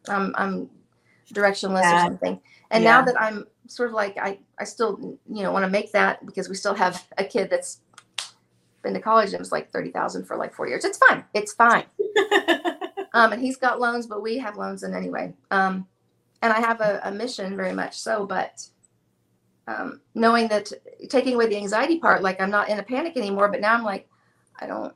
I'm 0.08 0.34
I'm 0.36 0.70
directionless 1.32 1.84
or 1.84 2.00
something. 2.00 2.40
And 2.70 2.82
yeah. 2.82 2.90
now 2.90 3.02
that 3.02 3.20
I'm 3.20 3.46
sort 3.68 3.90
of 3.90 3.94
like 3.94 4.16
I, 4.16 4.38
I 4.58 4.64
still 4.64 5.18
you 5.30 5.42
know 5.42 5.52
want 5.52 5.64
to 5.64 5.70
make 5.70 5.92
that 5.92 6.24
because 6.24 6.48
we 6.48 6.54
still 6.54 6.74
have 6.74 7.06
a 7.18 7.24
kid 7.24 7.50
that's 7.50 7.80
been 8.82 8.94
to 8.94 9.00
college 9.00 9.26
and 9.26 9.34
it 9.34 9.40
was 9.40 9.52
like 9.52 9.70
thirty 9.70 9.90
thousand 9.90 10.24
for 10.24 10.36
like 10.36 10.54
four 10.54 10.66
years. 10.66 10.84
It's 10.84 10.98
fine. 10.98 11.24
It's 11.34 11.52
fine. 11.52 11.84
um, 13.12 13.32
and 13.32 13.42
he's 13.42 13.58
got 13.58 13.80
loans, 13.80 14.06
but 14.06 14.22
we 14.22 14.38
have 14.38 14.56
loans 14.56 14.82
in 14.82 14.94
anyway. 14.94 15.34
Um, 15.50 15.86
and 16.40 16.52
I 16.52 16.60
have 16.60 16.80
a, 16.80 17.00
a 17.04 17.12
mission 17.12 17.54
very 17.54 17.74
much 17.74 18.00
so, 18.00 18.26
but 18.26 18.66
um, 19.68 20.00
knowing 20.14 20.48
that 20.48 20.72
taking 21.08 21.34
away 21.34 21.48
the 21.48 21.56
anxiety 21.56 21.98
part, 21.98 22.22
like 22.22 22.40
I'm 22.40 22.50
not 22.50 22.70
in 22.70 22.78
a 22.78 22.82
panic 22.82 23.16
anymore, 23.16 23.48
but 23.48 23.60
now 23.60 23.74
I'm 23.74 23.84
like, 23.84 24.08
I 24.62 24.66
don't 24.66 24.94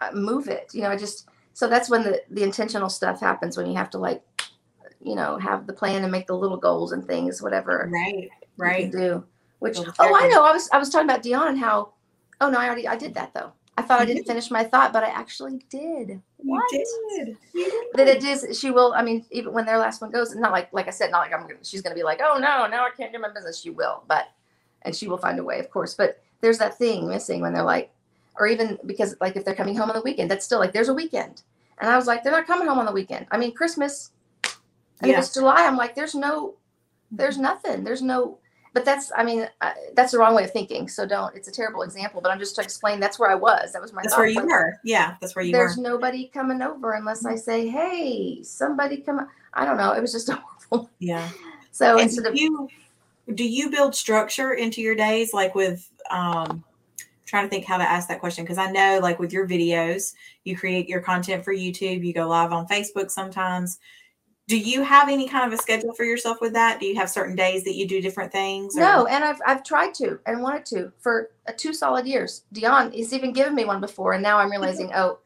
I 0.00 0.12
move 0.12 0.48
it. 0.48 0.70
You 0.72 0.82
know, 0.82 0.90
I 0.90 0.96
just 0.96 1.28
so 1.52 1.68
that's 1.68 1.90
when 1.90 2.02
the 2.02 2.22
the 2.30 2.42
intentional 2.42 2.88
stuff 2.88 3.20
happens 3.20 3.56
when 3.56 3.66
you 3.66 3.76
have 3.76 3.90
to 3.90 3.98
like 3.98 4.22
you 5.02 5.14
know 5.14 5.38
have 5.38 5.66
the 5.66 5.72
plan 5.72 6.02
and 6.02 6.12
make 6.12 6.26
the 6.26 6.36
little 6.36 6.56
goals 6.56 6.92
and 6.92 7.06
things 7.06 7.42
whatever 7.42 7.88
right 7.92 8.28
right 8.56 8.92
do 8.92 9.24
which 9.58 9.78
oh 9.78 10.14
i 10.14 10.28
know 10.28 10.44
i 10.44 10.52
was 10.52 10.68
i 10.72 10.78
was 10.78 10.90
talking 10.90 11.08
about 11.08 11.22
dion 11.22 11.48
and 11.48 11.58
how 11.58 11.92
oh 12.40 12.50
no 12.50 12.58
i 12.58 12.66
already 12.66 12.86
i 12.86 12.96
did 12.96 13.14
that 13.14 13.32
though 13.34 13.52
i 13.78 13.82
thought 13.82 14.00
i 14.00 14.04
didn't 14.04 14.24
finish 14.24 14.50
my 14.50 14.62
thought 14.62 14.92
but 14.92 15.02
i 15.02 15.08
actually 15.08 15.58
did 15.70 16.20
what 16.38 16.62
you 16.72 16.84
did. 17.16 17.36
You 17.54 17.64
did. 17.64 17.84
that 17.94 18.08
it 18.08 18.24
is 18.24 18.58
she 18.58 18.70
will 18.70 18.92
i 18.94 19.02
mean 19.02 19.24
even 19.30 19.52
when 19.52 19.64
their 19.64 19.78
last 19.78 20.00
one 20.00 20.10
goes 20.10 20.34
not 20.34 20.52
like 20.52 20.70
like 20.72 20.88
i 20.88 20.90
said 20.90 21.10
not 21.10 21.20
like 21.20 21.32
i'm 21.32 21.42
gonna 21.42 21.62
she's 21.62 21.82
gonna 21.82 21.94
be 21.94 22.02
like 22.02 22.20
oh 22.22 22.34
no 22.34 22.66
now 22.66 22.84
i 22.84 22.90
can't 22.94 23.12
do 23.12 23.18
my 23.18 23.32
business 23.32 23.58
she 23.58 23.70
will 23.70 24.04
but 24.06 24.26
and 24.82 24.94
she 24.94 25.08
will 25.08 25.18
find 25.18 25.38
a 25.38 25.44
way 25.44 25.58
of 25.58 25.70
course 25.70 25.94
but 25.94 26.22
there's 26.40 26.58
that 26.58 26.76
thing 26.76 27.08
missing 27.08 27.40
when 27.40 27.52
they're 27.52 27.62
like 27.62 27.90
or 28.40 28.48
even 28.48 28.78
because 28.86 29.14
like 29.20 29.36
if 29.36 29.44
they're 29.44 29.54
coming 29.54 29.76
home 29.76 29.90
on 29.90 29.94
the 29.94 30.02
weekend 30.02 30.30
that's 30.30 30.44
still 30.44 30.58
like 30.58 30.72
there's 30.72 30.88
a 30.88 30.94
weekend 30.94 31.42
and 31.78 31.88
i 31.88 31.96
was 31.96 32.06
like 32.06 32.24
they're 32.24 32.32
not 32.32 32.46
coming 32.46 32.66
home 32.66 32.78
on 32.78 32.86
the 32.86 32.92
weekend 32.92 33.26
i 33.30 33.38
mean 33.38 33.52
christmas 33.52 34.10
and 35.00 35.10
yeah. 35.10 35.18
if 35.18 35.24
it's 35.24 35.34
July, 35.34 35.66
I'm 35.66 35.76
like, 35.76 35.94
there's 35.94 36.14
no, 36.14 36.56
there's 37.10 37.38
nothing. 37.38 37.84
There's 37.84 38.02
no, 38.02 38.38
but 38.74 38.84
that's, 38.84 39.10
I 39.16 39.24
mean, 39.24 39.48
uh, 39.60 39.72
that's 39.94 40.12
the 40.12 40.18
wrong 40.18 40.34
way 40.34 40.44
of 40.44 40.52
thinking. 40.52 40.88
So 40.88 41.06
don't, 41.06 41.34
it's 41.34 41.48
a 41.48 41.52
terrible 41.52 41.82
example, 41.82 42.20
but 42.20 42.30
I'm 42.30 42.38
just 42.38 42.54
to 42.56 42.62
explain 42.62 43.00
that's 43.00 43.18
where 43.18 43.30
I 43.30 43.34
was. 43.34 43.72
That 43.72 43.82
was 43.82 43.92
my 43.92 44.02
That's 44.02 44.16
where 44.16 44.26
you 44.26 44.44
were. 44.44 44.78
Yeah. 44.84 45.16
That's 45.20 45.34
where 45.34 45.44
you 45.44 45.52
there's 45.52 45.76
were. 45.76 45.82
There's 45.82 45.92
nobody 45.92 46.28
coming 46.28 46.60
over 46.62 46.92
unless 46.92 47.24
I 47.24 47.34
say, 47.34 47.68
hey, 47.68 48.42
somebody 48.42 48.98
come. 48.98 49.26
I 49.54 49.64
don't 49.64 49.78
know. 49.78 49.92
It 49.92 50.00
was 50.00 50.12
just 50.12 50.30
horrible. 50.70 50.90
Yeah. 50.98 51.28
So 51.72 51.92
and 51.92 52.02
instead 52.02 52.26
of 52.26 52.36
you, 52.36 52.68
do 53.34 53.44
you 53.44 53.70
build 53.70 53.94
structure 53.94 54.52
into 54.52 54.82
your 54.82 54.94
days 54.94 55.32
like 55.32 55.54
with, 55.54 55.90
um, 56.10 56.62
trying 57.30 57.46
to 57.46 57.48
think 57.48 57.64
how 57.64 57.78
to 57.78 57.84
ask 57.84 58.08
that 58.08 58.20
question 58.20 58.44
because 58.44 58.58
I 58.58 58.70
know 58.70 58.98
like 59.00 59.18
with 59.18 59.32
your 59.32 59.48
videos, 59.48 60.14
you 60.44 60.56
create 60.56 60.88
your 60.88 61.00
content 61.00 61.44
for 61.44 61.54
YouTube, 61.54 62.04
you 62.04 62.12
go 62.12 62.28
live 62.28 62.52
on 62.52 62.66
Facebook 62.66 63.10
sometimes 63.10 63.78
do 64.50 64.58
you 64.58 64.82
have 64.82 65.08
any 65.08 65.28
kind 65.28 65.46
of 65.46 65.56
a 65.56 65.62
schedule 65.62 65.92
for 65.92 66.02
yourself 66.02 66.38
with 66.40 66.52
that? 66.54 66.80
Do 66.80 66.86
you 66.86 66.96
have 66.96 67.08
certain 67.08 67.36
days 67.36 67.62
that 67.62 67.76
you 67.76 67.86
do 67.86 68.02
different 68.02 68.32
things? 68.32 68.76
Or? 68.76 68.80
No, 68.80 69.06
and 69.06 69.22
I've 69.22 69.40
I've 69.46 69.62
tried 69.62 69.94
to 69.94 70.18
and 70.26 70.42
wanted 70.42 70.66
to 70.66 70.92
for 70.98 71.30
uh, 71.46 71.52
two 71.56 71.72
solid 71.72 72.04
years. 72.04 72.42
Dion, 72.52 72.90
he's 72.90 73.12
even 73.12 73.32
given 73.32 73.54
me 73.54 73.64
one 73.64 73.80
before, 73.80 74.14
and 74.14 74.22
now 74.24 74.38
I'm 74.38 74.50
realizing, 74.50 74.90
oh, 74.92 75.20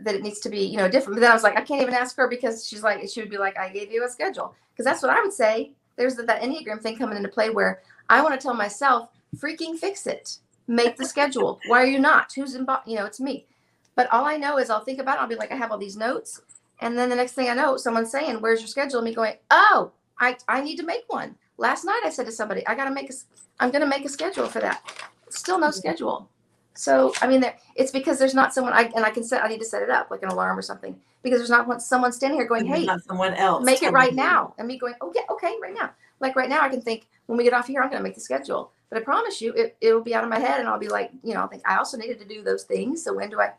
that 0.00 0.14
it 0.14 0.22
needs 0.22 0.38
to 0.40 0.50
be, 0.50 0.58
you 0.66 0.76
know, 0.76 0.86
different. 0.86 1.16
But 1.16 1.20
then 1.22 1.30
I 1.30 1.34
was 1.34 1.42
like, 1.42 1.56
I 1.56 1.62
can't 1.62 1.80
even 1.80 1.94
ask 1.94 2.14
her 2.18 2.28
because 2.28 2.68
she's 2.68 2.82
like, 2.82 3.08
she 3.08 3.20
would 3.20 3.30
be 3.30 3.38
like, 3.38 3.58
I 3.58 3.70
gave 3.70 3.90
you 3.90 4.04
a 4.04 4.08
schedule. 4.10 4.54
Because 4.72 4.84
that's 4.84 5.02
what 5.02 5.16
I 5.16 5.22
would 5.22 5.32
say. 5.32 5.72
There's 5.96 6.16
that 6.16 6.42
Enneagram 6.42 6.82
thing 6.82 6.98
coming 6.98 7.16
into 7.16 7.30
play 7.30 7.48
where 7.48 7.80
I 8.10 8.20
want 8.20 8.38
to 8.38 8.44
tell 8.44 8.54
myself, 8.54 9.08
freaking 9.38 9.78
fix 9.78 10.06
it. 10.06 10.36
Make 10.68 10.96
the 10.96 11.04
schedule. 11.04 11.60
Why 11.66 11.82
are 11.82 11.86
you 11.86 11.98
not? 11.98 12.32
Who's 12.34 12.54
in, 12.54 12.66
you 12.86 12.96
know, 12.96 13.06
it's 13.06 13.20
me. 13.20 13.46
But 13.94 14.10
all 14.12 14.24
I 14.24 14.36
know 14.36 14.58
is 14.58 14.70
I'll 14.70 14.84
think 14.84 14.98
about 14.98 15.18
it. 15.18 15.20
I'll 15.20 15.28
be 15.28 15.34
like, 15.34 15.52
I 15.52 15.56
have 15.56 15.70
all 15.70 15.78
these 15.78 15.96
notes. 15.96 16.40
And 16.80 16.98
then 16.98 17.08
the 17.08 17.16
next 17.16 17.32
thing 17.32 17.48
I 17.48 17.54
know, 17.54 17.76
someone's 17.76 18.10
saying, 18.10 18.40
Where's 18.40 18.60
your 18.60 18.68
schedule? 18.68 18.98
And 18.98 19.06
me 19.06 19.14
going, 19.14 19.34
Oh, 19.50 19.92
I, 20.18 20.36
I 20.48 20.62
need 20.62 20.76
to 20.76 20.84
make 20.84 21.04
one. 21.08 21.36
Last 21.58 21.84
night 21.84 22.02
I 22.04 22.10
said 22.10 22.26
to 22.26 22.32
somebody, 22.32 22.66
I 22.66 22.74
got 22.74 22.86
to 22.86 22.90
make 22.90 23.10
a, 23.10 23.14
I'm 23.60 23.70
going 23.70 23.82
to 23.82 23.88
make 23.88 24.04
a 24.04 24.08
schedule 24.08 24.46
for 24.46 24.60
that. 24.60 24.82
Still 25.30 25.58
no 25.58 25.70
schedule. 25.70 26.28
So, 26.74 27.12
I 27.20 27.28
mean, 27.28 27.40
there, 27.40 27.56
it's 27.76 27.92
because 27.92 28.18
there's 28.18 28.34
not 28.34 28.54
someone 28.54 28.72
I, 28.72 28.90
and 28.96 29.04
I 29.04 29.10
can 29.10 29.22
set, 29.22 29.44
I 29.44 29.48
need 29.48 29.60
to 29.60 29.64
set 29.64 29.82
it 29.82 29.90
up 29.90 30.10
like 30.10 30.22
an 30.22 30.30
alarm 30.30 30.58
or 30.58 30.62
something 30.62 30.98
because 31.22 31.38
there's 31.38 31.50
not 31.50 31.68
one, 31.68 31.80
someone 31.80 32.12
standing 32.12 32.38
here 32.38 32.48
going, 32.48 32.66
Hey, 32.66 32.88
someone 33.06 33.34
else 33.34 33.64
make 33.64 33.82
it 33.82 33.92
right 33.92 34.14
now. 34.14 34.54
And 34.58 34.66
me 34.66 34.78
going, 34.78 34.94
Oh 35.00 35.12
yeah, 35.14 35.22
okay, 35.30 35.54
right 35.62 35.74
now. 35.74 35.90
Like 36.20 36.34
right 36.34 36.48
now 36.48 36.62
I 36.62 36.68
can 36.68 36.80
think 36.80 37.06
when 37.26 37.36
we 37.36 37.44
get 37.44 37.52
off 37.52 37.66
here, 37.66 37.82
I'm 37.82 37.90
going 37.90 38.00
to 38.00 38.04
make 38.04 38.14
the 38.14 38.20
schedule, 38.20 38.72
but 38.92 39.00
I 39.00 39.04
promise 39.04 39.40
you 39.40 39.54
it, 39.54 39.74
it'll 39.80 40.02
be 40.02 40.14
out 40.14 40.22
of 40.22 40.28
my 40.28 40.38
head 40.38 40.60
and 40.60 40.68
I'll 40.68 40.78
be 40.78 40.88
like, 40.88 41.12
you 41.24 41.32
know, 41.32 41.40
I'll 41.40 41.48
think 41.48 41.62
I 41.66 41.78
also 41.78 41.96
needed 41.96 42.18
to 42.18 42.26
do 42.26 42.42
those 42.42 42.64
things. 42.64 43.02
So 43.02 43.14
when 43.14 43.30
do 43.30 43.40
I, 43.40 43.52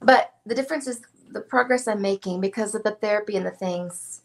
but 0.00 0.34
the 0.44 0.54
difference 0.54 0.86
is 0.86 1.00
the 1.30 1.40
progress 1.40 1.88
I'm 1.88 2.02
making 2.02 2.42
because 2.42 2.74
of 2.74 2.82
the 2.82 2.90
therapy 2.90 3.36
and 3.36 3.46
the 3.46 3.50
things 3.50 4.20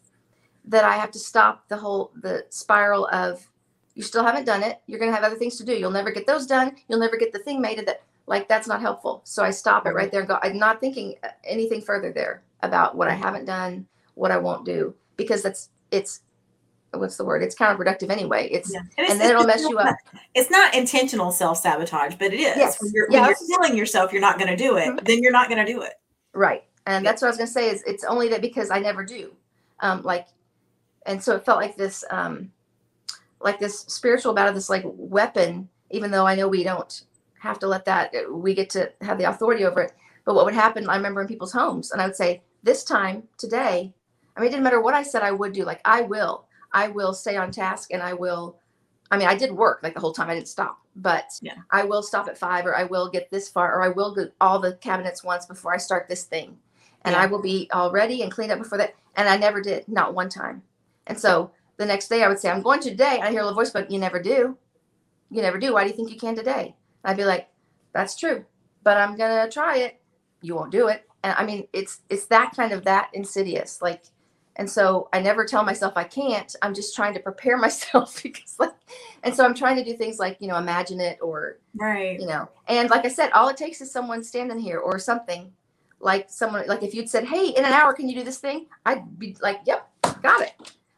that 0.66 0.84
I 0.84 0.96
have 0.96 1.10
to 1.12 1.18
stop 1.18 1.66
the 1.68 1.78
whole 1.78 2.10
the 2.14 2.44
spiral 2.50 3.08
of 3.10 3.48
you 3.94 4.02
still 4.02 4.22
haven't 4.22 4.44
done 4.44 4.62
it. 4.62 4.82
You're 4.86 4.98
going 4.98 5.10
to 5.10 5.14
have 5.14 5.24
other 5.24 5.38
things 5.38 5.56
to 5.56 5.64
do. 5.64 5.72
You'll 5.72 5.90
never 5.90 6.10
get 6.10 6.26
those 6.26 6.46
done. 6.46 6.76
You'll 6.88 7.00
never 7.00 7.16
get 7.16 7.32
the 7.32 7.38
thing 7.38 7.62
made 7.62 7.78
that 7.86 8.02
like 8.26 8.48
that's 8.48 8.68
not 8.68 8.82
helpful. 8.82 9.22
So 9.24 9.42
I 9.42 9.48
stop 9.48 9.86
it 9.86 9.92
right 9.92 10.08
mm-hmm. 10.08 10.10
there 10.10 10.20
and 10.20 10.28
go. 10.28 10.38
I'm 10.42 10.58
not 10.58 10.78
thinking 10.78 11.14
uh, 11.24 11.28
anything 11.42 11.80
further 11.80 12.12
there 12.12 12.42
about 12.62 12.98
what 12.98 13.08
I 13.08 13.14
haven't 13.14 13.46
done, 13.46 13.86
what 14.14 14.30
I 14.30 14.36
won't 14.36 14.66
do 14.66 14.94
because 15.16 15.42
that's 15.42 15.70
it's 15.90 16.20
what's 16.92 17.16
the 17.16 17.24
word? 17.24 17.42
It's 17.42 17.54
counterproductive 17.54 18.10
anyway. 18.10 18.48
It's 18.50 18.72
yeah. 18.72 18.80
and, 18.96 19.10
and 19.10 19.20
then 19.20 19.30
it'll 19.30 19.44
mess 19.44 19.62
you 19.62 19.78
up. 19.78 19.96
It's 20.34 20.50
not 20.50 20.74
intentional 20.74 21.30
self 21.30 21.58
sabotage, 21.58 22.14
but 22.16 22.32
it 22.32 22.40
is. 22.40 22.56
Yes. 22.56 22.82
When 22.82 22.92
you're, 22.92 23.08
yeah, 23.10 23.22
when 23.22 23.34
you're 23.40 23.58
telling 23.58 23.76
yourself 23.76 24.12
you're 24.12 24.22
not 24.22 24.38
going 24.38 24.50
to 24.50 24.56
do 24.56 24.76
it, 24.76 24.86
mm-hmm. 24.86 25.04
then 25.04 25.22
you're 25.22 25.32
not 25.32 25.48
going 25.48 25.64
to 25.64 25.70
do 25.70 25.82
it. 25.82 25.94
Right. 26.32 26.64
And 26.86 27.04
that's 27.04 27.20
what 27.20 27.28
I 27.28 27.30
was 27.30 27.36
going 27.36 27.48
to 27.48 27.52
say 27.52 27.68
is 27.68 27.82
it's 27.86 28.04
only 28.04 28.28
that 28.30 28.40
because 28.40 28.70
I 28.70 28.78
never 28.78 29.04
do. 29.04 29.32
Um, 29.80 30.02
like, 30.02 30.26
and 31.06 31.22
so 31.22 31.36
it 31.36 31.44
felt 31.44 31.60
like 31.60 31.76
this, 31.76 32.04
um, 32.10 32.50
like 33.40 33.58
this 33.58 33.80
spiritual 33.80 34.32
battle, 34.32 34.54
this 34.54 34.70
like 34.70 34.84
weapon, 34.86 35.68
even 35.90 36.10
though 36.10 36.26
I 36.26 36.34
know 36.34 36.48
we 36.48 36.64
don't 36.64 37.02
have 37.40 37.58
to 37.60 37.66
let 37.66 37.84
that, 37.84 38.14
uh, 38.14 38.32
we 38.32 38.54
get 38.54 38.70
to 38.70 38.90
have 39.02 39.18
the 39.18 39.28
authority 39.28 39.64
over 39.64 39.82
it. 39.82 39.92
But 40.24 40.34
what 40.34 40.44
would 40.44 40.54
happen, 40.54 40.88
I 40.88 40.96
remember 40.96 41.20
in 41.20 41.28
people's 41.28 41.52
homes, 41.52 41.92
and 41.92 42.02
I 42.02 42.06
would 42.06 42.16
say, 42.16 42.42
this 42.62 42.84
time, 42.84 43.22
today, 43.38 43.92
I 44.36 44.40
mean, 44.40 44.48
it 44.48 44.50
didn't 44.50 44.64
matter 44.64 44.80
what 44.80 44.94
I 44.94 45.02
said 45.02 45.22
I 45.22 45.30
would 45.30 45.52
do, 45.52 45.64
like, 45.64 45.80
I 45.84 46.02
will, 46.02 46.47
I 46.72 46.88
will 46.88 47.12
stay 47.12 47.36
on 47.36 47.50
task 47.50 47.92
and 47.92 48.02
I 48.02 48.14
will, 48.14 48.58
I 49.10 49.18
mean, 49.18 49.28
I 49.28 49.34
did 49.34 49.52
work 49.52 49.80
like 49.82 49.94
the 49.94 50.00
whole 50.00 50.12
time, 50.12 50.28
I 50.28 50.34
didn't 50.34 50.48
stop, 50.48 50.80
but 50.96 51.30
yeah. 51.40 51.54
I 51.70 51.84
will 51.84 52.02
stop 52.02 52.28
at 52.28 52.38
five 52.38 52.66
or 52.66 52.76
I 52.76 52.84
will 52.84 53.08
get 53.08 53.30
this 53.30 53.48
far 53.48 53.74
or 53.74 53.82
I 53.82 53.88
will 53.88 54.14
get 54.14 54.34
all 54.40 54.58
the 54.58 54.74
cabinets 54.74 55.24
once 55.24 55.46
before 55.46 55.74
I 55.74 55.78
start 55.78 56.08
this 56.08 56.24
thing. 56.24 56.58
And 57.02 57.14
yeah. 57.14 57.22
I 57.22 57.26
will 57.26 57.40
be 57.40 57.68
all 57.72 57.90
ready 57.90 58.22
and 58.22 58.32
cleaned 58.32 58.52
up 58.52 58.58
before 58.58 58.78
that. 58.78 58.94
And 59.16 59.28
I 59.28 59.36
never 59.36 59.60
did, 59.60 59.88
not 59.88 60.14
one 60.14 60.28
time. 60.28 60.62
And 61.06 61.18
so 61.18 61.50
the 61.76 61.86
next 61.86 62.08
day 62.08 62.22
I 62.22 62.28
would 62.28 62.38
say, 62.38 62.50
I'm 62.50 62.62
going 62.62 62.80
to 62.80 62.90
today. 62.90 63.20
I 63.22 63.30
hear 63.30 63.40
a 63.40 63.44
little 63.44 63.58
voice, 63.58 63.70
but 63.70 63.90
you 63.90 63.98
never 63.98 64.20
do. 64.20 64.56
You 65.30 65.42
never 65.42 65.58
do. 65.58 65.74
Why 65.74 65.84
do 65.84 65.90
you 65.90 65.96
think 65.96 66.10
you 66.10 66.18
can 66.18 66.34
today? 66.34 66.74
I'd 67.04 67.16
be 67.16 67.24
like, 67.24 67.48
that's 67.92 68.16
true, 68.16 68.44
but 68.82 68.96
I'm 68.96 69.16
gonna 69.16 69.50
try 69.50 69.78
it. 69.78 70.00
You 70.40 70.54
won't 70.54 70.70
do 70.70 70.88
it. 70.88 71.04
And 71.22 71.34
I 71.36 71.44
mean, 71.44 71.66
it's 71.72 72.00
it's 72.08 72.26
that 72.26 72.54
kind 72.54 72.72
of 72.72 72.84
that 72.84 73.10
insidious. 73.12 73.82
Like, 73.82 74.04
and 74.58 74.68
so 74.68 75.08
I 75.12 75.20
never 75.20 75.44
tell 75.44 75.64
myself 75.64 75.92
I 75.96 76.04
can't. 76.04 76.54
I'm 76.62 76.74
just 76.74 76.94
trying 76.94 77.14
to 77.14 77.20
prepare 77.20 77.56
myself 77.66 78.22
because 78.22 78.56
like, 78.58 78.72
and 79.22 79.34
so 79.34 79.44
I'm 79.44 79.54
trying 79.54 79.76
to 79.76 79.84
do 79.84 79.96
things 79.96 80.18
like 80.18 80.36
you 80.40 80.48
know 80.48 80.56
imagine 80.56 81.00
it 81.00 81.18
or 81.22 81.58
right, 81.76 82.20
you 82.20 82.26
know. 82.26 82.48
And 82.66 82.90
like 82.90 83.04
I 83.04 83.08
said, 83.08 83.30
all 83.30 83.48
it 83.48 83.56
takes 83.56 83.80
is 83.80 83.90
someone 83.90 84.22
standing 84.22 84.58
here 84.58 84.78
or 84.78 84.98
something, 84.98 85.52
like 86.00 86.28
someone 86.28 86.66
like 86.66 86.82
if 86.82 86.94
you'd 86.94 87.08
said, 87.08 87.24
hey, 87.24 87.48
in 87.48 87.64
an 87.64 87.72
hour, 87.72 87.92
can 87.92 88.08
you 88.08 88.16
do 88.16 88.24
this 88.24 88.38
thing? 88.38 88.66
I'd 88.84 89.18
be 89.18 89.36
like, 89.40 89.60
yep, 89.64 89.88
got 90.22 90.42
it. 90.42 90.54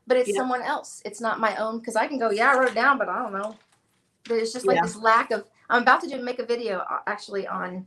But 0.07 0.17
it's 0.17 0.35
someone 0.35 0.63
else. 0.63 1.03
It's 1.05 1.21
not 1.21 1.39
my 1.39 1.55
own 1.57 1.79
because 1.79 1.95
I 1.95 2.09
can 2.09 2.19
go, 2.19 2.31
yeah, 2.31 2.51
I 2.51 2.59
wrote 2.59 2.71
it 2.71 2.75
down, 2.75 2.99
but 2.99 3.09
I 3.09 3.23
don't 3.23 3.33
know. 3.33 3.57
There's 4.25 4.53
just 4.53 4.67
like 4.67 4.77
yeah. 4.77 4.83
this 4.83 4.97
lack 4.97 5.31
of 5.31 5.45
I'm 5.69 5.83
about 5.83 6.01
to 6.01 6.09
do 6.09 6.21
make 6.23 6.41
a 6.41 6.47
video 6.47 6.79
uh, 6.79 6.99
actually 7.07 7.47
on. 7.47 7.87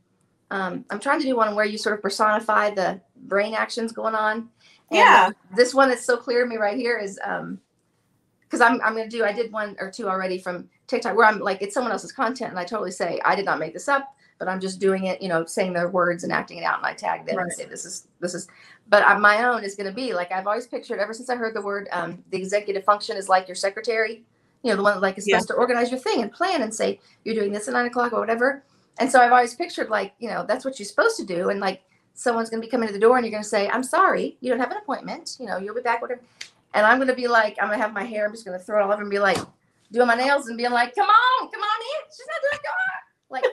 Um, 0.51 0.85
I'm 0.89 0.99
trying 0.99 1.19
to 1.19 1.25
do 1.25 1.35
one 1.35 1.55
where 1.55 1.65
you 1.65 1.77
sort 1.77 1.95
of 1.95 2.01
personify 2.01 2.69
the 2.69 3.01
brain 3.25 3.53
actions 3.53 3.91
going 3.91 4.15
on. 4.15 4.49
Yeah. 4.93 5.31
This 5.55 5.73
one 5.73 5.89
that's 5.89 6.05
so 6.05 6.17
clear 6.17 6.43
to 6.43 6.49
me 6.49 6.57
right 6.57 6.77
here 6.77 6.97
is 6.97 7.19
um, 7.23 7.59
because 8.43 8.61
I'm 8.61 8.81
I'm 8.81 8.95
gonna 8.95 9.09
do 9.09 9.23
I 9.23 9.31
did 9.31 9.51
one 9.51 9.75
or 9.79 9.91
two 9.91 10.07
already 10.07 10.37
from 10.37 10.69
TikTok 10.87 11.15
where 11.15 11.25
I'm 11.25 11.39
like 11.39 11.61
it's 11.61 11.73
someone 11.73 11.91
else's 11.91 12.11
content 12.11 12.51
and 12.51 12.59
I 12.59 12.63
totally 12.63 12.91
say 12.91 13.19
I 13.25 13.35
did 13.35 13.45
not 13.45 13.59
make 13.59 13.73
this 13.73 13.87
up 13.87 14.15
but 14.37 14.47
I'm 14.47 14.59
just 14.59 14.79
doing 14.79 15.05
it 15.05 15.21
you 15.21 15.29
know 15.29 15.45
saying 15.45 15.73
their 15.73 15.89
words 15.89 16.23
and 16.23 16.31
acting 16.31 16.59
it 16.59 16.63
out 16.63 16.77
and 16.77 16.85
I 16.85 16.93
tag 16.93 17.25
them 17.25 17.37
right. 17.37 17.43
and 17.43 17.53
say 17.53 17.65
this 17.65 17.83
is 17.83 18.07
this 18.19 18.35
is 18.35 18.47
but 18.89 19.03
I, 19.03 19.17
my 19.17 19.43
own 19.45 19.63
is 19.63 19.75
gonna 19.75 19.91
be 19.91 20.13
like 20.13 20.31
I've 20.31 20.45
always 20.45 20.67
pictured 20.67 20.99
ever 20.99 21.13
since 21.13 21.29
I 21.29 21.35
heard 21.35 21.55
the 21.55 21.61
word 21.61 21.87
um, 21.91 22.23
the 22.29 22.37
executive 22.37 22.83
function 22.83 23.17
is 23.17 23.27
like 23.27 23.47
your 23.47 23.55
secretary 23.55 24.23
you 24.63 24.69
know, 24.69 24.77
the 24.77 24.83
one 24.83 24.93
that 24.95 25.01
like 25.01 25.17
is 25.17 25.25
supposed 25.25 25.49
yeah. 25.49 25.55
to 25.55 25.59
organize 25.59 25.91
your 25.91 25.99
thing 25.99 26.21
and 26.21 26.31
plan 26.31 26.61
and 26.61 26.73
say 26.73 26.99
you're 27.23 27.35
doing 27.35 27.51
this 27.51 27.67
at 27.67 27.73
nine 27.73 27.85
o'clock 27.85 28.13
or 28.13 28.19
whatever. 28.19 28.63
And 28.97 29.11
so 29.11 29.19
I've 29.19 29.31
always 29.31 29.55
pictured 29.55 29.89
like, 29.89 30.13
you 30.19 30.29
know, 30.29 30.45
that's 30.47 30.63
what 30.63 30.79
you're 30.79 30.85
supposed 30.85 31.17
to 31.17 31.25
do. 31.25 31.49
And 31.49 31.59
like 31.59 31.81
someone's 32.13 32.49
gonna 32.49 32.61
be 32.61 32.67
coming 32.67 32.87
to 32.87 32.93
the 32.93 32.99
door 32.99 33.17
and 33.17 33.25
you're 33.25 33.31
gonna 33.31 33.43
say, 33.43 33.69
I'm 33.69 33.83
sorry, 33.83 34.37
you 34.39 34.49
don't 34.49 34.59
have 34.59 34.71
an 34.71 34.77
appointment, 34.77 35.37
you 35.39 35.45
know, 35.45 35.57
you'll 35.57 35.75
be 35.75 35.81
back, 35.81 36.01
whatever. 36.01 36.21
And 36.73 36.85
I'm 36.85 36.99
gonna 36.99 37.15
be 37.15 37.27
like, 37.27 37.57
I'm 37.61 37.69
gonna 37.69 37.81
have 37.81 37.93
my 37.93 38.03
hair, 38.03 38.25
I'm 38.25 38.31
just 38.31 38.45
gonna 38.45 38.59
throw 38.59 38.79
it 38.79 38.83
all 38.83 38.91
over 38.91 39.01
and 39.01 39.11
be 39.11 39.19
like 39.19 39.37
doing 39.91 40.07
my 40.07 40.15
nails 40.15 40.47
and 40.47 40.57
being 40.57 40.71
like, 40.71 40.95
come 40.95 41.07
on, 41.07 41.51
come 41.51 41.61
on 41.61 41.81
in. 41.81 42.11
She's 42.11 42.27
not 42.27 42.41
doing 42.51 42.61
good. 42.61 42.99
Like 43.29 43.45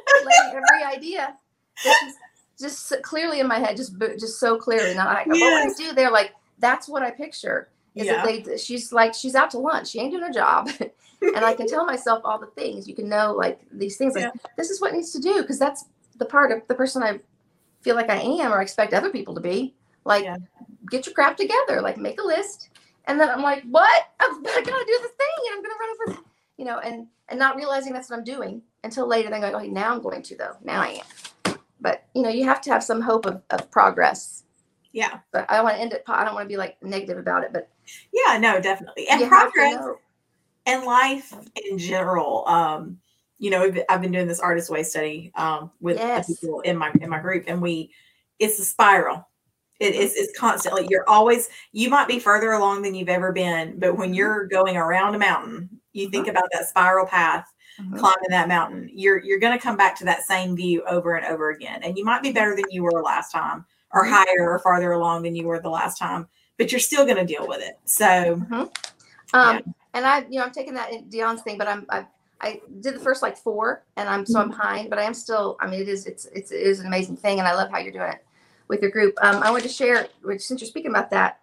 every 0.53 0.97
idea. 0.97 1.37
This 1.83 1.97
is 2.03 2.15
just 2.59 3.03
clearly 3.03 3.41
in 3.41 3.49
my 3.49 3.59
head, 3.59 3.77
just 3.77 3.99
just 3.99 4.39
so 4.39 4.59
clearly. 4.59 4.95
Not 4.95 5.07
like, 5.07 5.27
yes. 5.27 5.41
what 5.41 5.53
would 5.53 5.73
I 5.73 5.89
do? 5.91 5.95
They're 5.95 6.11
like, 6.11 6.35
that's 6.59 6.89
what 6.89 7.03
I 7.03 7.11
picture 7.11 7.69
is 7.95 8.07
yeah. 8.07 8.25
that 8.25 8.45
they 8.45 8.57
she's 8.57 8.93
like 8.93 9.15
she's 9.15 9.35
out 9.35 9.51
to 9.51 9.59
lunch 9.59 9.89
she 9.89 10.01
ain't 10.01 10.13
doing 10.13 10.23
her 10.23 10.33
job 10.33 10.69
and 10.81 11.45
i 11.45 11.55
can 11.55 11.67
tell 11.67 11.85
myself 11.85 12.21
all 12.25 12.39
the 12.39 12.47
things 12.47 12.89
you 12.89 12.95
can 12.95 13.09
know 13.09 13.33
like 13.33 13.61
these 13.73 13.97
things 13.97 14.15
like 14.15 14.25
yeah. 14.25 14.31
this 14.57 14.71
is 14.71 14.81
what 14.81 14.93
needs 14.93 15.13
to 15.13 15.21
do 15.21 15.43
because 15.43 15.59
that's 15.59 15.87
the 16.19 16.25
part 16.25 16.53
of 16.53 16.67
the 16.69 16.75
person 16.75 17.03
i 17.03 17.19
feel 17.81 17.97
like 17.97 18.11
i 18.11 18.17
am 18.17 18.53
or 18.53 18.61
expect 18.61 18.95
other 18.95 19.11
people 19.11 19.35
to 19.35 19.41
be. 19.41 19.75
Like 20.05 20.25
yeah. 20.25 20.37
get 20.91 21.07
your 21.07 21.15
crap 21.15 21.37
together 21.37 21.81
like 21.81 21.97
make 21.99 22.21
a 22.21 22.27
list. 22.27 22.71
And 23.07 23.21
then 23.21 23.29
i'm 23.31 23.43
like 23.43 23.65
what? 23.65 24.09
I'm 24.21 24.43
gotta 24.43 24.63
do 24.65 24.99
the 25.03 25.09
thing 25.09 25.37
and 25.47 25.57
i'm 25.57 25.63
gonna 25.63 25.75
run 25.81 25.91
over 26.09 26.23
you 26.57 26.65
know 26.65 26.79
and 26.79 27.07
and 27.29 27.39
not 27.39 27.57
realizing 27.57 27.93
that's 27.93 28.11
what 28.11 28.19
i'm 28.19 28.25
doing 28.25 28.63
until 28.85 29.07
later 29.07 29.31
then 29.31 29.41
going 29.41 29.55
oh 29.55 29.73
now 29.73 29.93
i'm 29.93 30.03
going 30.03 30.23
to 30.23 30.37
though. 30.37 30.57
Now 30.63 30.83
i 30.83 31.01
am. 31.47 31.57
But 31.81 32.05
you 32.15 32.23
know 32.23 32.31
you 32.31 32.45
have 32.45 32.61
to 32.63 32.71
have 32.71 32.83
some 32.85 33.01
hope 33.01 33.27
of, 33.27 33.43
of 33.51 33.71
progress. 33.71 34.45
Yeah. 34.93 35.21
But 35.33 35.51
i 35.51 35.63
want 35.63 35.77
to 35.77 35.81
end 35.83 35.93
it 35.93 36.05
i 36.07 36.25
don't 36.25 36.35
want 36.35 36.45
to 36.45 36.53
be 36.53 36.57
like 36.57 36.83
negative 36.83 37.19
about 37.19 37.45
it 37.45 37.53
but 37.53 37.71
yeah, 38.13 38.39
no, 38.39 38.61
definitely. 38.61 39.09
And 39.09 39.29
progress 39.29 39.79
and 40.67 40.85
life 40.85 41.35
in 41.71 41.79
general. 41.79 42.47
Um, 42.47 42.99
you 43.41 43.51
know, 43.51 43.73
I've 43.89 44.03
been 44.03 44.13
doing 44.13 44.29
this 44.29 44.39
artist 44.39 44.71
way 44.71 44.83
study 44.83 45.33
um, 45.35 45.73
with 45.81 45.97
yes. 45.97 46.27
people 46.27 46.61
in 46.61 46.77
my 46.77 46.93
in 47.01 47.11
my 47.11 47.19
group, 47.19 47.45
and 47.49 47.61
we 47.61 47.91
it's 48.39 48.59
a 48.61 48.65
spiral. 48.65 49.27
It 49.81 49.95
is 49.95 50.15
it's 50.15 50.39
constantly 50.39 50.87
you're 50.91 51.09
always 51.09 51.49
you 51.73 51.91
might 51.91 52.07
be 52.07 52.19
further 52.19 52.53
along 52.53 52.83
than 52.83 52.95
you've 52.95 53.09
ever 53.09 53.33
been, 53.33 53.79
but 53.79 53.97
when 53.97 54.09
mm-hmm. 54.09 54.15
you're 54.15 54.47
going 54.47 54.77
around 54.77 55.15
a 55.15 55.19
mountain, 55.19 55.69
you 55.93 56.11
think 56.11 56.27
mm-hmm. 56.27 56.37
about 56.37 56.51
that 56.53 56.69
spiral 56.69 57.07
path 57.07 57.47
mm-hmm. 57.81 57.97
climbing 57.97 58.31
that 58.31 58.47
mountain. 58.47 58.91
You're 58.93 59.19
you're 59.25 59.41
going 59.41 59.57
to 59.57 59.63
come 59.63 59.77
back 59.77 59.97
to 59.99 60.05
that 60.05 60.23
same 60.23 60.55
view 60.55 60.85
over 60.87 61.17
and 61.17 61.27
over 61.27 61.51
again, 61.51 61.81
and 61.83 61.99
you 61.99 62.05
might 62.05 62.23
be 62.23 62.33
better 62.33 62.55
than 62.55 62.67
you 62.71 62.83
were 62.83 63.03
last 63.03 63.33
time, 63.33 63.65
or 63.93 64.05
mm-hmm. 64.05 64.13
higher 64.13 64.51
or 64.51 64.59
farther 64.59 64.93
along 64.93 65.23
than 65.23 65.35
you 65.35 65.47
were 65.47 65.61
the 65.61 65.71
last 65.71 65.99
time 65.99 66.29
but 66.61 66.71
you're 66.71 66.79
still 66.79 67.07
going 67.07 67.17
to 67.17 67.25
deal 67.25 67.49
with 67.49 67.63
it. 67.63 67.79
So, 67.87 68.35
um, 68.53 68.71
yeah. 69.33 69.61
and 69.95 70.05
I, 70.05 70.27
you 70.29 70.39
know, 70.39 70.45
I'm 70.45 70.53
taking 70.53 70.75
that 70.75 71.09
Dion's 71.09 71.41
thing, 71.41 71.57
but 71.57 71.67
I'm, 71.67 71.87
I, 71.89 72.07
I 72.41 72.61
did 72.81 72.95
the 72.95 73.01
first 73.01 73.23
like 73.23 73.37
four, 73.37 73.85
and 73.97 74.09
I'm 74.09 74.25
so 74.25 74.39
I'm 74.39 74.51
mm-hmm. 74.51 74.59
behind, 74.59 74.91
but 74.91 74.99
I 74.99 75.03
am 75.03 75.15
still. 75.15 75.57
I 75.61 75.67
mean, 75.67 75.81
it 75.81 75.89
is, 75.89 76.07
it's, 76.07 76.27
it's, 76.27 76.51
it 76.51 76.61
is 76.61 76.81
an 76.81 76.87
amazing 76.87 77.17
thing, 77.17 77.39
and 77.39 77.47
I 77.47 77.55
love 77.55 77.71
how 77.71 77.79
you're 77.79 77.93
doing 77.93 78.11
it 78.11 78.25
with 78.69 78.81
your 78.81 78.91
group. 78.91 79.15
Um, 79.23 79.43
I 79.43 79.51
want 79.51 79.63
to 79.65 79.69
share, 79.69 80.09
which 80.23 80.43
since 80.43 80.61
you're 80.61 80.69
speaking 80.69 80.91
about 80.91 81.11
that, 81.11 81.41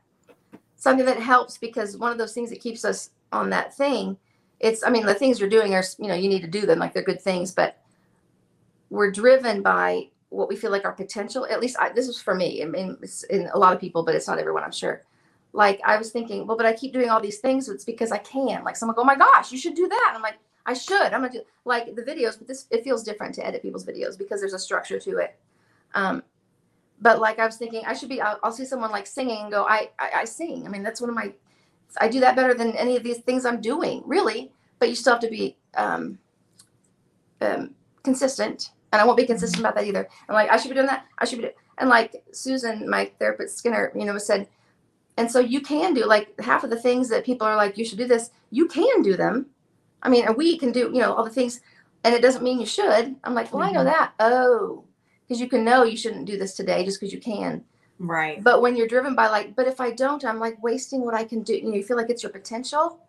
something 0.75 1.05
that 1.05 1.19
helps 1.19 1.57
because 1.57 1.97
one 1.97 2.11
of 2.11 2.17
those 2.17 2.33
things 2.33 2.49
that 2.49 2.59
keeps 2.59 2.85
us 2.85 3.11
on 3.31 3.49
that 3.51 3.75
thing. 3.75 4.17
It's, 4.59 4.83
I 4.83 4.89
mean, 4.89 5.05
the 5.05 5.13
things 5.13 5.39
you're 5.39 5.49
doing 5.49 5.75
are, 5.75 5.83
you 5.99 6.07
know, 6.07 6.15
you 6.15 6.29
need 6.29 6.41
to 6.41 6.47
do 6.47 6.65
them 6.65 6.79
like 6.79 6.93
they're 6.93 7.03
good 7.03 7.21
things, 7.21 7.53
but 7.53 7.79
we're 8.89 9.11
driven 9.11 9.61
by 9.61 10.07
what 10.29 10.49
we 10.49 10.55
feel 10.55 10.71
like 10.71 10.83
our 10.83 10.93
potential. 10.93 11.45
At 11.45 11.59
least 11.59 11.77
I, 11.79 11.89
this 11.89 12.07
is 12.07 12.19
for 12.19 12.33
me. 12.33 12.63
I 12.63 12.65
mean, 12.65 12.97
it's 13.03 13.23
in 13.23 13.49
a 13.53 13.59
lot 13.59 13.73
of 13.73 13.79
people, 13.79 14.03
but 14.03 14.15
it's 14.15 14.27
not 14.27 14.39
everyone. 14.39 14.63
I'm 14.63 14.71
sure 14.71 15.03
like 15.53 15.81
I 15.83 15.97
was 15.97 16.11
thinking, 16.11 16.45
well, 16.45 16.55
but 16.55 16.65
I 16.65 16.73
keep 16.73 16.93
doing 16.93 17.09
all 17.09 17.19
these 17.19 17.39
things. 17.39 17.67
It's 17.67 17.83
because 17.83 18.11
I 18.11 18.19
can. 18.19 18.63
Like 18.63 18.75
someone 18.75 18.95
go, 18.95 19.01
oh 19.01 19.05
my 19.05 19.15
gosh, 19.15 19.51
you 19.51 19.57
should 19.57 19.75
do 19.75 19.87
that. 19.87 20.13
I'm 20.15 20.21
like, 20.21 20.37
I 20.67 20.73
should. 20.73 21.13
I'm 21.13 21.21
gonna 21.21 21.31
do 21.31 21.41
like 21.65 21.95
the 21.95 22.03
videos, 22.03 22.37
but 22.37 22.47
this 22.47 22.67
it 22.69 22.83
feels 22.83 23.03
different 23.03 23.33
to 23.35 23.45
edit 23.45 23.61
people's 23.61 23.85
videos 23.85 24.17
because 24.17 24.41
there's 24.41 24.53
a 24.53 24.59
structure 24.59 24.99
to 24.99 25.17
it. 25.17 25.39
Um, 25.95 26.21
but 26.99 27.19
like 27.19 27.39
I 27.39 27.45
was 27.45 27.57
thinking, 27.57 27.83
I 27.85 27.93
should 27.93 28.09
be. 28.09 28.21
I'll, 28.21 28.39
I'll 28.43 28.51
see 28.51 28.65
someone 28.65 28.91
like 28.91 29.07
singing 29.07 29.43
and 29.43 29.51
go, 29.51 29.63
I, 29.63 29.89
I, 29.97 30.11
I 30.15 30.25
sing. 30.25 30.65
I 30.65 30.69
mean, 30.69 30.83
that's 30.83 30.99
one 30.99 31.09
of 31.09 31.15
my. 31.15 31.33
I 31.99 32.09
do 32.09 32.19
that 32.19 32.35
better 32.35 32.53
than 32.53 32.75
any 32.75 32.97
of 32.97 33.03
these 33.03 33.19
things 33.19 33.45
I'm 33.45 33.61
doing, 33.61 34.03
really. 34.05 34.51
But 34.79 34.89
you 34.89 34.95
still 34.95 35.13
have 35.13 35.21
to 35.21 35.29
be 35.29 35.57
um, 35.75 36.19
um, 37.41 37.73
consistent, 38.03 38.71
and 38.91 39.01
I 39.01 39.05
won't 39.05 39.17
be 39.17 39.25
consistent 39.25 39.59
about 39.61 39.75
that 39.75 39.85
either. 39.85 40.07
And 40.27 40.35
like 40.35 40.51
I 40.51 40.57
should 40.57 40.69
be 40.69 40.75
doing 40.75 40.87
that. 40.87 41.05
I 41.17 41.25
should 41.25 41.41
be. 41.41 41.49
and 41.77 41.89
like 41.89 42.23
Susan, 42.33 42.89
my 42.89 43.11
therapist 43.19 43.57
Skinner, 43.57 43.91
you 43.95 44.03
know, 44.03 44.17
said, 44.17 44.47
and 45.15 45.31
so 45.31 45.39
you 45.39 45.61
can 45.61 45.93
do 45.93 46.05
like 46.05 46.39
half 46.41 46.63
of 46.63 46.69
the 46.69 46.79
things 46.79 47.09
that 47.09 47.25
people 47.25 47.47
are 47.47 47.55
like, 47.55 47.77
you 47.77 47.85
should 47.85 47.97
do 47.97 48.07
this. 48.07 48.31
You 48.51 48.67
can 48.67 49.01
do 49.01 49.15
them. 49.15 49.47
I 50.03 50.09
mean, 50.09 50.25
and 50.25 50.35
we 50.35 50.57
can 50.57 50.71
do, 50.71 50.91
you 50.93 51.01
know, 51.01 51.13
all 51.13 51.23
the 51.23 51.29
things, 51.29 51.61
and 52.03 52.13
it 52.13 52.21
doesn't 52.21 52.43
mean 52.43 52.59
you 52.59 52.65
should. 52.65 53.15
I'm 53.23 53.33
like, 53.33 53.53
well, 53.53 53.65
mm-hmm. 53.65 53.77
I 53.77 53.83
know 53.83 53.89
mm-hmm. 53.89 53.99
that. 53.99 54.13
Oh, 54.19 54.83
because 55.27 55.41
you 55.41 55.49
can 55.49 55.65
know 55.65 55.83
you 55.83 55.97
shouldn't 55.97 56.25
do 56.25 56.37
this 56.37 56.55
today 56.55 56.85
just 56.85 56.99
because 56.99 57.13
you 57.13 57.19
can. 57.19 57.63
Right. 57.99 58.43
But 58.43 58.61
when 58.61 58.75
you're 58.75 58.87
driven 58.87 59.15
by 59.15 59.27
like, 59.27 59.55
but 59.55 59.67
if 59.67 59.81
I 59.81 59.91
don't, 59.91 60.23
I'm 60.23 60.39
like 60.39 60.61
wasting 60.61 61.01
what 61.01 61.15
I 61.15 61.23
can 61.23 61.41
do. 61.41 61.55
You 61.55 61.63
know, 61.63 61.75
you 61.75 61.83
feel 61.83 61.97
like 61.97 62.09
it's 62.09 62.23
your 62.23 62.31
potential. 62.31 62.99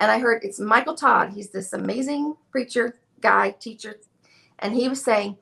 And 0.00 0.10
I 0.10 0.18
heard 0.18 0.44
it's 0.44 0.60
Michael 0.60 0.94
Todd. 0.94 1.30
He's 1.30 1.50
this 1.50 1.72
amazing 1.72 2.36
preacher 2.50 2.96
guy, 3.20 3.52
teacher, 3.52 3.96
and 4.58 4.74
he 4.74 4.88
was 4.88 5.02
saying, 5.02 5.36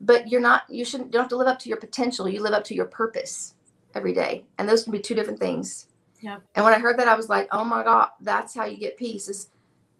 but 0.00 0.28
you're 0.28 0.40
not. 0.40 0.64
You 0.68 0.84
shouldn't. 0.84 1.08
You 1.08 1.12
don't 1.12 1.22
have 1.22 1.30
to 1.30 1.36
live 1.36 1.48
up 1.48 1.58
to 1.60 1.68
your 1.68 1.78
potential. 1.78 2.28
You 2.28 2.42
live 2.42 2.54
up 2.54 2.64
to 2.64 2.74
your 2.74 2.86
purpose 2.86 3.54
every 3.94 4.12
day, 4.12 4.44
and 4.58 4.68
those 4.68 4.82
can 4.82 4.92
be 4.92 4.98
two 4.98 5.14
different 5.14 5.38
things. 5.38 5.86
Yeah. 6.20 6.38
And 6.54 6.64
when 6.64 6.74
I 6.74 6.78
heard 6.78 6.98
that, 6.98 7.08
I 7.08 7.14
was 7.14 7.28
like, 7.28 7.48
oh 7.52 7.64
my 7.64 7.82
god, 7.82 8.08
that's 8.20 8.54
how 8.54 8.64
you 8.64 8.76
get 8.78 8.96
peace. 8.96 9.28
Is 9.28 9.48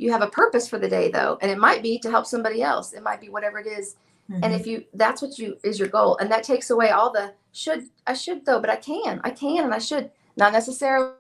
you 0.03 0.11
have 0.13 0.23
a 0.23 0.29
purpose 0.29 0.69
for 0.69 0.79
the 0.79 0.89
day 0.89 1.11
though, 1.11 1.39
and 1.41 1.51
it 1.51 1.59
might 1.59 1.83
be 1.83 1.99
to 2.01 2.11
help 2.11 2.27
somebody 2.27 2.63
else. 2.63 2.93
It 2.93 3.03
might 3.03 3.21
be 3.21 3.29
whatever 3.29 3.59
it 3.59 3.67
is 3.67 3.97
Mm-hmm. 4.31 4.45
And 4.45 4.55
if 4.55 4.67
you 4.67 4.85
that's 4.95 5.21
what 5.21 5.39
you 5.39 5.59
is 5.63 5.79
your 5.79 5.89
goal. 5.89 6.17
And 6.19 6.31
that 6.31 6.43
takes 6.43 6.71
away 6.71 6.91
all 6.91 7.13
the 7.13 7.35
should 7.53 7.89
I 8.07 8.15
should 8.15 8.45
though, 8.45 8.61
but 8.61 8.71
I 8.71 8.77
can. 8.77 9.21
I 9.25 9.31
can 9.31 9.65
and 9.65 9.75
I 9.75 9.79
should. 9.79 10.11
Not 10.37 10.53
necessarily 10.53 11.15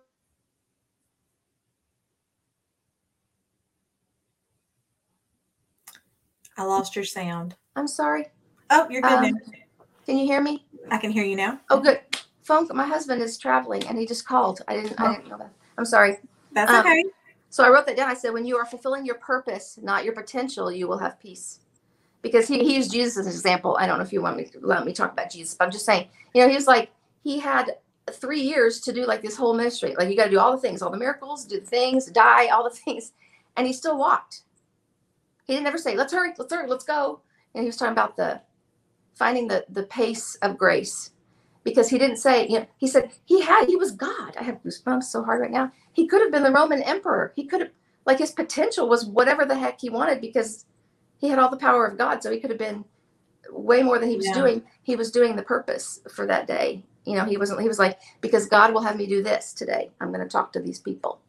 I 6.56 6.64
lost 6.64 6.94
your 6.94 7.04
sound. 7.04 7.56
I'm 7.76 7.88
sorry. 7.88 8.26
Oh, 8.70 8.86
you're 8.88 9.02
good 9.02 9.12
um, 9.12 9.22
now. 9.22 9.30
Can 10.06 10.18
you 10.18 10.26
hear 10.26 10.40
me? 10.40 10.64
I 10.90 10.98
can 10.98 11.10
hear 11.10 11.24
you 11.24 11.36
now. 11.36 11.60
Oh, 11.70 11.80
good. 11.80 12.00
Phone. 12.44 12.68
My 12.72 12.86
husband 12.86 13.22
is 13.22 13.38
traveling, 13.38 13.86
and 13.86 13.98
he 13.98 14.06
just 14.06 14.26
called. 14.26 14.60
I 14.68 14.76
didn't. 14.76 14.94
Oh. 14.98 15.06
I 15.06 15.14
didn't 15.16 15.28
know 15.28 15.38
that. 15.38 15.52
I'm 15.78 15.84
sorry. 15.84 16.18
That's 16.52 16.70
um, 16.70 16.80
okay. 16.80 17.04
So 17.52 17.62
I 17.62 17.68
wrote 17.68 17.84
that 17.84 17.98
down. 17.98 18.08
I 18.08 18.14
said, 18.14 18.32
when 18.32 18.46
you 18.46 18.56
are 18.56 18.64
fulfilling 18.64 19.04
your 19.04 19.16
purpose, 19.16 19.78
not 19.82 20.04
your 20.04 20.14
potential, 20.14 20.72
you 20.72 20.88
will 20.88 20.96
have 20.96 21.20
peace 21.20 21.60
because 22.22 22.48
he, 22.48 22.60
he 22.60 22.76
used 22.76 22.90
Jesus 22.90 23.18
as 23.18 23.26
an 23.26 23.32
example. 23.32 23.76
I 23.78 23.86
don't 23.86 23.98
know 23.98 24.04
if 24.04 24.10
you 24.10 24.22
want 24.22 24.38
me 24.38 24.44
to 24.44 24.58
let 24.62 24.86
me 24.86 24.94
talk 24.94 25.12
about 25.12 25.30
Jesus, 25.30 25.54
but 25.54 25.66
I'm 25.66 25.70
just 25.70 25.84
saying, 25.84 26.08
you 26.32 26.40
know, 26.40 26.48
he 26.48 26.54
was 26.54 26.66
like, 26.66 26.90
he 27.22 27.38
had 27.38 27.72
three 28.10 28.40
years 28.40 28.80
to 28.80 28.92
do 28.94 29.04
like 29.04 29.20
this 29.20 29.36
whole 29.36 29.52
ministry. 29.52 29.94
Like 29.98 30.08
you 30.08 30.16
got 30.16 30.24
to 30.24 30.30
do 30.30 30.38
all 30.38 30.52
the 30.52 30.62
things, 30.62 30.80
all 30.80 30.90
the 30.90 30.96
miracles, 30.96 31.44
do 31.44 31.60
the 31.60 31.66
things, 31.66 32.06
die, 32.06 32.46
all 32.46 32.64
the 32.64 32.74
things. 32.84 33.12
And 33.58 33.66
he 33.66 33.74
still 33.74 33.98
walked. 33.98 34.44
He 35.46 35.52
didn't 35.52 35.66
ever 35.66 35.76
say, 35.76 35.94
let's 35.94 36.14
hurry, 36.14 36.32
let's 36.38 36.54
hurry, 36.54 36.66
let's 36.66 36.84
go. 36.84 37.20
And 37.54 37.64
he 37.64 37.66
was 37.66 37.76
talking 37.76 37.92
about 37.92 38.16
the 38.16 38.40
finding 39.12 39.46
the 39.46 39.66
the 39.68 39.82
pace 39.82 40.36
of 40.36 40.56
grace 40.56 41.10
because 41.64 41.88
he 41.88 41.98
didn't 41.98 42.16
say, 42.16 42.46
you 42.48 42.60
know, 42.60 42.66
he 42.76 42.86
said 42.86 43.10
he 43.24 43.40
had, 43.40 43.66
he 43.66 43.76
was 43.76 43.92
God. 43.92 44.36
I 44.38 44.42
have 44.42 44.62
goosebumps 44.62 45.04
so 45.04 45.22
hard 45.22 45.40
right 45.40 45.50
now. 45.50 45.72
He 45.92 46.06
could 46.06 46.20
have 46.20 46.32
been 46.32 46.42
the 46.42 46.52
Roman 46.52 46.82
emperor. 46.82 47.32
He 47.36 47.44
could 47.44 47.60
have, 47.60 47.70
like 48.04 48.18
his 48.18 48.32
potential 48.32 48.88
was 48.88 49.06
whatever 49.06 49.44
the 49.44 49.56
heck 49.56 49.80
he 49.80 49.90
wanted 49.90 50.20
because 50.20 50.66
he 51.18 51.28
had 51.28 51.38
all 51.38 51.50
the 51.50 51.56
power 51.56 51.86
of 51.86 51.96
God, 51.96 52.22
so 52.22 52.32
he 52.32 52.40
could 52.40 52.50
have 52.50 52.58
been 52.58 52.84
way 53.50 53.82
more 53.82 53.98
than 53.98 54.08
he 54.08 54.16
was 54.16 54.26
yeah. 54.26 54.34
doing. 54.34 54.62
He 54.82 54.96
was 54.96 55.12
doing 55.12 55.36
the 55.36 55.42
purpose 55.42 56.00
for 56.12 56.26
that 56.26 56.46
day. 56.46 56.84
You 57.04 57.16
know, 57.16 57.24
he 57.24 57.36
wasn't. 57.36 57.60
He 57.60 57.68
was 57.68 57.78
like, 57.78 58.00
because 58.20 58.46
God 58.46 58.74
will 58.74 58.82
have 58.82 58.96
me 58.96 59.06
do 59.06 59.22
this 59.22 59.52
today. 59.52 59.90
I'm 60.00 60.08
going 60.08 60.20
to 60.20 60.28
talk 60.28 60.52
to 60.54 60.60
these 60.60 60.80
people. 60.80 61.20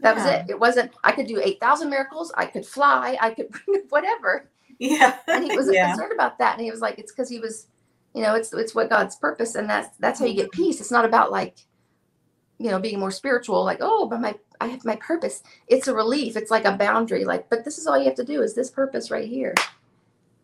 That 0.00 0.16
yeah. 0.16 0.24
was 0.24 0.32
it. 0.32 0.50
It 0.50 0.60
wasn't. 0.60 0.92
I 1.04 1.12
could 1.12 1.26
do 1.26 1.40
eight 1.42 1.60
thousand 1.60 1.90
miracles. 1.90 2.32
I 2.36 2.46
could 2.46 2.66
fly. 2.66 3.16
I 3.20 3.30
could 3.30 3.50
bring 3.50 3.82
whatever. 3.88 4.48
Yeah. 4.78 5.16
and 5.28 5.44
he 5.44 5.56
was 5.56 5.70
yeah. 5.72 5.90
concerned 5.90 6.12
about 6.12 6.38
that, 6.38 6.54
and 6.54 6.64
he 6.64 6.70
was 6.70 6.80
like, 6.80 6.98
it's 6.98 7.12
because 7.12 7.28
he 7.28 7.38
was, 7.38 7.66
you 8.16 8.22
know, 8.22 8.34
it's 8.34 8.50
it's 8.54 8.74
what 8.74 8.88
God's 8.88 9.14
purpose, 9.16 9.56
and 9.56 9.68
that's 9.68 9.94
that's 9.98 10.18
how 10.18 10.24
you 10.24 10.34
get 10.34 10.50
peace. 10.50 10.80
It's 10.80 10.90
not 10.90 11.04
about 11.04 11.30
like, 11.30 11.58
you 12.58 12.70
know, 12.70 12.80
being 12.80 12.98
more 12.98 13.10
spiritual. 13.10 13.62
Like, 13.62 13.80
oh, 13.82 14.08
but 14.08 14.22
my 14.22 14.34
I 14.58 14.68
have 14.68 14.86
my 14.86 14.96
purpose. 14.96 15.42
It's 15.68 15.86
a 15.86 15.94
relief. 15.94 16.34
It's 16.34 16.50
like 16.50 16.64
a 16.64 16.78
boundary. 16.78 17.26
Like, 17.26 17.50
but 17.50 17.62
this 17.62 17.76
is 17.76 17.86
all 17.86 17.98
you 17.98 18.06
have 18.06 18.14
to 18.14 18.24
do 18.24 18.40
is 18.40 18.54
this 18.54 18.70
purpose 18.70 19.10
right 19.10 19.28
here. 19.28 19.54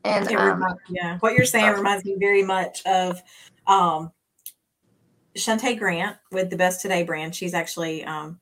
And 0.04 0.30
um, 0.32 0.62
yeah, 0.90 1.16
what 1.20 1.34
you're 1.34 1.46
saying 1.46 1.72
reminds 1.72 2.04
me 2.04 2.16
very 2.20 2.42
much 2.42 2.84
of 2.84 3.22
um, 3.66 4.12
Shantae 5.34 5.78
Grant 5.78 6.18
with 6.30 6.50
the 6.50 6.56
Best 6.56 6.82
Today 6.82 7.04
brand. 7.04 7.34
She's 7.34 7.54
actually 7.54 8.04
um, 8.04 8.38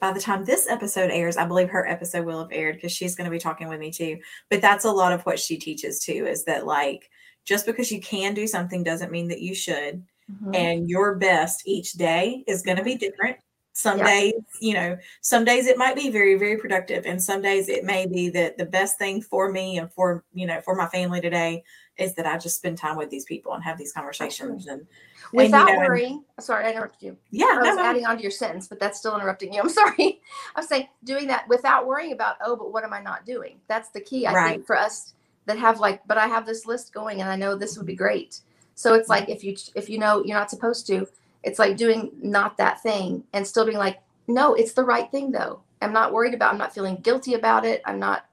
by 0.00 0.12
the 0.12 0.20
time 0.20 0.44
this 0.44 0.68
episode 0.68 1.12
airs, 1.12 1.36
I 1.36 1.46
believe 1.46 1.68
her 1.68 1.86
episode 1.86 2.26
will 2.26 2.40
have 2.40 2.50
aired 2.50 2.74
because 2.74 2.90
she's 2.90 3.14
going 3.14 3.26
to 3.26 3.30
be 3.30 3.38
talking 3.38 3.68
with 3.68 3.78
me 3.78 3.92
too. 3.92 4.18
But 4.50 4.60
that's 4.60 4.84
a 4.84 4.90
lot 4.90 5.12
of 5.12 5.22
what 5.22 5.38
she 5.38 5.58
teaches 5.58 6.00
too. 6.00 6.26
Is 6.26 6.44
that 6.46 6.66
like 6.66 7.08
just 7.44 7.66
because 7.66 7.90
you 7.90 8.00
can 8.00 8.34
do 8.34 8.46
something 8.46 8.82
doesn't 8.82 9.12
mean 9.12 9.28
that 9.28 9.40
you 9.40 9.54
should. 9.54 10.04
Mm-hmm. 10.30 10.54
And 10.54 10.88
your 10.88 11.16
best 11.16 11.62
each 11.66 11.92
day 11.94 12.44
is 12.46 12.62
going 12.62 12.76
to 12.76 12.84
be 12.84 12.94
different 12.94 13.38
some 13.74 13.98
yeah. 13.98 14.04
days 14.04 14.32
you 14.60 14.74
know 14.74 14.96
some 15.22 15.44
days 15.44 15.66
it 15.66 15.78
might 15.78 15.96
be 15.96 16.10
very 16.10 16.34
very 16.34 16.58
productive 16.58 17.06
and 17.06 17.22
some 17.22 17.40
days 17.40 17.68
it 17.68 17.84
may 17.84 18.06
be 18.06 18.28
that 18.28 18.58
the 18.58 18.66
best 18.66 18.98
thing 18.98 19.22
for 19.22 19.50
me 19.50 19.78
and 19.78 19.90
for 19.92 20.24
you 20.34 20.46
know 20.46 20.60
for 20.60 20.74
my 20.74 20.86
family 20.88 21.22
today 21.22 21.62
is 21.96 22.14
that 22.14 22.26
i 22.26 22.36
just 22.36 22.56
spend 22.56 22.76
time 22.76 22.96
with 22.96 23.08
these 23.08 23.24
people 23.24 23.54
and 23.54 23.64
have 23.64 23.78
these 23.78 23.92
conversations 23.92 24.66
and 24.66 24.86
without 25.32 25.62
and, 25.62 25.68
you 25.70 25.74
know, 25.74 25.88
worrying 25.88 26.24
sorry 26.38 26.66
i 26.66 26.70
interrupted 26.70 27.02
you 27.02 27.16
yeah 27.30 27.46
i 27.46 27.68
was 27.68 27.76
no, 27.76 27.82
adding 27.82 28.04
on 28.04 28.16
to 28.16 28.22
your 28.22 28.30
sentence 28.30 28.68
but 28.68 28.78
that's 28.78 28.98
still 28.98 29.16
interrupting 29.16 29.52
you 29.54 29.60
i'm 29.62 29.70
sorry 29.70 30.20
i'm 30.54 30.64
saying 30.64 30.86
doing 31.04 31.26
that 31.26 31.48
without 31.48 31.86
worrying 31.86 32.12
about 32.12 32.36
oh 32.44 32.54
but 32.54 32.72
what 32.72 32.84
am 32.84 32.92
i 32.92 33.00
not 33.00 33.24
doing 33.24 33.58
that's 33.68 33.88
the 33.88 34.00
key 34.00 34.26
i 34.26 34.34
right. 34.34 34.50
think 34.50 34.66
for 34.66 34.76
us 34.76 35.14
that 35.46 35.58
have 35.58 35.80
like 35.80 36.00
but 36.06 36.18
i 36.18 36.26
have 36.26 36.46
this 36.46 36.66
list 36.66 36.92
going 36.92 37.20
and 37.20 37.30
i 37.30 37.36
know 37.36 37.54
this 37.56 37.76
would 37.76 37.86
be 37.86 37.94
great 37.94 38.40
so 38.74 38.94
it's 38.94 39.08
like 39.08 39.28
if 39.28 39.44
you 39.44 39.56
if 39.74 39.88
you 39.88 39.98
know 39.98 40.22
you're 40.24 40.38
not 40.38 40.50
supposed 40.50 40.86
to 40.86 41.06
it's 41.42 41.58
like 41.58 41.76
doing 41.76 42.12
not 42.22 42.56
that 42.56 42.82
thing 42.82 43.24
and 43.32 43.46
still 43.46 43.64
being 43.64 43.78
like, 43.78 44.00
no, 44.28 44.54
it's 44.54 44.72
the 44.72 44.84
right 44.84 45.10
thing 45.10 45.32
though. 45.32 45.60
I'm 45.80 45.92
not 45.92 46.12
worried 46.12 46.34
about, 46.34 46.52
I'm 46.52 46.58
not 46.58 46.74
feeling 46.74 46.96
guilty 46.96 47.34
about 47.34 47.64
it. 47.64 47.82
I'm 47.84 47.98
not 47.98 48.26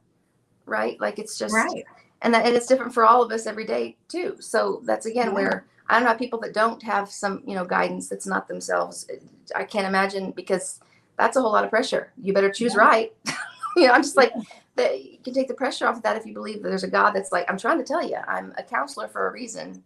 right. 0.66 1.00
Like 1.00 1.18
it's 1.18 1.38
just, 1.38 1.54
right. 1.54 1.84
and 2.22 2.34
that, 2.34 2.46
and 2.46 2.56
it's 2.56 2.68
different 2.68 2.94
for 2.94 3.06
all 3.06 3.24
of 3.24 3.32
us 3.32 3.48
every 3.48 3.66
day 3.66 3.98
too. 4.08 4.38
So 4.40 4.82
that's 4.86 5.08
again, 5.08 5.34
where 5.34 5.66
I 5.88 6.00
don't 6.00 6.08
know 6.08 6.16
people 6.16 6.40
that 6.42 6.54
don't 6.54 6.82
have 6.84 7.10
some, 7.10 7.42
you 7.46 7.56
know, 7.56 7.66
guidance 7.66 8.08
that's 8.08 8.28
not 8.28 8.48
themselves. 8.48 9.08
I 9.56 9.64
can't 9.64 9.88
imagine 9.88 10.32
because 10.32 10.80
that's 11.18 11.36
a 11.36 11.42
whole 11.42 11.52
lot 11.52 11.64
of 11.64 11.72
pressure. 11.72 12.12
You 12.22 12.34
better 12.34 12.52
choose 12.52 12.76
yeah. 12.76 12.82
right. 12.82 13.14
you 13.76 13.88
know, 13.88 13.94
I'm 13.94 14.04
just 14.04 14.16
like, 14.16 14.34
that 14.80 15.04
you 15.04 15.20
can 15.24 15.34
take 15.34 15.48
the 15.48 15.54
pressure 15.54 15.88
off 15.88 15.98
of 15.98 16.04
that 16.04 16.18
if 16.18 16.26
you 16.26 16.34
believe 16.34 16.64
that 16.64 16.70
there's 16.70 16.84
a 16.84 16.90
God 16.90 17.12
that's 17.12 17.32
like, 17.32 17.46
I'm 17.50 17.58
trying 17.58 17.78
to 17.78 17.84
tell 17.84 18.04
you, 18.04 18.18
I'm 18.28 18.54
a 18.58 18.64
counselor 18.64 19.08
for 19.08 19.28
a 19.28 19.32
reason 19.32 19.84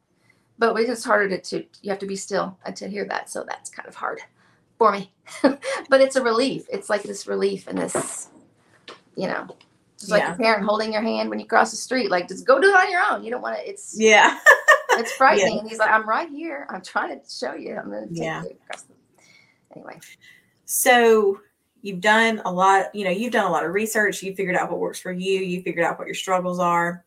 but 0.57 0.79
it's 0.79 1.03
harder 1.03 1.29
to, 1.29 1.41
to 1.41 1.65
you 1.81 1.89
have 1.89 1.99
to 1.99 2.05
be 2.05 2.15
still 2.15 2.57
to 2.75 2.87
hear 2.87 3.05
that 3.05 3.29
so 3.29 3.43
that's 3.47 3.69
kind 3.69 3.87
of 3.87 3.95
hard 3.95 4.19
for 4.77 4.91
me. 4.91 5.11
But 5.89 6.01
it's 6.01 6.15
a 6.15 6.23
relief. 6.23 6.65
It's 6.71 6.89
like 6.89 7.03
this 7.03 7.27
relief 7.27 7.67
and 7.67 7.77
this 7.77 8.29
you 9.15 9.27
know 9.27 9.47
just 9.97 10.11
like 10.11 10.23
yeah. 10.23 10.33
a 10.33 10.37
parent 10.37 10.65
holding 10.65 10.91
your 10.91 11.01
hand 11.01 11.29
when 11.29 11.39
you 11.39 11.45
cross 11.45 11.69
the 11.71 11.77
street 11.77 12.09
like 12.09 12.27
just 12.27 12.47
go 12.47 12.59
do 12.59 12.69
it 12.69 12.75
on 12.75 12.91
your 12.91 13.01
own. 13.11 13.23
You 13.23 13.31
don't 13.31 13.41
want 13.41 13.57
to 13.57 13.69
it's 13.69 13.95
yeah. 13.97 14.39
it's 14.91 15.11
frightening. 15.13 15.53
Yeah. 15.53 15.59
and 15.59 15.69
he's 15.69 15.79
like 15.79 15.91
i'm 15.91 16.07
right 16.07 16.29
here. 16.29 16.67
I'm 16.69 16.81
trying 16.81 17.19
to 17.19 17.29
show 17.29 17.53
you. 17.53 17.75
I'm 17.75 17.85
gonna 17.91 18.07
take 18.07 18.17
yeah. 18.17 18.43
you 18.43 18.57
across 18.63 18.83
the... 18.83 18.93
anyway. 19.75 19.99
So 20.65 21.39
you've 21.83 22.01
done 22.01 22.41
a 22.45 22.51
lot 22.51 22.95
you 22.95 23.03
know 23.03 23.11
you've 23.11 23.33
done 23.33 23.45
a 23.45 23.51
lot 23.51 23.65
of 23.65 23.73
research 23.73 24.23
you 24.23 24.33
figured 24.33 24.55
out 24.55 24.71
what 24.71 24.79
works 24.79 24.99
for 24.99 25.11
you 25.11 25.41
you 25.41 25.61
figured 25.61 25.85
out 25.85 25.99
what 25.99 26.07
your 26.07 26.15
struggles 26.15 26.57
are. 26.59 27.05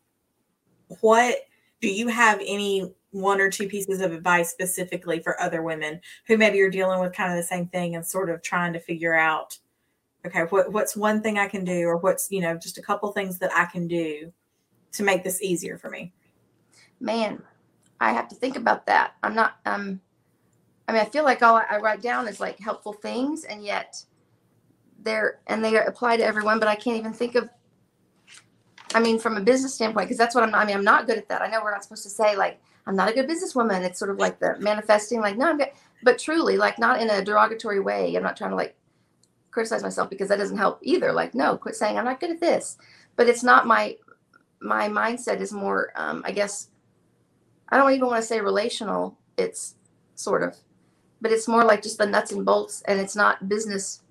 What 1.00 1.38
do 1.80 1.88
you 1.88 2.06
have 2.06 2.40
any 2.46 2.94
one 3.10 3.40
or 3.40 3.50
two 3.50 3.66
pieces 3.66 4.00
of 4.00 4.12
advice 4.12 4.50
specifically 4.50 5.20
for 5.20 5.40
other 5.40 5.62
women 5.62 6.00
who 6.26 6.36
maybe 6.36 6.58
you're 6.58 6.70
dealing 6.70 7.00
with 7.00 7.14
kind 7.14 7.32
of 7.32 7.36
the 7.36 7.42
same 7.42 7.66
thing 7.66 7.96
and 7.96 8.06
sort 8.06 8.30
of 8.30 8.42
trying 8.42 8.72
to 8.74 8.78
figure 8.78 9.14
out 9.14 9.58
okay 10.24 10.42
what, 10.50 10.70
what's 10.72 10.94
one 10.94 11.22
thing 11.22 11.38
i 11.38 11.48
can 11.48 11.64
do 11.64 11.86
or 11.86 11.96
what's 11.96 12.30
you 12.30 12.40
know 12.40 12.56
just 12.56 12.78
a 12.78 12.82
couple 12.82 13.10
things 13.10 13.38
that 13.38 13.50
i 13.54 13.64
can 13.64 13.88
do 13.88 14.30
to 14.92 15.02
make 15.02 15.24
this 15.24 15.42
easier 15.42 15.76
for 15.76 15.90
me? 15.90 16.12
Man 17.00 17.42
i 17.98 18.12
have 18.12 18.28
to 18.28 18.34
think 18.34 18.56
about 18.56 18.84
that. 18.86 19.14
I'm 19.22 19.34
not 19.34 19.56
um 19.64 20.00
i 20.86 20.92
mean 20.92 21.00
i 21.00 21.06
feel 21.06 21.24
like 21.24 21.42
all 21.42 21.56
i 21.70 21.78
write 21.78 22.02
down 22.02 22.28
is 22.28 22.40
like 22.40 22.58
helpful 22.58 22.92
things 22.92 23.44
and 23.44 23.64
yet 23.64 24.04
and 25.46 25.64
they 25.64 25.76
apply 25.78 26.16
to 26.16 26.24
everyone 26.24 26.58
but 26.58 26.68
i 26.68 26.74
can't 26.74 26.96
even 26.96 27.12
think 27.12 27.34
of 27.34 27.48
I 28.94 29.00
mean, 29.00 29.18
from 29.18 29.36
a 29.36 29.40
business 29.40 29.74
standpoint, 29.74 30.06
because 30.06 30.18
that's 30.18 30.34
what 30.34 30.44
I'm. 30.44 30.54
I 30.54 30.64
mean, 30.64 30.76
I'm 30.76 30.84
not 30.84 31.06
good 31.06 31.18
at 31.18 31.28
that. 31.28 31.42
I 31.42 31.48
know 31.48 31.60
we're 31.62 31.72
not 31.72 31.82
supposed 31.82 32.04
to 32.04 32.10
say 32.10 32.36
like 32.36 32.60
I'm 32.86 32.96
not 32.96 33.10
a 33.10 33.12
good 33.12 33.28
businesswoman. 33.28 33.84
It's 33.84 33.98
sort 33.98 34.10
of 34.10 34.18
like 34.18 34.38
the 34.38 34.58
manifesting, 34.58 35.20
like 35.20 35.36
no, 35.36 35.50
I'm 35.50 35.58
good, 35.58 35.70
but 36.02 36.18
truly, 36.18 36.56
like 36.56 36.78
not 36.78 37.00
in 37.00 37.10
a 37.10 37.22
derogatory 37.22 37.80
way. 37.80 38.14
I'm 38.14 38.22
not 38.22 38.36
trying 38.36 38.50
to 38.50 38.56
like 38.56 38.76
criticize 39.50 39.82
myself 39.82 40.08
because 40.08 40.28
that 40.28 40.38
doesn't 40.38 40.56
help 40.56 40.78
either. 40.82 41.12
Like 41.12 41.34
no, 41.34 41.56
quit 41.56 41.74
saying 41.74 41.98
I'm 41.98 42.04
not 42.04 42.20
good 42.20 42.30
at 42.30 42.40
this. 42.40 42.78
But 43.16 43.28
it's 43.28 43.42
not 43.42 43.66
my 43.66 43.96
my 44.60 44.88
mindset 44.88 45.40
is 45.40 45.52
more, 45.52 45.92
um, 45.96 46.22
I 46.24 46.32
guess. 46.32 46.70
I 47.68 47.76
don't 47.76 47.92
even 47.92 48.06
want 48.06 48.22
to 48.22 48.26
say 48.26 48.40
relational. 48.40 49.18
it's 49.36 49.74
sort 50.14 50.42
of, 50.42 50.56
but 51.20 51.32
it's 51.32 51.48
more 51.48 51.64
like 51.64 51.82
just 51.82 51.98
the 51.98 52.06
nuts 52.06 52.32
and 52.32 52.46
bolts, 52.46 52.82
and 52.86 53.00
it's 53.00 53.16
not 53.16 53.48
business 53.48 54.02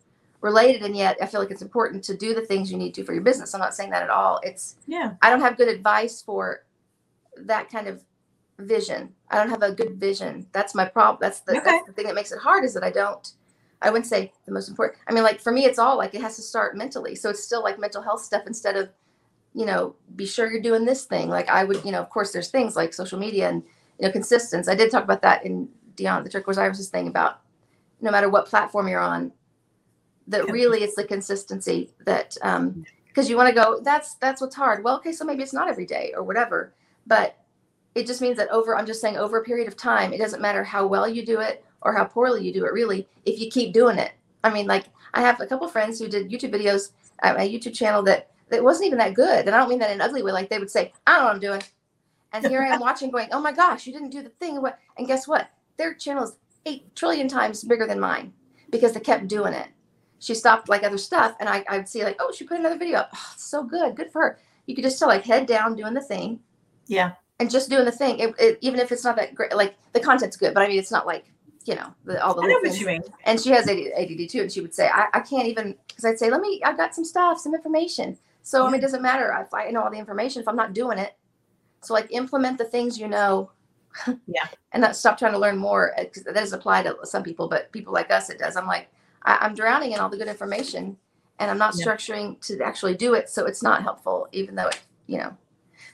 related. 0.45 0.83
And 0.83 0.95
yet, 0.95 1.17
I 1.21 1.25
feel 1.25 1.41
like 1.41 1.51
it's 1.51 1.63
important 1.63 2.03
to 2.05 2.15
do 2.15 2.33
the 2.35 2.45
things 2.45 2.71
you 2.71 2.77
need 2.77 2.93
to 2.93 3.03
for 3.03 3.13
your 3.13 3.23
business. 3.23 3.53
I'm 3.53 3.59
not 3.59 3.73
saying 3.73 3.89
that 3.89 4.03
at 4.03 4.11
all. 4.11 4.39
It's 4.43 4.75
yeah. 4.87 5.15
I 5.21 5.29
don't 5.29 5.41
have 5.41 5.57
good 5.57 5.67
advice 5.67 6.21
for 6.21 6.63
that 7.35 7.69
kind 7.69 7.87
of 7.87 8.03
vision. 8.59 9.09
I 9.29 9.37
don't 9.37 9.49
have 9.49 9.63
a 9.63 9.73
good 9.73 9.95
vision. 9.95 10.45
That's 10.53 10.75
my 10.75 10.85
problem. 10.85 11.17
That's 11.19 11.41
the, 11.41 11.57
okay. 11.57 11.61
that's 11.65 11.87
the 11.87 11.93
thing 11.93 12.05
that 12.05 12.15
makes 12.15 12.31
it 12.31 12.39
hard 12.39 12.63
is 12.63 12.73
that 12.75 12.83
I 12.83 12.91
don't. 12.91 13.29
I 13.81 13.89
wouldn't 13.89 14.07
say 14.07 14.31
the 14.45 14.53
most 14.53 14.69
important. 14.69 14.99
I 15.09 15.13
mean, 15.13 15.23
like 15.23 15.41
for 15.41 15.51
me, 15.51 15.65
it's 15.65 15.79
all 15.79 15.97
like 15.97 16.15
it 16.15 16.21
has 16.21 16.37
to 16.37 16.41
start 16.41 16.77
mentally. 16.77 17.15
So 17.15 17.29
it's 17.29 17.43
still 17.43 17.61
like 17.61 17.77
mental 17.77 18.01
health 18.01 18.21
stuff 18.21 18.43
instead 18.47 18.77
of, 18.77 18.89
you 19.53 19.65
know, 19.65 19.95
be 20.15 20.25
sure 20.25 20.49
you're 20.49 20.61
doing 20.61 20.85
this 20.85 21.05
thing. 21.05 21.27
Like 21.27 21.49
I 21.49 21.63
would, 21.63 21.83
you 21.83 21.91
know, 21.91 22.01
of 22.01 22.09
course, 22.09 22.31
there's 22.31 22.49
things 22.49 22.75
like 22.75 22.93
social 22.93 23.19
media 23.19 23.49
and 23.49 23.63
you 23.99 24.07
know, 24.07 24.11
consistency. 24.11 24.71
I 24.71 24.75
did 24.75 24.91
talk 24.91 25.03
about 25.03 25.21
that 25.23 25.45
in 25.45 25.67
Dion 25.95 26.23
the 26.23 26.29
turquoise 26.29 26.57
irises 26.57 26.89
thing 26.89 27.07
about 27.07 27.41
no 28.01 28.11
matter 28.11 28.29
what 28.29 28.47
platform 28.47 28.87
you're 28.87 28.99
on, 28.99 29.31
that 30.27 30.49
really 30.51 30.83
it's 30.83 30.95
the 30.95 31.03
consistency 31.03 31.91
that 32.05 32.35
um 32.41 32.85
because 33.07 33.29
you 33.29 33.37
want 33.37 33.47
to 33.47 33.55
go 33.55 33.79
that's 33.81 34.15
that's 34.15 34.41
what's 34.41 34.55
hard. 34.55 34.83
Well 34.83 34.97
okay 34.97 35.11
so 35.11 35.25
maybe 35.25 35.43
it's 35.43 35.53
not 35.53 35.69
every 35.69 35.85
day 35.85 36.13
or 36.15 36.23
whatever 36.23 36.73
but 37.07 37.37
it 37.93 38.05
just 38.05 38.21
means 38.21 38.37
that 38.37 38.49
over 38.49 38.75
i'm 38.75 38.85
just 38.85 39.01
saying 39.01 39.17
over 39.17 39.37
a 39.37 39.43
period 39.43 39.67
of 39.67 39.77
time 39.77 40.13
it 40.13 40.17
doesn't 40.17 40.41
matter 40.41 40.63
how 40.63 40.85
well 40.85 41.07
you 41.07 41.25
do 41.25 41.39
it 41.39 41.63
or 41.81 41.93
how 41.93 42.03
poorly 42.03 42.45
you 42.45 42.53
do 42.53 42.65
it 42.65 42.73
really 42.73 43.07
if 43.25 43.39
you 43.39 43.49
keep 43.49 43.73
doing 43.73 43.97
it. 43.97 44.11
I 44.43 44.51
mean 44.51 44.67
like 44.67 44.85
i 45.13 45.21
have 45.21 45.39
a 45.39 45.47
couple 45.47 45.67
friends 45.67 45.99
who 45.99 46.07
did 46.07 46.29
youtube 46.29 46.53
videos 46.53 46.91
at 47.23 47.37
my 47.37 47.47
youtube 47.47 47.73
channel 47.73 48.03
that 48.03 48.31
that 48.49 48.63
wasn't 48.63 48.87
even 48.87 48.99
that 48.99 49.13
good 49.13 49.45
and 49.45 49.55
i 49.55 49.59
don't 49.59 49.69
mean 49.69 49.79
that 49.79 49.89
in 49.89 49.95
an 49.95 50.01
ugly 50.01 50.21
way 50.21 50.31
like 50.31 50.49
they 50.49 50.59
would 50.59 50.69
say 50.69 50.93
i 51.07 51.13
don't 51.13 51.21
know 51.21 51.25
what 51.25 51.33
i'm 51.35 51.39
doing. 51.39 51.63
And 52.33 52.45
here 52.45 52.61
i 52.61 52.67
am 52.67 52.79
watching 52.79 53.09
going 53.11 53.29
oh 53.31 53.39
my 53.39 53.53
gosh 53.53 53.87
you 53.87 53.93
didn't 53.93 54.09
do 54.09 54.21
the 54.21 54.29
thing 54.29 54.61
what 54.61 54.77
and 54.97 55.07
guess 55.07 55.27
what? 55.27 55.49
Their 55.77 55.93
channel 55.93 56.23
is 56.23 56.35
eight 56.65 56.95
trillion 56.95 57.27
times 57.27 57.63
bigger 57.63 57.85
than 57.87 57.99
mine 57.99 58.33
because 58.69 58.93
they 58.93 58.99
kept 58.99 59.27
doing 59.27 59.53
it 59.53 59.67
she 60.19 60.33
stopped 60.33 60.69
like 60.69 60.83
other 60.83 60.97
stuff 60.97 61.35
and 61.39 61.49
I, 61.49 61.63
I'd 61.69 61.89
see 61.89 62.03
like, 62.03 62.17
oh, 62.19 62.31
she 62.31 62.45
put 62.45 62.59
another 62.59 62.77
video 62.77 62.99
up. 62.99 63.09
Oh, 63.13 63.33
so 63.37 63.63
good. 63.63 63.95
Good 63.95 64.11
for 64.11 64.21
her. 64.21 64.39
You 64.65 64.75
could 64.75 64.83
just 64.83 64.97
tell 64.97 65.07
like 65.07 65.23
head 65.23 65.45
down 65.45 65.75
doing 65.75 65.93
the 65.93 66.01
thing. 66.01 66.39
Yeah. 66.87 67.13
And 67.39 67.51
just 67.51 67.69
doing 67.69 67.85
the 67.85 67.91
thing. 67.91 68.19
It, 68.19 68.33
it, 68.39 68.57
even 68.61 68.79
if 68.79 68.91
it's 68.91 69.03
not 69.03 69.17
that 69.17 69.35
great, 69.35 69.55
like 69.55 69.75
the 69.93 69.99
content's 69.99 70.37
good, 70.37 70.53
but 70.53 70.63
I 70.63 70.67
mean, 70.67 70.79
it's 70.79 70.91
not 70.91 71.05
like, 71.05 71.25
you 71.65 71.75
know, 71.75 71.93
the, 72.05 72.23
all 72.23 72.33
the 72.33 72.43
I 72.43 72.47
know 72.47 72.61
things. 72.61 72.75
what 72.75 72.81
you 72.81 72.87
mean. 72.87 73.01
And 73.25 73.39
she 73.39 73.49
has 73.49 73.67
ADD 73.67 74.29
too. 74.29 74.41
And 74.41 74.51
she 74.51 74.61
would 74.61 74.73
say, 74.73 74.87
I, 74.87 75.07
I 75.13 75.19
can't 75.19 75.47
even, 75.47 75.75
cause 75.95 76.05
I'd 76.05 76.19
say, 76.19 76.29
let 76.29 76.41
me, 76.41 76.61
I've 76.63 76.77
got 76.77 76.95
some 76.95 77.05
stuff, 77.05 77.39
some 77.39 77.53
information. 77.53 78.17
So, 78.43 78.61
yeah. 78.61 78.67
I 78.67 78.71
mean, 78.71 78.79
it 78.79 78.83
doesn't 78.83 79.01
matter 79.01 79.35
if 79.45 79.53
I 79.53 79.69
know 79.71 79.83
all 79.83 79.91
the 79.91 79.97
information, 79.97 80.41
if 80.41 80.47
I'm 80.47 80.55
not 80.55 80.73
doing 80.73 80.97
it. 80.97 81.15
So 81.81 81.93
like 81.93 82.07
implement 82.11 82.57
the 82.57 82.65
things 82.65 82.97
you 82.97 83.07
know. 83.07 83.51
yeah. 84.07 84.47
and 84.71 84.81
not 84.81 84.95
stop 84.95 85.17
trying 85.17 85.33
to 85.33 85.39
learn 85.39 85.57
more. 85.57 85.93
Cause 86.13 86.23
that 86.23 86.35
doesn't 86.35 86.57
apply 86.57 86.83
to 86.83 86.97
some 87.03 87.23
people, 87.23 87.47
but 87.47 87.71
people 87.71 87.93
like 87.93 88.11
us, 88.11 88.29
it 88.29 88.39
does. 88.39 88.55
I'm 88.55 88.67
like, 88.67 88.89
I, 89.25 89.45
am 89.45 89.55
drowning 89.55 89.91
in 89.91 89.99
all 89.99 90.09
the 90.09 90.17
good 90.17 90.27
information 90.27 90.97
and 91.39 91.51
I'm 91.51 91.57
not 91.57 91.75
yeah. 91.75 91.85
structuring 91.85 92.39
to 92.47 92.63
actually 92.63 92.95
do 92.95 93.13
it. 93.13 93.29
So 93.29 93.45
it's 93.45 93.61
not 93.61 93.81
helpful, 93.81 94.27
even 94.31 94.55
though 94.55 94.67
it, 94.67 94.79
you 95.07 95.17
know. 95.17 95.35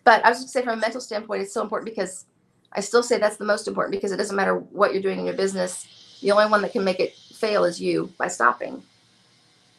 But 0.04 0.24
I 0.26 0.30
was 0.30 0.42
just 0.42 0.54
say 0.54 0.62
from 0.62 0.78
a 0.78 0.82
mental 0.82 1.02
standpoint, 1.02 1.42
it's 1.42 1.54
so 1.54 1.62
important 1.62 1.90
because 1.90 2.26
I 2.74 2.82
still 2.82 3.04
say 3.04 3.18
that's 3.18 3.38
the 3.38 3.46
most 3.46 3.68
important 3.68 3.92
because 3.92 4.12
it 4.12 4.18
doesn't 4.18 4.36
matter 4.36 4.56
what 4.56 4.94
you're 4.94 5.02
doing 5.02 5.20
in 5.20 5.26
your 5.26 5.36
business. 5.36 6.20
The 6.22 6.32
only 6.32 6.46
one 6.46 6.62
that 6.62 6.72
can 6.72 6.84
make 6.84 7.00
it 7.00 7.16
fail 7.16 7.64
is 7.64 7.82
you 7.82 8.12
by 8.18 8.28
stopping. 8.28 8.84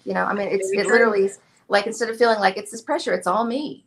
You 0.04 0.14
know, 0.14 0.24
I 0.24 0.34
mean, 0.34 0.48
it's 0.48 0.70
it 0.72 0.86
literally 0.86 1.26
is 1.26 1.38
like 1.68 1.86
instead 1.86 2.10
of 2.10 2.18
feeling 2.18 2.40
like 2.40 2.56
it's 2.56 2.72
this 2.72 2.82
pressure, 2.82 3.14
it's 3.14 3.26
all 3.26 3.44
me. 3.44 3.84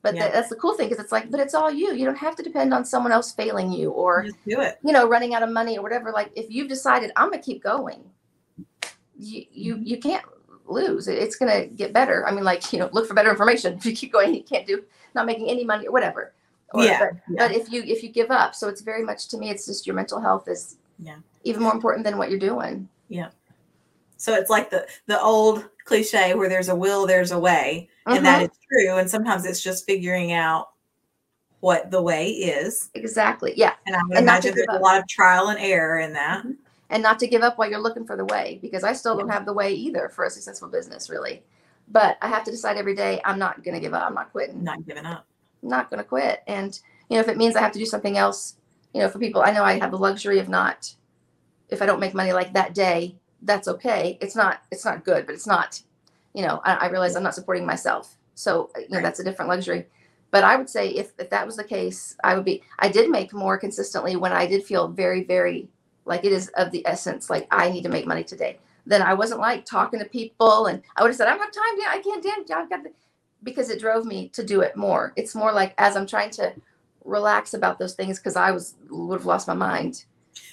But 0.00 0.14
yeah. 0.14 0.30
that's 0.30 0.48
the 0.48 0.56
cool 0.56 0.74
thing 0.74 0.88
because 0.88 1.02
it's 1.02 1.12
like, 1.12 1.30
but 1.30 1.40
it's 1.40 1.54
all 1.54 1.70
you. 1.70 1.92
You 1.92 2.04
don't 2.04 2.16
have 2.16 2.36
to 2.36 2.42
depend 2.42 2.72
on 2.72 2.84
someone 2.84 3.12
else 3.12 3.32
failing 3.32 3.72
you 3.72 3.90
or 3.90 4.24
Just 4.24 4.44
do 4.46 4.60
it. 4.60 4.78
You 4.82 4.92
know, 4.92 5.08
running 5.08 5.34
out 5.34 5.42
of 5.42 5.50
money 5.50 5.76
or 5.76 5.82
whatever. 5.82 6.12
Like 6.12 6.30
if 6.36 6.46
you've 6.50 6.68
decided 6.68 7.10
I'm 7.16 7.30
gonna 7.30 7.42
keep 7.42 7.62
going, 7.62 8.02
you 9.18 9.44
you 9.52 9.74
mm-hmm. 9.74 9.84
you 9.84 9.98
can't 9.98 10.24
lose. 10.66 11.08
It's 11.08 11.36
going 11.36 11.50
to 11.50 11.74
get 11.74 11.92
better. 11.92 12.26
I 12.26 12.30
mean, 12.30 12.44
like 12.44 12.72
you 12.72 12.78
know, 12.78 12.88
look 12.92 13.06
for 13.06 13.14
better 13.14 13.30
information. 13.30 13.74
If 13.78 13.86
you 13.86 13.94
keep 13.94 14.12
going, 14.12 14.34
you 14.34 14.42
can't 14.42 14.66
do 14.66 14.84
not 15.14 15.26
making 15.26 15.48
any 15.48 15.64
money 15.64 15.86
or 15.86 15.92
whatever. 15.92 16.32
Or, 16.74 16.84
yeah, 16.84 16.98
but, 16.98 17.20
yeah. 17.30 17.48
but 17.48 17.56
if 17.56 17.72
you 17.72 17.82
if 17.82 18.02
you 18.02 18.10
give 18.10 18.30
up, 18.30 18.54
so 18.54 18.68
it's 18.68 18.82
very 18.82 19.02
much 19.02 19.28
to 19.28 19.38
me, 19.38 19.50
it's 19.50 19.66
just 19.66 19.86
your 19.86 19.96
mental 19.96 20.20
health 20.20 20.48
is 20.48 20.76
yeah 20.98 21.16
even 21.44 21.62
more 21.62 21.72
important 21.72 22.04
than 22.04 22.18
what 22.18 22.30
you're 22.30 22.38
doing. 22.38 22.88
Yeah. 23.08 23.28
So 24.18 24.34
it's 24.34 24.50
like 24.50 24.70
the 24.70 24.86
the 25.06 25.20
old 25.20 25.64
cliche 25.84 26.34
where 26.34 26.48
there's 26.48 26.68
a 26.68 26.74
will, 26.74 27.06
there's 27.06 27.30
a 27.30 27.38
way, 27.38 27.88
and 28.06 28.24
that 28.26 28.42
mm-hmm. 28.42 28.52
is 28.52 28.58
true. 28.68 28.96
And 28.98 29.08
sometimes 29.08 29.46
it's 29.46 29.62
just 29.62 29.86
figuring 29.86 30.32
out 30.32 30.70
what 31.60 31.90
the 31.90 32.02
way 32.02 32.28
is. 32.28 32.90
Exactly. 32.94 33.54
Yeah. 33.56 33.74
And 33.86 33.96
I 33.96 34.00
would 34.06 34.18
and 34.18 34.24
imagine 34.24 34.54
there's 34.54 34.66
a 34.70 34.78
lot 34.78 34.98
of 34.98 35.08
trial 35.08 35.48
and 35.48 35.58
error 35.58 35.98
in 35.98 36.12
that. 36.12 36.40
Mm-hmm 36.40 36.52
and 36.90 37.02
not 37.02 37.18
to 37.18 37.26
give 37.26 37.42
up 37.42 37.58
while 37.58 37.70
you're 37.70 37.80
looking 37.80 38.06
for 38.06 38.16
the 38.16 38.24
way 38.24 38.58
because 38.62 38.84
I 38.84 38.92
still 38.92 39.16
don't 39.16 39.28
have 39.28 39.44
the 39.44 39.52
way 39.52 39.72
either 39.72 40.08
for 40.08 40.24
a 40.24 40.30
successful 40.30 40.68
business 40.68 41.10
really. 41.10 41.42
But 41.88 42.18
I 42.20 42.28
have 42.28 42.44
to 42.44 42.50
decide 42.50 42.76
every 42.76 42.94
day 42.94 43.20
I'm 43.24 43.38
not 43.38 43.62
going 43.62 43.74
to 43.74 43.80
give 43.80 43.94
up. 43.94 44.06
I'm 44.06 44.14
not 44.14 44.30
quitting. 44.32 44.62
Not 44.62 44.86
giving 44.86 45.06
up. 45.06 45.26
I'm 45.62 45.70
not 45.70 45.90
going 45.90 45.98
to 45.98 46.04
quit. 46.04 46.42
And 46.46 46.78
you 47.08 47.16
know 47.16 47.20
if 47.20 47.28
it 47.28 47.36
means 47.36 47.56
I 47.56 47.60
have 47.60 47.72
to 47.72 47.78
do 47.78 47.86
something 47.86 48.16
else, 48.16 48.56
you 48.94 49.00
know 49.00 49.08
for 49.08 49.18
people 49.18 49.42
I 49.42 49.52
know 49.52 49.64
I 49.64 49.78
have 49.78 49.90
the 49.90 49.98
luxury 49.98 50.38
of 50.38 50.48
not 50.48 50.94
if 51.68 51.82
I 51.82 51.86
don't 51.86 52.00
make 52.00 52.14
money 52.14 52.32
like 52.32 52.54
that 52.54 52.74
day, 52.74 53.16
that's 53.42 53.68
okay. 53.68 54.18
It's 54.20 54.36
not 54.36 54.62
it's 54.70 54.84
not 54.84 55.04
good, 55.04 55.26
but 55.26 55.34
it's 55.34 55.46
not 55.46 55.80
you 56.34 56.42
know 56.46 56.60
I, 56.64 56.74
I 56.74 56.88
realize 56.88 57.16
I'm 57.16 57.22
not 57.22 57.34
supporting 57.34 57.66
myself. 57.66 58.16
So 58.34 58.70
uh, 58.76 58.80
you 58.80 58.88
know 58.90 58.96
right. 58.98 59.02
that's 59.02 59.20
a 59.20 59.24
different 59.24 59.50
luxury. 59.50 59.86
But 60.30 60.44
I 60.44 60.56
would 60.56 60.68
say 60.68 60.90
if, 60.90 61.12
if 61.18 61.30
that 61.30 61.46
was 61.46 61.56
the 61.56 61.64
case, 61.64 62.14
I 62.22 62.34
would 62.34 62.44
be 62.44 62.62
I 62.78 62.88
did 62.88 63.10
make 63.10 63.32
more 63.32 63.56
consistently 63.56 64.16
when 64.16 64.32
I 64.32 64.46
did 64.46 64.62
feel 64.62 64.88
very, 64.88 65.24
very 65.24 65.68
like 66.08 66.24
it 66.24 66.32
is 66.32 66.48
of 66.56 66.70
the 66.72 66.84
essence 66.86 67.30
like 67.30 67.46
i 67.50 67.70
need 67.70 67.82
to 67.82 67.88
make 67.88 68.06
money 68.06 68.24
today. 68.24 68.58
Then 68.86 69.02
i 69.02 69.14
wasn't 69.14 69.40
like 69.40 69.64
talking 69.64 70.00
to 70.00 70.06
people 70.06 70.66
and 70.66 70.82
i 70.96 71.02
would 71.02 71.08
have 71.08 71.16
said 71.16 71.28
i 71.28 71.30
don't 71.30 71.40
have 71.40 71.52
time 71.52 71.78
yeah 71.78 71.90
i 71.90 72.00
can't 72.00 72.22
damn 72.22 72.58
i've 72.58 72.70
got 72.70 72.80
because 73.44 73.70
it 73.70 73.78
drove 73.78 74.04
me 74.04 74.28
to 74.30 74.44
do 74.44 74.62
it 74.62 74.76
more. 74.76 75.12
It's 75.16 75.34
more 75.34 75.52
like 75.52 75.74
as 75.78 75.96
i'm 75.96 76.06
trying 76.06 76.30
to 76.30 76.52
relax 77.04 77.54
about 77.54 77.78
those 77.78 77.94
things 77.94 78.18
because 78.18 78.36
i 78.36 78.50
was 78.50 78.74
would 78.90 79.20
have 79.20 79.26
lost 79.26 79.46
my 79.46 79.54
mind. 79.54 80.04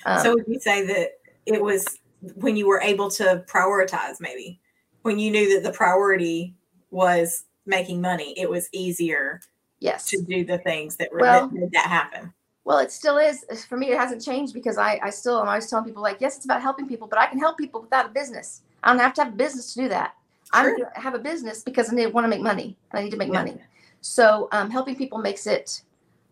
Um, 0.05 0.21
so 0.21 0.33
would 0.33 0.45
you 0.47 0.59
say 0.59 0.85
that 0.85 1.11
it 1.45 1.61
was 1.61 1.99
when 2.35 2.55
you 2.55 2.67
were 2.67 2.81
able 2.81 3.09
to 3.11 3.43
prioritize 3.47 4.19
maybe? 4.19 4.59
When 5.03 5.19
you 5.19 5.31
knew 5.31 5.53
that 5.53 5.63
the 5.63 5.75
priority 5.75 6.55
was 6.91 7.45
making 7.65 7.99
money 7.99 8.33
it 8.37 8.49
was 8.49 8.69
easier 8.71 9.41
yes. 9.79 10.05
to 10.07 10.21
do 10.21 10.45
the 10.45 10.57
things 10.59 10.95
that, 10.97 11.09
well, 11.11 11.47
that 11.47 11.53
made 11.53 11.71
that 11.71 11.87
happen 11.87 12.33
well, 12.65 12.79
it 12.79 12.91
still 12.91 13.17
is. 13.17 13.45
For 13.69 13.77
me, 13.77 13.91
it 13.91 13.97
hasn't 13.97 14.23
changed 14.23 14.53
because 14.53 14.77
I, 14.77 14.99
I 15.01 15.11
still 15.11 15.39
am 15.39 15.47
always 15.47 15.69
telling 15.69 15.85
people, 15.85 16.01
like, 16.01 16.17
yes, 16.19 16.35
it's 16.35 16.45
about 16.45 16.61
helping 16.61 16.87
people, 16.87 17.07
but 17.07 17.19
I 17.19 17.27
can 17.27 17.39
help 17.39 17.57
people 17.57 17.79
without 17.79 18.07
a 18.07 18.09
business. 18.09 18.63
I 18.83 18.91
don't 18.91 18.99
have 18.99 19.13
to 19.13 19.23
have 19.23 19.33
a 19.33 19.35
business 19.35 19.73
to 19.75 19.83
do 19.83 19.89
that. 19.89 20.15
Sure. 20.53 20.91
I 20.95 20.99
have 20.99 21.13
a 21.13 21.19
business 21.19 21.63
because 21.63 21.91
I 21.91 21.95
need, 21.95 22.07
want 22.07 22.25
to 22.25 22.29
make 22.29 22.41
money. 22.41 22.75
I 22.91 23.03
need 23.03 23.11
to 23.11 23.17
make 23.17 23.31
yeah. 23.31 23.39
money. 23.43 23.57
So 24.01 24.47
um, 24.51 24.69
helping 24.69 24.95
people 24.95 25.19
makes 25.19 25.47
it. 25.47 25.81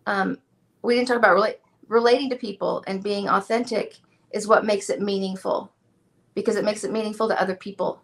Um, 0.06 0.38
we 0.82 0.96
didn't 0.96 1.08
talk 1.08 1.18
about 1.18 1.34
relate, 1.34 1.60
relating 1.88 2.30
to 2.32 2.36
people 2.36 2.84
and 2.88 3.02
being 3.04 3.30
authentic 3.30 3.96
is 4.32 4.48
what 4.48 4.66
makes 4.66 4.90
it 4.90 5.02
meaningful, 5.02 5.72
because 6.34 6.56
it 6.56 6.66
makes 6.66 6.84
it 6.84 6.92
meaningful 6.92 7.28
to 7.28 7.40
other 7.40 7.56
people, 7.56 8.02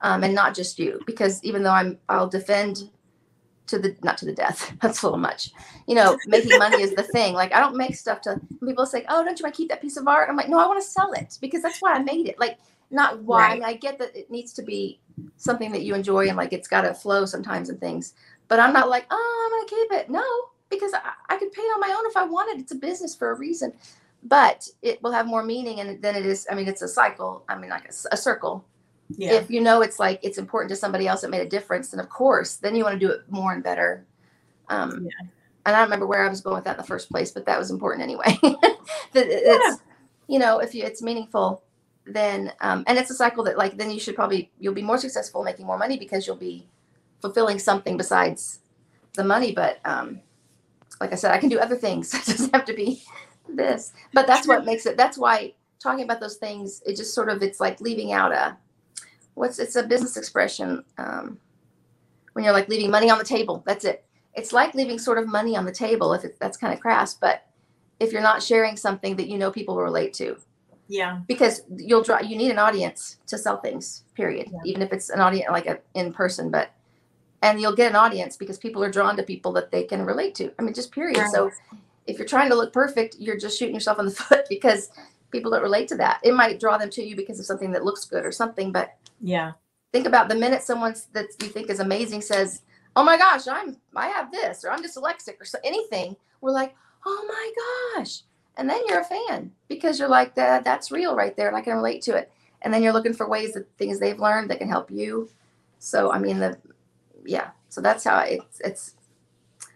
um, 0.00 0.24
and 0.24 0.34
not 0.34 0.54
just 0.54 0.78
you. 0.78 1.00
Because 1.06 1.42
even 1.44 1.62
though 1.62 1.72
I'm, 1.72 1.98
I'll 2.08 2.28
defend 2.28 2.90
to 3.70 3.78
the 3.78 3.96
not 4.02 4.18
to 4.18 4.26
the 4.26 4.32
death. 4.32 4.72
That's 4.82 5.02
a 5.02 5.06
little 5.06 5.18
much. 5.18 5.50
You 5.86 5.94
know, 5.94 6.18
making 6.26 6.58
money 6.58 6.82
is 6.82 6.94
the 6.94 7.02
thing. 7.02 7.34
Like 7.34 7.54
I 7.54 7.60
don't 7.60 7.76
make 7.76 7.94
stuff 7.94 8.20
to 8.22 8.40
people 8.64 8.86
say, 8.86 9.04
"Oh, 9.08 9.24
don't 9.24 9.38
you 9.38 9.44
want 9.44 9.54
to 9.54 9.56
keep 9.56 9.70
that 9.70 9.80
piece 9.80 9.96
of 9.96 10.06
art?" 10.06 10.28
I'm 10.28 10.36
like, 10.36 10.48
"No, 10.48 10.58
I 10.58 10.66
want 10.66 10.82
to 10.82 10.88
sell 10.88 11.12
it 11.12 11.38
because 11.40 11.62
that's 11.62 11.80
why 11.80 11.94
I 11.94 12.00
made 12.00 12.28
it." 12.28 12.38
Like 12.38 12.58
not 12.90 13.22
why. 13.22 13.38
Right. 13.38 13.50
I, 13.50 13.54
mean, 13.54 13.64
I 13.64 13.74
get 13.74 13.98
that 13.98 14.14
it 14.14 14.30
needs 14.30 14.52
to 14.54 14.62
be 14.62 15.00
something 15.36 15.72
that 15.72 15.82
you 15.82 15.94
enjoy 15.94 16.28
and 16.28 16.36
like 16.36 16.52
it's 16.52 16.68
got 16.68 16.82
to 16.82 16.94
flow 16.94 17.24
sometimes 17.24 17.68
and 17.68 17.80
things. 17.80 18.14
But 18.48 18.60
I'm 18.60 18.72
not 18.72 18.88
like, 18.88 19.06
"Oh, 19.10 19.42
I'm 19.44 19.50
going 19.50 19.68
to 19.68 19.74
keep 19.74 20.00
it." 20.00 20.10
No, 20.10 20.24
because 20.68 20.92
I, 20.92 21.34
I 21.34 21.38
could 21.38 21.52
pay 21.52 21.62
it 21.62 21.74
on 21.74 21.80
my 21.80 21.94
own 21.96 22.06
if 22.06 22.16
I 22.16 22.24
wanted. 22.24 22.60
It's 22.60 22.72
a 22.72 22.76
business 22.76 23.14
for 23.14 23.30
a 23.30 23.38
reason. 23.38 23.72
But 24.22 24.68
it 24.82 25.02
will 25.02 25.12
have 25.12 25.26
more 25.26 25.42
meaning 25.42 25.80
and 25.80 26.02
than 26.02 26.14
it 26.14 26.26
is. 26.26 26.46
I 26.50 26.54
mean, 26.54 26.68
it's 26.68 26.82
a 26.82 26.88
cycle. 26.88 27.44
I 27.48 27.56
mean, 27.56 27.70
like 27.70 27.86
a, 27.86 27.92
a 28.12 28.16
circle 28.16 28.64
yeah. 29.16 29.32
if 29.32 29.50
you 29.50 29.60
know 29.60 29.82
it's 29.82 29.98
like 29.98 30.20
it's 30.22 30.38
important 30.38 30.70
to 30.70 30.76
somebody 30.76 31.06
else 31.06 31.22
that 31.22 31.30
made 31.30 31.40
a 31.40 31.48
difference 31.48 31.90
then 31.90 32.00
of 32.00 32.08
course 32.08 32.56
then 32.56 32.74
you 32.74 32.84
want 32.84 32.98
to 32.98 33.06
do 33.06 33.12
it 33.12 33.20
more 33.28 33.52
and 33.52 33.62
better. 33.62 34.04
Um 34.68 35.04
yeah. 35.04 35.26
and 35.66 35.76
i 35.76 35.78
don't 35.78 35.86
remember 35.86 36.06
where 36.06 36.24
i 36.24 36.28
was 36.28 36.40
going 36.40 36.56
with 36.56 36.64
that 36.64 36.72
in 36.72 36.76
the 36.76 36.86
first 36.86 37.10
place 37.10 37.30
but 37.30 37.46
that 37.46 37.58
was 37.58 37.70
important 37.70 38.02
anyway. 38.02 38.38
That 39.12 39.26
it's 39.28 39.82
you 40.28 40.38
know 40.38 40.58
if 40.60 40.74
you, 40.74 40.84
it's 40.84 41.02
meaningful 41.02 41.62
then 42.06 42.52
um 42.60 42.84
and 42.86 42.98
it's 42.98 43.10
a 43.10 43.14
cycle 43.14 43.44
that 43.44 43.58
like 43.58 43.76
then 43.76 43.90
you 43.90 44.00
should 44.00 44.14
probably 44.14 44.50
you'll 44.58 44.74
be 44.74 44.82
more 44.82 44.98
successful 44.98 45.42
making 45.42 45.66
more 45.66 45.78
money 45.78 45.98
because 45.98 46.26
you'll 46.26 46.36
be 46.36 46.66
fulfilling 47.20 47.58
something 47.58 47.96
besides 47.96 48.60
the 49.14 49.24
money 49.24 49.52
but 49.52 49.78
um 49.84 50.20
like 51.00 51.12
i 51.12 51.16
said 51.16 51.32
i 51.32 51.38
can 51.38 51.48
do 51.48 51.58
other 51.58 51.76
things. 51.76 52.12
It 52.14 52.26
doesn't 52.26 52.54
have 52.54 52.64
to 52.66 52.74
be 52.74 53.02
this. 53.48 53.92
But 54.12 54.26
that's 54.26 54.46
what 54.46 54.64
makes 54.64 54.86
it 54.86 54.96
that's 54.96 55.18
why 55.18 55.54
talking 55.80 56.04
about 56.04 56.20
those 56.20 56.36
things 56.36 56.82
it 56.86 56.96
just 56.96 57.14
sort 57.14 57.28
of 57.28 57.42
it's 57.42 57.58
like 57.58 57.80
leaving 57.80 58.12
out 58.12 58.32
a 58.32 58.56
what's 59.34 59.58
it's 59.58 59.76
a 59.76 59.82
business 59.82 60.16
expression 60.16 60.84
um, 60.98 61.38
when 62.32 62.44
you're 62.44 62.54
like 62.54 62.68
leaving 62.68 62.90
money 62.90 63.10
on 63.10 63.18
the 63.18 63.24
table. 63.24 63.62
That's 63.66 63.84
it. 63.84 64.04
It's 64.34 64.52
like 64.52 64.74
leaving 64.74 64.98
sort 64.98 65.18
of 65.18 65.26
money 65.26 65.56
on 65.56 65.64
the 65.64 65.72
table 65.72 66.12
if 66.12 66.24
it, 66.24 66.36
that's 66.40 66.56
kind 66.56 66.72
of 66.72 66.80
crass, 66.80 67.14
but 67.14 67.46
if 67.98 68.12
you're 68.12 68.22
not 68.22 68.42
sharing 68.42 68.76
something 68.76 69.16
that 69.16 69.28
you 69.28 69.38
know 69.38 69.50
people 69.50 69.74
will 69.76 69.82
relate 69.82 70.14
to. 70.14 70.36
Yeah. 70.88 71.20
Because 71.28 71.62
you'll 71.76 72.02
draw 72.02 72.20
you 72.20 72.36
need 72.36 72.50
an 72.50 72.58
audience 72.58 73.18
to 73.28 73.38
sell 73.38 73.58
things, 73.58 74.04
period. 74.14 74.48
Yeah. 74.52 74.58
Even 74.64 74.82
if 74.82 74.92
it's 74.92 75.10
an 75.10 75.20
audience 75.20 75.50
like 75.50 75.66
a 75.66 75.78
in 75.94 76.12
person, 76.12 76.50
but 76.50 76.70
and 77.42 77.60
you'll 77.60 77.76
get 77.76 77.90
an 77.90 77.96
audience 77.96 78.36
because 78.36 78.58
people 78.58 78.82
are 78.82 78.90
drawn 78.90 79.16
to 79.16 79.22
people 79.22 79.52
that 79.52 79.70
they 79.70 79.84
can 79.84 80.04
relate 80.04 80.34
to. 80.36 80.52
I 80.58 80.62
mean, 80.62 80.74
just 80.74 80.92
period. 80.92 81.18
Right. 81.18 81.30
So 81.30 81.50
if 82.06 82.18
you're 82.18 82.28
trying 82.28 82.50
to 82.50 82.56
look 82.56 82.72
perfect, 82.72 83.16
you're 83.18 83.38
just 83.38 83.58
shooting 83.58 83.74
yourself 83.74 83.98
in 83.98 84.06
the 84.06 84.10
foot 84.28 84.46
because 84.48 84.90
people 85.30 85.50
don't 85.50 85.62
relate 85.62 85.88
to 85.88 85.96
that. 85.96 86.20
It 86.22 86.34
might 86.34 86.60
draw 86.60 86.76
them 86.76 86.90
to 86.90 87.02
you 87.02 87.16
because 87.16 87.38
of 87.38 87.46
something 87.46 87.70
that 87.72 87.84
looks 87.84 88.04
good 88.04 88.24
or 88.24 88.32
something, 88.32 88.72
but 88.72 88.94
yeah. 89.20 89.52
Think 89.92 90.06
about 90.06 90.28
the 90.28 90.34
minute 90.34 90.62
someone 90.62 90.94
that 91.12 91.26
you 91.40 91.48
think 91.48 91.68
is 91.68 91.80
amazing 91.80 92.22
says, 92.22 92.62
"Oh 92.96 93.02
my 93.02 93.16
gosh, 93.18 93.48
I'm 93.48 93.76
I 93.96 94.08
have 94.08 94.30
this," 94.30 94.64
or 94.64 94.70
"I'm 94.70 94.82
dyslexic," 94.82 95.40
or 95.40 95.44
so, 95.44 95.58
anything. 95.64 96.16
We're 96.40 96.52
like, 96.52 96.74
"Oh 97.04 97.24
my 97.28 97.96
gosh!" 97.96 98.22
And 98.56 98.68
then 98.68 98.80
you're 98.86 99.00
a 99.00 99.04
fan 99.04 99.52
because 99.68 99.98
you're 99.98 100.08
like, 100.08 100.34
"That 100.34 100.64
that's 100.64 100.90
real 100.92 101.16
right 101.16 101.36
there, 101.36 101.48
and 101.48 101.56
I 101.56 101.60
can 101.60 101.74
relate 101.74 102.02
to 102.02 102.16
it." 102.16 102.30
And 102.62 102.72
then 102.72 102.82
you're 102.82 102.92
looking 102.92 103.14
for 103.14 103.28
ways 103.28 103.52
that 103.54 103.66
things 103.78 103.98
they've 103.98 104.18
learned 104.18 104.50
that 104.50 104.58
can 104.58 104.68
help 104.68 104.90
you. 104.90 105.28
So 105.78 106.12
I 106.12 106.18
mean, 106.18 106.38
the 106.38 106.58
yeah. 107.24 107.50
So 107.68 107.80
that's 107.80 108.04
how 108.04 108.20
it's 108.20 108.60
it's. 108.60 108.94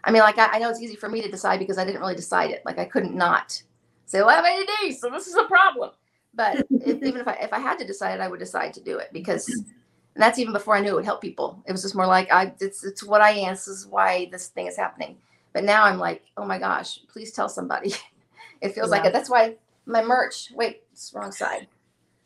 I 0.05 0.11
mean, 0.11 0.23
like 0.23 0.39
I, 0.39 0.49
I 0.53 0.59
know 0.59 0.71
it's 0.71 0.81
easy 0.81 0.97
for 0.97 1.09
me 1.09 1.23
to 1.23 1.31
decide 1.31 1.59
because 1.59 1.79
I 1.79 1.85
didn't 1.85 2.01
really 2.01 2.15
decide 2.15 2.51
it. 2.51 2.63
Like 2.65 2.79
I 2.79 2.85
couldn't 2.85 3.15
not 3.15 3.63
say, 4.07 4.21
"Well, 4.21 4.31
I 4.31 4.35
have 4.35 4.45
ADD, 4.45 4.97
so 4.97 5.11
this 5.11 5.27
is 5.27 5.35
a 5.35 5.45
problem." 5.45 5.91
But 6.35 6.67
if, 6.71 7.03
even 7.03 7.17
if 7.21 7.29
I 7.29 7.35
if 7.35 7.53
I 7.53 7.59
had 7.59 7.79
to 7.79 7.87
decide 7.87 8.21
I 8.21 8.29
would 8.29 8.41
decide 8.41 8.75
to 8.75 8.81
do 8.81 8.99
it 8.99 9.11
because, 9.13 9.49
and 9.49 10.23
that's 10.23 10.39
even 10.39 10.53
before 10.53 10.77
I 10.77 10.81
knew 10.81 10.91
it 10.91 10.95
would 10.95 11.05
help 11.05 11.21
people. 11.21 11.63
It 11.67 11.73
was 11.73 11.83
just 11.83 11.95
more 11.95 12.07
like 12.07 12.31
I 12.33 12.53
it's 12.61 12.85
it's 12.85 13.03
what 13.03 13.21
I 13.21 13.31
am. 13.31 13.53
This 13.53 13.69
is 13.69 13.87
why 13.87 14.29
this 14.31 14.49
thing 14.49 14.67
is 14.67 14.77
happening. 14.77 15.17
But 15.53 15.65
now 15.65 15.85
I'm 15.85 15.99
like, 15.99 16.23
oh 16.37 16.45
my 16.45 16.59
gosh, 16.59 16.99
please 17.09 17.33
tell 17.33 17.49
somebody. 17.49 17.95
it 18.61 18.75
feels 18.75 18.91
yeah. 18.91 18.97
like 18.97 19.05
it. 19.05 19.13
That's 19.13 19.31
why 19.31 19.57
my 19.87 20.03
merch. 20.03 20.51
Wait, 20.55 20.83
it's 20.93 21.13
wrong 21.15 21.33
side. 21.33 21.69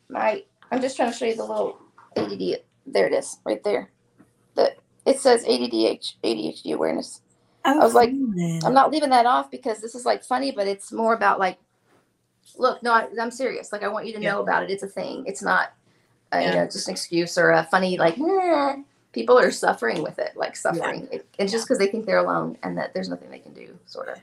My 0.09 0.43
I'm 0.71 0.81
just 0.81 0.95
trying 0.95 1.11
to 1.11 1.17
show 1.17 1.25
you 1.25 1.35
the 1.35 1.43
little 1.43 1.79
ADD. 2.17 2.61
There 2.85 3.07
it 3.07 3.13
is, 3.13 3.37
right 3.45 3.63
there. 3.63 3.91
The 4.55 4.73
it 5.05 5.19
says 5.19 5.43
ADD 5.43 6.01
ADHD 6.23 6.73
awareness. 6.73 7.21
Oh, 7.65 7.79
I 7.79 7.83
was 7.83 7.93
like, 7.93 8.09
oh, 8.09 8.13
man. 8.13 8.61
I'm 8.63 8.73
not 8.73 8.91
leaving 8.91 9.09
that 9.09 9.25
off 9.25 9.51
because 9.51 9.81
this 9.81 9.93
is 9.93 10.05
like 10.05 10.23
funny, 10.23 10.51
but 10.51 10.67
it's 10.67 10.91
more 10.91 11.13
about 11.13 11.39
like 11.39 11.59
look, 12.57 12.81
no, 12.83 12.91
I, 12.91 13.07
am 13.19 13.31
serious. 13.31 13.71
Like, 13.71 13.83
I 13.83 13.87
want 13.87 14.07
you 14.07 14.13
to 14.13 14.21
yeah. 14.21 14.31
know 14.31 14.41
about 14.41 14.63
it. 14.63 14.71
It's 14.71 14.83
a 14.83 14.87
thing. 14.87 15.23
It's 15.25 15.41
not, 15.41 15.73
yeah. 16.33 16.41
you 16.41 16.55
know, 16.55 16.65
just 16.65 16.87
an 16.87 16.93
excuse 16.93 17.37
or 17.37 17.51
a 17.51 17.63
funny, 17.65 17.97
like, 17.97 18.17
people 19.11 19.37
are 19.37 19.51
suffering 19.51 20.01
with 20.01 20.19
it, 20.19 20.35
like 20.35 20.55
suffering. 20.55 21.07
Yeah. 21.11 21.17
It, 21.17 21.27
it's 21.37 21.51
just 21.51 21.65
because 21.65 21.79
they 21.79 21.87
think 21.87 22.05
they're 22.05 22.17
alone 22.17 22.57
and 22.63 22.77
that 22.77 22.93
there's 22.93 23.09
nothing 23.09 23.29
they 23.29 23.39
can 23.39 23.53
do, 23.53 23.77
sort 23.85 24.09
of. 24.09 24.19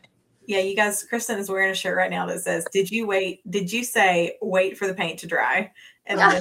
Yeah, 0.46 0.60
you 0.60 0.76
guys, 0.76 1.02
Kristen 1.02 1.38
is 1.38 1.50
wearing 1.50 1.72
a 1.72 1.74
shirt 1.74 1.96
right 1.96 2.10
now 2.10 2.24
that 2.26 2.40
says, 2.40 2.64
Did 2.72 2.90
you 2.90 3.06
wait? 3.06 3.40
Did 3.50 3.72
you 3.72 3.82
say, 3.82 4.36
wait 4.40 4.78
for 4.78 4.86
the 4.86 4.94
paint 4.94 5.18
to 5.20 5.26
dry? 5.26 5.72
And 6.06 6.20
then, 6.20 6.34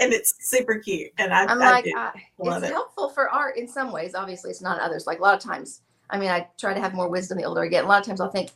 and 0.00 0.12
it's 0.12 0.34
super 0.40 0.78
cute. 0.78 1.12
And 1.18 1.34
I, 1.34 1.52
am 1.52 1.58
like, 1.58 1.86
I, 1.86 1.92
ah, 1.96 2.12
it's 2.38 2.66
it. 2.66 2.72
helpful 2.72 3.10
for 3.10 3.28
art 3.28 3.58
in 3.58 3.68
some 3.68 3.92
ways. 3.92 4.14
Obviously, 4.14 4.50
it's 4.50 4.62
not 4.62 4.80
others. 4.80 5.06
Like 5.06 5.18
a 5.18 5.22
lot 5.22 5.34
of 5.34 5.40
times, 5.40 5.82
I 6.08 6.18
mean, 6.18 6.30
I 6.30 6.48
try 6.58 6.72
to 6.72 6.80
have 6.80 6.94
more 6.94 7.10
wisdom 7.10 7.36
the 7.36 7.44
older 7.44 7.62
I 7.62 7.68
get. 7.68 7.84
A 7.84 7.86
lot 7.86 8.00
of 8.00 8.06
times 8.06 8.22
I'll 8.22 8.30
think, 8.30 8.52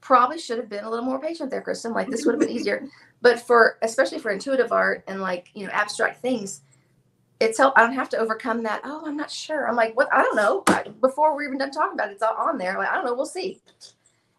probably 0.00 0.38
should 0.38 0.58
have 0.58 0.68
been 0.68 0.84
a 0.84 0.90
little 0.90 1.04
more 1.04 1.20
patient 1.20 1.50
there, 1.50 1.62
Kristen. 1.62 1.92
Like 1.92 2.10
this 2.10 2.24
would 2.24 2.34
have 2.34 2.40
been 2.40 2.50
easier. 2.56 2.86
But 3.20 3.40
for 3.40 3.78
especially 3.82 4.18
for 4.18 4.30
intuitive 4.30 4.72
art 4.72 5.04
and 5.08 5.20
like 5.20 5.50
you 5.54 5.66
know 5.66 5.72
abstract 5.72 6.20
things, 6.22 6.62
it's 7.40 7.58
help. 7.58 7.74
I 7.76 7.82
don't 7.82 7.94
have 7.94 8.08
to 8.10 8.18
overcome 8.18 8.62
that. 8.64 8.82
Oh, 8.84 9.04
I'm 9.06 9.16
not 9.16 9.30
sure. 9.30 9.68
I'm 9.68 9.76
like, 9.76 9.96
what? 9.96 10.08
I 10.12 10.22
don't 10.22 10.36
know. 10.36 10.64
Before 11.00 11.34
we're 11.34 11.44
even 11.44 11.58
done 11.58 11.70
talking 11.70 11.94
about 11.94 12.10
it, 12.10 12.14
it's 12.14 12.22
all 12.22 12.36
on 12.36 12.58
there. 12.58 12.78
Like 12.78 12.88
I 12.88 12.94
don't 12.94 13.04
know. 13.04 13.14
We'll 13.14 13.26
see. 13.26 13.60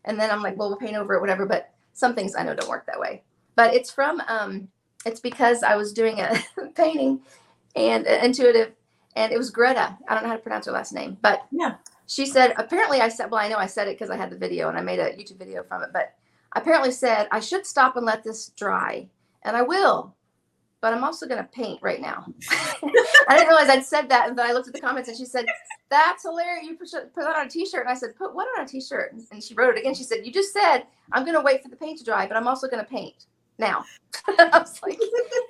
And 0.05 0.19
then 0.19 0.31
I'm 0.31 0.41
like, 0.41 0.57
well, 0.57 0.69
we'll 0.69 0.77
paint 0.77 0.95
over 0.95 1.13
it, 1.15 1.21
whatever. 1.21 1.45
But 1.45 1.71
some 1.93 2.15
things 2.15 2.35
I 2.35 2.43
know 2.43 2.55
don't 2.55 2.69
work 2.69 2.85
that 2.87 2.99
way. 2.99 3.23
But 3.55 3.73
it's 3.73 3.91
from 3.91 4.21
um, 4.27 4.69
it's 5.05 5.19
because 5.19 5.63
I 5.63 5.75
was 5.75 5.93
doing 5.93 6.19
a 6.19 6.35
painting 6.75 7.21
and 7.75 8.07
uh, 8.07 8.19
intuitive, 8.23 8.73
and 9.15 9.31
it 9.31 9.37
was 9.37 9.49
Greta. 9.49 9.97
I 10.07 10.13
don't 10.13 10.23
know 10.23 10.29
how 10.29 10.35
to 10.35 10.41
pronounce 10.41 10.65
her 10.65 10.71
last 10.71 10.93
name, 10.93 11.17
but 11.21 11.41
yeah, 11.51 11.75
she 12.09 12.25
said, 12.25 12.55
apparently 12.57 13.01
I 13.01 13.07
said, 13.07 13.29
well, 13.29 13.39
I 13.39 13.47
know 13.47 13.57
I 13.57 13.67
said 13.67 13.87
it 13.87 13.99
because 13.99 14.09
I 14.09 14.17
had 14.17 14.31
the 14.31 14.37
video 14.37 14.67
and 14.67 14.75
I 14.75 14.81
made 14.81 14.97
a 14.97 15.11
YouTube 15.13 15.37
video 15.37 15.61
from 15.61 15.83
it, 15.83 15.89
but 15.93 16.15
apparently 16.53 16.89
said, 16.89 17.27
I 17.31 17.39
should 17.39 17.67
stop 17.67 17.97
and 17.97 18.05
let 18.05 18.23
this 18.23 18.49
dry. 18.57 19.07
And 19.43 19.55
I 19.55 19.61
will, 19.61 20.15
but 20.81 20.91
I'm 20.91 21.03
also 21.03 21.27
going 21.27 21.37
to 21.37 21.47
paint 21.47 21.79
right 21.83 22.01
now. 22.01 22.25
I 22.51 23.37
didn't 23.37 23.47
realize 23.47 23.69
I'd 23.69 23.85
said 23.85 24.09
that. 24.09 24.27
And 24.27 24.35
then 24.35 24.47
I 24.47 24.53
looked 24.53 24.67
at 24.67 24.73
the 24.73 24.81
comments 24.81 25.07
and 25.07 25.15
she 25.15 25.25
said, 25.25 25.45
that's 25.91 26.23
hilarious. 26.23 26.65
You 26.65 26.77
put, 26.77 26.89
put 27.13 27.25
that 27.25 27.35
on 27.35 27.45
a 27.45 27.49
t-shirt. 27.49 27.81
And 27.81 27.89
I 27.89 27.93
said, 27.93 28.15
put 28.15 28.33
what 28.33 28.47
on 28.57 28.65
a 28.65 28.67
t-shirt? 28.67 29.15
And 29.31 29.43
she 29.43 29.53
wrote 29.53 29.75
it 29.75 29.79
again. 29.79 29.93
She 29.93 30.03
said, 30.03 30.25
you 30.25 30.31
just 30.31 30.51
said, 30.51 30.87
I'm 31.11 31.25
going 31.25 31.37
to 31.37 31.43
wait 31.43 31.61
for 31.61 31.69
the 31.69 31.75
paint 31.75 31.99
to 31.99 32.03
dry, 32.03 32.25
but 32.25 32.35
I'm 32.35 32.47
also 32.47 32.67
going 32.67 32.83
to 32.83 32.89
paint 32.89 33.27
now. 33.59 33.85
I 34.27 34.57
was 34.57 34.81
like, 34.81 34.99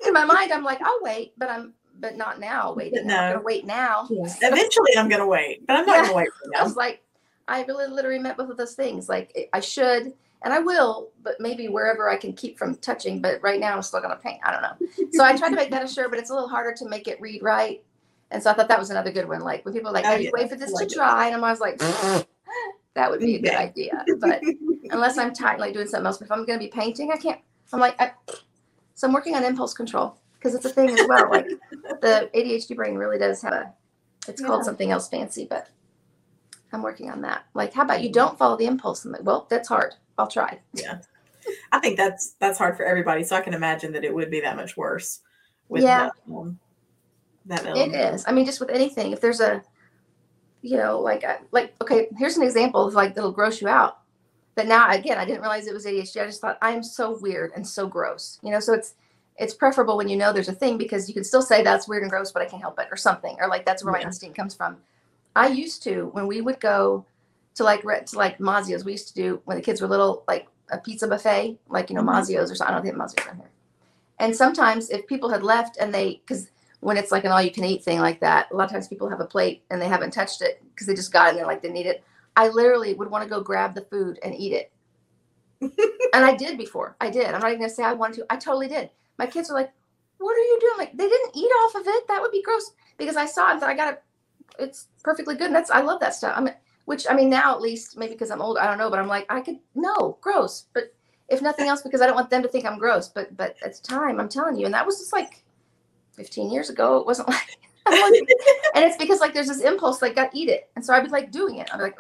in 0.06 0.12
my 0.12 0.26
mind, 0.26 0.52
I'm 0.52 0.66
like, 0.66 0.82
I'll 0.82 1.00
wait, 1.04 1.32
but 1.38 1.50
I'm 1.50 1.74
but 2.00 2.16
not 2.16 2.40
now. 2.40 2.74
Waiting. 2.74 3.08
No. 3.08 3.16
I'm 3.16 3.34
gonna 3.34 3.44
wait 3.44 3.66
now. 3.66 4.08
Yeah. 4.10 4.34
Eventually, 4.42 4.98
I'm 4.98 5.10
gonna 5.10 5.28
wait, 5.28 5.66
but 5.68 5.78
I'm 5.78 5.86
not 5.86 5.98
yeah. 5.98 6.02
gonna 6.04 6.16
wait. 6.16 6.30
For 6.42 6.50
now. 6.52 6.60
I 6.60 6.64
was 6.64 6.76
like, 6.76 7.04
I 7.48 7.64
really 7.64 7.88
literally 7.88 8.20
meant 8.20 8.38
both 8.38 8.50
of 8.50 8.58
those 8.58 8.76
things. 8.76 9.10
Like 9.10 9.50
I 9.54 9.60
should, 9.60 10.14
and 10.44 10.54
I 10.54 10.60
will, 10.60 11.12
but 11.24 11.36
maybe 11.40 11.68
wherever 11.68 12.10
I 12.10 12.18
can 12.18 12.34
keep 12.34 12.58
from 12.58 12.76
touching. 12.76 13.22
But 13.22 13.42
right 13.42 13.60
now, 13.60 13.76
I'm 13.76 13.82
still 13.82 14.02
gonna 14.02 14.16
paint. 14.16 14.40
I 14.44 14.52
don't 14.52 14.62
know. 14.62 15.08
So 15.12 15.24
I 15.24 15.36
tried 15.36 15.50
to 15.50 15.56
make 15.56 15.72
that 15.72 15.84
a 15.84 15.88
shirt, 15.88 16.10
but 16.10 16.20
it's 16.20 16.30
a 16.30 16.34
little 16.34 16.50
harder 16.50 16.74
to 16.78 16.88
make 16.88 17.08
it 17.08 17.20
read 17.20 17.42
right. 17.44 17.84
And 18.32 18.42
so 18.42 18.52
I 18.52 18.54
thought 18.54 18.68
that 18.68 18.80
was 18.80 18.92
another 18.92 19.12
good 19.12 19.28
one. 19.28 19.42
Like 19.42 19.66
when 19.66 19.74
people 19.74 19.90
are 19.90 19.94
like, 19.94 20.06
oh, 20.06 20.16
yeah. 20.16 20.30
wait 20.34 20.50
for 20.50 20.56
this 20.56 20.72
like 20.72 20.88
to 20.88 20.96
dry, 20.96 21.28
and 21.28 21.36
I'm 21.36 21.44
always 21.44 21.60
like, 21.60 21.78
that 22.94 23.10
would 23.10 23.20
be 23.20 23.36
a 23.36 23.42
good 23.42 23.56
idea. 23.56 24.06
But 24.20 24.42
unless 24.92 25.18
I'm 25.18 25.34
tight, 25.34 25.60
like 25.60 25.74
doing 25.74 25.88
something 25.88 26.06
else. 26.06 26.18
But 26.18 26.26
if 26.26 26.32
I'm 26.32 26.46
gonna 26.46 26.60
be 26.60 26.68
painting, 26.68 27.12
I 27.12 27.18
can't. 27.18 27.40
I'm 27.72 27.80
like, 27.80 28.00
I, 28.02 28.14
so 28.96 29.08
I'm 29.08 29.14
working 29.14 29.36
on 29.36 29.44
impulse 29.44 29.74
control 29.74 30.18
because 30.40 30.56
it's 30.56 30.66
a 30.66 30.70
thing 30.70 30.90
as 30.90 31.08
well. 31.08 31.30
Like 31.30 31.48
the 32.02 32.30
ADHD 32.34 32.76
brain 32.76 32.96
really 32.96 33.18
does 33.18 33.42
have 33.42 33.54
a. 33.54 33.74
It's 34.28 34.42
yeah. 34.42 34.48
called 34.48 34.66
something 34.66 34.92
else 34.92 35.10
fancy, 35.10 35.48
but 35.50 35.70
I'm 36.72 36.82
working 36.82 37.10
on 37.10 37.22
that. 37.22 37.46
Like, 37.54 37.74
how 37.74 37.84
about 37.84 38.04
you 38.04 38.12
don't 38.12 38.38
follow 38.38 38.58
the 38.58 38.66
impulse? 38.66 39.04
I'm 39.06 39.12
like, 39.12 39.24
well, 39.24 39.48
that's 39.50 39.68
hard. 39.68 39.96
I'll 40.18 40.28
try. 40.28 40.60
Yeah, 40.74 41.00
I 41.72 41.80
think 41.80 41.98
that's 41.98 42.36
that's 42.40 42.58
hard 42.58 42.78
for 42.78 42.86
everybody. 42.86 43.24
So 43.24 43.36
I 43.36 43.42
can 43.42 43.54
imagine 43.54 43.92
that 43.94 44.04
it 44.04 44.14
would 44.14 44.30
be 44.30 44.42
that 44.42 44.56
much 44.56 44.78
worse. 44.78 45.20
With 45.68 45.84
yeah, 45.84 46.10
the, 46.28 46.36
um, 46.36 46.60
that 47.46 47.66
element. 47.66 47.94
it 47.94 48.14
is. 48.14 48.26
I 48.28 48.32
mean, 48.32 48.46
just 48.46 48.60
with 48.60 48.70
anything, 48.70 49.12
if 49.12 49.22
there's 49.22 49.40
a, 49.40 49.64
you 50.62 50.78
know, 50.78 51.00
like 51.00 51.24
uh, 51.24 51.38
like 51.52 51.74
okay, 51.82 52.08
here's 52.18 52.38
an 52.38 52.44
example 52.44 52.86
of 52.88 52.94
like 52.94 53.16
that'll 53.16 53.32
gross 53.32 53.62
you 53.62 53.68
out. 53.68 54.00
But 54.56 54.68
now 54.68 54.90
again, 54.92 55.18
I 55.18 55.26
didn't 55.26 55.42
realize 55.42 55.68
it 55.68 55.74
was 55.74 55.86
ADHD. 55.86 56.22
I 56.22 56.26
just 56.26 56.42
thought 56.42 56.58
I'm 56.62 56.84
so 56.84 57.18
weird 57.20 57.52
and 57.56 57.66
so 57.66 57.88
gross. 57.88 58.40
You 58.44 58.52
know, 58.52 58.60
so 58.60 58.74
it's 58.74 58.96
it's 59.40 59.54
preferable 59.54 59.96
when 59.96 60.10
you 60.10 60.18
know 60.18 60.34
there's 60.34 60.50
a 60.50 60.54
thing 60.54 60.78
because 60.78 61.08
you 61.08 61.14
can 61.14 61.24
still 61.24 61.42
say 61.42 61.64
that's 61.64 61.88
weird 61.88 62.04
and 62.04 62.12
gross, 62.12 62.32
but 62.32 62.42
I 62.42 62.46
can't 62.46 62.62
help 62.62 62.78
it 62.78 62.88
or 62.92 62.98
something, 62.98 63.38
or 63.40 63.48
like 63.48 63.66
that's 63.66 63.84
where 63.84 63.94
yeah. 63.96 64.04
my 64.04 64.08
instinct 64.08 64.36
comes 64.36 64.54
from. 64.54 64.78
I 65.36 65.48
used 65.48 65.82
to 65.84 66.10
when 66.12 66.28
we 66.28 66.42
would 66.42 66.60
go 66.60 67.06
to 67.56 67.64
like 67.64 67.82
to 67.82 68.18
like 68.18 68.38
Mazzio's. 68.40 68.84
We 68.84 68.92
used 68.92 69.08
to 69.08 69.14
do 69.14 69.42
when 69.46 69.58
the 69.58 69.64
kids 69.64 69.82
were 69.82 69.88
little, 69.88 70.24
like 70.28 70.48
a 70.72 70.78
pizza 70.78 71.08
buffet, 71.08 71.58
like 71.70 71.90
you 71.90 71.96
know 71.96 72.02
mm-hmm. 72.02 72.10
Mazzio's 72.10 72.52
or 72.52 72.56
something. 72.56 72.76
I 72.76 72.78
don't 72.78 72.86
think 72.86 72.98
Mazzio's 72.98 73.28
on 73.30 73.38
here. 73.38 73.50
And 74.20 74.36
sometimes 74.36 74.90
if 74.90 75.08
people 75.08 75.30
had 75.30 75.44
left 75.44 75.78
and 75.78 75.94
they, 75.94 76.22
because 76.26 76.50
when 76.82 76.98
it's 76.98 77.12
like 77.12 77.24
an 77.24 77.32
all-you-can-eat 77.32 77.82
thing 77.82 78.00
like 78.00 78.20
that, 78.20 78.52
a 78.52 78.56
lot 78.56 78.66
of 78.66 78.72
times 78.72 78.90
people 78.90 79.10
have 79.10 79.22
a 79.22 79.26
plate 79.26 79.64
and 79.72 79.82
they 79.82 79.88
haven't 79.88 80.12
touched 80.12 80.42
it 80.42 80.62
because 80.72 80.88
they 80.88 80.94
just 80.94 81.14
got 81.14 81.28
it 81.28 81.30
and 81.30 81.38
they're 81.38 81.46
like 81.46 81.62
they 81.62 81.72
need 81.72 81.86
it. 81.86 82.04
I 82.36 82.50
literally 82.50 82.94
would 82.94 83.10
want 83.10 83.24
to 83.24 83.30
go 83.30 83.42
grab 83.42 83.74
the 83.74 83.82
food 83.82 84.20
and 84.22 84.36
eat 84.36 84.52
it. 84.52 84.72
and 86.14 86.26
I 86.26 86.36
did 86.36 86.58
before. 86.58 86.98
I 87.00 87.10
did. 87.10 87.28
I'm 87.28 87.40
not 87.40 87.50
even 87.50 87.62
gonna 87.62 87.70
say 87.70 87.84
I 87.84 87.94
wanted 87.94 88.18
to. 88.18 88.26
I 88.30 88.36
totally 88.36 88.68
did 88.68 88.90
my 89.20 89.28
kids 89.28 89.52
are 89.52 89.54
like, 89.54 89.72
"What 90.18 90.36
are 90.36 90.40
you 90.40 90.58
doing?" 90.60 90.78
Like 90.78 90.98
they 90.98 91.08
didn't 91.08 91.36
eat 91.36 91.52
off 91.62 91.76
of 91.76 91.84
it. 91.86 92.08
That 92.08 92.22
would 92.22 92.32
be 92.32 92.42
gross 92.42 92.72
because 92.98 93.16
I 93.16 93.26
saw 93.26 93.56
it. 93.56 93.60
That 93.60 93.70
I 93.70 93.76
got 93.76 93.94
it. 93.94 94.04
It's 94.58 94.88
perfectly 95.04 95.36
good. 95.36 95.48
And 95.48 95.56
that's 95.56 95.70
I 95.70 95.82
love 95.82 96.00
that 96.00 96.16
stuff. 96.16 96.34
I 96.36 96.56
which 96.86 97.06
I 97.08 97.14
mean 97.14 97.30
now 97.30 97.54
at 97.54 97.62
least 97.62 97.98
maybe 97.98 98.14
because 98.14 98.32
I'm 98.32 98.42
old, 98.42 98.58
I 98.58 98.66
don't 98.66 98.80
know, 98.80 98.90
but 98.90 98.98
I'm 98.98 99.08
like 99.08 99.28
I 99.30 99.42
could 99.42 99.60
no 99.76 100.18
gross, 100.22 100.66
but 100.74 100.94
if 101.28 101.42
nothing 101.44 101.68
else 101.68 101.84
because 101.84 102.02
I 102.02 102.08
don't 102.08 102.16
want 102.16 102.32
them 102.32 102.42
to 102.42 102.50
think 102.50 102.66
I'm 102.66 102.80
gross. 102.80 103.10
But 103.10 103.38
but 103.38 103.56
the 103.62 103.70
time, 103.84 104.20
I'm 104.20 104.30
telling 104.30 104.58
you, 104.58 104.66
and 104.66 104.74
that 104.74 104.86
was 104.86 104.98
just 104.98 105.14
like 105.14 105.44
15 106.14 106.50
years 106.50 106.72
ago. 106.72 106.98
It 106.98 107.06
wasn't 107.06 107.28
like. 107.30 107.58
and 108.76 108.86
it's 108.86 108.98
because 108.98 109.20
like 109.20 109.34
there's 109.34 109.48
this 109.48 109.62
impulse 109.62 110.02
like 110.02 110.14
got 110.14 110.30
eat 110.36 110.48
it 110.48 110.70
and 110.76 110.86
so 110.86 110.94
i'd 110.94 111.04
be 111.04 111.10
like 111.10 111.32
doing 111.32 111.56
it 111.56 111.68
i'm 111.74 111.80
like 111.80 111.96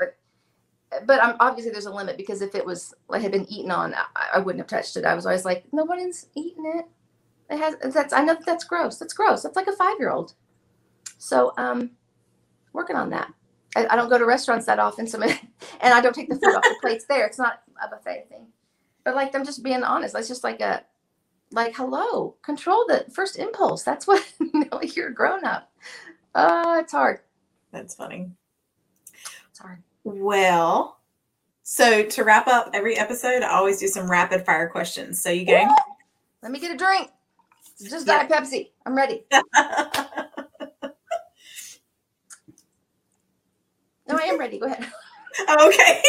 but 1.05 1.23
I'm 1.23 1.35
obviously 1.39 1.71
there's 1.71 1.85
a 1.85 1.93
limit 1.93 2.17
because 2.17 2.41
if 2.41 2.55
it 2.55 2.65
was 2.65 2.93
like 3.07 3.21
had 3.21 3.31
been 3.31 3.49
eaten 3.51 3.71
on, 3.71 3.93
I, 3.93 4.05
I, 4.35 4.39
wouldn't 4.39 4.59
have 4.59 4.67
touched 4.67 4.97
it. 4.97 5.05
I 5.05 5.13
was 5.13 5.25
always 5.25 5.45
like, 5.45 5.65
nobody's 5.71 6.27
eating 6.35 6.65
it. 6.75 6.85
It 7.49 7.57
has 7.57 7.93
that's 7.93 8.13
I 8.13 8.23
know 8.23 8.35
that 8.35 8.45
that's 8.45 8.63
gross. 8.63 8.97
That's 8.97 9.13
gross. 9.13 9.43
That's 9.43 9.55
like 9.55 9.67
a 9.67 9.73
five 9.73 9.95
year 9.99 10.11
old. 10.11 10.33
So 11.17 11.53
um, 11.57 11.91
working 12.73 12.95
on 12.95 13.09
that. 13.09 13.33
I, 13.75 13.87
I, 13.87 13.95
don't 13.95 14.09
go 14.09 14.17
to 14.17 14.25
restaurants 14.25 14.65
that 14.65 14.79
often, 14.79 15.05
so 15.05 15.21
and 15.21 15.93
I 15.93 16.01
don't 16.01 16.13
take 16.13 16.29
the 16.29 16.35
food 16.35 16.55
off 16.55 16.63
the 16.63 16.75
plates 16.81 17.05
there. 17.07 17.25
It's 17.27 17.37
not 17.37 17.61
a 17.83 17.87
buffet 17.87 18.27
thing. 18.29 18.47
But 19.03 19.15
like 19.15 19.35
I'm 19.35 19.45
just 19.45 19.63
being 19.63 19.83
honest. 19.83 20.13
That's 20.13 20.27
just 20.27 20.43
like 20.43 20.61
a 20.61 20.83
like 21.51 21.75
hello, 21.75 22.35
control 22.41 22.85
the 22.87 23.05
first 23.11 23.37
impulse. 23.37 23.83
That's 23.83 24.07
what 24.07 24.23
like 24.71 24.95
you're 24.95 25.09
a 25.09 25.13
grown 25.13 25.43
up. 25.43 25.71
Uh, 26.35 26.77
it's 26.79 26.91
hard. 26.91 27.21
That's 27.71 27.95
funny. 27.95 28.29
It's 29.49 29.59
hard. 29.59 29.83
Well, 30.03 30.99
So 31.63 32.03
to 32.03 32.23
wrap 32.23 32.47
up 32.47 32.69
every 32.73 32.97
episode, 32.97 33.43
I 33.43 33.49
always 33.49 33.79
do 33.79 33.87
some 33.87 34.09
rapid 34.09 34.45
fire 34.45 34.69
questions. 34.69 35.21
So 35.21 35.29
you 35.29 35.45
game? 35.45 35.69
Let 36.41 36.51
me 36.51 36.59
get 36.59 36.71
a 36.71 36.77
drink. 36.77 37.11
Just 37.81 38.07
yeah. 38.07 38.27
Diet 38.27 38.31
Pepsi. 38.31 38.71
I'm 38.85 38.95
ready. 38.95 39.23
no, 39.31 39.41
I 44.09 44.23
am 44.23 44.39
ready. 44.39 44.59
Go 44.59 44.65
ahead. 44.65 44.91
Okay. 45.49 46.01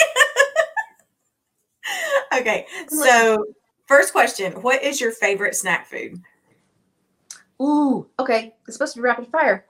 okay. 2.34 2.66
So 2.88 3.46
first 3.86 4.12
question: 4.12 4.52
What 4.62 4.82
is 4.82 5.00
your 5.00 5.12
favorite 5.12 5.54
snack 5.54 5.86
food? 5.86 6.20
Ooh, 7.60 8.08
okay. 8.18 8.54
It's 8.66 8.76
supposed 8.76 8.94
to 8.94 9.00
be 9.00 9.02
rapid 9.04 9.28
fire. 9.28 9.66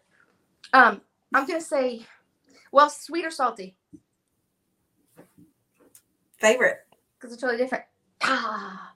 Um, 0.72 1.01
I'm 1.34 1.46
gonna 1.46 1.61
say, 1.61 2.07
well, 2.70 2.88
sweet 2.88 3.24
or 3.24 3.30
salty. 3.30 3.76
Favorite? 6.38 6.78
Because 7.18 7.32
it's 7.34 7.40
totally 7.42 7.59
different. 7.59 7.84
Ah. 8.22 8.92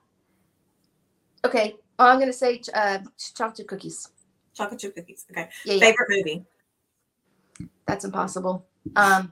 Okay. 1.43 1.75
Oh, 1.97 2.07
I'm 2.07 2.19
gonna 2.19 2.33
say 2.33 2.61
uh, 2.73 2.99
chocolate 3.33 3.57
chip 3.57 3.67
cookies. 3.67 4.09
Chocolate 4.53 4.79
chip 4.79 4.95
cookies. 4.95 5.25
Okay. 5.31 5.49
Yeah, 5.63 5.79
Favorite 5.79 6.07
yeah. 6.09 6.17
movie? 6.17 6.45
That's 7.87 8.05
impossible. 8.05 8.65
Um. 8.95 9.31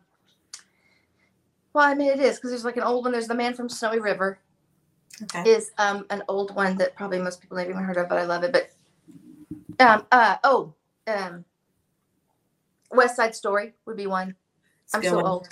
Well, 1.74 1.86
I 1.86 1.96
mean, 1.96 2.12
it 2.12 2.20
is 2.20 2.36
because 2.36 2.52
there's 2.52 2.66
like 2.66 2.78
an 2.78 2.84
old 2.84 3.06
one. 3.06 3.12
There's 3.12 3.28
the 3.28 3.36
Man 3.36 3.54
from 3.54 3.68
Snowy 3.68 4.00
River. 4.00 4.40
Okay. 5.24 5.50
Is 5.50 5.72
um 5.78 6.06
an 6.10 6.24
old 6.28 6.56
one 6.56 6.78
that 6.78 6.96
probably 6.96 7.20
most 7.20 7.42
people 7.42 7.58
never 7.58 7.72
even 7.72 7.84
heard 7.84 7.98
of, 7.98 8.10
but 8.10 8.18
I 8.18 8.24
love 8.24 8.44
it. 8.44 8.52
But 8.52 8.70
um 9.80 10.06
uh 10.12 10.38
oh 10.44 10.74
um 11.08 11.46
West 12.92 13.16
Side 13.16 13.36
Story 13.36 13.74
would 13.86 13.98
be 13.98 14.08
one. 14.08 14.36
I'm 14.94 15.04
so 15.04 15.16
one. 15.16 15.26
old. 15.26 15.50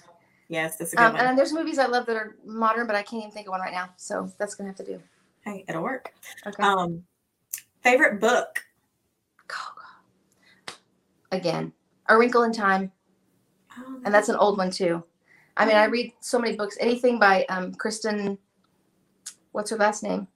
Yes, 0.48 0.78
that's 0.78 0.94
a 0.94 0.96
good 0.96 1.04
um, 1.04 1.14
one. 1.14 1.22
And 1.26 1.38
there's 1.38 1.54
movies 1.54 1.80
I 1.80 1.86
love 1.86 2.06
that 2.08 2.16
are 2.16 2.36
modern, 2.46 2.86
but 2.86 2.96
I 2.96 3.04
can't 3.04 3.24
even 3.24 3.32
think 3.32 3.48
of 3.48 3.52
one 3.52 3.62
right 3.62 3.74
now. 3.74 3.90
So 3.98 4.32
that's 4.38 4.56
gonna 4.56 4.70
have 4.70 4.78
to 4.78 4.86
do. 4.86 5.02
Hey, 5.44 5.66
it'll 5.68 5.84
work. 5.84 6.14
Okay. 6.46 6.64
Um, 6.64 7.04
favorite 7.82 8.20
book. 8.20 8.64
Again, 11.32 11.72
A 12.10 12.18
Wrinkle 12.18 12.44
in 12.44 12.52
Time, 12.52 12.92
oh, 13.78 14.02
and 14.04 14.14
that's 14.14 14.28
an 14.28 14.36
old 14.36 14.58
one 14.58 14.70
too. 14.70 15.02
I 15.56 15.66
mean, 15.66 15.78
I 15.78 15.86
read 15.86 16.12
so 16.20 16.38
many 16.38 16.58
books. 16.58 16.76
Anything 16.80 17.20
by 17.20 17.46
um, 17.46 17.74
Kristin. 17.74 18.38
What's 19.54 19.70
her 19.70 19.78
last 19.78 20.04
name? 20.04 20.28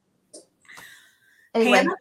Anyway, 1.53 1.77
Hannah? 1.79 1.95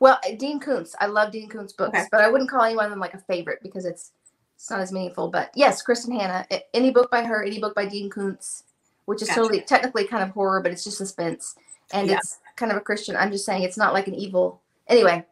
well, 0.00 0.18
Dean 0.38 0.58
Koontz. 0.58 0.94
I 1.00 1.06
love 1.06 1.32
Dean 1.32 1.50
Koontz 1.50 1.74
books, 1.74 1.98
okay. 1.98 2.08
but 2.10 2.22
I 2.22 2.30
wouldn't 2.30 2.48
call 2.48 2.62
any 2.62 2.76
one 2.76 2.86
of 2.86 2.90
them 2.90 3.00
like 3.00 3.14
a 3.14 3.18
favorite 3.18 3.58
because 3.62 3.84
it's 3.84 4.12
it's 4.54 4.70
not 4.70 4.80
as 4.80 4.90
meaningful. 4.90 5.28
But 5.28 5.50
yes, 5.54 5.84
Kristin 5.84 6.18
Hannah. 6.18 6.46
Any 6.72 6.90
book 6.90 7.10
by 7.10 7.24
her, 7.24 7.44
any 7.44 7.60
book 7.60 7.74
by 7.74 7.84
Dean 7.84 8.08
Koontz, 8.08 8.64
which 9.04 9.20
is 9.20 9.28
gotcha. 9.28 9.40
totally 9.40 9.60
technically 9.60 10.06
kind 10.06 10.22
of 10.22 10.30
horror, 10.30 10.62
but 10.62 10.72
it's 10.72 10.84
just 10.84 10.96
suspense 10.96 11.56
and 11.92 12.08
yeah. 12.08 12.16
it's 12.16 12.38
kind 12.56 12.72
of 12.72 12.78
a 12.78 12.82
Christian. 12.82 13.16
I'm 13.16 13.30
just 13.30 13.44
saying 13.44 13.62
it's 13.62 13.76
not 13.76 13.92
like 13.92 14.08
an 14.08 14.14
evil. 14.14 14.60
Anyway, 14.88 15.24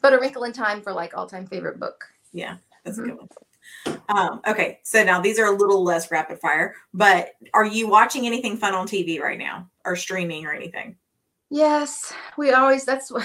but 0.00 0.12
A 0.12 0.18
Wrinkle 0.18 0.44
in 0.44 0.52
Time 0.52 0.82
for 0.82 0.92
like 0.92 1.16
all 1.16 1.26
time 1.26 1.46
favorite 1.46 1.78
book. 1.78 2.04
Yeah, 2.32 2.56
that's 2.84 2.98
mm-hmm. 2.98 3.10
a 3.10 3.12
good 3.12 3.18
one. 3.18 3.28
Um, 4.08 4.40
okay, 4.46 4.80
so 4.82 5.02
now 5.02 5.20
these 5.20 5.38
are 5.38 5.46
a 5.46 5.56
little 5.56 5.82
less 5.82 6.10
rapid 6.10 6.38
fire, 6.38 6.74
but 6.92 7.30
are 7.54 7.64
you 7.64 7.88
watching 7.88 8.26
anything 8.26 8.56
fun 8.56 8.74
on 8.74 8.86
TV 8.86 9.20
right 9.20 9.38
now 9.38 9.68
or 9.84 9.96
streaming 9.96 10.44
or 10.44 10.52
anything? 10.52 10.96
Yes, 11.50 12.12
we 12.36 12.52
always. 12.52 12.84
That's 12.84 13.10
what. 13.10 13.24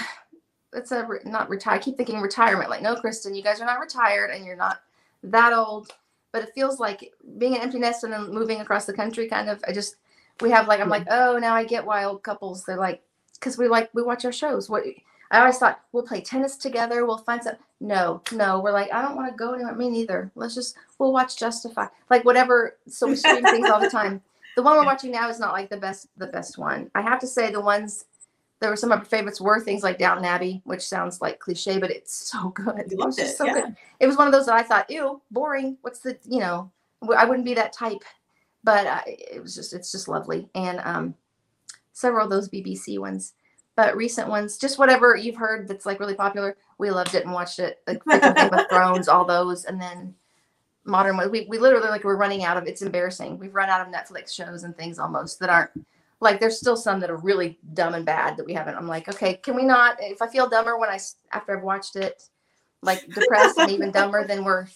that's 0.72 0.92
a 0.92 1.06
not 1.24 1.50
retire. 1.50 1.74
I 1.74 1.78
keep 1.78 1.96
thinking 1.96 2.20
retirement. 2.20 2.70
Like, 2.70 2.82
no, 2.82 2.94
Kristen, 2.94 3.34
you 3.34 3.42
guys 3.42 3.60
are 3.60 3.66
not 3.66 3.80
retired 3.80 4.30
and 4.30 4.44
you're 4.44 4.56
not 4.56 4.80
that 5.24 5.52
old, 5.52 5.92
but 6.32 6.42
it 6.42 6.54
feels 6.54 6.78
like 6.78 7.12
being 7.38 7.56
an 7.56 7.62
empty 7.62 7.78
nest 7.78 8.04
and 8.04 8.12
then 8.12 8.32
moving 8.32 8.60
across 8.60 8.86
the 8.86 8.92
country. 8.92 9.28
Kind 9.28 9.50
of. 9.50 9.62
I 9.66 9.72
just 9.72 9.96
we 10.40 10.50
have 10.50 10.68
like 10.68 10.80
I'm 10.80 10.88
like, 10.88 11.06
oh, 11.10 11.38
now 11.38 11.54
I 11.54 11.64
get 11.64 11.84
why 11.84 12.04
old 12.04 12.22
couples. 12.22 12.64
They're 12.64 12.76
like, 12.76 13.02
because 13.34 13.58
we 13.58 13.68
like 13.68 13.90
we 13.94 14.02
watch 14.02 14.24
our 14.24 14.32
shows. 14.32 14.68
What 14.68 14.84
I 15.30 15.40
always 15.40 15.58
thought 15.58 15.80
we'll 15.92 16.02
play 16.02 16.20
tennis 16.20 16.56
together. 16.56 17.06
We'll 17.06 17.18
find 17.18 17.42
some. 17.42 17.56
No, 17.80 18.22
no, 18.32 18.60
we're 18.60 18.72
like 18.72 18.92
I 18.92 19.02
don't 19.02 19.16
want 19.16 19.30
to 19.30 19.36
go 19.36 19.54
anywhere. 19.54 19.74
Me 19.74 19.88
neither. 19.88 20.30
Let's 20.34 20.54
just 20.54 20.76
we'll 20.98 21.12
watch 21.12 21.36
Justify. 21.36 21.86
Like 22.10 22.24
whatever. 22.24 22.76
So 22.88 23.06
we 23.06 23.16
stream 23.16 23.42
things 23.44 23.68
all 23.70 23.80
the 23.80 23.90
time. 23.98 24.20
The 24.56 24.62
one 24.62 24.76
we're 24.76 24.84
watching 24.84 25.12
now 25.12 25.28
is 25.28 25.38
not 25.38 25.52
like 25.52 25.70
the 25.70 25.76
best 25.76 26.08
the 26.16 26.26
best 26.26 26.58
one. 26.58 26.90
I 26.94 27.00
have 27.00 27.20
to 27.20 27.26
say 27.26 27.50
the 27.50 27.60
ones 27.60 28.04
there 28.60 28.68
were 28.68 28.76
some 28.76 28.92
of 28.92 28.98
my 28.98 29.04
favorites 29.04 29.40
were 29.40 29.58
things 29.58 29.82
like 29.82 29.98
Downton 29.98 30.26
Abbey, 30.26 30.60
which 30.64 30.82
sounds 30.82 31.22
like 31.22 31.38
cliche, 31.38 31.78
but 31.78 31.90
it's 31.90 32.30
so 32.30 32.50
good. 32.50 32.92
It 32.92 32.98
was 32.98 33.16
just 33.16 33.38
so 33.38 33.46
yeah. 33.46 33.54
good. 33.54 33.76
It 34.00 34.06
was 34.06 34.18
one 34.18 34.26
of 34.26 34.32
those 34.32 34.46
that 34.46 34.54
I 34.54 34.62
thought, 34.62 34.90
ew, 34.90 35.22
boring. 35.30 35.78
What's 35.80 36.00
the 36.00 36.18
you 36.24 36.40
know? 36.40 36.70
I 37.16 37.24
wouldn't 37.24 37.46
be 37.46 37.54
that 37.54 37.72
type, 37.72 38.02
but 38.64 38.86
I, 38.86 39.16
it 39.32 39.42
was 39.42 39.54
just 39.54 39.72
it's 39.72 39.92
just 39.92 40.08
lovely. 40.08 40.48
And 40.54 40.80
um, 40.84 41.14
several 41.92 42.24
of 42.24 42.30
those 42.30 42.48
BBC 42.48 42.98
ones 42.98 43.34
but 43.80 43.96
recent 43.96 44.28
ones, 44.28 44.58
just 44.58 44.78
whatever 44.78 45.16
you've 45.16 45.36
heard 45.36 45.66
that's 45.66 45.86
like 45.86 46.00
really 46.00 46.14
popular. 46.14 46.54
We 46.76 46.90
loved 46.90 47.14
it 47.14 47.24
and 47.24 47.32
watched 47.32 47.58
it. 47.58 47.80
Like 47.86 48.04
Game 48.04 48.52
of 48.52 48.66
Thrones, 48.70 49.08
all 49.08 49.24
those, 49.24 49.64
and 49.64 49.80
then 49.80 50.14
modern 50.84 51.16
ones. 51.16 51.30
We 51.30 51.46
we 51.48 51.56
literally 51.56 51.88
like 51.88 52.04
we're 52.04 52.16
running 52.16 52.44
out 52.44 52.58
of. 52.58 52.66
It's 52.66 52.82
embarrassing. 52.82 53.38
We've 53.38 53.54
run 53.54 53.70
out 53.70 53.80
of 53.80 53.92
Netflix 53.92 54.34
shows 54.34 54.64
and 54.64 54.76
things 54.76 54.98
almost 54.98 55.40
that 55.40 55.48
aren't 55.48 55.70
like. 56.20 56.40
There's 56.40 56.58
still 56.58 56.76
some 56.76 57.00
that 57.00 57.10
are 57.10 57.16
really 57.16 57.58
dumb 57.72 57.94
and 57.94 58.04
bad 58.04 58.36
that 58.36 58.44
we 58.44 58.52
haven't. 58.52 58.76
I'm 58.76 58.86
like, 58.86 59.08
okay, 59.08 59.34
can 59.34 59.56
we 59.56 59.64
not? 59.64 59.96
If 59.98 60.20
I 60.20 60.26
feel 60.26 60.46
dumber 60.46 60.76
when 60.76 60.90
I 60.90 60.98
after 61.32 61.56
I've 61.56 61.64
watched 61.64 61.96
it, 61.96 62.22
like 62.82 63.06
depressed 63.06 63.58
and 63.58 63.70
even 63.70 63.92
dumber, 63.92 64.26
then 64.26 64.44
we're 64.44 64.66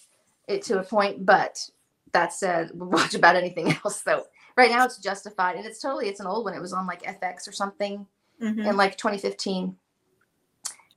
it 0.47 0.63
to 0.63 0.79
a 0.79 0.83
point. 0.83 1.25
But 1.25 1.69
that 2.15 2.33
said, 2.33 2.71
watch 2.73 3.13
about 3.13 3.35
anything 3.35 3.77
else. 3.83 4.01
So 4.03 4.25
right 4.57 4.71
now 4.71 4.85
it's 4.85 4.97
Justified, 4.97 5.55
and 5.57 5.65
it's 5.65 5.79
totally 5.79 6.07
it's 6.07 6.19
an 6.19 6.27
old 6.27 6.45
one. 6.45 6.53
It 6.53 6.61
was 6.61 6.73
on 6.73 6.87
like 6.87 7.03
FX 7.03 7.47
or 7.47 7.51
something 7.51 8.07
mm-hmm. 8.41 8.61
in 8.61 8.77
like 8.77 8.97
2015. 8.97 9.75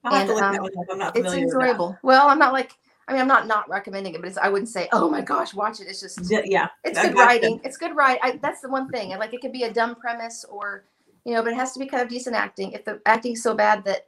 and 0.05 0.31
um, 0.31 0.69
it's 1.15 1.35
enjoyable. 1.35 1.99
Well, 2.03 2.29
I'm 2.29 2.39
not 2.39 2.53
like 2.53 2.73
I 3.07 3.13
mean 3.13 3.21
I'm 3.21 3.29
not 3.29 3.47
not 3.47 3.69
recommending 3.69 4.15
it, 4.15 4.21
but 4.21 4.29
it's 4.29 4.39
I 4.39 4.49
wouldn't 4.49 4.69
say 4.69 4.89
oh 4.93 5.11
my 5.11 5.21
gosh 5.21 5.55
watch 5.55 5.81
it. 5.81 5.89
It's 5.89 6.01
just 6.01 6.21
yeah, 6.31 6.69
it's 6.85 7.01
good 7.01 7.15
writing. 7.15 7.61
It's 7.65 7.77
good 7.77 7.97
writing. 7.97 8.39
That's 8.41 8.61
the 8.61 8.69
one 8.69 8.89
thing. 8.89 9.11
like 9.19 9.35
it 9.35 9.41
could 9.41 9.53
be 9.53 9.65
a 9.65 9.73
dumb 9.73 9.97
premise 9.97 10.45
or 10.49 10.85
you 11.25 11.35
know, 11.35 11.43
but 11.43 11.53
it 11.53 11.57
has 11.57 11.73
to 11.73 11.79
be 11.79 11.87
kind 11.87 12.03
of 12.03 12.09
decent 12.09 12.37
acting. 12.37 12.73
If 12.73 12.85
the 12.85 13.03
acting's 13.05 13.43
so 13.43 13.55
bad 13.55 13.85
that 13.85 14.07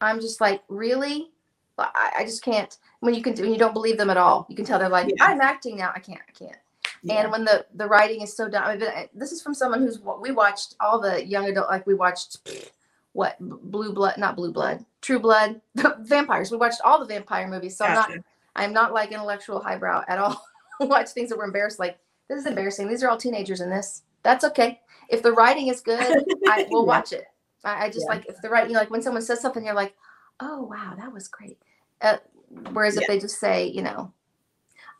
I'm 0.00 0.20
just 0.20 0.40
like 0.40 0.62
really, 0.68 1.30
I, 1.78 2.12
I 2.18 2.24
just 2.24 2.42
can't. 2.42 2.76
When 3.00 3.14
you 3.14 3.22
can 3.22 3.34
when 3.34 3.52
you 3.52 3.58
don't 3.58 3.74
believe 3.74 3.96
them 3.96 4.10
at 4.10 4.16
all, 4.16 4.46
you 4.48 4.56
can 4.56 4.64
tell 4.64 4.78
they're 4.78 4.88
like 4.88 5.08
yeah. 5.08 5.24
I'm 5.24 5.40
acting 5.40 5.76
now. 5.76 5.92
I 5.94 6.00
can't. 6.00 6.20
I 6.28 6.32
can't. 6.32 6.56
Yeah. 7.02 7.22
And 7.22 7.32
when 7.32 7.44
the 7.44 7.64
the 7.74 7.86
writing 7.86 8.22
is 8.22 8.36
so 8.36 8.48
mean, 8.48 9.08
this 9.14 9.32
is 9.32 9.40
from 9.40 9.54
someone 9.54 9.80
who's 9.80 10.00
we 10.20 10.32
watched 10.32 10.74
all 10.80 11.00
the 11.00 11.24
young 11.24 11.48
adult 11.48 11.68
like 11.68 11.86
we 11.86 11.94
watched 11.94 12.38
what 13.12 13.36
blue 13.40 13.92
blood 13.92 14.16
not 14.18 14.36
blue 14.36 14.52
blood 14.52 14.84
true 15.00 15.18
blood 15.18 15.60
vampires 16.00 16.50
we 16.50 16.56
watched 16.56 16.80
all 16.84 16.98
the 16.98 17.04
vampire 17.04 17.48
movies 17.48 17.76
so 17.76 17.84
gotcha. 17.84 18.00
i'm 18.00 18.16
not 18.16 18.24
i'm 18.56 18.72
not 18.72 18.92
like 18.92 19.12
intellectual 19.12 19.60
highbrow 19.60 20.04
at 20.08 20.18
all 20.18 20.40
watch 20.80 21.08
things 21.08 21.28
that 21.28 21.38
were 21.38 21.44
embarrassed 21.44 21.78
like 21.78 21.98
this 22.28 22.38
is 22.38 22.46
embarrassing 22.46 22.88
these 22.88 23.02
are 23.02 23.08
all 23.08 23.16
teenagers 23.16 23.60
in 23.60 23.70
this 23.70 24.02
that's 24.22 24.44
okay 24.44 24.80
if 25.08 25.22
the 25.22 25.32
writing 25.32 25.68
is 25.68 25.80
good 25.80 26.24
i 26.48 26.66
will 26.70 26.82
yeah. 26.82 26.86
watch 26.86 27.12
it 27.12 27.24
I, 27.64 27.86
I 27.86 27.90
just 27.90 28.06
yeah. 28.08 28.16
like 28.16 28.26
if 28.26 28.40
the 28.40 28.48
writing 28.48 28.70
you 28.70 28.74
know, 28.74 28.80
like 28.80 28.90
when 28.90 29.02
someone 29.02 29.22
says 29.22 29.40
something 29.40 29.64
you're 29.64 29.74
like 29.74 29.94
oh 30.40 30.62
wow 30.62 30.94
that 30.96 31.12
was 31.12 31.26
great 31.26 31.58
uh, 32.00 32.18
whereas 32.72 32.94
yeah. 32.94 33.02
if 33.02 33.08
they 33.08 33.18
just 33.18 33.38
say 33.38 33.66
you 33.66 33.82
know 33.82 34.12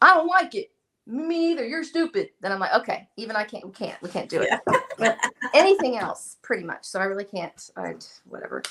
i 0.03 0.15
don't 0.15 0.27
like 0.27 0.55
it 0.55 0.71
me 1.09 1.53
either. 1.53 1.67
You're 1.67 1.85
stupid. 1.85 2.31
Then 2.41 2.53
I'm 2.53 2.61
like, 2.61 2.75
okay, 2.75 3.09
even 3.17 3.35
I 3.35 3.45
can't. 3.45 3.65
We 3.65 3.73
can't. 3.73 4.01
We 4.03 4.11
can't 4.11 4.29
do 4.29 4.43
it. 4.43 4.51
Yeah. 4.99 5.17
anything 5.55 5.97
else, 5.97 6.37
pretty 6.43 6.65
much. 6.65 6.85
So 6.85 7.01
I 7.01 7.05
really 7.05 7.25
can't. 7.25 7.71
I 7.77 7.95
whatever. 8.27 8.63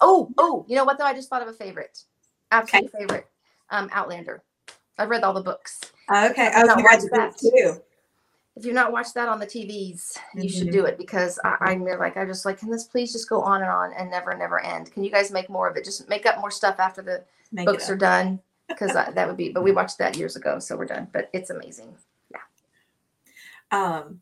Oh, 0.00 0.30
oh, 0.36 0.64
you 0.68 0.76
know 0.76 0.84
what 0.84 0.98
though? 0.98 1.04
I 1.04 1.14
just 1.14 1.30
thought 1.30 1.42
of 1.42 1.48
a 1.48 1.52
favorite. 1.52 2.02
Absolute 2.52 2.90
okay. 2.94 2.98
favorite. 2.98 3.26
Um, 3.70 3.88
Outlander. 3.92 4.42
I've 4.98 5.08
read 5.08 5.24
all 5.24 5.32
the 5.32 5.42
books. 5.42 5.80
Okay. 6.10 6.50
Oh, 6.54 6.78
you 6.78 6.84
read 6.84 7.00
that 7.12 7.36
too. 7.38 7.80
If 8.56 8.64
you've 8.64 8.74
not 8.74 8.90
watched 8.90 9.14
that 9.14 9.28
on 9.28 9.38
the 9.38 9.46
TVs, 9.46 10.16
you 10.34 10.44
mm-hmm. 10.44 10.48
should 10.48 10.70
do 10.70 10.86
it 10.86 10.96
because 10.96 11.38
I, 11.44 11.56
I'm 11.60 11.84
like, 11.84 12.16
I 12.16 12.24
just 12.24 12.46
like, 12.46 12.58
can 12.58 12.70
this 12.70 12.84
please 12.84 13.12
just 13.12 13.28
go 13.28 13.42
on 13.42 13.60
and 13.60 13.70
on 13.70 13.92
and 13.92 14.10
never, 14.10 14.34
never 14.34 14.60
end? 14.60 14.90
Can 14.92 15.04
you 15.04 15.10
guys 15.10 15.30
make 15.30 15.50
more 15.50 15.68
of 15.68 15.76
it? 15.76 15.84
Just 15.84 16.08
make 16.08 16.24
up 16.24 16.40
more 16.40 16.50
stuff 16.50 16.76
after 16.78 17.02
the 17.02 17.22
make 17.52 17.66
books 17.66 17.90
are 17.90 17.96
done 17.96 18.40
because 18.68 18.92
that 18.94 19.26
would 19.26 19.36
be. 19.36 19.50
But 19.50 19.62
we 19.62 19.72
watched 19.72 19.98
that 19.98 20.16
years 20.16 20.36
ago, 20.36 20.58
so 20.58 20.76
we're 20.76 20.86
done. 20.86 21.08
But 21.12 21.30
it's 21.32 21.50
amazing. 21.50 21.94
Yeah. 22.30 22.40
Um. 23.70 24.20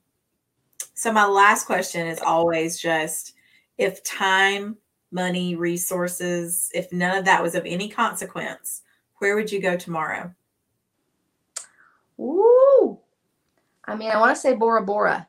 So 0.94 1.12
my 1.12 1.26
last 1.26 1.66
question 1.66 2.06
is 2.06 2.20
always 2.20 2.78
just 2.80 3.34
if 3.78 4.02
time, 4.04 4.76
money, 5.10 5.54
resources, 5.54 6.70
if 6.74 6.92
none 6.92 7.16
of 7.16 7.24
that 7.24 7.42
was 7.42 7.54
of 7.54 7.64
any 7.66 7.88
consequence, 7.88 8.82
where 9.18 9.34
would 9.36 9.50
you 9.50 9.60
go 9.60 9.76
tomorrow? 9.76 10.32
Ooh. 12.20 12.98
I 13.84 13.94
mean, 13.96 14.10
I 14.10 14.18
want 14.18 14.34
to 14.34 14.40
say 14.40 14.54
Bora 14.54 14.82
Bora. 14.82 15.28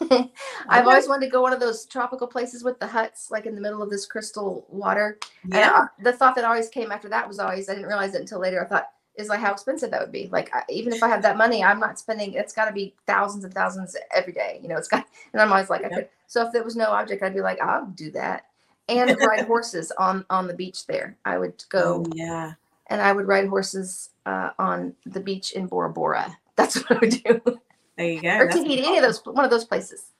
I've 0.68 0.86
always 0.86 1.08
wanted 1.08 1.26
to 1.26 1.32
go 1.32 1.42
one 1.42 1.52
of 1.52 1.60
those 1.60 1.86
tropical 1.86 2.26
places 2.26 2.62
with 2.62 2.78
the 2.78 2.86
huts, 2.86 3.30
like 3.30 3.46
in 3.46 3.54
the 3.54 3.60
middle 3.60 3.82
of 3.82 3.90
this 3.90 4.06
crystal 4.06 4.66
water. 4.68 5.18
Yeah. 5.46 5.56
And 5.56 5.64
I, 5.64 5.86
the 6.02 6.12
thought 6.12 6.34
that 6.36 6.44
always 6.44 6.68
came 6.68 6.92
after 6.92 7.08
that 7.08 7.26
was 7.26 7.38
always 7.38 7.68
I 7.68 7.74
didn't 7.74 7.88
realize 7.88 8.14
it 8.14 8.20
until 8.20 8.40
later. 8.40 8.64
I 8.64 8.68
thought 8.68 8.90
is 9.16 9.28
like 9.28 9.40
how 9.40 9.52
expensive 9.52 9.90
that 9.90 10.00
would 10.00 10.12
be. 10.12 10.28
Like 10.30 10.54
I, 10.54 10.62
even 10.68 10.92
if 10.92 11.02
I 11.02 11.08
have 11.08 11.22
that 11.22 11.36
money, 11.36 11.64
I'm 11.64 11.80
not 11.80 11.98
spending. 11.98 12.34
It's 12.34 12.52
got 12.52 12.66
to 12.66 12.72
be 12.72 12.94
thousands 13.06 13.44
and 13.44 13.52
thousands 13.52 13.96
every 14.14 14.32
day. 14.32 14.60
You 14.62 14.68
know, 14.68 14.76
it's 14.76 14.88
got. 14.88 15.06
And 15.34 15.42
I'm 15.42 15.52
always 15.52 15.68
like, 15.68 15.84
I 15.84 15.90
could. 15.90 16.08
So 16.26 16.46
if 16.46 16.54
there 16.54 16.64
was 16.64 16.74
no 16.74 16.86
object, 16.86 17.22
I'd 17.22 17.34
be 17.34 17.42
like, 17.42 17.60
I'll 17.60 17.84
do 17.84 18.10
that 18.12 18.46
and 18.88 19.16
ride 19.26 19.46
horses 19.46 19.92
on 19.98 20.24
on 20.30 20.46
the 20.46 20.54
beach 20.54 20.86
there. 20.86 21.16
I 21.24 21.38
would 21.38 21.64
go. 21.68 22.04
Oh, 22.06 22.12
yeah. 22.14 22.54
And 22.88 23.02
I 23.02 23.12
would 23.12 23.26
ride 23.26 23.48
horses 23.48 24.10
uh, 24.24 24.50
on 24.58 24.94
the 25.04 25.20
beach 25.20 25.52
in 25.52 25.66
Bora 25.66 25.90
Bora. 25.90 26.38
That's 26.56 26.76
what 26.76 26.92
I 26.92 26.98
would 26.98 27.22
do. 27.22 27.60
There 27.98 28.06
you 28.06 28.22
go. 28.22 28.38
or 28.38 28.48
Tahiti, 28.48 28.84
any 28.84 28.96
of 28.96 29.02
those, 29.02 29.20
one 29.24 29.44
of 29.44 29.50
those 29.50 29.64
places. 29.64 30.12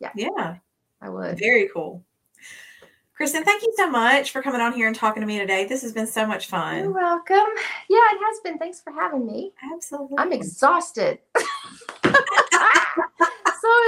Yeah. 0.00 0.10
Yeah. 0.16 0.56
I 1.02 1.08
would. 1.10 1.38
Very 1.38 1.68
cool. 1.72 2.02
Kristen, 3.14 3.44
thank 3.44 3.62
you 3.62 3.72
so 3.76 3.90
much 3.90 4.30
for 4.30 4.40
coming 4.40 4.62
on 4.62 4.72
here 4.72 4.86
and 4.86 4.96
talking 4.96 5.20
to 5.20 5.26
me 5.26 5.38
today. 5.38 5.66
This 5.66 5.82
has 5.82 5.92
been 5.92 6.06
so 6.06 6.26
much 6.26 6.46
fun. 6.46 6.78
You're 6.78 6.90
welcome. 6.90 7.36
Yeah, 7.90 7.98
it 8.12 8.18
has 8.24 8.40
been. 8.42 8.56
Thanks 8.56 8.80
for 8.80 8.90
having 8.90 9.26
me. 9.26 9.52
Absolutely. 9.74 10.16
I'm 10.16 10.32
exhausted. 10.32 11.18
so 11.36 11.42
it 12.10 12.14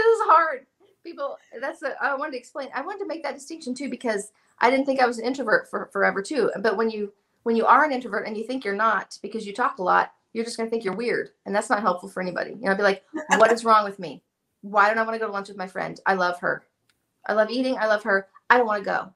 is 0.07 0.21
hard. 0.27 0.67
People, 1.03 1.39
that's 1.59 1.83
a, 1.83 1.95
I 2.03 2.15
wanted 2.15 2.33
to 2.33 2.39
explain. 2.39 2.69
I 2.75 2.83
wanted 2.83 2.99
to 2.99 3.07
make 3.07 3.23
that 3.23 3.35
distinction 3.35 3.75
too 3.75 3.89
because 3.89 4.33
I 4.59 4.71
didn't 4.71 4.85
think 4.85 5.01
I 5.01 5.07
was 5.07 5.19
an 5.19 5.25
introvert 5.25 5.71
for 5.71 5.89
forever 5.91 6.21
too. 6.21 6.51
But 6.61 6.77
when 6.77 6.91
you 6.91 7.11
when 7.45 7.57
you 7.57 7.65
are 7.65 7.85
an 7.85 7.93
introvert 7.93 8.27
and 8.27 8.37
you 8.37 8.45
think 8.45 8.67
you're 8.67 8.77
not 8.77 9.19
because 9.23 9.47
you 9.47 9.55
talk 9.55 9.79
a 9.79 9.83
lot, 9.83 10.13
you're 10.33 10.45
just 10.45 10.57
gonna 10.57 10.71
think 10.71 10.85
you're 10.85 10.97
weird, 10.97 11.31
and 11.47 11.55
that's 11.55 11.71
not 11.71 11.83
helpful 11.83 12.09
for 12.09 12.23
anybody. 12.23 12.51
You 12.51 12.63
know, 12.63 12.73
I'd 12.73 12.77
be 12.77 12.83
like, 12.83 13.05
what 13.37 13.53
is 13.53 13.65
wrong 13.65 13.85
with 13.85 13.99
me? 13.99 14.23
Why 14.63 14.89
don't 14.89 14.99
I 14.99 15.03
want 15.03 15.15
to 15.15 15.19
go 15.19 15.27
to 15.27 15.33
lunch 15.33 15.49
with 15.49 15.57
my 15.57 15.67
friend? 15.67 16.01
I 16.07 16.15
love 16.15 16.39
her. 16.41 16.65
I 17.27 17.35
love 17.35 17.51
eating. 17.51 17.77
I 17.77 17.87
love 17.87 18.03
her. 18.05 18.29
I 18.49 18.57
don't 18.57 18.67
want 18.67 18.85
to 18.85 18.91
go. 18.91 19.13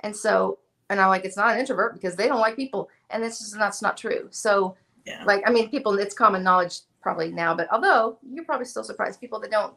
And 0.00 0.14
so, 0.16 0.58
and 0.90 1.00
I'm 1.00 1.08
like, 1.08 1.24
it's 1.24 1.36
not 1.36 1.54
an 1.54 1.60
introvert 1.60 1.94
because 1.94 2.16
they 2.16 2.28
don't 2.28 2.40
like 2.40 2.56
people. 2.56 2.88
And 3.10 3.24
it's 3.24 3.38
just, 3.38 3.58
that's 3.58 3.82
not 3.82 3.96
true. 3.96 4.28
So, 4.30 4.76
yeah. 5.04 5.24
like, 5.24 5.42
I 5.46 5.50
mean, 5.50 5.70
people, 5.70 5.98
it's 5.98 6.14
common 6.14 6.42
knowledge 6.42 6.80
probably 7.00 7.30
now, 7.30 7.54
but 7.54 7.68
although 7.72 8.18
you're 8.22 8.44
probably 8.44 8.66
still 8.66 8.84
surprised, 8.84 9.20
people 9.20 9.40
that 9.40 9.50
don't, 9.50 9.74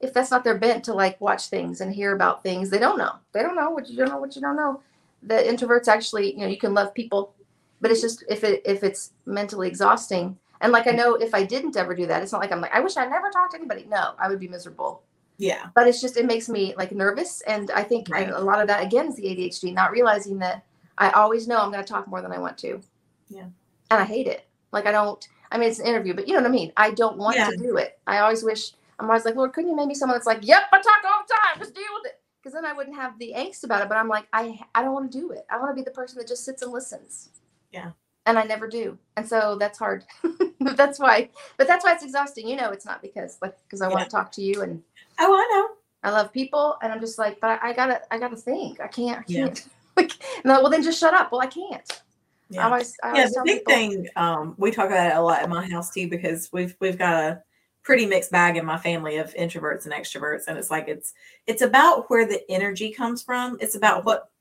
if 0.00 0.12
that's 0.12 0.30
not 0.30 0.42
their 0.44 0.58
bent 0.58 0.84
to 0.84 0.94
like 0.94 1.20
watch 1.20 1.46
things 1.46 1.80
and 1.80 1.94
hear 1.94 2.14
about 2.14 2.42
things, 2.42 2.70
they 2.70 2.78
don't 2.78 2.98
know. 2.98 3.12
They 3.32 3.42
don't 3.42 3.56
know 3.56 3.70
what 3.70 3.88
you 3.88 3.96
don't 3.96 4.08
know, 4.08 4.18
what 4.18 4.34
you 4.34 4.42
don't 4.42 4.56
know. 4.56 4.82
The 5.22 5.34
introverts 5.34 5.88
actually, 5.88 6.32
you 6.32 6.40
know, 6.40 6.48
you 6.48 6.58
can 6.58 6.74
love 6.74 6.92
people, 6.92 7.34
but 7.82 7.90
it's 7.90 8.00
just 8.00 8.24
if 8.30 8.42
it, 8.44 8.62
if 8.64 8.82
it's 8.82 9.12
mentally 9.26 9.68
exhausting. 9.68 10.38
And 10.62 10.72
like, 10.72 10.86
I 10.86 10.92
know 10.92 11.16
if 11.16 11.34
I 11.34 11.42
didn't 11.42 11.76
ever 11.76 11.94
do 11.94 12.06
that, 12.06 12.22
it's 12.22 12.32
not 12.32 12.40
like 12.40 12.52
I'm 12.52 12.60
like, 12.62 12.72
I 12.74 12.80
wish 12.80 12.96
I 12.96 13.04
never 13.04 13.28
talked 13.30 13.50
to 13.52 13.58
anybody. 13.58 13.84
No, 13.90 14.14
I 14.18 14.28
would 14.28 14.40
be 14.40 14.48
miserable 14.48 15.02
yeah. 15.38 15.66
But 15.74 15.88
it's 15.88 16.00
just 16.00 16.16
it 16.16 16.26
makes 16.26 16.48
me 16.48 16.72
like 16.76 16.92
nervous, 16.92 17.40
and 17.42 17.70
I 17.72 17.82
think 17.82 18.08
Right. 18.08 18.28
a 18.30 18.38
lot 18.38 18.60
of 18.60 18.68
that 18.68 18.82
again 18.82 19.08
is 19.08 19.16
the 19.16 19.24
ADHD, 19.24 19.74
not 19.74 19.90
realizing 19.90 20.38
that 20.38 20.64
I 20.98 21.10
always 21.10 21.48
know 21.48 21.58
I'm 21.58 21.72
going 21.72 21.82
to 21.82 21.88
talk 21.92 22.06
more 22.06 22.22
than 22.22 22.30
I 22.32 22.38
want 22.38 22.56
to. 22.58 22.80
Yeah. 23.28 23.46
And 23.90 24.00
I 24.00 24.04
hate 24.04 24.28
it. 24.28 24.44
Like 24.72 24.86
I 24.86 24.92
don't. 24.92 25.26
I 25.50 25.58
mean, 25.58 25.68
it's 25.68 25.80
an 25.80 25.86
interview, 25.86 26.14
but 26.14 26.28
you 26.28 26.34
know 26.34 26.40
what 26.40 26.48
I 26.48 26.52
mean. 26.52 26.72
I 26.76 26.92
don't 26.92 27.18
want 27.18 27.36
Yeah. 27.36 27.50
to 27.50 27.56
do 27.56 27.76
it. 27.76 27.98
I 28.06 28.18
always 28.18 28.44
wish. 28.44 28.72
I'm 29.00 29.06
always 29.10 29.24
like, 29.24 29.34
Lord, 29.34 29.52
couldn't 29.52 29.68
you 29.70 29.74
make 29.76 29.88
me 29.88 29.94
someone 29.94 30.16
that's 30.16 30.26
like, 30.28 30.46
Yep, 30.46 30.62
I 30.72 30.76
talk 30.80 31.02
all 31.04 31.24
the 31.26 31.34
time. 31.34 31.58
Just 31.58 31.74
deal 31.74 31.84
with 31.94 32.06
it. 32.12 32.20
Because 32.40 32.52
then 32.54 32.64
I 32.64 32.72
wouldn't 32.72 32.94
have 32.96 33.18
the 33.18 33.32
angst 33.36 33.64
about 33.64 33.82
it. 33.82 33.88
But 33.88 33.98
I'm 33.98 34.08
like, 34.08 34.28
I 34.32 34.60
I 34.76 34.82
don't 34.82 34.94
want 34.94 35.10
to 35.10 35.18
do 35.18 35.32
it. 35.32 35.44
I 35.50 35.58
want 35.58 35.70
to 35.70 35.74
be 35.74 35.82
the 35.82 35.90
person 35.90 36.18
that 36.18 36.28
just 36.28 36.44
sits 36.44 36.62
and 36.62 36.70
listens. 36.72 37.30
Yeah. 37.72 37.92
And 38.26 38.38
I 38.38 38.44
never 38.44 38.68
do. 38.68 38.96
And 39.16 39.28
so 39.28 39.56
that's 39.58 39.78
hard. 39.78 40.04
that's 40.60 40.98
why. 41.00 41.30
But 41.56 41.66
that's 41.66 41.84
why 41.84 41.92
it's 41.92 42.04
exhausting. 42.04 42.46
You 42.46 42.56
know, 42.56 42.70
it's 42.70 42.86
not 42.86 43.02
because 43.02 43.38
like 43.42 43.56
because 43.64 43.80
I 43.82 43.88
want 43.88 44.04
to 44.04 44.10
talk 44.10 44.30
to 44.32 44.42
you 44.42 44.62
and 44.62 44.82
Oh, 45.18 45.34
I 45.34 45.48
know. 45.52 45.76
I 46.04 46.10
love 46.10 46.32
people, 46.32 46.76
and 46.82 46.92
I'm 46.92 47.00
just 47.00 47.18
like, 47.18 47.40
but 47.40 47.50
I, 47.62 47.70
I 47.70 47.72
gotta, 47.72 48.00
I 48.10 48.18
gotta 48.18 48.36
think. 48.36 48.80
I 48.80 48.88
can't, 48.88 49.20
I 49.20 49.22
can't. 49.22 49.68
like, 49.96 50.12
no, 50.44 50.60
well, 50.60 50.70
then 50.70 50.82
just 50.82 50.98
shut 50.98 51.14
up. 51.14 51.30
Well, 51.30 51.40
I 51.40 51.46
can't. 51.46 51.88
I 51.92 52.02
Yeah. 52.50 52.66
always, 52.66 52.94
I 53.02 53.08
yeah, 53.08 53.12
always 53.14 53.30
the 53.30 53.34
tell 53.36 53.44
big 53.44 53.58
people, 53.58 53.74
thing 53.74 54.08
um, 54.16 54.54
we 54.58 54.70
talk 54.72 54.86
about 54.86 55.12
it 55.12 55.16
a 55.16 55.20
lot 55.20 55.44
in 55.44 55.50
my 55.50 55.68
house 55.70 55.90
too 55.92 56.08
because 56.08 56.50
we've 56.52 56.76
we've 56.80 56.98
got 56.98 57.14
a 57.14 57.42
pretty 57.84 58.04
mixed 58.04 58.32
bag 58.32 58.56
in 58.56 58.64
my 58.64 58.78
family 58.78 59.16
of 59.18 59.32
introverts 59.34 59.84
and 59.84 59.94
extroverts, 59.94 60.48
and 60.48 60.58
it's 60.58 60.70
like 60.70 60.88
it's 60.88 61.14
it's 61.46 61.62
about 61.62 62.10
where 62.10 62.26
the 62.26 62.42
energy 62.50 62.90
comes 62.90 63.22
from. 63.22 63.56
It's 63.60 63.76
about 63.76 64.04
what 64.04 64.31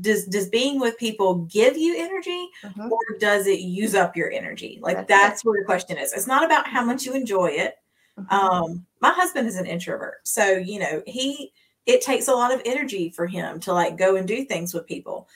does 0.00 0.26
does 0.26 0.48
being 0.48 0.80
with 0.80 0.96
people 0.98 1.36
give 1.46 1.76
you 1.76 1.94
energy 1.96 2.48
Mhm. 2.64 2.90
or 2.90 2.98
does 3.18 3.46
it 3.46 3.60
use 3.60 3.94
up 3.94 4.16
your 4.16 4.30
energy? 4.30 4.78
Like 4.82 4.96
That's 4.96 5.08
that's, 5.08 5.44
where 5.44 5.60
the 5.60 5.64
question 5.66 5.98
is. 5.98 6.12
It's 6.12 6.26
not 6.26 6.44
about 6.44 6.66
how 6.66 6.84
much 6.84 7.04
you 7.04 7.12
enjoy 7.14 7.46
it. 7.48 7.76
Mhm. 8.18 8.32
Um, 8.32 8.86
my 9.00 9.10
husband 9.10 9.48
is 9.48 9.56
an 9.56 9.66
introvert, 9.66 10.20
so 10.24 10.52
you 10.52 10.78
know 10.78 11.02
he 11.06 11.52
it 11.86 12.02
takes 12.02 12.28
a 12.28 12.34
lot 12.34 12.52
of 12.54 12.60
energy 12.64 13.10
for 13.10 13.26
him 13.26 13.58
to 13.60 13.72
like 13.72 13.96
go 13.96 14.16
and 14.16 14.28
do 14.28 14.44
things 14.44 14.74
with 14.74 14.86
people. 14.86 15.28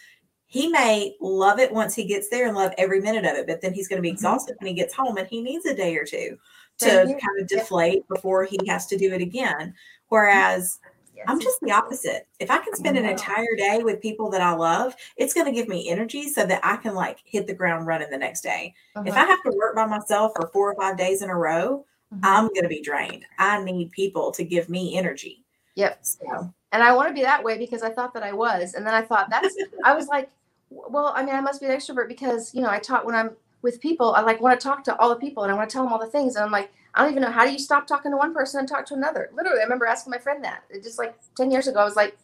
He 0.47 0.69
may 0.69 1.17
love 1.21 1.59
it 1.59 1.73
once 1.73 1.95
he 1.95 2.05
gets 2.05 2.29
there 2.29 2.47
and 2.47 2.55
love 2.57 2.73
every 2.79 3.01
minute 3.01 3.25
of 3.25 3.37
it, 3.37 3.47
but 3.47 3.61
then 3.61 3.73
he's 3.73 3.89
going 3.89 3.97
to 3.97 4.03
be 4.03 4.11
Mhm. 4.11 4.15
exhausted 4.15 4.57
when 4.61 4.69
he 4.69 4.75
gets 4.75 4.95
home 4.95 5.17
and 5.17 5.27
he 5.27 5.43
needs 5.43 5.67
a 5.67 5.75
day 5.75 5.97
or 5.97 6.05
two 6.05 6.39
to 6.79 6.87
kind 7.07 7.41
of 7.41 7.49
deflate 7.49 8.07
before 8.09 8.45
he 8.45 8.59
has 8.69 8.87
to 8.87 8.97
do 8.97 9.12
it 9.12 9.21
again. 9.23 9.75
Whereas 10.09 10.79
Yes, 10.83 10.93
I'm 11.29 11.41
just 11.41 11.61
the 11.61 11.72
opposite. 11.72 12.27
If 12.39 12.51
I 12.51 12.59
can 12.59 12.75
spend 12.75 12.97
an 12.97 13.05
entire 13.05 13.57
day 13.57 13.81
with 13.83 14.01
people 14.01 14.31
that 14.31 14.41
I 14.41 14.53
love, 14.53 14.95
it's 15.16 15.35
going 15.35 15.47
to 15.47 15.53
give 15.53 15.68
me 15.68 15.89
energy 15.91 16.29
so 16.29 16.47
that 16.47 16.61
I 16.64 16.77
can 16.77 16.95
like 16.95 17.18
hit 17.25 17.47
the 17.47 17.55
ground 17.55 17.87
running 17.87 18.11
the 18.11 18.18
next 18.18 18.43
day. 18.43 18.75
If 18.97 19.14
Mhm. 19.14 19.16
I 19.16 19.25
have 19.25 19.43
to 19.43 19.53
work 19.57 19.75
by 19.75 19.87
myself 19.87 20.33
for 20.37 20.49
four 20.49 20.72
or 20.72 20.77
five 20.77 20.97
days 20.97 21.22
in 21.22 21.31
a 21.31 21.37
row, 21.37 21.85
Mhm. 22.12 22.20
I'm 22.22 22.49
going 22.49 22.62
to 22.62 22.68
be 22.68 22.83
drained. 22.83 23.25
I 23.39 23.62
need 23.62 23.91
people 23.91 24.31
to 24.33 24.45
give 24.45 24.68
me 24.68 24.97
energy. 24.97 25.45
Yep. 25.77 25.99
So, 26.03 26.55
and 26.72 26.83
I 26.83 26.93
want 26.93 27.09
to 27.09 27.14
be 27.14 27.22
that 27.22 27.43
way 27.43 27.59
because 27.59 27.83
I 27.83 27.91
thought 27.91 28.14
that 28.14 28.22
I 28.22 28.33
was, 28.33 28.75
and 28.75 28.87
then 28.87 28.95
I 28.95 29.03
thought 29.03 29.31
that's, 29.31 29.57
I 29.85 29.95
was 29.95 30.07
like, 30.09 30.31
well, 30.70 31.12
I 31.14 31.25
mean, 31.25 31.35
I 31.35 31.41
must 31.41 31.61
be 31.61 31.66
an 31.66 31.72
extrovert 31.72 32.09
because 32.09 32.55
you 32.55 32.62
know 32.62 32.70
I 32.70 32.79
talk 32.79 33.05
when 33.05 33.14
I'm 33.14 33.37
with 33.62 33.81
people. 33.81 34.12
I 34.14 34.20
like 34.22 34.41
want 34.41 34.59
to 34.59 34.64
talk 34.64 34.85
to 34.85 34.97
all 34.99 35.09
the 35.09 35.16
people 35.16 35.43
and 35.43 35.53
I 35.53 35.55
want 35.55 35.68
to 35.70 35.72
tell 35.72 35.85
them 35.85 35.93
all 35.93 35.99
the 35.99 36.07
things, 36.07 36.37
and 36.37 36.45
I'm 36.45 36.51
like, 36.51 36.72
I 36.95 37.03
don't 37.03 37.12
even 37.12 37.22
know 37.22 37.30
how 37.32 37.47
do 37.47 37.53
you 37.53 37.61
stop 37.61 37.86
talking 37.86 38.12
to 38.12 38.18
one 38.18 38.34
person 38.34 38.61
and 38.61 38.68
talk 38.68 38.86
to 38.88 38.95
another. 38.95 39.30
Literally, 39.34 39.61
I 39.61 39.64
remember 39.64 39.86
asking 39.86 40.12
my 40.12 40.18
friend 40.18 40.45
that 40.45 40.64
it 40.70 40.84
just 40.84 40.99
like 40.99 41.16
ten 41.36 41.51
years 41.53 41.68
ago. 41.68 41.80
I 41.80 41.84
was 41.84 41.97
like, 41.97 42.18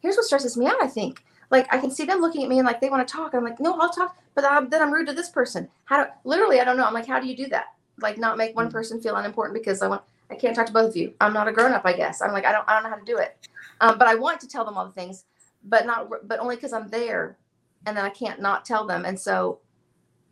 here's 0.00 0.16
what 0.16 0.26
stresses 0.26 0.56
me 0.56 0.66
out. 0.66 0.82
I 0.82 0.88
think 0.88 1.24
like 1.50 1.72
I 1.72 1.78
can 1.78 1.90
see 1.92 2.04
them 2.04 2.20
looking 2.20 2.42
at 2.44 2.48
me 2.50 2.58
and 2.58 2.66
like 2.66 2.80
they 2.80 2.90
want 2.90 3.06
to 3.06 3.12
talk. 3.12 3.34
I'm 3.34 3.44
like, 3.44 3.60
no, 3.60 3.78
I'll 3.80 3.90
talk, 3.90 4.16
but 4.34 4.44
I'm, 4.44 4.70
then 4.70 4.82
I'm 4.82 4.92
rude 4.92 5.08
to 5.08 5.14
this 5.14 5.30
person. 5.30 5.68
How 5.86 6.04
do 6.04 6.10
literally? 6.24 6.60
I 6.60 6.64
don't 6.64 6.76
know. 6.78 6.86
I'm 6.86 6.94
like, 6.94 7.06
how 7.08 7.20
do 7.20 7.28
you 7.28 7.36
do 7.36 7.48
that? 7.48 7.66
Like 8.00 8.18
not 8.18 8.38
make 8.38 8.56
one 8.56 8.68
Mm. 8.68 8.72
person 8.72 9.00
feel 9.02 9.16
unimportant 9.16 9.54
because 9.54 9.82
I 9.82 9.88
want. 9.88 10.02
I 10.30 10.36
can't 10.36 10.56
talk 10.56 10.66
to 10.66 10.72
both 10.72 10.90
of 10.90 10.96
you. 10.96 11.14
I'm 11.20 11.34
not 11.34 11.48
a 11.48 11.52
grown 11.52 11.72
up, 11.72 11.86
I 11.86 11.92
guess. 11.94 12.22
I'm 12.22 12.32
like, 12.32 12.46
I 12.46 12.52
don't, 12.52 12.68
I 12.68 12.74
don't 12.74 12.84
know 12.84 12.90
how 12.90 12.96
to 12.96 13.04
do 13.04 13.18
it. 13.18 13.38
Um, 13.80 13.98
but 13.98 14.08
I 14.08 14.16
want 14.16 14.40
to 14.40 14.48
tell 14.48 14.64
them 14.64 14.76
all 14.78 14.86
the 14.86 14.92
things, 14.92 15.24
but 15.64 15.86
not, 15.86 16.10
but 16.28 16.40
only 16.40 16.56
because 16.56 16.72
I'm 16.72 16.88
there, 16.88 17.38
and 17.86 17.96
then 17.96 18.04
I 18.04 18.10
can't 18.10 18.40
not 18.42 18.64
tell 18.64 18.86
them. 18.86 19.04
And 19.06 19.20
so, 19.20 19.60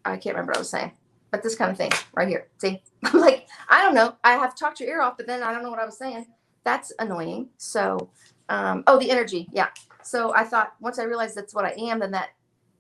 I 0.05 0.17
can't 0.19 0.35
remember 0.37 0.51
what 0.53 0.59
I 0.59 0.61
was 0.61 0.71
saying. 0.71 0.93
But 1.31 1.43
this 1.43 1.55
kind 1.55 1.71
of 1.71 1.77
thing 1.77 1.91
right 2.15 2.29
here. 2.29 2.49
See, 2.59 2.83
I'm 3.05 3.21
like, 3.21 3.49
I 3.69 3.83
don't 3.83 3.95
know. 3.95 4.17
I 4.25 4.33
have 4.33 4.57
talked 4.57 4.81
your 4.81 4.89
ear 4.89 5.03
off, 5.03 5.17
but 5.17 5.27
then 5.27 5.43
I 5.43 5.53
don't 5.53 5.63
know 5.63 5.71
what 5.71 5.79
I 5.79 5.85
was 5.85 5.99
saying. 5.99 6.27
That's 6.65 6.93
annoying. 6.99 7.49
So, 7.59 8.11
um, 8.49 8.85
oh, 8.87 8.99
the 8.99 9.11
energy, 9.11 9.49
yeah. 9.53 9.69
So 10.03 10.35
I 10.35 10.45
thought 10.45 10.75
once 10.81 10.99
I 10.99 11.05
realized 11.05 11.35
that's 11.37 11.55
what 11.55 11.65
I 11.65 11.73
am, 11.79 12.01
then 12.01 12.11
that 12.13 12.31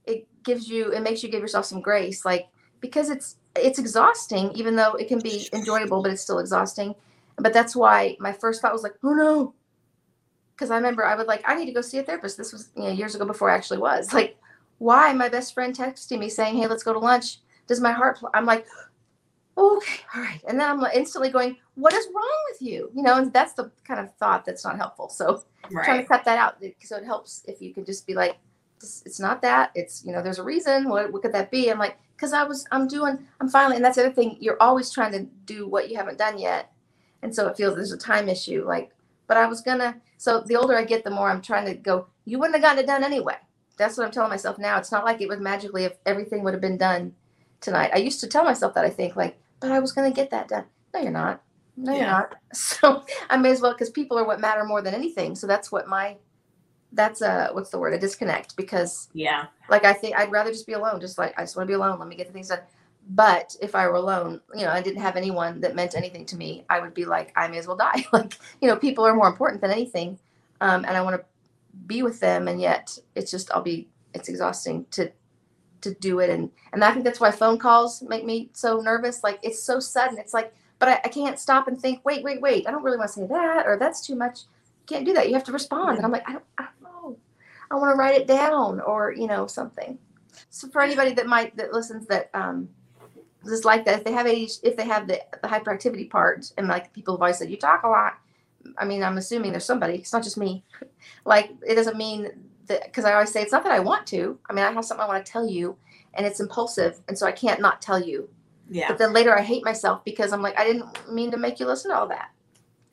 it 0.06 0.26
gives 0.42 0.68
you, 0.68 0.92
it 0.92 1.02
makes 1.02 1.22
you 1.22 1.28
give 1.28 1.42
yourself 1.42 1.66
some 1.66 1.80
grace, 1.80 2.24
like 2.24 2.46
because 2.80 3.10
it's 3.10 3.36
it's 3.54 3.78
exhausting, 3.78 4.50
even 4.54 4.76
though 4.76 4.94
it 4.94 5.08
can 5.08 5.18
be 5.18 5.48
enjoyable, 5.52 6.02
but 6.02 6.12
it's 6.12 6.22
still 6.22 6.38
exhausting. 6.38 6.94
But 7.36 7.52
that's 7.52 7.76
why 7.76 8.16
my 8.18 8.32
first 8.32 8.62
thought 8.62 8.72
was 8.72 8.82
like, 8.82 8.94
oh 9.04 9.12
no, 9.12 9.54
because 10.54 10.70
I 10.70 10.76
remember 10.76 11.04
I 11.04 11.14
would 11.14 11.26
like, 11.26 11.42
I 11.46 11.54
need 11.54 11.66
to 11.66 11.72
go 11.72 11.80
see 11.80 11.98
a 11.98 12.02
therapist. 12.02 12.36
This 12.36 12.52
was 12.52 12.70
you 12.76 12.84
know 12.84 12.90
years 12.90 13.14
ago 13.14 13.24
before 13.24 13.50
I 13.50 13.54
actually 13.54 13.78
was 13.78 14.12
like, 14.14 14.36
why 14.78 15.12
my 15.12 15.28
best 15.28 15.54
friend 15.54 15.76
texting 15.76 16.18
me 16.18 16.28
saying, 16.28 16.56
hey, 16.56 16.66
let's 16.66 16.82
go 16.82 16.92
to 16.92 16.98
lunch. 16.98 17.38
Does 17.68 17.80
my 17.80 17.92
heart? 17.92 18.18
I'm 18.34 18.46
like, 18.46 18.66
okay, 19.56 20.00
all 20.14 20.22
right, 20.22 20.40
and 20.48 20.58
then 20.58 20.68
I'm 20.68 20.84
instantly 20.94 21.30
going, 21.30 21.56
what 21.74 21.92
is 21.92 22.08
wrong 22.14 22.38
with 22.50 22.62
you? 22.62 22.90
You 22.94 23.02
know, 23.02 23.18
and 23.18 23.32
that's 23.32 23.52
the 23.52 23.70
kind 23.84 24.00
of 24.00 24.12
thought 24.16 24.44
that's 24.44 24.64
not 24.64 24.76
helpful. 24.76 25.08
So 25.08 25.44
trying 25.70 26.00
to 26.02 26.08
cut 26.08 26.24
that 26.24 26.38
out 26.38 26.56
so 26.82 26.96
it 26.96 27.04
helps 27.04 27.44
if 27.46 27.62
you 27.62 27.72
can 27.72 27.84
just 27.84 28.06
be 28.06 28.14
like, 28.14 28.36
it's 28.80 29.20
not 29.20 29.42
that. 29.42 29.70
It's 29.74 30.04
you 30.04 30.12
know, 30.12 30.22
there's 30.22 30.38
a 30.38 30.42
reason. 30.42 30.88
What 30.88 31.12
what 31.12 31.22
could 31.22 31.32
that 31.34 31.50
be? 31.50 31.70
I'm 31.70 31.78
like, 31.78 31.96
because 32.16 32.32
I 32.32 32.44
was, 32.44 32.66
I'm 32.72 32.88
doing, 32.88 33.18
I'm 33.40 33.48
finally, 33.48 33.76
and 33.76 33.84
that's 33.84 33.96
the 33.96 34.06
other 34.06 34.14
thing. 34.14 34.36
You're 34.40 34.60
always 34.60 34.90
trying 34.90 35.12
to 35.12 35.22
do 35.44 35.68
what 35.68 35.90
you 35.90 35.96
haven't 35.96 36.18
done 36.18 36.38
yet, 36.38 36.72
and 37.22 37.34
so 37.34 37.46
it 37.48 37.56
feels 37.56 37.74
there's 37.74 37.92
a 37.92 37.98
time 37.98 38.28
issue. 38.28 38.64
Like, 38.66 38.90
but 39.26 39.36
I 39.36 39.46
was 39.46 39.60
gonna. 39.60 39.96
So 40.16 40.40
the 40.40 40.56
older 40.56 40.76
I 40.76 40.84
get, 40.84 41.04
the 41.04 41.10
more 41.10 41.30
I'm 41.30 41.42
trying 41.42 41.66
to 41.66 41.74
go. 41.74 42.06
You 42.24 42.38
wouldn't 42.38 42.56
have 42.56 42.62
gotten 42.62 42.84
it 42.84 42.86
done 42.86 43.04
anyway. 43.04 43.36
That's 43.76 43.96
what 43.96 44.04
I'm 44.04 44.10
telling 44.12 44.30
myself 44.30 44.58
now. 44.58 44.78
It's 44.78 44.90
not 44.90 45.04
like 45.04 45.20
it 45.20 45.28
would 45.28 45.40
magically 45.40 45.84
if 45.84 45.94
everything 46.04 46.42
would 46.42 46.54
have 46.54 46.60
been 46.60 46.76
done 46.76 47.14
tonight. 47.60 47.90
I 47.94 47.98
used 47.98 48.20
to 48.20 48.26
tell 48.28 48.44
myself 48.44 48.74
that 48.74 48.84
I 48.84 48.90
think 48.90 49.16
like, 49.16 49.38
but 49.60 49.72
I 49.72 49.78
was 49.80 49.92
gonna 49.92 50.12
get 50.12 50.30
that 50.30 50.48
done. 50.48 50.64
No, 50.94 51.00
you're 51.00 51.12
not. 51.12 51.42
No, 51.76 51.92
you're 51.94 52.06
not. 52.06 52.34
So 52.54 53.04
I 53.30 53.36
may 53.36 53.50
as 53.52 53.60
well 53.60 53.72
because 53.72 53.90
people 53.90 54.18
are 54.18 54.24
what 54.26 54.40
matter 54.40 54.64
more 54.64 54.82
than 54.82 54.94
anything. 54.94 55.34
So 55.36 55.46
that's 55.46 55.70
what 55.72 55.88
my 55.88 56.16
that's 56.92 57.20
a 57.20 57.50
what's 57.52 57.70
the 57.70 57.78
word 57.78 57.92
a 57.94 57.98
disconnect 57.98 58.56
because 58.56 59.08
Yeah. 59.12 59.46
like 59.68 59.84
I 59.84 59.92
think 59.92 60.16
I'd 60.16 60.30
rather 60.32 60.50
just 60.50 60.66
be 60.66 60.72
alone. 60.72 61.00
Just 61.00 61.18
like 61.18 61.34
I 61.38 61.42
just 61.42 61.56
want 61.56 61.66
to 61.66 61.70
be 61.70 61.74
alone. 61.74 61.98
Let 61.98 62.08
me 62.08 62.16
get 62.16 62.26
the 62.26 62.32
things 62.32 62.48
done. 62.48 62.60
But 63.10 63.56
if 63.62 63.74
I 63.74 63.86
were 63.86 63.94
alone, 63.94 64.40
you 64.54 64.62
know, 64.62 64.70
I 64.70 64.82
didn't 64.82 65.00
have 65.00 65.16
anyone 65.16 65.60
that 65.62 65.74
meant 65.74 65.94
anything 65.96 66.26
to 66.26 66.36
me, 66.36 66.64
I 66.68 66.80
would 66.80 66.92
be 66.94 67.06
like, 67.06 67.32
I 67.36 67.48
may 67.48 67.58
as 67.58 67.66
well 67.66 67.76
die. 67.76 68.04
like, 68.12 68.38
you 68.60 68.68
know, 68.68 68.76
people 68.76 69.04
are 69.06 69.14
more 69.14 69.28
important 69.28 69.62
than 69.62 69.70
anything. 69.70 70.18
Um, 70.60 70.84
and 70.84 70.96
I 70.96 71.00
want 71.02 71.16
to 71.16 71.24
be 71.86 72.02
with 72.02 72.20
them. 72.20 72.48
And 72.48 72.60
yet 72.60 72.98
it's 73.14 73.30
just, 73.30 73.50
I'll 73.52 73.62
be, 73.62 73.88
it's 74.14 74.28
exhausting 74.28 74.86
to 74.92 75.10
to 75.82 75.94
do 75.94 76.20
it. 76.20 76.30
And 76.30 76.50
and 76.72 76.84
I 76.84 76.92
think 76.92 77.04
that's 77.04 77.20
why 77.20 77.30
phone 77.30 77.58
calls 77.58 78.02
make 78.02 78.24
me 78.24 78.50
so 78.52 78.80
nervous. 78.80 79.22
Like 79.22 79.38
it's 79.42 79.62
so 79.62 79.80
sudden. 79.80 80.18
It's 80.18 80.34
like, 80.34 80.54
but 80.78 80.88
I, 80.88 81.00
I 81.04 81.08
can't 81.08 81.38
stop 81.38 81.68
and 81.68 81.80
think, 81.80 82.04
wait, 82.04 82.22
wait, 82.22 82.40
wait. 82.40 82.66
I 82.66 82.70
don't 82.70 82.82
really 82.82 82.98
want 82.98 83.08
to 83.10 83.20
say 83.20 83.26
that, 83.26 83.66
or 83.66 83.76
that's 83.78 84.06
too 84.06 84.14
much. 84.14 84.40
You 84.40 84.94
can't 84.94 85.04
do 85.04 85.12
that. 85.14 85.28
You 85.28 85.34
have 85.34 85.44
to 85.44 85.52
respond. 85.52 85.96
And 85.96 86.04
I'm 86.04 86.12
like, 86.12 86.28
I 86.28 86.32
don't, 86.32 86.44
I 86.58 86.64
don't 86.64 86.82
know. 86.82 87.16
I 87.70 87.74
want 87.76 87.92
to 87.92 87.98
write 87.98 88.20
it 88.20 88.26
down 88.26 88.80
or, 88.80 89.12
you 89.12 89.26
know, 89.26 89.46
something. 89.46 89.98
So 90.50 90.68
for 90.68 90.82
anybody 90.82 91.12
that 91.14 91.26
might 91.26 91.56
that 91.56 91.72
listens 91.72 92.06
that 92.06 92.30
um 92.34 92.68
just 93.44 93.64
like 93.64 93.84
that, 93.84 93.98
if 93.98 94.04
they 94.04 94.12
have 94.12 94.26
ADHD, 94.26 94.60
if 94.62 94.76
they 94.76 94.84
have 94.84 95.06
the, 95.06 95.20
the 95.42 95.48
hyperactivity 95.48 96.10
part, 96.10 96.52
and 96.58 96.68
like 96.68 96.92
people 96.92 97.14
have 97.14 97.22
always 97.22 97.38
said, 97.38 97.50
you 97.50 97.56
talk 97.56 97.82
a 97.84 97.88
lot. 97.88 98.18
I 98.76 98.84
mean, 98.84 99.02
I'm 99.02 99.16
assuming 99.16 99.52
there's 99.52 99.64
somebody. 99.64 99.94
It's 99.94 100.12
not 100.12 100.22
just 100.24 100.36
me. 100.36 100.64
like 101.24 101.52
it 101.66 101.74
doesn't 101.74 101.96
mean 101.96 102.30
because 102.68 103.04
I 103.04 103.12
always 103.12 103.32
say 103.32 103.42
it's 103.42 103.52
not 103.52 103.64
that 103.64 103.72
I 103.72 103.80
want 103.80 104.06
to. 104.08 104.38
I 104.48 104.52
mean, 104.52 104.64
I 104.64 104.72
have 104.72 104.84
something 104.84 105.04
I 105.04 105.08
want 105.08 105.24
to 105.24 105.32
tell 105.32 105.48
you, 105.48 105.76
and 106.14 106.26
it's 106.26 106.40
impulsive, 106.40 107.00
and 107.08 107.18
so 107.18 107.26
I 107.26 107.32
can't 107.32 107.60
not 107.60 107.82
tell 107.82 108.00
you. 108.00 108.28
Yeah. 108.70 108.88
But 108.88 108.98
then 108.98 109.12
later 109.12 109.36
I 109.36 109.42
hate 109.42 109.64
myself 109.64 110.04
because 110.04 110.32
I'm 110.32 110.42
like 110.42 110.58
I 110.58 110.64
didn't 110.64 111.12
mean 111.12 111.30
to 111.30 111.36
make 111.36 111.58
you 111.58 111.66
listen 111.66 111.90
to 111.90 111.96
all 111.96 112.08
that. 112.08 112.30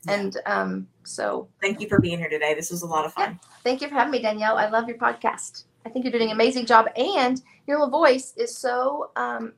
Yeah. 0.05 0.13
And 0.13 0.37
um, 0.45 0.87
so 1.03 1.47
thank 1.61 1.81
you 1.81 1.87
for 1.87 1.99
being 1.99 2.17
here 2.19 2.29
today. 2.29 2.53
This 2.53 2.71
was 2.71 2.81
a 2.81 2.87
lot 2.87 3.05
of 3.05 3.13
fun. 3.13 3.39
Yeah. 3.41 3.49
Thank 3.63 3.81
you 3.81 3.89
for 3.89 3.95
having 3.95 4.11
me, 4.11 4.21
Danielle. 4.21 4.57
I 4.57 4.69
love 4.69 4.87
your 4.87 4.97
podcast. 4.97 5.65
I 5.85 5.89
think 5.89 6.05
you're 6.05 6.11
doing 6.11 6.29
an 6.29 6.35
amazing 6.35 6.65
job, 6.65 6.87
and 6.95 7.41
your 7.67 7.79
little 7.79 7.91
voice 7.91 8.33
is 8.37 8.57
so 8.57 9.11
um, 9.15 9.53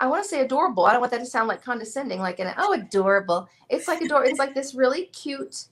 I 0.00 0.06
want 0.06 0.22
to 0.22 0.28
say 0.28 0.40
adorable. 0.40 0.86
I 0.86 0.92
don't 0.92 1.00
want 1.00 1.12
that 1.12 1.20
to 1.20 1.26
sound 1.26 1.48
like 1.48 1.62
condescending, 1.62 2.20
like 2.20 2.40
an 2.40 2.52
oh 2.58 2.72
adorable. 2.72 3.48
It's 3.68 3.88
like 3.88 4.00
adorable. 4.00 4.28
it's 4.28 4.38
like 4.38 4.54
this 4.54 4.74
really 4.74 5.06
cute, 5.06 5.66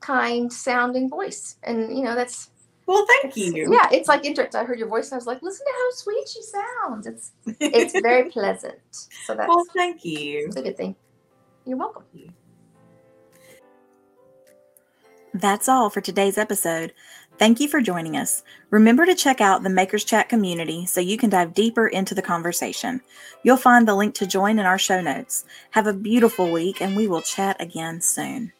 kind 0.00 0.52
sounding 0.52 1.08
voice, 1.08 1.56
and 1.62 1.96
you 1.96 2.04
know 2.04 2.14
that's. 2.14 2.50
Well, 2.86 3.06
thank 3.06 3.36
you. 3.36 3.72
Yeah, 3.72 3.88
it's 3.92 4.08
like 4.08 4.24
interesting. 4.24 4.60
I 4.60 4.64
heard 4.64 4.78
your 4.78 4.88
voice, 4.88 5.10
and 5.10 5.14
I 5.14 5.18
was 5.18 5.26
like, 5.26 5.40
listen 5.42 5.64
to 5.64 5.72
how 5.72 5.90
sweet 5.92 6.28
she 6.28 6.42
sounds. 6.42 7.06
It's 7.06 7.32
it's 7.60 8.00
very 8.00 8.30
pleasant. 8.30 8.78
So 8.92 9.34
that's. 9.34 9.48
Well, 9.48 9.64
thank 9.74 10.04
you. 10.04 10.46
It's 10.46 10.56
a 10.56 10.62
good 10.62 10.76
thing. 10.76 10.96
You're 11.64 11.78
welcome. 11.78 12.04
That's 15.34 15.68
all 15.68 15.88
for 15.88 16.00
today's 16.00 16.36
episode. 16.36 16.92
Thank 17.38 17.60
you 17.60 17.68
for 17.68 17.80
joining 17.80 18.16
us. 18.16 18.42
Remember 18.70 19.06
to 19.06 19.14
check 19.14 19.40
out 19.40 19.62
the 19.62 19.70
Makers 19.70 20.04
Chat 20.04 20.28
community 20.28 20.84
so 20.84 21.00
you 21.00 21.16
can 21.16 21.30
dive 21.30 21.54
deeper 21.54 21.88
into 21.88 22.14
the 22.14 22.22
conversation. 22.22 23.00
You'll 23.42 23.56
find 23.56 23.88
the 23.88 23.94
link 23.94 24.14
to 24.16 24.26
join 24.26 24.58
in 24.58 24.66
our 24.66 24.78
show 24.78 25.00
notes. 25.00 25.44
Have 25.70 25.86
a 25.86 25.92
beautiful 25.92 26.50
week, 26.52 26.82
and 26.82 26.94
we 26.94 27.08
will 27.08 27.22
chat 27.22 27.60
again 27.60 28.00
soon. 28.00 28.52